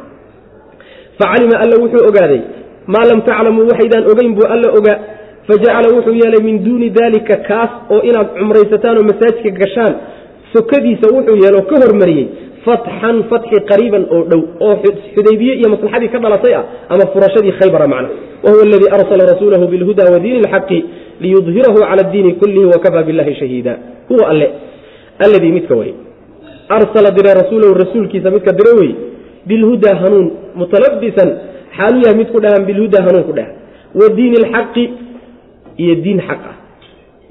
Facalima 1.18 1.56
alla 1.62 1.76
wuxuu 1.82 2.02
ogaaday 2.08 2.40
maa 2.94 3.04
lam 3.10 3.20
taclamuu 3.28 3.66
waxaydaan 3.70 4.04
ogeyn 4.12 4.34
buu 4.36 4.46
alla 4.54 4.68
ogaa 4.78 4.98
fajacala 5.48 5.88
wuxuu 5.96 6.14
yeelay 6.22 6.42
min 6.48 6.56
duuni 6.64 6.90
daalika 6.98 7.36
kaas 7.48 7.70
oo 7.94 8.00
inaad 8.08 8.28
cumraysataan 8.38 8.96
oo 9.00 9.04
masaajidka 9.10 9.50
gashaan 9.62 9.94
sokadiisa 10.54 11.06
wuxuu 11.16 11.36
yeelo 11.42 11.62
ka 11.70 11.76
hormariyey 11.82 12.26
fatxan 12.66 13.16
fatxi 13.30 13.56
qariiban 13.70 14.04
oo 14.16 14.22
dhow 14.30 14.42
oo 14.66 14.74
xudaybiye 15.16 15.54
iyo 15.60 15.68
maslaxadii 15.74 16.08
ka 16.14 16.18
dhalatay 16.24 16.54
ah 16.60 16.64
ama 16.92 17.04
furashadii 17.12 17.52
khaybara 17.60 17.86
macna. 17.94 18.08
Wahuwa 18.44 18.62
aladii 18.68 18.90
arsala 18.96 19.22
rasuulahu 19.32 19.64
bilhuda 19.72 20.04
wa 20.12 20.18
diini 20.24 20.38
ilxaqi 20.42 20.78
liyudhirahu 21.24 21.78
cala 21.82 22.02
addiini 22.06 22.32
kullihi 22.40 22.66
wakafaa 22.74 23.02
billahi 23.08 23.34
shahiida. 23.40 23.72
Huwa 24.08 24.28
alle 24.32 24.46
alladii 25.24 25.52
midka 25.52 25.74
wey 25.76 25.92
arsala 26.68 27.10
diray 27.10 27.34
rasuulahu 27.42 27.74
rasuulkiisa 27.74 28.30
midka 28.30 28.52
dire 28.52 28.72
wey. 28.80 28.92
Bilhudaa 29.46 29.94
hanuun 29.94 30.30
mutalabisan 30.54 31.28
xaalu 31.76 31.98
yahay 32.04 32.16
mid 32.18 32.28
ku 32.34 32.40
dhahan 32.40 32.66
bilhudaa 32.66 33.02
hanuun 33.06 33.24
ku 33.28 33.32
dhahan 33.32 33.54
wa 33.94 34.06
diini 34.16 34.36
alxaqi 34.42 34.84
iyo 35.78 35.94
diin 36.04 36.20
xaq 36.28 36.42
ah. 36.50 36.56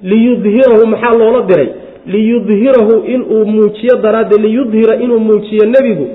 Liyudhirahu 0.01 0.85
maxaa 0.87 1.13
loola 1.19 1.41
diray? 1.49 1.69
Liyudhirahu 2.05 2.93
inuu 3.15 3.45
muujiyo 3.45 3.95
daraaddeed 4.05 4.41
liyudhira 4.41 4.95
inuu 5.03 5.19
muujiyo 5.19 5.65
nebigu 5.65 6.07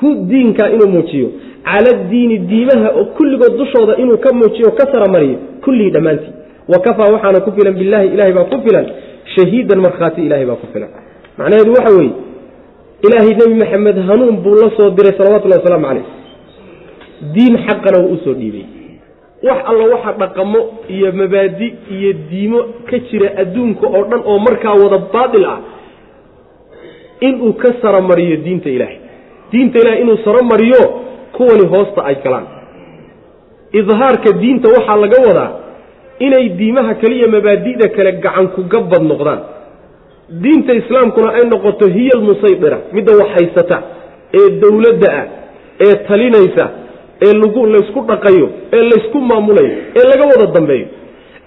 hu 0.00 0.14
diinka 0.30 0.70
inuu 0.70 0.88
muujiyo. 0.88 1.28
Cala 1.64 1.92
diini 2.10 2.38
diimaha 2.38 2.88
oo 2.98 3.04
kulligood 3.16 3.56
dushooda 3.58 3.96
inuu 3.96 4.18
ka 4.18 4.32
muujiyo 4.32 4.70
ka 4.78 4.84
saramariyo 4.92 5.38
kullihii 5.64 5.90
dhammaantii. 5.90 6.32
Wa 6.68 6.78
kafaa 6.84 7.12
waxaana 7.12 7.40
ku 7.40 7.52
filan 7.56 7.74
billahi 7.74 8.06
ilahay 8.14 8.32
baa 8.32 8.44
ku 8.44 8.60
filan. 8.66 8.86
Shahiidan 9.34 9.80
markhaati 9.80 10.20
ilahay 10.26 10.46
baa 10.46 10.60
ku 10.62 10.66
filan 10.72 11.05
macnaheedu 11.38 11.70
waxa 11.78 11.92
weeye 11.98 12.12
ilaahay 13.06 13.34
nebi 13.40 13.54
maxamed 13.62 13.98
hanuun 14.08 14.36
buu 14.44 14.54
la 14.62 14.70
soo 14.76 14.90
diray 14.96 15.12
salawatullahi 15.18 15.60
wasalaamu 15.62 15.86
caleyh 15.88 16.06
diin 17.34 17.54
xaqana 17.66 17.98
wuu 18.04 18.14
u 18.14 18.18
soo 18.24 18.34
dhiibay. 18.40 18.64
Wax 19.46 19.58
alla 19.70 19.84
waxa 19.94 20.12
dhaqamo 20.22 20.60
iyo 20.94 21.12
mabaadi 21.20 21.68
iyo 21.96 22.12
diimo 22.30 22.60
ka 22.90 22.98
jira 23.08 23.28
adduunka 23.42 23.86
oo 23.96 24.04
dhan 24.10 24.22
oo 24.30 24.38
markaa 24.46 24.74
wada 24.82 24.98
baatil 25.14 25.44
ah 25.54 25.58
inuu 27.28 27.52
ka 27.62 27.68
saromariyo 27.82 28.36
diinta 28.44 28.68
ilaahay. 28.76 28.98
Diinta 29.52 29.78
ilahay 29.82 30.00
inuu 30.02 30.18
saromariyo 30.24 30.82
kuwani 31.36 31.66
hoosta 31.72 32.00
ay 32.04 32.16
galaan. 32.24 32.46
Idhaarka 33.80 34.30
diinta 34.42 34.68
waxaa 34.76 34.96
laga 35.04 35.18
wadaa 35.28 35.50
inay 36.26 36.48
diimaha 36.58 36.94
kaliya 37.02 37.28
mabaadi'da 37.28 37.88
kale 37.96 38.12
gacanku 38.24 38.60
gabbad 38.72 39.02
noqdaan 39.10 39.40
diinta 40.30 40.72
islaamkuna 40.74 41.28
ay 41.38 41.44
noqoto 41.52 41.86
hiya 41.96 42.10
almusaydira 42.18 42.78
midda 42.92 43.12
wax 43.20 43.28
haysata 43.38 43.76
ee 44.40 44.48
dowladda 44.62 45.08
ah 45.20 45.24
ee 45.86 45.94
talinaysa 46.08 46.64
ee 47.26 47.32
lagu 47.42 47.66
laysku 47.74 48.00
dhaqayo 48.10 48.48
ee 48.76 48.82
laysku 48.90 49.18
maamulayo 49.30 49.70
ee 49.98 50.04
laga 50.10 50.24
wada 50.32 50.46
dambeeyo. 50.58 50.86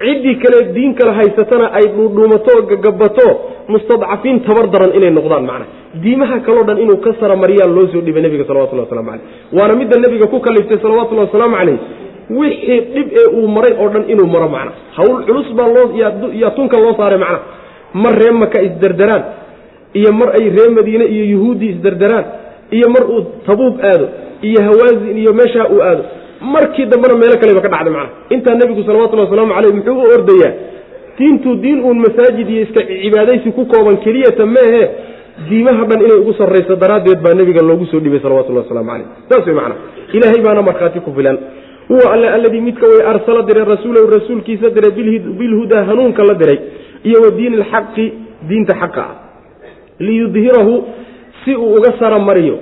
Ciddii 0.04 0.36
kale 0.44 0.60
diin 0.76 0.94
kale 0.96 1.12
haysatana 1.12 1.66
ay 1.78 1.86
dhuudhuumato 1.96 2.52
oo 2.58 2.62
gagabato 2.72 3.26
mustadcafiin 3.74 4.40
tabar 4.48 4.68
daran 4.74 4.92
inay 4.98 5.12
noqdaan 5.18 5.44
macna. 5.50 5.66
Diimaha 6.04 6.40
kaleo 6.46 6.64
dhan 6.64 6.78
inuu 6.84 6.98
ka 7.06 7.12
saramariyaa 7.20 7.68
loo 7.76 7.88
soo 7.94 8.02
dhibay 8.02 8.22
nebiga 8.26 8.46
salawatullah 8.50 8.86
waslamu 8.88 9.10
caleyh 9.12 9.24
waana 9.58 9.76
midda 9.82 10.00
nebiga 10.06 10.28
ku 10.34 10.40
kaliftay 10.48 10.78
salawatullahi 10.86 11.28
wasalaamu 11.28 11.56
caleyh 11.60 11.78
wixii 12.40 12.80
dhib 12.96 13.08
ee 13.22 13.28
uu 13.40 13.48
maray 13.56 13.74
oo 13.84 13.90
dhan 13.94 14.04
inuu 14.14 14.28
maro 14.36 14.48
macna. 14.56 14.72
Hawl 14.98 15.20
culus 15.28 15.52
baa 15.60 15.68
loo 15.68 15.86
yaa 16.42 16.52
tunka 16.60 16.78
loo 16.86 16.94
saaray 17.00 17.20
macna 17.26 17.40
mar 17.94 18.14
ree 18.22 18.32
maka 18.32 18.62
isderderaan 18.62 19.24
iyo 19.94 20.12
mar 20.14 20.30
ay 20.40 20.50
ree 20.58 20.70
madiine 20.78 21.06
iyo 21.06 21.26
yuhuuddi 21.34 21.66
isderderaan 21.74 22.26
iyo 22.72 22.90
mar 22.90 23.04
uu 23.10 23.22
tabuub 23.48 23.76
aado 23.84 24.08
iyo 24.42 24.60
hawaazin 24.68 25.18
iyo 25.18 25.34
meeshaa 25.34 25.68
uu 25.74 25.82
aado 25.82 26.04
markii 26.42 26.86
dambena 26.86 27.16
meelo 27.22 27.36
kaleba 27.42 27.62
ka 27.62 27.70
dhacday 27.70 27.94
macna 27.94 28.10
intaa 28.30 28.56
nebigu 28.56 28.84
salawatullhi 28.84 29.26
wasalaamu 29.26 29.54
caleyh 29.54 29.74
muxuu 29.76 29.98
u 30.04 30.14
ordayaa 30.18 30.54
diintu 31.18 31.56
diin 31.56 31.80
uun 31.84 32.00
masaajid 32.06 32.50
iyo 32.50 32.62
iska 32.62 32.82
cibaadaysi 33.04 33.52
ku 33.52 33.66
kooban 33.66 33.98
keliyata 34.06 34.46
meehe 34.46 34.84
diimaha 35.50 35.86
dhan 35.90 36.00
inay 36.06 36.18
ugu 36.22 36.34
sarrayso 36.34 36.76
daraaddeed 36.76 37.20
baa 37.26 37.34
nebiga 37.34 37.62
loogu 37.70 37.86
soo 37.92 38.00
dhibay 38.00 38.20
salawatullahi 38.20 38.66
wasalaamu 38.66 38.92
caleyh 38.92 39.08
saas 39.30 39.46
way 39.48 39.56
macna 39.60 39.76
ilaahay 40.14 40.42
baana 40.46 40.62
markhaati 40.62 41.00
ku 41.00 41.12
filan. 41.18 41.38
Huwa 41.90 42.14
alle 42.14 42.28
alladii 42.30 42.62
midka 42.62 42.86
way 42.88 43.02
arsala 43.12 43.42
diray 43.42 43.66
rasuulahu 43.66 44.08
rasuulkiisa 44.16 44.70
diray 44.70 44.92
bilhudaa 45.40 45.84
hanuunka 45.90 46.24
la 46.24 46.34
diray 46.34 46.60
iyo 47.04 47.18
wa 47.26 47.32
alxaqi 47.32 48.06
diinta 48.50 48.74
xaqa. 48.82 49.02
Ah 49.02 49.16
liyudhirahu 50.00 50.74
si 51.44 51.56
uu 51.56 51.76
uga 51.78 51.92
saramariyo 52.00 52.58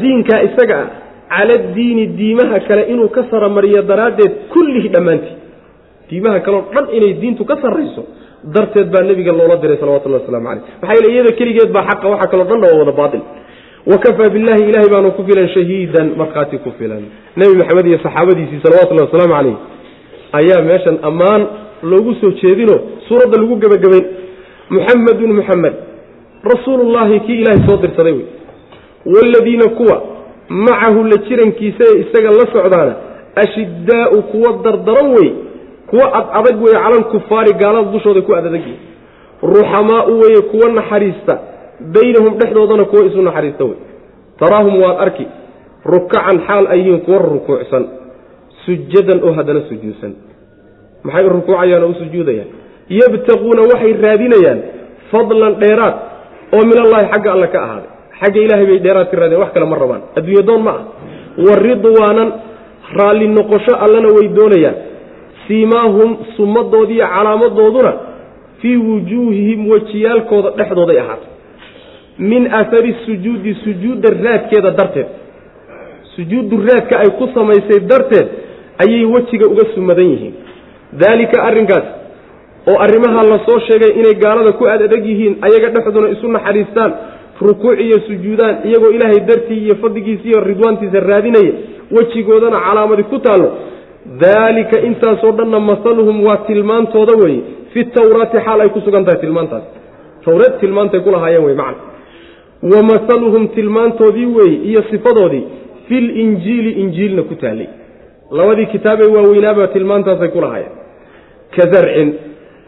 diinkaa 0.00 0.40
isaga 0.48 0.78
ah 0.80 0.88
cala 1.32 1.56
diini 1.76 2.06
diimaha 2.06 2.60
kale 2.68 2.82
inuu 2.92 3.08
ka 3.08 3.24
saramariyo 3.30 3.82
daraaddeed 3.82 4.32
kullihi 4.52 4.88
dhammaantii. 4.88 5.36
Diimaha 6.10 6.40
kaleo 6.40 6.68
dhan 6.74 6.86
inay 6.96 7.12
diintu 7.20 7.44
ka 7.44 7.56
sarrayso 7.62 8.04
darteed 8.44 8.90
baa 8.92 9.02
nebiga 9.02 9.32
loola 9.32 9.56
diray 9.56 9.76
salawatullahi 9.80 10.22
waslamu 10.24 10.46
caleyh 10.48 10.64
maxaa 10.80 10.94
yeele 10.94 11.08
iyada 11.14 11.32
keligeed 11.38 11.70
baa 11.72 11.84
xaqa 11.88 12.06
waxa 12.08 12.26
kaloo 12.30 12.46
dhan 12.50 12.60
waa 12.64 12.78
wada 12.80 12.92
baatil 12.92 13.22
wakafaa 13.86 14.28
billahi 14.34 14.62
ilahay 14.70 14.88
baanu 14.94 15.12
ku 15.16 15.22
filan 15.28 15.48
shahiidan 15.48 16.06
markhaati 16.20 16.58
ku 16.58 16.70
filan. 16.78 17.02
Nebi 17.36 17.54
maxamed 17.60 17.86
iyo 17.86 17.98
saxaabadiisii 18.04 18.60
salawatullahi 18.64 19.06
wasalaamu 19.08 19.34
calayh 19.38 19.56
ayaa 20.40 20.60
meeshan 20.70 20.96
ammaan 21.02 21.42
loogu 21.82 22.14
soo 22.20 22.30
jeedino 22.42 22.76
suuradda 23.08 23.36
lagu 23.42 23.56
gebagabayn 23.56 24.04
muxamedun 24.70 25.32
muxamed 25.38 25.74
rasuulullahi 26.52 27.20
kii 27.20 27.40
ilaahay 27.42 27.62
soo 27.68 27.76
dirsaday 27.76 28.12
wey. 28.12 28.26
Waaladiina 29.06 29.68
kuwa 29.78 30.02
macahu 30.48 31.04
la 31.04 31.16
jirankiisa 31.28 31.84
ee 31.88 32.00
isaga 32.00 32.30
la 32.30 32.46
socdaana 32.52 32.94
ashiddaau 33.42 34.22
kuwa 34.22 34.52
dardaran 34.64 35.08
wey 35.16 35.30
kuwa 35.90 36.06
ad 36.18 36.26
adag 36.38 36.62
weye 36.62 36.76
cala 36.76 36.96
alkufaari 36.96 37.52
gaalada 37.52 37.90
dushooda 37.92 38.20
ku 38.22 38.34
adadagyi 38.36 38.74
ruxamaau 39.42 40.18
weye 40.20 40.40
kuwa 40.40 40.72
naxariista 40.72 41.38
baynahum 41.80 42.38
dhexdoodana 42.38 42.84
kuwa 42.84 43.04
isu 43.06 43.22
naxariista 43.22 43.64
wey. 43.64 43.78
Taraahum 44.38 44.82
waad 44.82 44.96
arki 45.00 45.26
rukacan 45.84 46.38
xaal 46.46 46.66
ay 46.66 46.98
kuwa 46.98 47.18
rukuucsan 47.18 47.84
sujadan 48.64 49.20
oo 49.24 49.32
haddana 49.32 49.60
sujuudsan 49.68 50.12
maxay 51.04 51.24
rukuucayaan 51.28 51.82
oo 51.84 51.90
u 51.90 51.94
sujuudayaan? 52.02 52.48
Yabtaquuna 53.00 53.62
waxay 53.72 53.92
raadinayaan 54.04 54.58
fadlan 55.10 55.54
dheeraad 55.62 55.94
oo 56.56 56.62
min 56.70 56.78
allahi 56.84 57.06
xagga 57.12 57.30
alle 57.32 57.48
ka 57.54 57.58
ahaaday. 57.66 57.90
Xagga 58.20 58.38
ilaahay 58.44 58.66
bay 58.70 58.78
dheeraad 58.86 59.06
ka 59.10 59.16
raadinayan 59.20 59.42
wax 59.44 59.52
kale 59.54 59.66
ma 59.72 59.76
rabaan. 59.82 60.02
Adduunye 60.18 60.42
doon 60.48 60.62
ma 60.66 60.70
ah. 60.70 60.82
Wa 61.46 61.54
ridwaanan 61.66 62.28
raalli 62.98 63.26
noqosho 63.28 63.74
allana 63.84 64.08
way 64.16 64.28
doonayaan. 64.38 64.76
Siimaahum 65.46 66.10
sumadoodiiyo 66.36 67.06
calaamadooduna 67.14 67.92
fii 68.60 68.76
wujuuhihim 68.76 69.60
wejiyaalkooda 69.70 70.50
dhexdooday 70.58 70.98
ahaatay. 71.00 71.30
Min 72.18 72.42
aahari 72.46 72.94
sujuudi 73.06 73.54
sujuudda 73.64 74.08
raadkeeda 74.24 74.70
darteed. 74.70 75.06
Sujuuddu 76.16 76.56
raadka 76.68 76.94
ay 77.02 77.10
ku 77.18 77.26
samaysay 77.34 77.80
darteed 77.90 78.28
ayay 78.84 79.04
wejiga 79.14 79.46
uga 79.48 79.64
sumadan 79.74 80.04
yihiin 80.12 80.34
daalika 80.92 81.42
arrinkaas 81.48 81.84
oo 82.70 82.78
arrimaha 82.86 83.22
la 83.32 83.38
soo 83.46 83.58
sheegay 83.68 83.92
inay 84.00 84.14
gaalada 84.24 84.52
ku 84.52 84.64
aad 84.66 84.82
adag 84.88 85.04
yihiin 85.06 85.34
ayaga 85.46 85.68
dhexduna 85.74 86.08
isu 86.14 86.28
naxariistaan 86.28 86.92
rukuuc 87.46 87.80
iyo 87.80 87.98
sujuudaan 88.08 88.54
iyagoo 88.68 88.90
ilaahay 88.96 89.20
dartii 89.30 89.58
iyo 89.66 89.74
fadligiisa 89.82 90.24
iyo 90.28 90.40
ridwaantiisa 90.40 91.00
raadinaya 91.00 91.52
wejigoodana 91.96 92.58
calaamadi 92.66 93.02
ku 93.02 93.18
taallo. 93.18 93.48
Daalika 94.20 94.80
intaasoo 94.88 95.32
dhanna 95.38 95.60
masaluhum 95.60 96.24
waa 96.26 96.36
tilmaantooda 96.36 97.14
weeye. 97.22 97.42
Fi 97.72 97.84
tawraati 97.84 98.38
xaal 98.46 98.60
ay 98.60 98.68
ku 98.68 98.80
sugan 98.80 99.04
tahay 99.04 99.20
tilmaantaas. 99.20 99.62
Tawreed 100.24 100.54
tilmaantay 100.60 101.00
ku 101.00 101.10
lahaayeen 101.10 101.44
wey 101.44 101.54
macna. 101.54 101.82
Wa 102.72 102.80
masaluhum 102.92 103.48
tilmaantoodii 103.48 104.26
weeye 104.36 104.56
iyo 104.70 104.82
sifadoodii 104.90 105.44
fil 105.88 106.08
injiili 106.24 106.70
injiilna 106.82 107.22
ku 107.22 107.34
taallay. 107.34 107.68
Labadii 108.30 108.66
kitaabee 108.66 109.06
waaweynaaba 109.16 109.66
tilmaantaasay 109.76 110.28
ku 110.28 110.40
lahaayeen 110.40 110.72
ka 111.54 111.62
zarcin 111.72 112.10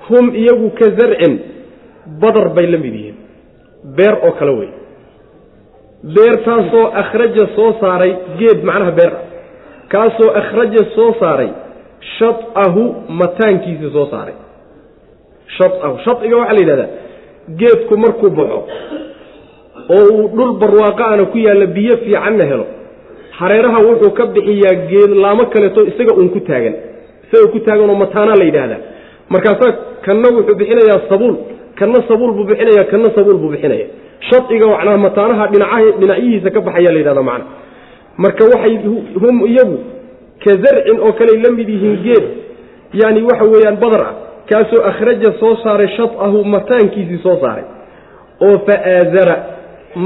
hum 0.09 0.35
iyagu 0.35 0.71
ka 0.79 0.87
zarcin 0.99 1.35
badar 2.21 2.49
bay 2.57 2.67
la 2.67 2.79
mid 2.79 2.95
yihiin. 2.95 3.17
Beer 3.97 4.15
oo 4.27 4.33
kale 4.39 4.53
wey. 4.59 4.71
Beertaasoo 6.15 6.87
akhraja 7.03 7.45
soo 7.57 7.71
saaray 7.81 8.13
geed 8.39 8.65
macnaha 8.65 8.91
beer. 8.99 9.13
Ah 9.15 9.25
kaasoo 9.93 10.31
akhraja 10.41 10.83
soo 10.95 11.11
saaray 11.21 11.51
shadahu 12.19 12.83
mataankiisii 13.21 13.91
soo 13.97 14.07
saaray. 14.13 14.35
Shadahu 15.57 15.99
shadiga 16.05 16.37
waxaa 16.37 16.55
la 16.57 16.61
yidhahdaa 16.61 16.91
geedku 17.61 17.97
markuu 17.97 18.31
baxo 18.39 18.61
oo 19.97 20.05
uu 20.15 20.29
dhul 20.37 20.53
barwaaqaana 20.63 21.25
ku 21.33 21.39
yaalla 21.39 21.67
biyo 21.67 21.97
fiicanna 22.05 22.45
helo. 22.51 22.67
Hareeraha 23.39 23.79
wuxuu 23.89 24.11
ka 24.19 24.27
bixiyaa 24.27 24.75
geed 24.91 25.11
laamo 25.23 25.47
kaleeto 25.53 25.81
isaga 25.91 26.13
uun 26.15 26.29
ku 26.35 26.41
taagan 26.41 26.75
isaga 27.25 27.47
ku 27.53 27.59
taaganoo 27.67 27.95
mataanaa 28.05 28.37
la 28.41 28.45
yidhaahdaa. 28.45 28.81
Markaasaa 29.29 29.73
kanna 30.07 30.29
wuxuu 30.37 30.55
bixinayaa 30.61 31.01
sabuul 31.09 31.37
kanna 31.79 31.99
sabuul 32.09 32.33
buu 32.37 32.45
bixinaya 32.51 32.85
kanna 32.93 33.09
sabuul 33.17 33.39
buu 33.43 33.49
bixinaya. 33.55 33.87
Shadiga 34.31 34.67
macnaha 34.73 34.99
mataanaha 35.07 35.47
dhinacaha 35.53 35.91
dhinacyihiisa 36.01 36.51
ka 36.55 36.61
baxayaa 36.67 36.93
la 36.93 36.99
yidhahda 37.03 37.23
macna. 37.31 37.45
Marka 38.23 38.45
waxay 38.53 38.75
hum 39.23 39.37
iyagu 39.47 39.79
ka 40.45 40.51
zarcin 40.65 40.99
oo 41.07 41.13
kaley 41.19 41.37
la 41.45 41.51
mid 41.59 41.69
yihiin 41.75 41.97
geed 42.07 42.25
yani 43.01 43.23
waxa 43.29 43.45
weeyaan 43.53 43.77
badar 43.83 44.03
ah 44.09 44.15
kaasoo 44.51 44.83
akhraja 44.91 45.31
soo 45.41 45.57
saaray 45.65 45.89
shadahu 45.97 46.45
mataankiisii 46.55 47.19
soo 47.27 47.37
saaray. 47.43 47.65
Oo 48.47 48.59
fa 48.67 48.75
aazara 48.95 49.37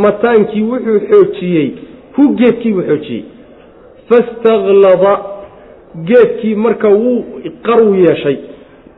mataankii 0.05 0.63
wuxuu 0.71 1.01
xoojiyey 1.11 1.69
hu 2.17 2.23
geedkii 2.41 2.73
buu 2.73 2.83
xoojiyey. 2.91 3.25
Fastaklada 4.09 5.13
geedkii 6.05 6.55
marka 6.55 6.89
wuu 6.89 7.25
qaru 7.63 7.95
yeeshay. 7.95 8.37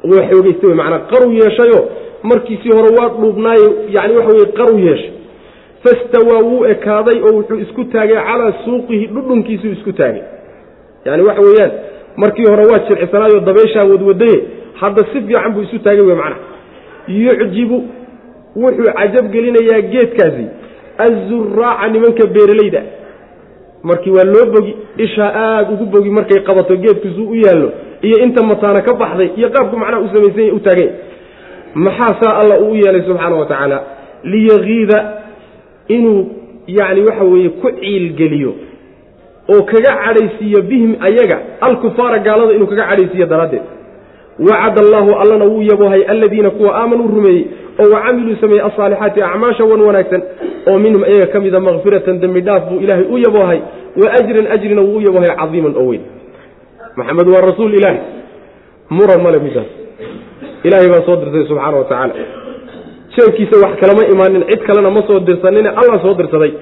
Waa 0.05 0.27
xoogeysta 0.31 0.67
wey 0.67 0.75
macanaa 0.77 0.99
qaru 0.99 1.33
yeeshayoo 1.33 1.85
markiisii 2.23 2.73
hore 2.77 2.91
waa 2.99 3.09
dhuubnaaye 3.09 3.69
yani 3.91 4.15
waxa 4.17 4.33
weye 4.33 4.47
qaru 4.47 4.79
yeeshay. 4.79 5.11
Fastawaa 5.85 6.43
wuu 6.43 6.65
ekaaday 6.65 7.19
oo 7.23 7.33
wuxuu 7.37 7.57
isku 7.59 7.85
taagay 7.85 8.17
calaa 8.17 8.53
suuqihi 8.65 9.07
dhudhunkiisuu 9.07 9.71
isku 9.73 9.93
taagay. 9.93 10.23
Yani 11.05 11.23
waxa 11.23 11.43
weeyaan 11.43 11.71
markii 12.17 12.45
hore 12.51 12.65
waa 12.73 12.79
jircisanaayoo 12.79 13.41
dabeyshaa 13.41 13.85
wadwadaye 13.85 14.41
hadda 14.81 15.03
si 15.13 15.21
fiican 15.21 15.53
buu 15.53 15.63
isu 15.63 15.79
taagay 15.79 16.01
wey 16.05 16.15
macnaha 16.15 16.41
yucjibu 17.09 17.85
wuxuu 18.57 18.93
cajab 18.99 19.31
gelinayaa 19.33 19.81
geedkaasi 19.81 20.45
azuraaca 20.99 21.89
nimanka 21.93 22.27
beeralayda 22.27 22.83
markii 23.82 24.11
waa 24.11 24.24
loo 24.24 24.47
bogi 24.55 24.77
ishaa 24.97 25.32
aada 25.35 25.70
ugu 25.74 25.85
bogi 25.85 26.11
markay 26.11 26.40
qabato 26.48 26.77
geedkiisuu 26.77 27.28
u 27.31 27.35
yaallo 27.35 27.73
iyo 28.02 28.19
inta 28.24 28.43
mataana 28.51 28.81
ka 28.82 28.94
baxday 28.94 29.31
iyo 29.36 29.48
qaabku 29.51 29.77
macnaha 29.77 30.02
u 30.02 30.09
samaysanya 30.15 30.52
u 30.52 30.59
taaganya 30.61 30.93
maxaa 31.74 32.15
saa 32.20 32.35
alla 32.40 32.59
uu 32.61 32.70
u 32.70 32.74
yeelay 32.74 33.02
subxaana 33.09 33.36
wa 33.36 33.47
tacaala? 33.47 33.78
Liyagiida 34.24 34.98
inuu 35.89 36.27
yacni 36.66 37.01
waxa 37.01 37.24
weeye 37.24 37.48
ku 37.48 37.69
ciilgeliyo 37.81 38.52
oo 39.55 39.62
kaga 39.62 39.93
cadhaysiiyo 40.05 40.62
bihim 40.62 40.97
ayaga 41.01 41.39
alkufaara 41.61 42.19
gaalada 42.19 42.52
inuu 42.57 42.66
kaga 42.66 42.85
cadhaysiiyo 42.90 43.27
daraaddeed. 43.27 43.62
Wacada 44.39 44.81
allaahu 44.86 45.11
allana 45.23 45.44
wuu 45.44 45.62
yaboohay 45.62 46.02
aladiina 46.05 46.51
kuwa 46.51 46.74
aamanuu 46.81 47.09
rumeeyey 47.09 47.44
oo 47.78 47.90
wacamiluu 47.94 48.36
sameeyey 48.40 48.65
asaalixaati 48.66 49.23
acmaasha 49.23 49.65
wan 49.65 49.81
wanaagsan 49.81 50.23
oo 50.69 50.78
minhum 50.85 51.03
ayaga 51.05 51.27
ka 51.32 51.39
mida 51.41 51.61
makfiratan 51.61 52.20
dembi 52.23 52.41
dhaaf 52.49 52.62
buu 52.70 52.81
ilaahay 52.85 53.05
u 53.15 53.19
yaboohay 53.24 53.61
wa 54.01 54.09
ajran 54.19 54.47
ajrina 54.55 54.82
wuu 54.89 54.97
u 54.97 55.01
yaboohay 55.07 55.31
cadiiman 55.41 55.74
oo 55.81 55.87
weyn. 55.91 56.03
Maxamed 56.97 57.28
waa 57.35 57.41
rasuul 57.51 57.74
ilaahi 57.78 57.99
muran 58.97 59.20
male 59.24 59.39
midaas 59.47 59.70
ilaahay 60.66 60.89
baa 60.95 61.03
soo 61.07 61.16
dirtay 61.23 61.45
subxaana 61.51 61.77
wa 61.81 61.85
tacaala. 61.91 62.15
Jeebkiisa 63.15 63.57
wax 63.65 63.73
kalama 63.81 64.03
imaanin 64.15 64.45
cid 64.51 64.61
kalena 64.69 64.91
ma 64.97 65.03
soo 65.09 65.19
dirsanine 65.28 65.69
allah 65.81 65.97
soo 66.05 66.15
dirsaday. 66.20 66.53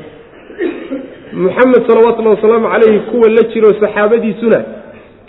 Muxamed 1.45 1.83
salawaatullahi 1.89 2.37
wasalaamu 2.37 2.69
calayhi 2.75 2.99
kuwa 3.11 3.29
la 3.37 3.43
jiro 3.53 3.69
saxaabadiisuna 3.81 4.59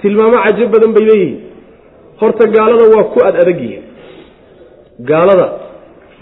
tilmaamo 0.01 0.37
cajab 0.45 0.69
badan 0.73 0.91
bay 0.95 1.05
leeyihiin. 1.09 1.39
Horta 2.21 2.47
gaalada 2.55 2.85
waa 2.95 3.03
ku 3.13 3.19
ad 3.27 3.35
adag 3.41 3.59
yihiin 3.65 3.83
gaalada 5.09 5.47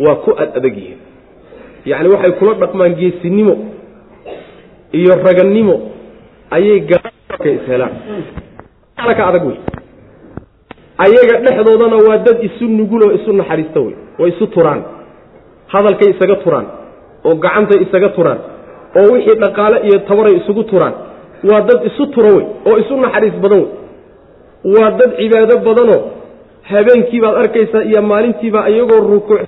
waa 0.06 0.16
ku 0.26 0.32
ad 0.44 0.50
adag 0.60 0.76
yihiin 0.82 1.00
yacni 1.90 2.10
waxay 2.14 2.32
kula 2.40 2.54
dhaqmaan 2.62 2.94
geesinimo 3.00 3.56
iyo 5.00 5.14
ragannimo 5.28 5.76
ayay 6.58 6.80
gaalaka 6.90 7.50
ishelaan 7.58 7.94
ka 9.18 9.24
adag 9.30 9.46
wey. 9.50 9.58
Ayaga 11.06 11.36
dhexdoodana 11.46 11.98
waa 12.08 12.18
dad 12.26 12.38
isu 12.48 12.66
nuguloo 12.78 13.12
isu 13.18 13.34
naxariista 13.40 13.80
wey 13.86 13.96
way 14.20 14.30
isu 14.34 14.46
turaan. 14.56 14.82
Hadalkay 15.74 16.10
isaga 16.16 16.36
turaan 16.44 16.68
oo 17.28 17.36
gacantay 17.44 17.80
isaga 17.86 18.10
turaan 18.18 18.40
oo 19.00 19.08
wixii 19.14 19.38
dhaqaale 19.44 19.78
iyo 19.88 19.98
tabaray 20.10 20.36
isugu 20.42 20.64
turaan. 20.72 20.94
Waa 21.50 21.62
dad 21.70 21.80
isu 21.90 22.04
tura 22.14 22.30
wey 22.38 22.46
oo 22.68 22.76
isu 22.82 22.94
naxariis 23.04 23.36
badan 23.44 23.60
wey. 23.64 23.70
Waa 24.74 24.90
dad 25.00 25.12
cibaado 25.20 25.56
badanoo 25.68 26.02
habeenkiibaad 26.70 27.36
arkaysaa 27.44 27.84
iyo 27.90 28.02
maalintiibaa 28.02 28.68
iyagoo 28.74 29.00
rukuuc 29.14 29.42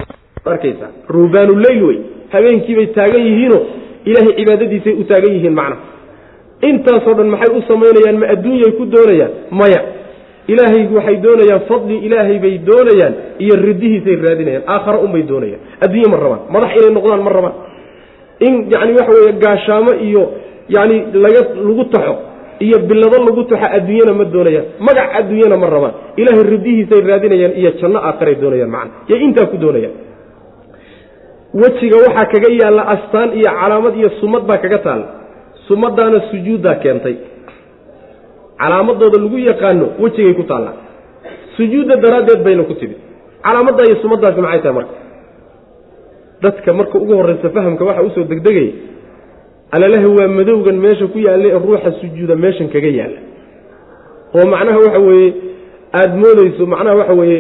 arkaysaa. 0.46 0.92
Ruhbaanuleyl 1.16 1.82
wey 1.90 2.00
habeenkiibay 2.34 2.88
taagan 2.98 3.22
yihiinoo 3.30 3.62
ilaahay 4.10 4.34
cibaadadiisay 4.40 4.94
u 5.02 5.04
taagan 5.12 5.34
yihiin 5.38 5.56
macnaha 5.60 5.82
intaasoo 6.70 7.14
dhan 7.18 7.30
maxay 7.34 7.52
u 7.58 7.62
samaynayaan? 7.70 8.18
Ma 8.22 8.28
adduunyay 8.36 8.72
ku 8.80 8.84
doonayaan? 8.86 9.32
Maya. 9.60 9.82
Ilaahay 10.52 10.82
waxay 10.98 11.18
doonayaan 11.26 11.62
fadli 11.70 11.96
ilaahay 12.08 12.38
bay 12.44 12.54
doonayaan 12.70 13.14
iyo 13.44 13.56
ridihiisay 13.68 14.16
raadinayaan. 14.26 14.64
Aakhara 14.74 14.98
unbay 15.06 15.24
doonayaan. 15.32 15.62
Adduunye 15.86 16.08
ma 16.14 16.18
rabaan. 16.24 16.42
Madax 16.54 16.72
inay 16.80 16.92
noqdaan 16.98 17.22
ma 17.28 17.32
rabaan. 17.38 17.56
In 18.48 18.54
yani 18.74 18.92
waxa 18.98 19.12
weeye 19.18 19.34
gaashaamo 19.44 19.92
iyo 20.08 20.24
yani 20.76 20.96
laga 21.24 21.42
lagu 21.68 21.84
taxo 21.94 22.16
iyo 22.66 22.78
bilado 22.90 23.18
lagu 23.28 23.44
taxo 23.52 23.68
adduunyana 23.78 24.14
ma 24.20 24.26
doonayaan. 24.36 24.66
Magac 24.88 25.10
adduunyana 25.20 25.56
ma 25.64 25.68
rabaan. 25.76 25.94
Ilaahay 26.22 26.44
ridihiisay 26.54 27.02
raadinayaan 27.10 27.54
iyo 27.62 27.72
janno 27.82 28.00
aakharay 28.10 28.36
doonayaan 28.44 28.72
macana 28.76 28.92
yay 29.10 29.20
intaa 29.28 29.48
ku 29.54 29.58
doonayaan 29.64 29.94
wejiga 31.54 31.98
waxaa 32.06 32.26
kaga 32.34 32.50
yaalla 32.62 32.84
astaan 32.96 33.30
iyo 33.40 33.50
calaamad 33.62 33.96
iyo 34.00 34.10
sumad 34.20 34.44
baa 34.50 34.58
kaga 34.58 34.78
taalla 34.86 35.08
sumadaana 35.68 36.22
sujuuddaa 36.32 36.76
keentay. 36.84 37.16
Calaamadooda 38.60 39.18
lagu 39.24 39.38
yaqaano 39.50 39.86
wejigay 40.04 40.34
ku 40.34 40.44
taallaa 40.44 40.76
sujuudda 41.58 41.96
daraaddeed 42.04 42.44
bayna 42.46 42.64
ku 42.70 42.74
timid. 42.74 42.98
Calaamaddaa 43.46 43.86
iyo 43.90 43.98
sumaddaasi 44.04 44.42
maxay 44.42 44.62
tahay 44.62 44.76
marka? 44.80 44.94
Dadka 46.42 46.74
marka 46.74 46.96
ugu 47.00 47.14
horreysa 47.20 47.50
fahamka 47.50 47.84
waxa 47.90 48.04
u 48.04 48.10
soo 48.16 48.24
degdegaya 48.32 48.72
alalaha 49.76 50.08
waa 50.18 50.28
madowgan 50.38 50.78
meesha 50.86 51.08
ku 51.14 51.18
yaalla 51.28 51.46
ee 51.50 51.60
ruuxa 51.66 51.92
sujuuda 52.02 52.36
meeshan 52.36 52.68
kaga 52.76 52.88
yaalla. 53.00 53.20
Oo 54.36 54.46
macnaha 54.54 54.78
waxa 54.86 55.00
weeye 55.08 55.34
aada 56.00 56.16
moodeyso 56.24 56.66
macnaha 56.74 56.96
waxa 57.02 57.14
weeye 57.22 57.40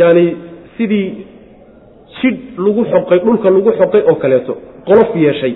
yaani 0.00 0.24
sidii 0.76 1.06
jidh 2.20 2.38
lagu 2.64 2.84
xoqay 2.92 3.18
dhulka 3.24 3.50
lagu 3.50 3.70
xoqay 3.80 4.02
oo 4.10 4.14
kaleeto 4.22 4.54
qolof 4.88 5.10
yeeshay. 5.24 5.54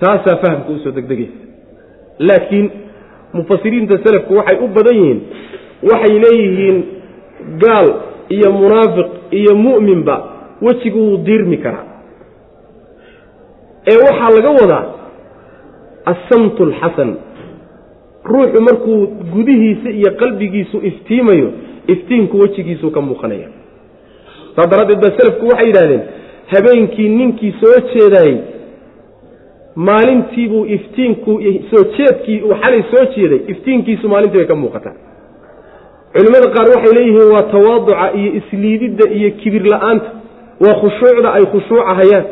Taasaa 0.00 0.36
fahamka 0.42 0.72
u 0.72 0.78
soo 0.84 0.92
degdegaysa. 0.98 1.38
Laakiin 2.28 2.66
mufasiriinta 3.32 3.98
selafku 4.04 4.34
waxay 4.38 4.56
u 4.64 4.68
badan 4.76 4.96
yihiin 5.00 5.20
waxay 5.90 6.14
leeyihiin 6.24 6.78
gaal 7.64 7.88
iyo 8.36 8.48
munaafiq 8.60 9.08
iyo 9.40 9.52
mu'minba 9.66 10.16
wejigu 10.62 10.98
wuu 11.06 11.16
diirmi 11.26 11.56
karaa. 11.64 11.84
Ee 13.90 13.96
waxaa 14.06 14.30
laga 14.36 14.50
wadaa 14.60 14.84
assamtu 16.12 16.62
alxasan 16.68 17.10
ruuxu 18.32 18.60
markuu 18.68 18.98
gudihiisa 19.34 19.90
iyo 19.90 20.10
qalbigiisu 20.20 20.76
iftiimayo 20.90 21.48
iftiinku 21.86 22.38
wejigiisuu 22.40 22.90
ka 22.90 23.00
muuqanaya 23.00 23.48
saas 24.58 24.70
daraaddeed 24.72 25.00
baa 25.04 25.12
selafku 25.18 25.46
waxay 25.52 25.66
yidhahdeen 25.70 26.02
habeenkii 26.52 27.08
ninkii 27.18 27.52
soo 27.60 27.76
jeedaayey 27.94 28.38
maalintiibuu 29.88 30.64
iftiinku 30.76 31.32
soo 31.70 31.84
jeedkii 31.98 32.40
uu 32.42 32.54
xalay 32.62 32.82
soo 32.90 33.04
jeeday 33.16 33.40
iftiinkiisu 33.52 34.08
maalintii 34.08 34.38
bay 34.38 34.46
ka 34.46 34.54
muuqataa. 34.54 34.94
Culimmada 36.14 36.48
qaar 36.56 36.68
waxay 36.74 36.92
leeyihiin 36.98 37.30
waa 37.34 37.42
tawaaduca 37.42 38.06
iyo 38.20 38.30
isliididda 38.40 39.04
iyo 39.18 39.30
kibir 39.40 39.62
la'aanta 39.72 40.08
waa 40.64 40.74
khushuucda 40.80 41.28
ay 41.36 41.44
khushuucahayaan 41.52 42.24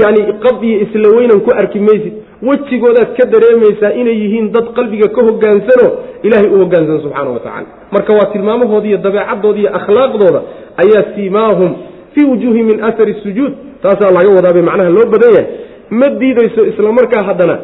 yacni 0.00 0.22
qab 0.44 0.64
iyo 0.68 0.76
isla 0.84 1.08
weynan 1.16 1.40
ku 1.46 1.50
arki 1.60 1.80
maysid. 1.88 2.12
Wejigoodaad 2.48 3.10
ka 3.18 3.24
dareemaysaa 3.32 3.92
inay 4.00 4.16
yihiin 4.22 4.52
dad 4.54 4.66
qalbiga 4.76 5.08
ka 5.16 5.20
hogaansano 5.28 5.86
ilaahay 6.22 6.50
u 6.54 6.58
hogaansano 6.62 6.98
subxaana 7.04 7.30
wa 7.30 7.40
tacala 7.40 7.66
marka 7.94 8.12
waa 8.18 8.26
tilmaamahooda 8.32 8.86
iyo 8.88 8.98
dabeecadooda 9.06 9.58
iyo 9.60 9.70
akhlaaqdooda 9.78 10.40
ayaa 10.82 11.04
siimaahum 11.14 11.70
fii 12.14 12.24
wujuuhi 12.32 12.62
min 12.62 12.84
asari 12.88 13.14
sujuud. 13.22 13.52
Taasaa 13.82 14.10
laga 14.16 14.30
wadaabay 14.36 14.62
macnaha 14.68 14.90
loo 14.96 15.06
badan 15.14 15.30
yahay 15.36 15.46
ma 15.90 16.06
diidayso 16.20 16.66
isla 16.70 16.92
markaa 16.98 17.22
haddana 17.28 17.56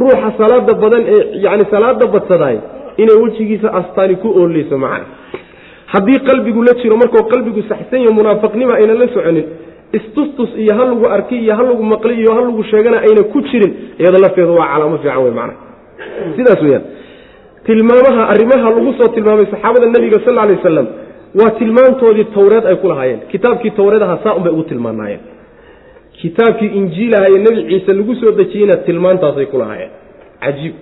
ruuxa 0.00 0.28
salaada 0.40 0.74
badan 0.82 1.02
ee 1.14 1.20
yani 1.46 1.64
salaada 1.70 2.06
badsadaay 2.14 2.56
inay 3.02 3.16
wejigiisa 3.22 3.68
astaani 3.80 4.16
ku 4.22 4.28
ooleyso 4.40 4.78
macana 4.84 5.04
haddii 5.92 6.18
qalbigu 6.28 6.62
la 6.68 6.72
jiro 6.82 6.96
markuu 7.02 7.22
qalbigu 7.32 7.62
saxsan 7.70 8.00
yaho 8.04 8.14
munaafiqnima 8.18 8.74
aynan 8.80 8.98
la 9.02 9.08
soconin 9.14 9.44
istustus 9.98 10.50
iyo 10.62 10.74
ha 10.78 10.84
lagu 10.90 11.06
arki 11.16 11.36
iyo 11.44 11.54
ha 11.58 11.62
lagu 11.68 11.82
maqli 11.92 12.14
iyo 12.22 12.32
ha 12.36 12.40
lagu 12.48 12.62
sheegana 12.70 12.98
ayna 13.06 13.22
ku 13.32 13.38
jirin 13.48 13.72
iyada 14.00 14.18
lafteedu 14.24 14.52
waa 14.60 14.68
calaamo 14.72 14.98
fiican 15.02 15.22
wey 15.24 15.32
macana 15.38 15.54
sidaas 16.36 16.60
weyaan 16.66 16.84
tilmaamaha 17.66 18.22
arrimaha 18.32 18.70
lagu 18.76 18.92
soo 18.98 19.08
tilmaamay 19.16 19.46
saxaabada 19.54 19.86
nebiga 19.96 20.18
sal 20.26 20.38
alay 20.44 20.56
wasalam 20.60 20.86
waa 21.40 21.50
tilmaantoodii 21.58 22.24
tawreed 22.24 22.66
ay 22.66 22.76
ku 22.76 22.88
lahaayeen. 22.88 23.20
Kitaabkii 23.32 23.70
tawreedaha 23.70 24.18
saa 24.24 24.34
un 24.34 24.42
bay 24.44 24.52
ugu 24.52 24.62
tilmaanaayeen. 24.62 25.20
Kitaabkii 26.20 26.66
injiilaha 26.80 27.26
ee 27.30 27.38
nebi 27.46 27.62
ciise 27.68 27.92
lagu 27.92 28.14
soo 28.20 28.32
dejiyeyna 28.40 28.76
tilmaantaasay 28.76 29.46
ku 29.46 29.58
lahaayeen. 29.58 29.90
Cajiib. 30.40 30.74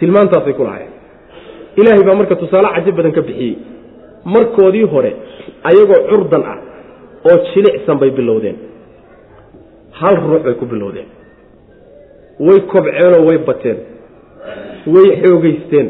Tilmaantaasay 0.00 0.52
ku 0.52 0.64
lahaayeen. 0.64 0.92
Ilaahay 1.76 2.04
baa 2.08 2.14
marka 2.20 2.36
tusaale 2.42 2.68
cajab 2.76 2.96
badan 2.96 3.12
ka 3.12 3.22
bixiyey. 3.28 3.56
Markoodii 4.24 4.86
hore 4.92 5.12
ayagoo 5.68 6.00
curdan 6.10 6.42
ah 6.52 6.58
oo 7.30 7.36
jilicsan 7.54 7.98
bay 8.02 8.10
bilowdeen. 8.10 8.56
Hal 10.00 10.16
ruux 10.26 10.42
bay 10.46 10.54
ku 10.60 10.66
bilowdeen. 10.72 11.08
Way 12.46 12.60
kobceenoo 12.72 13.22
way 13.28 13.38
bateen. 13.48 13.78
Way 14.94 15.08
xoogeysteen 15.22 15.88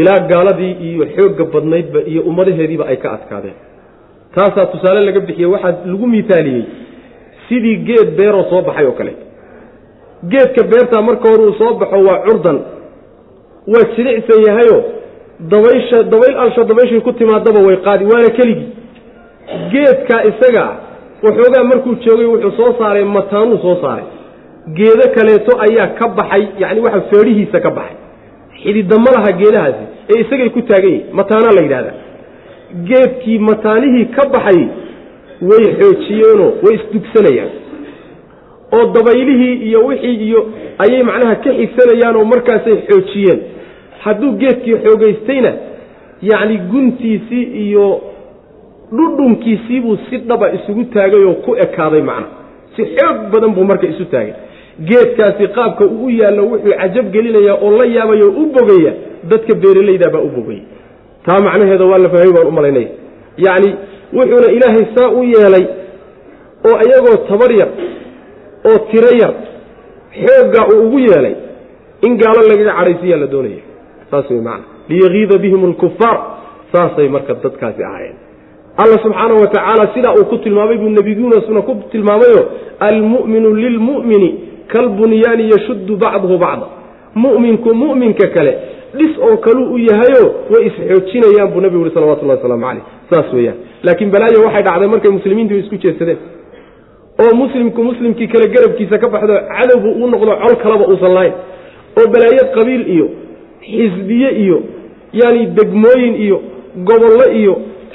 ilaa 0.00 0.20
gaaladii 0.30 0.72
iyo 0.88 1.04
xoogga 1.16 1.44
badnaydba 1.54 2.00
iyo 2.10 2.20
ummadaheediiba 2.30 2.84
ay 2.90 2.96
ka 2.96 3.08
adkaadeen. 3.16 3.54
Taasaa 4.34 4.66
tusaale 4.72 5.00
laga 5.08 5.20
bixiyey 5.20 5.50
waxaa 5.54 5.74
lagu 5.92 6.06
miaaliyey 6.14 6.62
sidii 7.48 7.76
geed 7.88 8.08
beeroo 8.18 8.44
soo 8.50 8.62
baxay 8.68 8.86
oo 8.86 8.92
kale. 9.00 9.12
Geedka 10.32 10.62
beertaa 10.72 11.02
marka 11.08 11.28
hore 11.30 11.42
uu 11.48 11.54
soo 11.60 11.72
baxo 11.80 11.98
waa 12.08 12.18
curdan. 12.26 12.58
Waa 13.72 13.84
jilicsan 13.96 14.40
yahayo 14.48 14.78
dabaysha 15.52 15.98
dabayl 16.12 16.36
alsha 16.44 16.64
dabayshay 16.70 17.00
ku 17.06 17.12
timaadaba 17.12 17.60
way 17.66 17.76
qaadi 17.86 18.04
waana 18.12 18.30
keligii 18.38 18.68
geedkaa 19.72 20.22
isaga 20.30 20.64
waxoogaa 21.24 21.64
markuu 21.70 21.94
joogay 22.04 22.26
wuxuu 22.32 22.52
soo 22.58 22.70
saaray 22.78 23.04
mataanuu 23.04 23.58
soo 23.64 23.76
saaray. 23.82 24.04
Geedo 24.78 25.04
kaleeto 25.16 25.52
ayaa 25.66 25.88
ka 25.98 26.08
baxay 26.18 26.42
yacni 26.62 26.80
waxa 26.86 27.00
feedhihiisa 27.10 27.60
ka 27.66 27.70
baxay 27.78 27.96
xididama 28.62 29.10
laha 29.16 29.32
geedahaasi 29.40 29.84
ee 30.12 30.20
isagay 30.24 30.48
ku 30.56 30.62
taagan 30.70 30.90
yihiin 30.94 31.16
mataanaa 31.20 31.52
la 31.58 31.62
yidhahdaa 31.66 31.96
geedkii 32.90 33.38
mataanihii 33.50 34.04
ka 34.16 34.22
baxay 34.34 34.60
way 35.50 35.64
xoojiyeenoo 35.80 36.50
way 36.64 36.74
isdugsanayaan. 36.78 37.50
Oo 38.76 38.84
dabaylihii 38.96 39.54
iyo 39.68 39.80
wixii 39.86 40.16
iyo 40.26 40.40
ayay 40.84 41.02
macnaha 41.08 41.34
ka 41.44 41.50
xigsanayaan 41.58 42.16
oo 42.20 42.24
markaasay 42.34 42.76
xoojiyeen. 42.88 43.40
Hadduu 44.04 44.32
geedkii 44.42 44.76
xoogaystayna 44.84 45.52
yacni 46.30 46.56
guntiisii 46.72 47.44
iyo 47.64 47.86
dhudhunkiisiibuu 48.96 49.96
si 50.10 50.16
dhaba 50.28 50.46
isugu 50.56 50.84
taagay 50.94 51.24
oo 51.24 51.34
ku 51.44 51.56
ekaaday 51.64 52.02
macna. 52.10 52.26
Si 52.76 52.82
xoog 52.96 53.18
badan 53.32 53.50
buu 53.56 53.64
marka 53.70 53.86
isu 53.86 54.04
taagay 54.04 54.34
geedkaasi 54.80 55.48
qaabka 55.56 55.84
uu 55.84 56.04
u 56.06 56.10
yaallo 56.10 56.42
wuxuu 56.50 56.72
cajab 56.80 57.10
gelinayaa 57.12 57.56
oo 57.62 57.70
la 57.78 57.86
yaabaya 57.96 58.24
oo 58.24 58.30
u 58.42 58.46
bogaya 58.56 58.92
dadka 59.30 59.54
beeralaydaabaa 59.62 60.20
u 60.20 60.28
bogaya 60.36 60.62
taa 61.26 61.40
macnaheeda 61.40 61.84
waa 61.84 61.98
la 61.98 62.08
fahmay 62.08 62.32
baan 62.36 62.46
u 62.46 62.52
malaynaya 62.58 62.88
yacni 63.46 63.70
wuxuuna 64.16 64.48
ilaahay 64.56 64.84
saa 64.96 65.08
u 65.18 65.22
yeelay 65.24 65.66
oo 66.68 66.76
iyagoo 66.86 67.16
tabar 67.28 67.52
yar 67.60 67.68
oo 68.70 68.78
tiro 68.90 69.12
yar 69.22 69.34
xooggaa 70.24 70.66
uu 70.74 70.86
ugu 70.86 70.98
yeelay 70.98 71.34
in 72.06 72.16
gaalo 72.22 72.40
lagaga 72.48 72.72
cadhaysiyaa 72.78 73.18
la 73.20 73.26
doonaya. 73.26 73.62
Saas 74.10 74.30
wey 74.30 74.40
macana 74.40 74.64
liyagiida 74.88 75.38
bihim 75.38 75.64
alkufaar 75.64 76.18
saasay 76.72 77.08
marka 77.08 77.34
dadkaasi 77.44 77.84
ahaayeen. 77.84 78.16
Alla 78.82 78.96
subxaana 79.04 79.34
wa 79.34 79.46
tacaala 79.46 79.84
sidaa 79.94 80.14
uu 80.18 80.24
ku 80.24 80.36
tilmaamay 80.38 80.78
buu 80.78 80.88
nebiguunasuna 80.88 81.62
ku 81.62 81.74
tilmaamayo 81.92 82.42
almu'minu 82.80 83.54
lilmu'mini 83.54 84.30
kalbunyaani 84.72 85.50
yashuddu 85.54 85.96
bacduhu 85.96 86.38
bacda. 86.38 86.66
Mu'minku 87.14 87.74
mu'minka 87.74 88.26
kale 88.34 88.52
dhis 88.98 89.18
oo 89.26 89.36
kaluu 89.36 89.74
u 89.74 89.78
yahayo 89.78 90.24
way 90.52 90.62
isxoojinayaan 90.68 91.50
buu 91.52 91.60
nebigu 91.60 91.78
yuri 91.82 91.94
salawatullahi 91.94 92.36
wasalaamu 92.38 92.64
caleyh 92.66 92.84
saas 93.10 93.32
weeyaan. 93.34 93.56
Laakiin 93.82 94.10
balaayo 94.10 94.44
waxay 94.46 94.62
dhacday 94.62 94.88
markay 94.88 95.10
muslimiintu 95.10 95.54
isku 95.54 95.76
jeedsadeen 95.76 96.18
oo 97.22 97.32
muslimku 97.36 97.84
muslimkii 97.84 98.28
kale 98.28 98.48
garabkiisa 98.54 98.98
ka 98.98 99.08
baxdo 99.08 99.34
cadowbu 99.56 99.88
uu 100.00 100.06
noqdo 100.14 100.32
col 100.42 100.56
kalaba 100.62 100.84
uusan 100.92 101.12
lahayn. 101.14 101.32
Oo 101.98 102.06
balaayo 102.14 102.44
qabiil 102.56 102.84
iyo 102.96 103.06
xisbiye 103.60 104.30
iyo 104.44 104.58
yaani 105.12 105.46
degmooyin 105.58 106.14
iyo 106.26 106.40
gobollo 106.88 107.26
iyo 107.40 107.54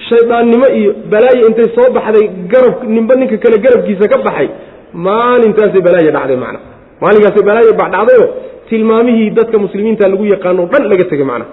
shaydaannimo 0.09 0.67
iyo 0.79 0.91
balaayo 1.11 1.47
intay 1.49 1.69
soo 1.75 1.89
baxday 1.97 2.25
garab 2.53 2.83
ninba 2.95 3.15
ninka 3.15 3.37
kale 3.37 3.57
garabkiisa 3.65 4.07
ka 4.13 4.17
baxay 4.27 4.47
maalintaasay 4.93 5.81
balaayo 5.81 6.11
dhacday 6.11 6.37
macna. 6.43 6.59
Maalinkaasay 7.01 7.43
balaayo 7.49 7.71
dhacdayo 7.81 8.25
tilmaamihii 8.69 9.29
dadka 9.29 9.57
muslimiinta 9.59 10.07
lagu 10.07 10.25
yaqaano 10.25 10.65
dhan 10.71 10.83
laga 10.91 11.03
tegay 11.11 11.25
macna. 11.25 11.45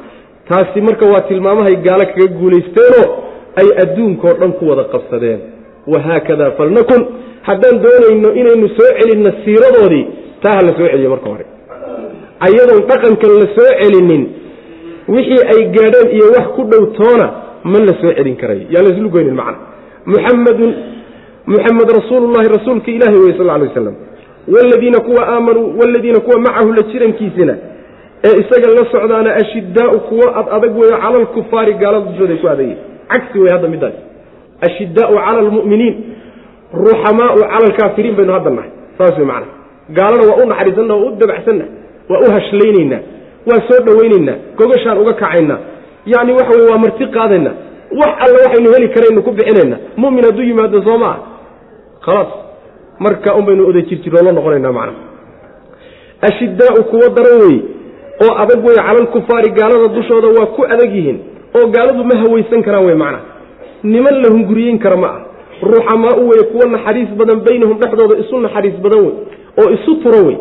Taasi 0.49 0.81
marka 0.81 1.07
waa 1.13 1.21
tilmaamahay 1.29 1.77
gaalo 1.77 2.05
kaga 2.07 2.27
guulaysteenoo 2.39 3.07
ay 3.61 3.69
adduunkao 3.83 4.35
dhan 4.41 4.53
ku 4.59 4.69
wada 4.71 4.85
qabsadeen. 4.93 5.41
Wahaakada 5.87 6.51
falnakun. 6.59 7.03
Haddaan 7.49 7.77
doonayno 7.85 8.29
inaynu 8.41 8.69
soo 8.77 8.91
celinno 8.99 9.31
siiradoodii 9.45 10.05
taa 10.43 10.55
ha 10.57 10.63
la 10.67 10.73
soo 10.79 10.89
celiyo 10.93 11.11
marka 11.11 11.29
hore. 11.33 11.45
Ayadoon 12.47 12.83
dhaqankan 12.91 13.33
la 13.41 13.47
soo 13.57 13.71
celinin 13.81 14.23
wixii 15.09 15.43
ay 15.53 15.61
gaadheen 15.77 16.09
iyo 16.17 16.27
wax 16.37 16.47
ku 16.57 16.63
dhow 16.71 16.83
toona 16.99 17.27
ma 17.65 17.79
la 17.89 17.95
soo 18.01 18.13
celin 18.17 18.37
karayo 18.37 18.65
yaan 18.71 18.85
laislu 18.87 19.09
goynin 19.17 19.35
macna. 19.41 19.59
Muxamadun 20.07 20.71
muxamed 21.47 21.89
rasuulullahi 21.99 22.49
rasuulka 22.57 22.91
ilaahi 22.91 23.17
wey 23.25 23.33
sal 23.39 23.51
alay 23.51 23.69
waslam 23.69 23.95
wladiina 24.49 25.01
kuwa 25.01 25.29
aamanuu 25.29 25.79
waladiina 25.81 26.21
kuwa 26.21 26.41
macahu 26.41 26.73
la 26.73 26.83
jirankiisina. 26.83 27.57
Ee 28.25 28.41
isaga 28.41 28.69
la 28.71 28.91
socdaana 28.93 29.35
ashidaau 29.35 30.01
kuwo 30.01 30.29
ad 30.39 30.47
adag 30.57 30.79
weeyo 30.79 30.97
cala 30.97 31.19
alkufaari 31.19 31.75
gaalada 31.75 32.07
dushooday 32.11 32.37
ku 32.37 32.49
adagyi 32.49 32.77
cagsi 33.09 33.39
wey 33.39 33.51
hadda 33.53 33.69
midaas 33.69 33.93
ashidaau 34.67 35.15
cala 35.15 35.39
almu'miniin 35.39 35.95
ruxamaau 36.73 37.37
cala 37.39 37.65
alkaafiriin 37.67 38.17
baynu 38.17 38.33
hadda 38.33 38.51
nahay. 38.51 38.71
Saas 38.99 39.19
wey 39.19 39.27
macana 39.27 39.47
gaalana 39.99 40.23
waa 40.31 40.45
u 40.45 40.49
naxariisanna 40.49 40.95
waa 40.95 41.07
u 41.11 41.17
dabacsanna 41.21 41.65
waa 42.11 42.21
u 42.29 42.33
hashlaynaynaa 42.37 43.01
waa 43.49 43.61
soo 43.69 43.81
dhowaynaynaa 43.87 44.37
gogashaan 44.59 44.99
uga 44.99 45.13
kacaynaa. 45.13 45.59
Yacni 46.07 46.33
waxa 46.33 46.53
weye 46.59 46.71
waa 46.73 46.79
marti 46.79 47.07
qaadayna. 47.07 47.51
Wax 48.01 48.13
alle 48.25 48.39
waxaynu 48.45 48.73
heli 48.75 48.89
karaynu 48.89 49.23
ku 49.23 49.31
bixinayna 49.33 49.77
mumin 49.97 50.25
hadduu 50.25 50.43
yimaado 50.43 50.83
soo 50.83 50.99
maa 50.99 51.17
khalaas 52.05 52.31
marka 53.05 53.35
un 53.39 53.45
baynu 53.49 53.63
oda 53.71 53.81
jirjiroola 53.91 54.33
noqonaynaa 54.39 54.73
macana 54.79 54.95
ashidaau 56.29 56.85
kuwo 56.91 57.09
daran 57.17 57.39
wey 57.45 57.57
oo 58.25 58.33
adag 58.43 58.65
wey 58.67 58.77
cala 58.77 58.99
alkufaari 59.05 59.51
gaalada 59.59 59.89
dushooda 59.97 60.29
waa 60.39 60.47
ku 60.57 60.63
adag 60.75 60.91
yihiin 60.99 61.19
oo 61.59 61.67
gaaladu 61.77 62.05
ma 62.11 62.15
hawaysan 62.23 62.63
karaan 62.63 62.87
wey 62.87 62.95
macna. 62.95 63.21
Niman 63.83 64.15
la 64.23 64.29
hunguriyeyn 64.35 64.79
kara 64.85 64.97
ma 64.97 65.07
ah 65.17 65.21
ruuxamaau 65.63 66.23
wey 66.31 66.43
kuwo 66.53 66.65
naxariis 66.75 67.11
badan 67.21 67.41
baynahum 67.47 67.77
dhexdooda 67.83 68.15
isu 68.23 68.41
naxariis 68.47 68.77
badan 68.85 69.01
wey 69.07 69.15
oo 69.63 69.69
isu 69.77 69.93
turo 70.03 70.21
wey 70.29 70.37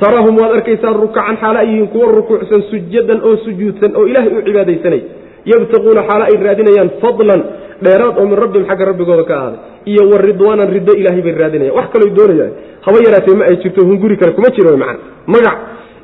taraahum 0.00 0.36
waad 0.40 0.52
arkaysaa 0.58 0.92
rukacan 1.02 1.36
xaala 1.42 1.58
ay 1.64 1.68
yihiin 1.72 1.88
kuwo 1.94 2.06
rukuucsan 2.18 2.62
sujadan 2.70 3.18
oo 3.28 3.36
sujuudsan 3.44 3.96
oo 3.96 4.06
ilaahay 4.10 4.32
u 4.38 4.42
cibaadaysanay. 4.48 5.02
Yabtaquuna 5.50 6.02
xaalo 6.08 6.24
ay 6.30 6.36
raadinayaan 6.46 6.90
fadlan 7.02 7.40
dheeraad 7.84 8.18
oo 8.20 8.26
min 8.30 8.36
rabbihim 8.42 8.66
xagga 8.70 8.84
rabbigooda 8.90 9.24
ka 9.24 9.34
ahaaday. 9.38 9.58
Iyo 9.90 10.02
wa 10.10 10.18
ridwaanan 10.26 10.68
riddo 10.76 10.92
ilaahay 11.00 11.22
bay 11.26 11.32
raadinayan 11.42 11.74
wax 11.78 11.86
kaloo 11.94 12.10
doonayaan. 12.18 12.52
Haba 12.86 12.98
yaraatee 13.06 13.34
ma 13.40 13.44
ay 13.50 13.56
jirto 13.62 13.80
hunguri 13.88 14.16
kale 14.16 14.32
kuma 14.32 14.48
jiro 14.56 14.76
macana 14.76 14.98
magac 15.26 15.56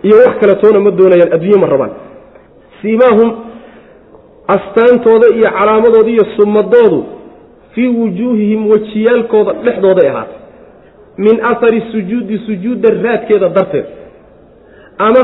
iyo 0.06 0.16
wax 0.26 0.34
kale 0.40 0.54
toona 0.62 0.80
ma 0.86 0.90
doonayaan. 0.90 1.32
Adduunye 1.36 1.58
ma 1.60 1.66
rabaan. 1.72 1.92
Siimaahum 2.82 3.30
astaantooda 4.54 5.26
iyo 5.36 5.48
calaamadooda 5.58 6.10
iyo 6.10 6.24
sumadoodu 6.36 7.04
fii 7.74 7.88
wujuuhihim 7.88 8.70
wejiyaalkooda 8.70 9.52
dhexdooday 9.64 10.08
ahaatay. 10.08 10.38
Min 11.18 11.40
ahari 11.50 11.82
sujuudi 11.92 12.38
sujuudda 12.46 12.88
raadkeeda 13.04 13.48
darteed. 13.48 13.84
Ama 14.98 15.22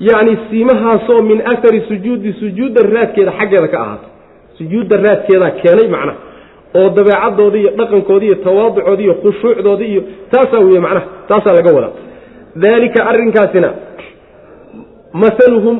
yacni 0.00 0.38
siimahaasoo 0.50 1.22
min 1.22 1.40
ahari 1.52 1.80
sujuudi 1.88 2.32
sujuudda 2.40 2.80
raadkeeda 2.94 3.32
xaggeeda 3.38 3.68
ka 3.68 3.78
ahaato 3.84 4.06
sujuudda 4.58 4.96
raadkeedaa 5.06 5.50
keenay 5.60 5.88
macnaha 5.96 6.18
oo 6.78 6.88
dabeecadooda 6.96 7.58
iyo 7.62 7.70
dhaqankoodi 7.78 8.26
iyo 8.26 8.34
tawaaducoodi 8.46 9.02
iyo 9.06 9.14
khushuucdoodi 9.22 9.84
iyo 9.92 10.02
taasaa 10.32 10.60
weye 10.66 10.80
macnaha 10.86 11.06
taasaa 11.28 11.54
laga 11.58 11.70
wadaa. 11.76 11.92
Daalika 12.62 13.06
arrinkaasina 13.10 13.70
masaluhum 15.12 15.76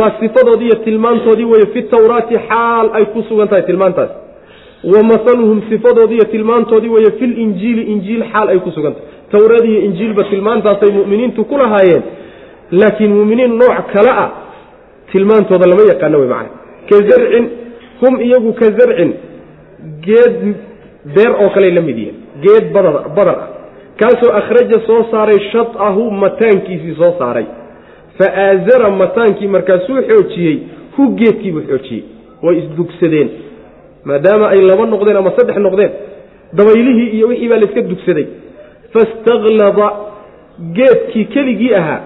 waa 0.00 0.12
sifadoodii 0.20 0.66
iyo 0.66 0.74
tilmaantoodii 0.84 1.44
weye 1.44 1.66
fi 1.66 1.82
tawraati 1.82 2.34
xaal 2.48 2.90
ay 2.92 3.04
ku 3.04 3.22
sugan 3.28 3.48
tahay 3.48 3.62
tilmaantaas. 3.62 4.10
Wa 4.92 5.02
masaluhum 5.02 5.62
sifadoodii 5.70 6.14
iyo 6.14 6.24
tilmaantoodii 6.24 6.88
weye 6.88 7.10
filinjiili 7.18 7.82
injiil 7.82 8.24
xaal 8.32 8.48
ay 8.48 8.58
ku 8.58 8.70
sugan 8.70 8.92
tahay. 8.94 9.08
Tawraad 9.32 9.64
iyo 9.70 9.80
injiilba 9.80 10.24
tilmaantaasay 10.24 10.90
mu'miniintu 10.98 11.44
ku 11.44 11.56
lahaayeen 11.62 12.02
laakiin 12.80 13.12
muminiin 13.14 13.52
nooc 13.58 13.78
kale 13.92 14.10
ah 14.24 14.30
tilmaantooda 15.12 15.66
lama 15.70 15.82
yaqaano 15.92 16.18
wey 16.20 16.28
macana 16.28 16.50
ka 16.88 16.96
zarcin 17.08 17.44
hum 18.00 18.20
iyagu 18.20 18.52
ka 18.52 18.66
zarcin 18.78 19.12
geed 20.06 20.36
beer 21.14 21.32
oo 21.42 21.50
kaley 21.54 21.70
la 21.70 21.80
mid 21.80 21.98
yihiin 21.98 22.16
geed 22.42 22.72
badar 22.72 23.28
ah. 23.28 23.48
Kaasoo 24.00 24.32
akhraja 24.32 24.80
soo 24.86 25.04
saaray 25.10 25.38
shadahu 25.52 26.10
mataankiisii 26.10 26.94
soo 26.94 27.12
saaray. 27.18 27.44
Fa 28.18 28.26
aazara 28.44 28.90
mataankii 28.90 29.48
markaasuu 29.48 30.02
xoojiyey 30.08 30.58
hu 30.96 31.08
geedkiibuu 31.20 31.62
xoojiyey. 31.70 32.04
Way 32.42 32.58
isdugsadeen. 32.58 33.28
Maadaama 34.04 34.48
ay 34.48 34.60
laba 34.70 34.86
noqdeen 34.86 35.16
ama 35.16 35.32
saddex 35.36 35.56
noqdeen 35.56 35.92
dabaylihii 36.56 37.10
iyo 37.16 37.28
wixii 37.28 37.48
baa 37.48 37.60
layska 37.62 37.82
dugsaday. 37.90 38.26
Fastaklada 38.92 39.88
geedkii 40.76 41.24
keligii 41.24 41.74
ahaa 41.74 42.00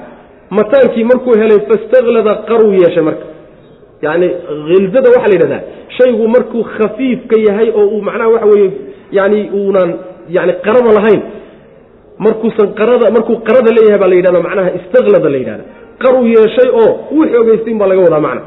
mataankii 0.50 1.04
markuu 1.04 1.34
helay 1.42 1.60
fastaklada 1.68 2.34
qaruu 2.48 2.72
yeeshay 2.72 3.04
marka 3.08 3.24
yacni 4.06 4.28
khilzada 4.68 5.09
waxaa 5.14 5.31
la 5.32 5.36
yidhahdaa 5.36 5.62
shaygu 5.98 6.24
markuu 6.36 6.62
khafiifka 6.76 7.36
yahay 7.48 7.68
oo 7.81 7.86
uu 7.94 8.02
macnaha 8.09 8.31
waxa 8.35 8.47
weeye 8.52 8.70
yani 9.18 9.40
uunan 9.60 9.90
yani 10.36 10.52
qarada 10.66 10.90
lahayn 10.98 11.20
markuusan 12.26 12.68
qarada 12.81 13.06
markuu 13.16 13.36
qarada 13.48 13.70
leeyahay 13.76 13.98
baa 14.02 14.09
la 14.12 14.16
yidhahda 14.20 14.40
macnaha 14.48 14.70
istaklada 14.78 15.28
la 15.35 15.39
yidhahda 15.43 15.64
qaruu 16.02 16.26
yeeshay 16.36 16.68
oo 16.82 16.90
wuu 17.14 17.26
xoogaystayn 17.35 17.78
baa 17.81 17.89
laga 17.93 18.02
wadaa 18.06 18.20
macna 18.26 18.43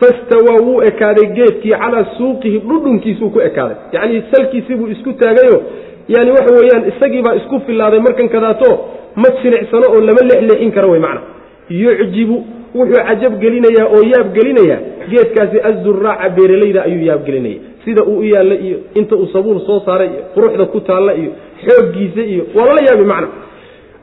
fastawaa 0.00 0.58
wuu 0.66 0.78
ekaaday 0.90 1.26
geedkii 1.38 1.74
calaa 1.82 2.04
suuqihi 2.18 2.58
dhudhunkiisuu 2.68 3.30
ku 3.34 3.40
ekaaday. 3.48 3.76
Yacni 3.92 4.22
salkiisii 4.32 4.74
buu 4.80 4.86
isku 4.94 5.12
taagayo 5.22 5.56
yani 6.14 6.30
waxa 6.36 6.54
weeyaan 6.58 6.84
isagiibaa 6.92 7.34
isku 7.40 7.60
filaaday 7.66 8.00
markan 8.06 8.28
kadaato 8.34 8.70
ma 9.22 9.28
jilicsano 9.42 9.86
oo 9.94 10.00
lama 10.08 10.22
leexleexin 10.30 10.72
karo 10.76 10.88
wey 10.94 11.00
macna 11.06 11.20
yucjibu 11.70 12.36
wuxuu 12.74 13.02
cajab 13.08 13.38
gelinayaa 13.42 13.86
oo 13.96 14.02
yaab 14.12 14.28
gelinayaa 14.36 14.78
geedkaasi 15.10 15.56
azuraaca 15.70 16.28
beeralayda 16.36 16.82
ayuu 16.88 17.02
yaab 17.10 17.24
gelinaya. 17.26 17.58
Sida 17.84 18.02
uu 18.04 18.18
u 18.18 18.24
yaalla 18.24 18.54
iyo 18.54 18.78
inta 18.94 19.16
uu 19.16 19.26
sabuul 19.32 19.60
soo 19.66 19.80
saaray 19.86 20.08
iyo 20.08 20.22
quruxda 20.34 20.64
ku 20.66 20.80
taalla 20.80 21.12
iyo 21.14 21.30
xooggiisa 21.66 22.20
iyo 22.32 22.42
waa 22.54 22.66
lala 22.66 22.80
yaabi 22.88 23.04
macna. 23.12 23.28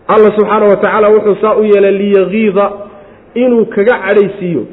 Alla 0.07 0.29
subxaana 0.37 0.65
wa 0.71 0.75
tacaala 0.75 1.09
wuxuu 1.15 1.35
saa 1.41 1.55
u 1.55 1.63
yeelay 1.63 1.91
liyagiida 2.01 2.65
inuu 3.43 3.65
kaga 3.65 3.95
cadhaysiiyo 4.05 4.63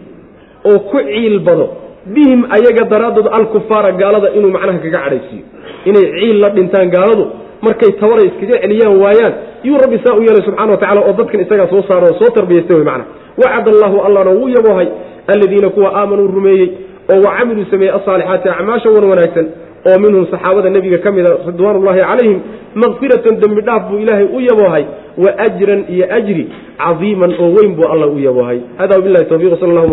oo 0.70 0.78
ku 0.78 0.98
ciilbado 1.08 1.66
bihim 2.14 2.40
ayaga 2.56 2.84
daraaddood 2.92 3.28
alkufaara 3.38 3.92
gaalada 3.92 4.30
inuu 4.38 4.50
macnaha 4.56 4.78
kaga 4.78 4.98
cadhaysiiyo. 5.04 5.44
Inay 5.88 6.06
ciil 6.20 6.38
la 6.42 6.48
dhintaan 6.56 6.90
gaaladu 6.96 7.24
markay 7.66 7.92
tabaray 8.02 8.26
iskaga 8.30 8.56
celiyaan 8.64 8.96
waayaan 9.04 9.32
yuu 9.68 9.78
rabbi 9.84 9.98
saa 10.04 10.14
u 10.18 10.22
yeelay 10.26 10.42
subxana 10.48 10.70
wa 10.74 10.76
tacala 10.82 11.00
oo 11.08 11.12
dadkan 11.20 11.40
isagaa 11.46 11.68
soo 11.72 11.82
saaro 11.88 12.10
soo 12.20 12.30
tarbiyaysta 12.38 12.74
wey 12.78 12.84
macna. 12.90 13.04
Wacad 13.42 13.66
allaahu 13.74 13.96
allana 14.06 14.30
wuu 14.38 14.48
yaboohay 14.56 14.88
alladiina 15.32 15.68
kuwa 15.76 15.88
aamanuu 16.00 16.26
rumeeyey 16.36 16.68
oo 17.14 17.20
wa 17.26 17.30
camiluu 17.38 17.64
sameeyey 17.70 17.94
asaalixaati 17.98 18.48
acmaasha 18.56 18.90
wan 18.96 19.04
wanaagsan 19.12 19.46
oo 19.90 19.98
minhum 20.04 20.26
saxaabada 20.32 20.70
nebiga 20.76 20.98
ka 21.04 21.10
mida 21.16 21.30
ridwaan 21.46 21.76
ullaahi 21.80 22.00
calayhim 22.10 22.38
makfiratan 22.82 23.34
dembi 23.42 23.62
dhaaf 23.68 23.82
buu 23.90 23.98
ilaahay 24.04 24.26
u 24.36 24.40
yaboohay 24.48 24.84
wa 25.24 25.30
ajran 25.46 25.80
iyo 25.94 26.06
ajri 26.18 26.44
caziiman 26.84 27.32
oo 27.42 27.48
weyn 27.56 27.72
buu 27.78 27.88
alla 27.92 28.06
u 28.06 28.18
yaboohay 28.26 28.58
hada 28.80 29.00
bilahi 29.06 29.24
towfiq 29.32 29.58
sal 29.60 29.72
llahi 29.76 29.92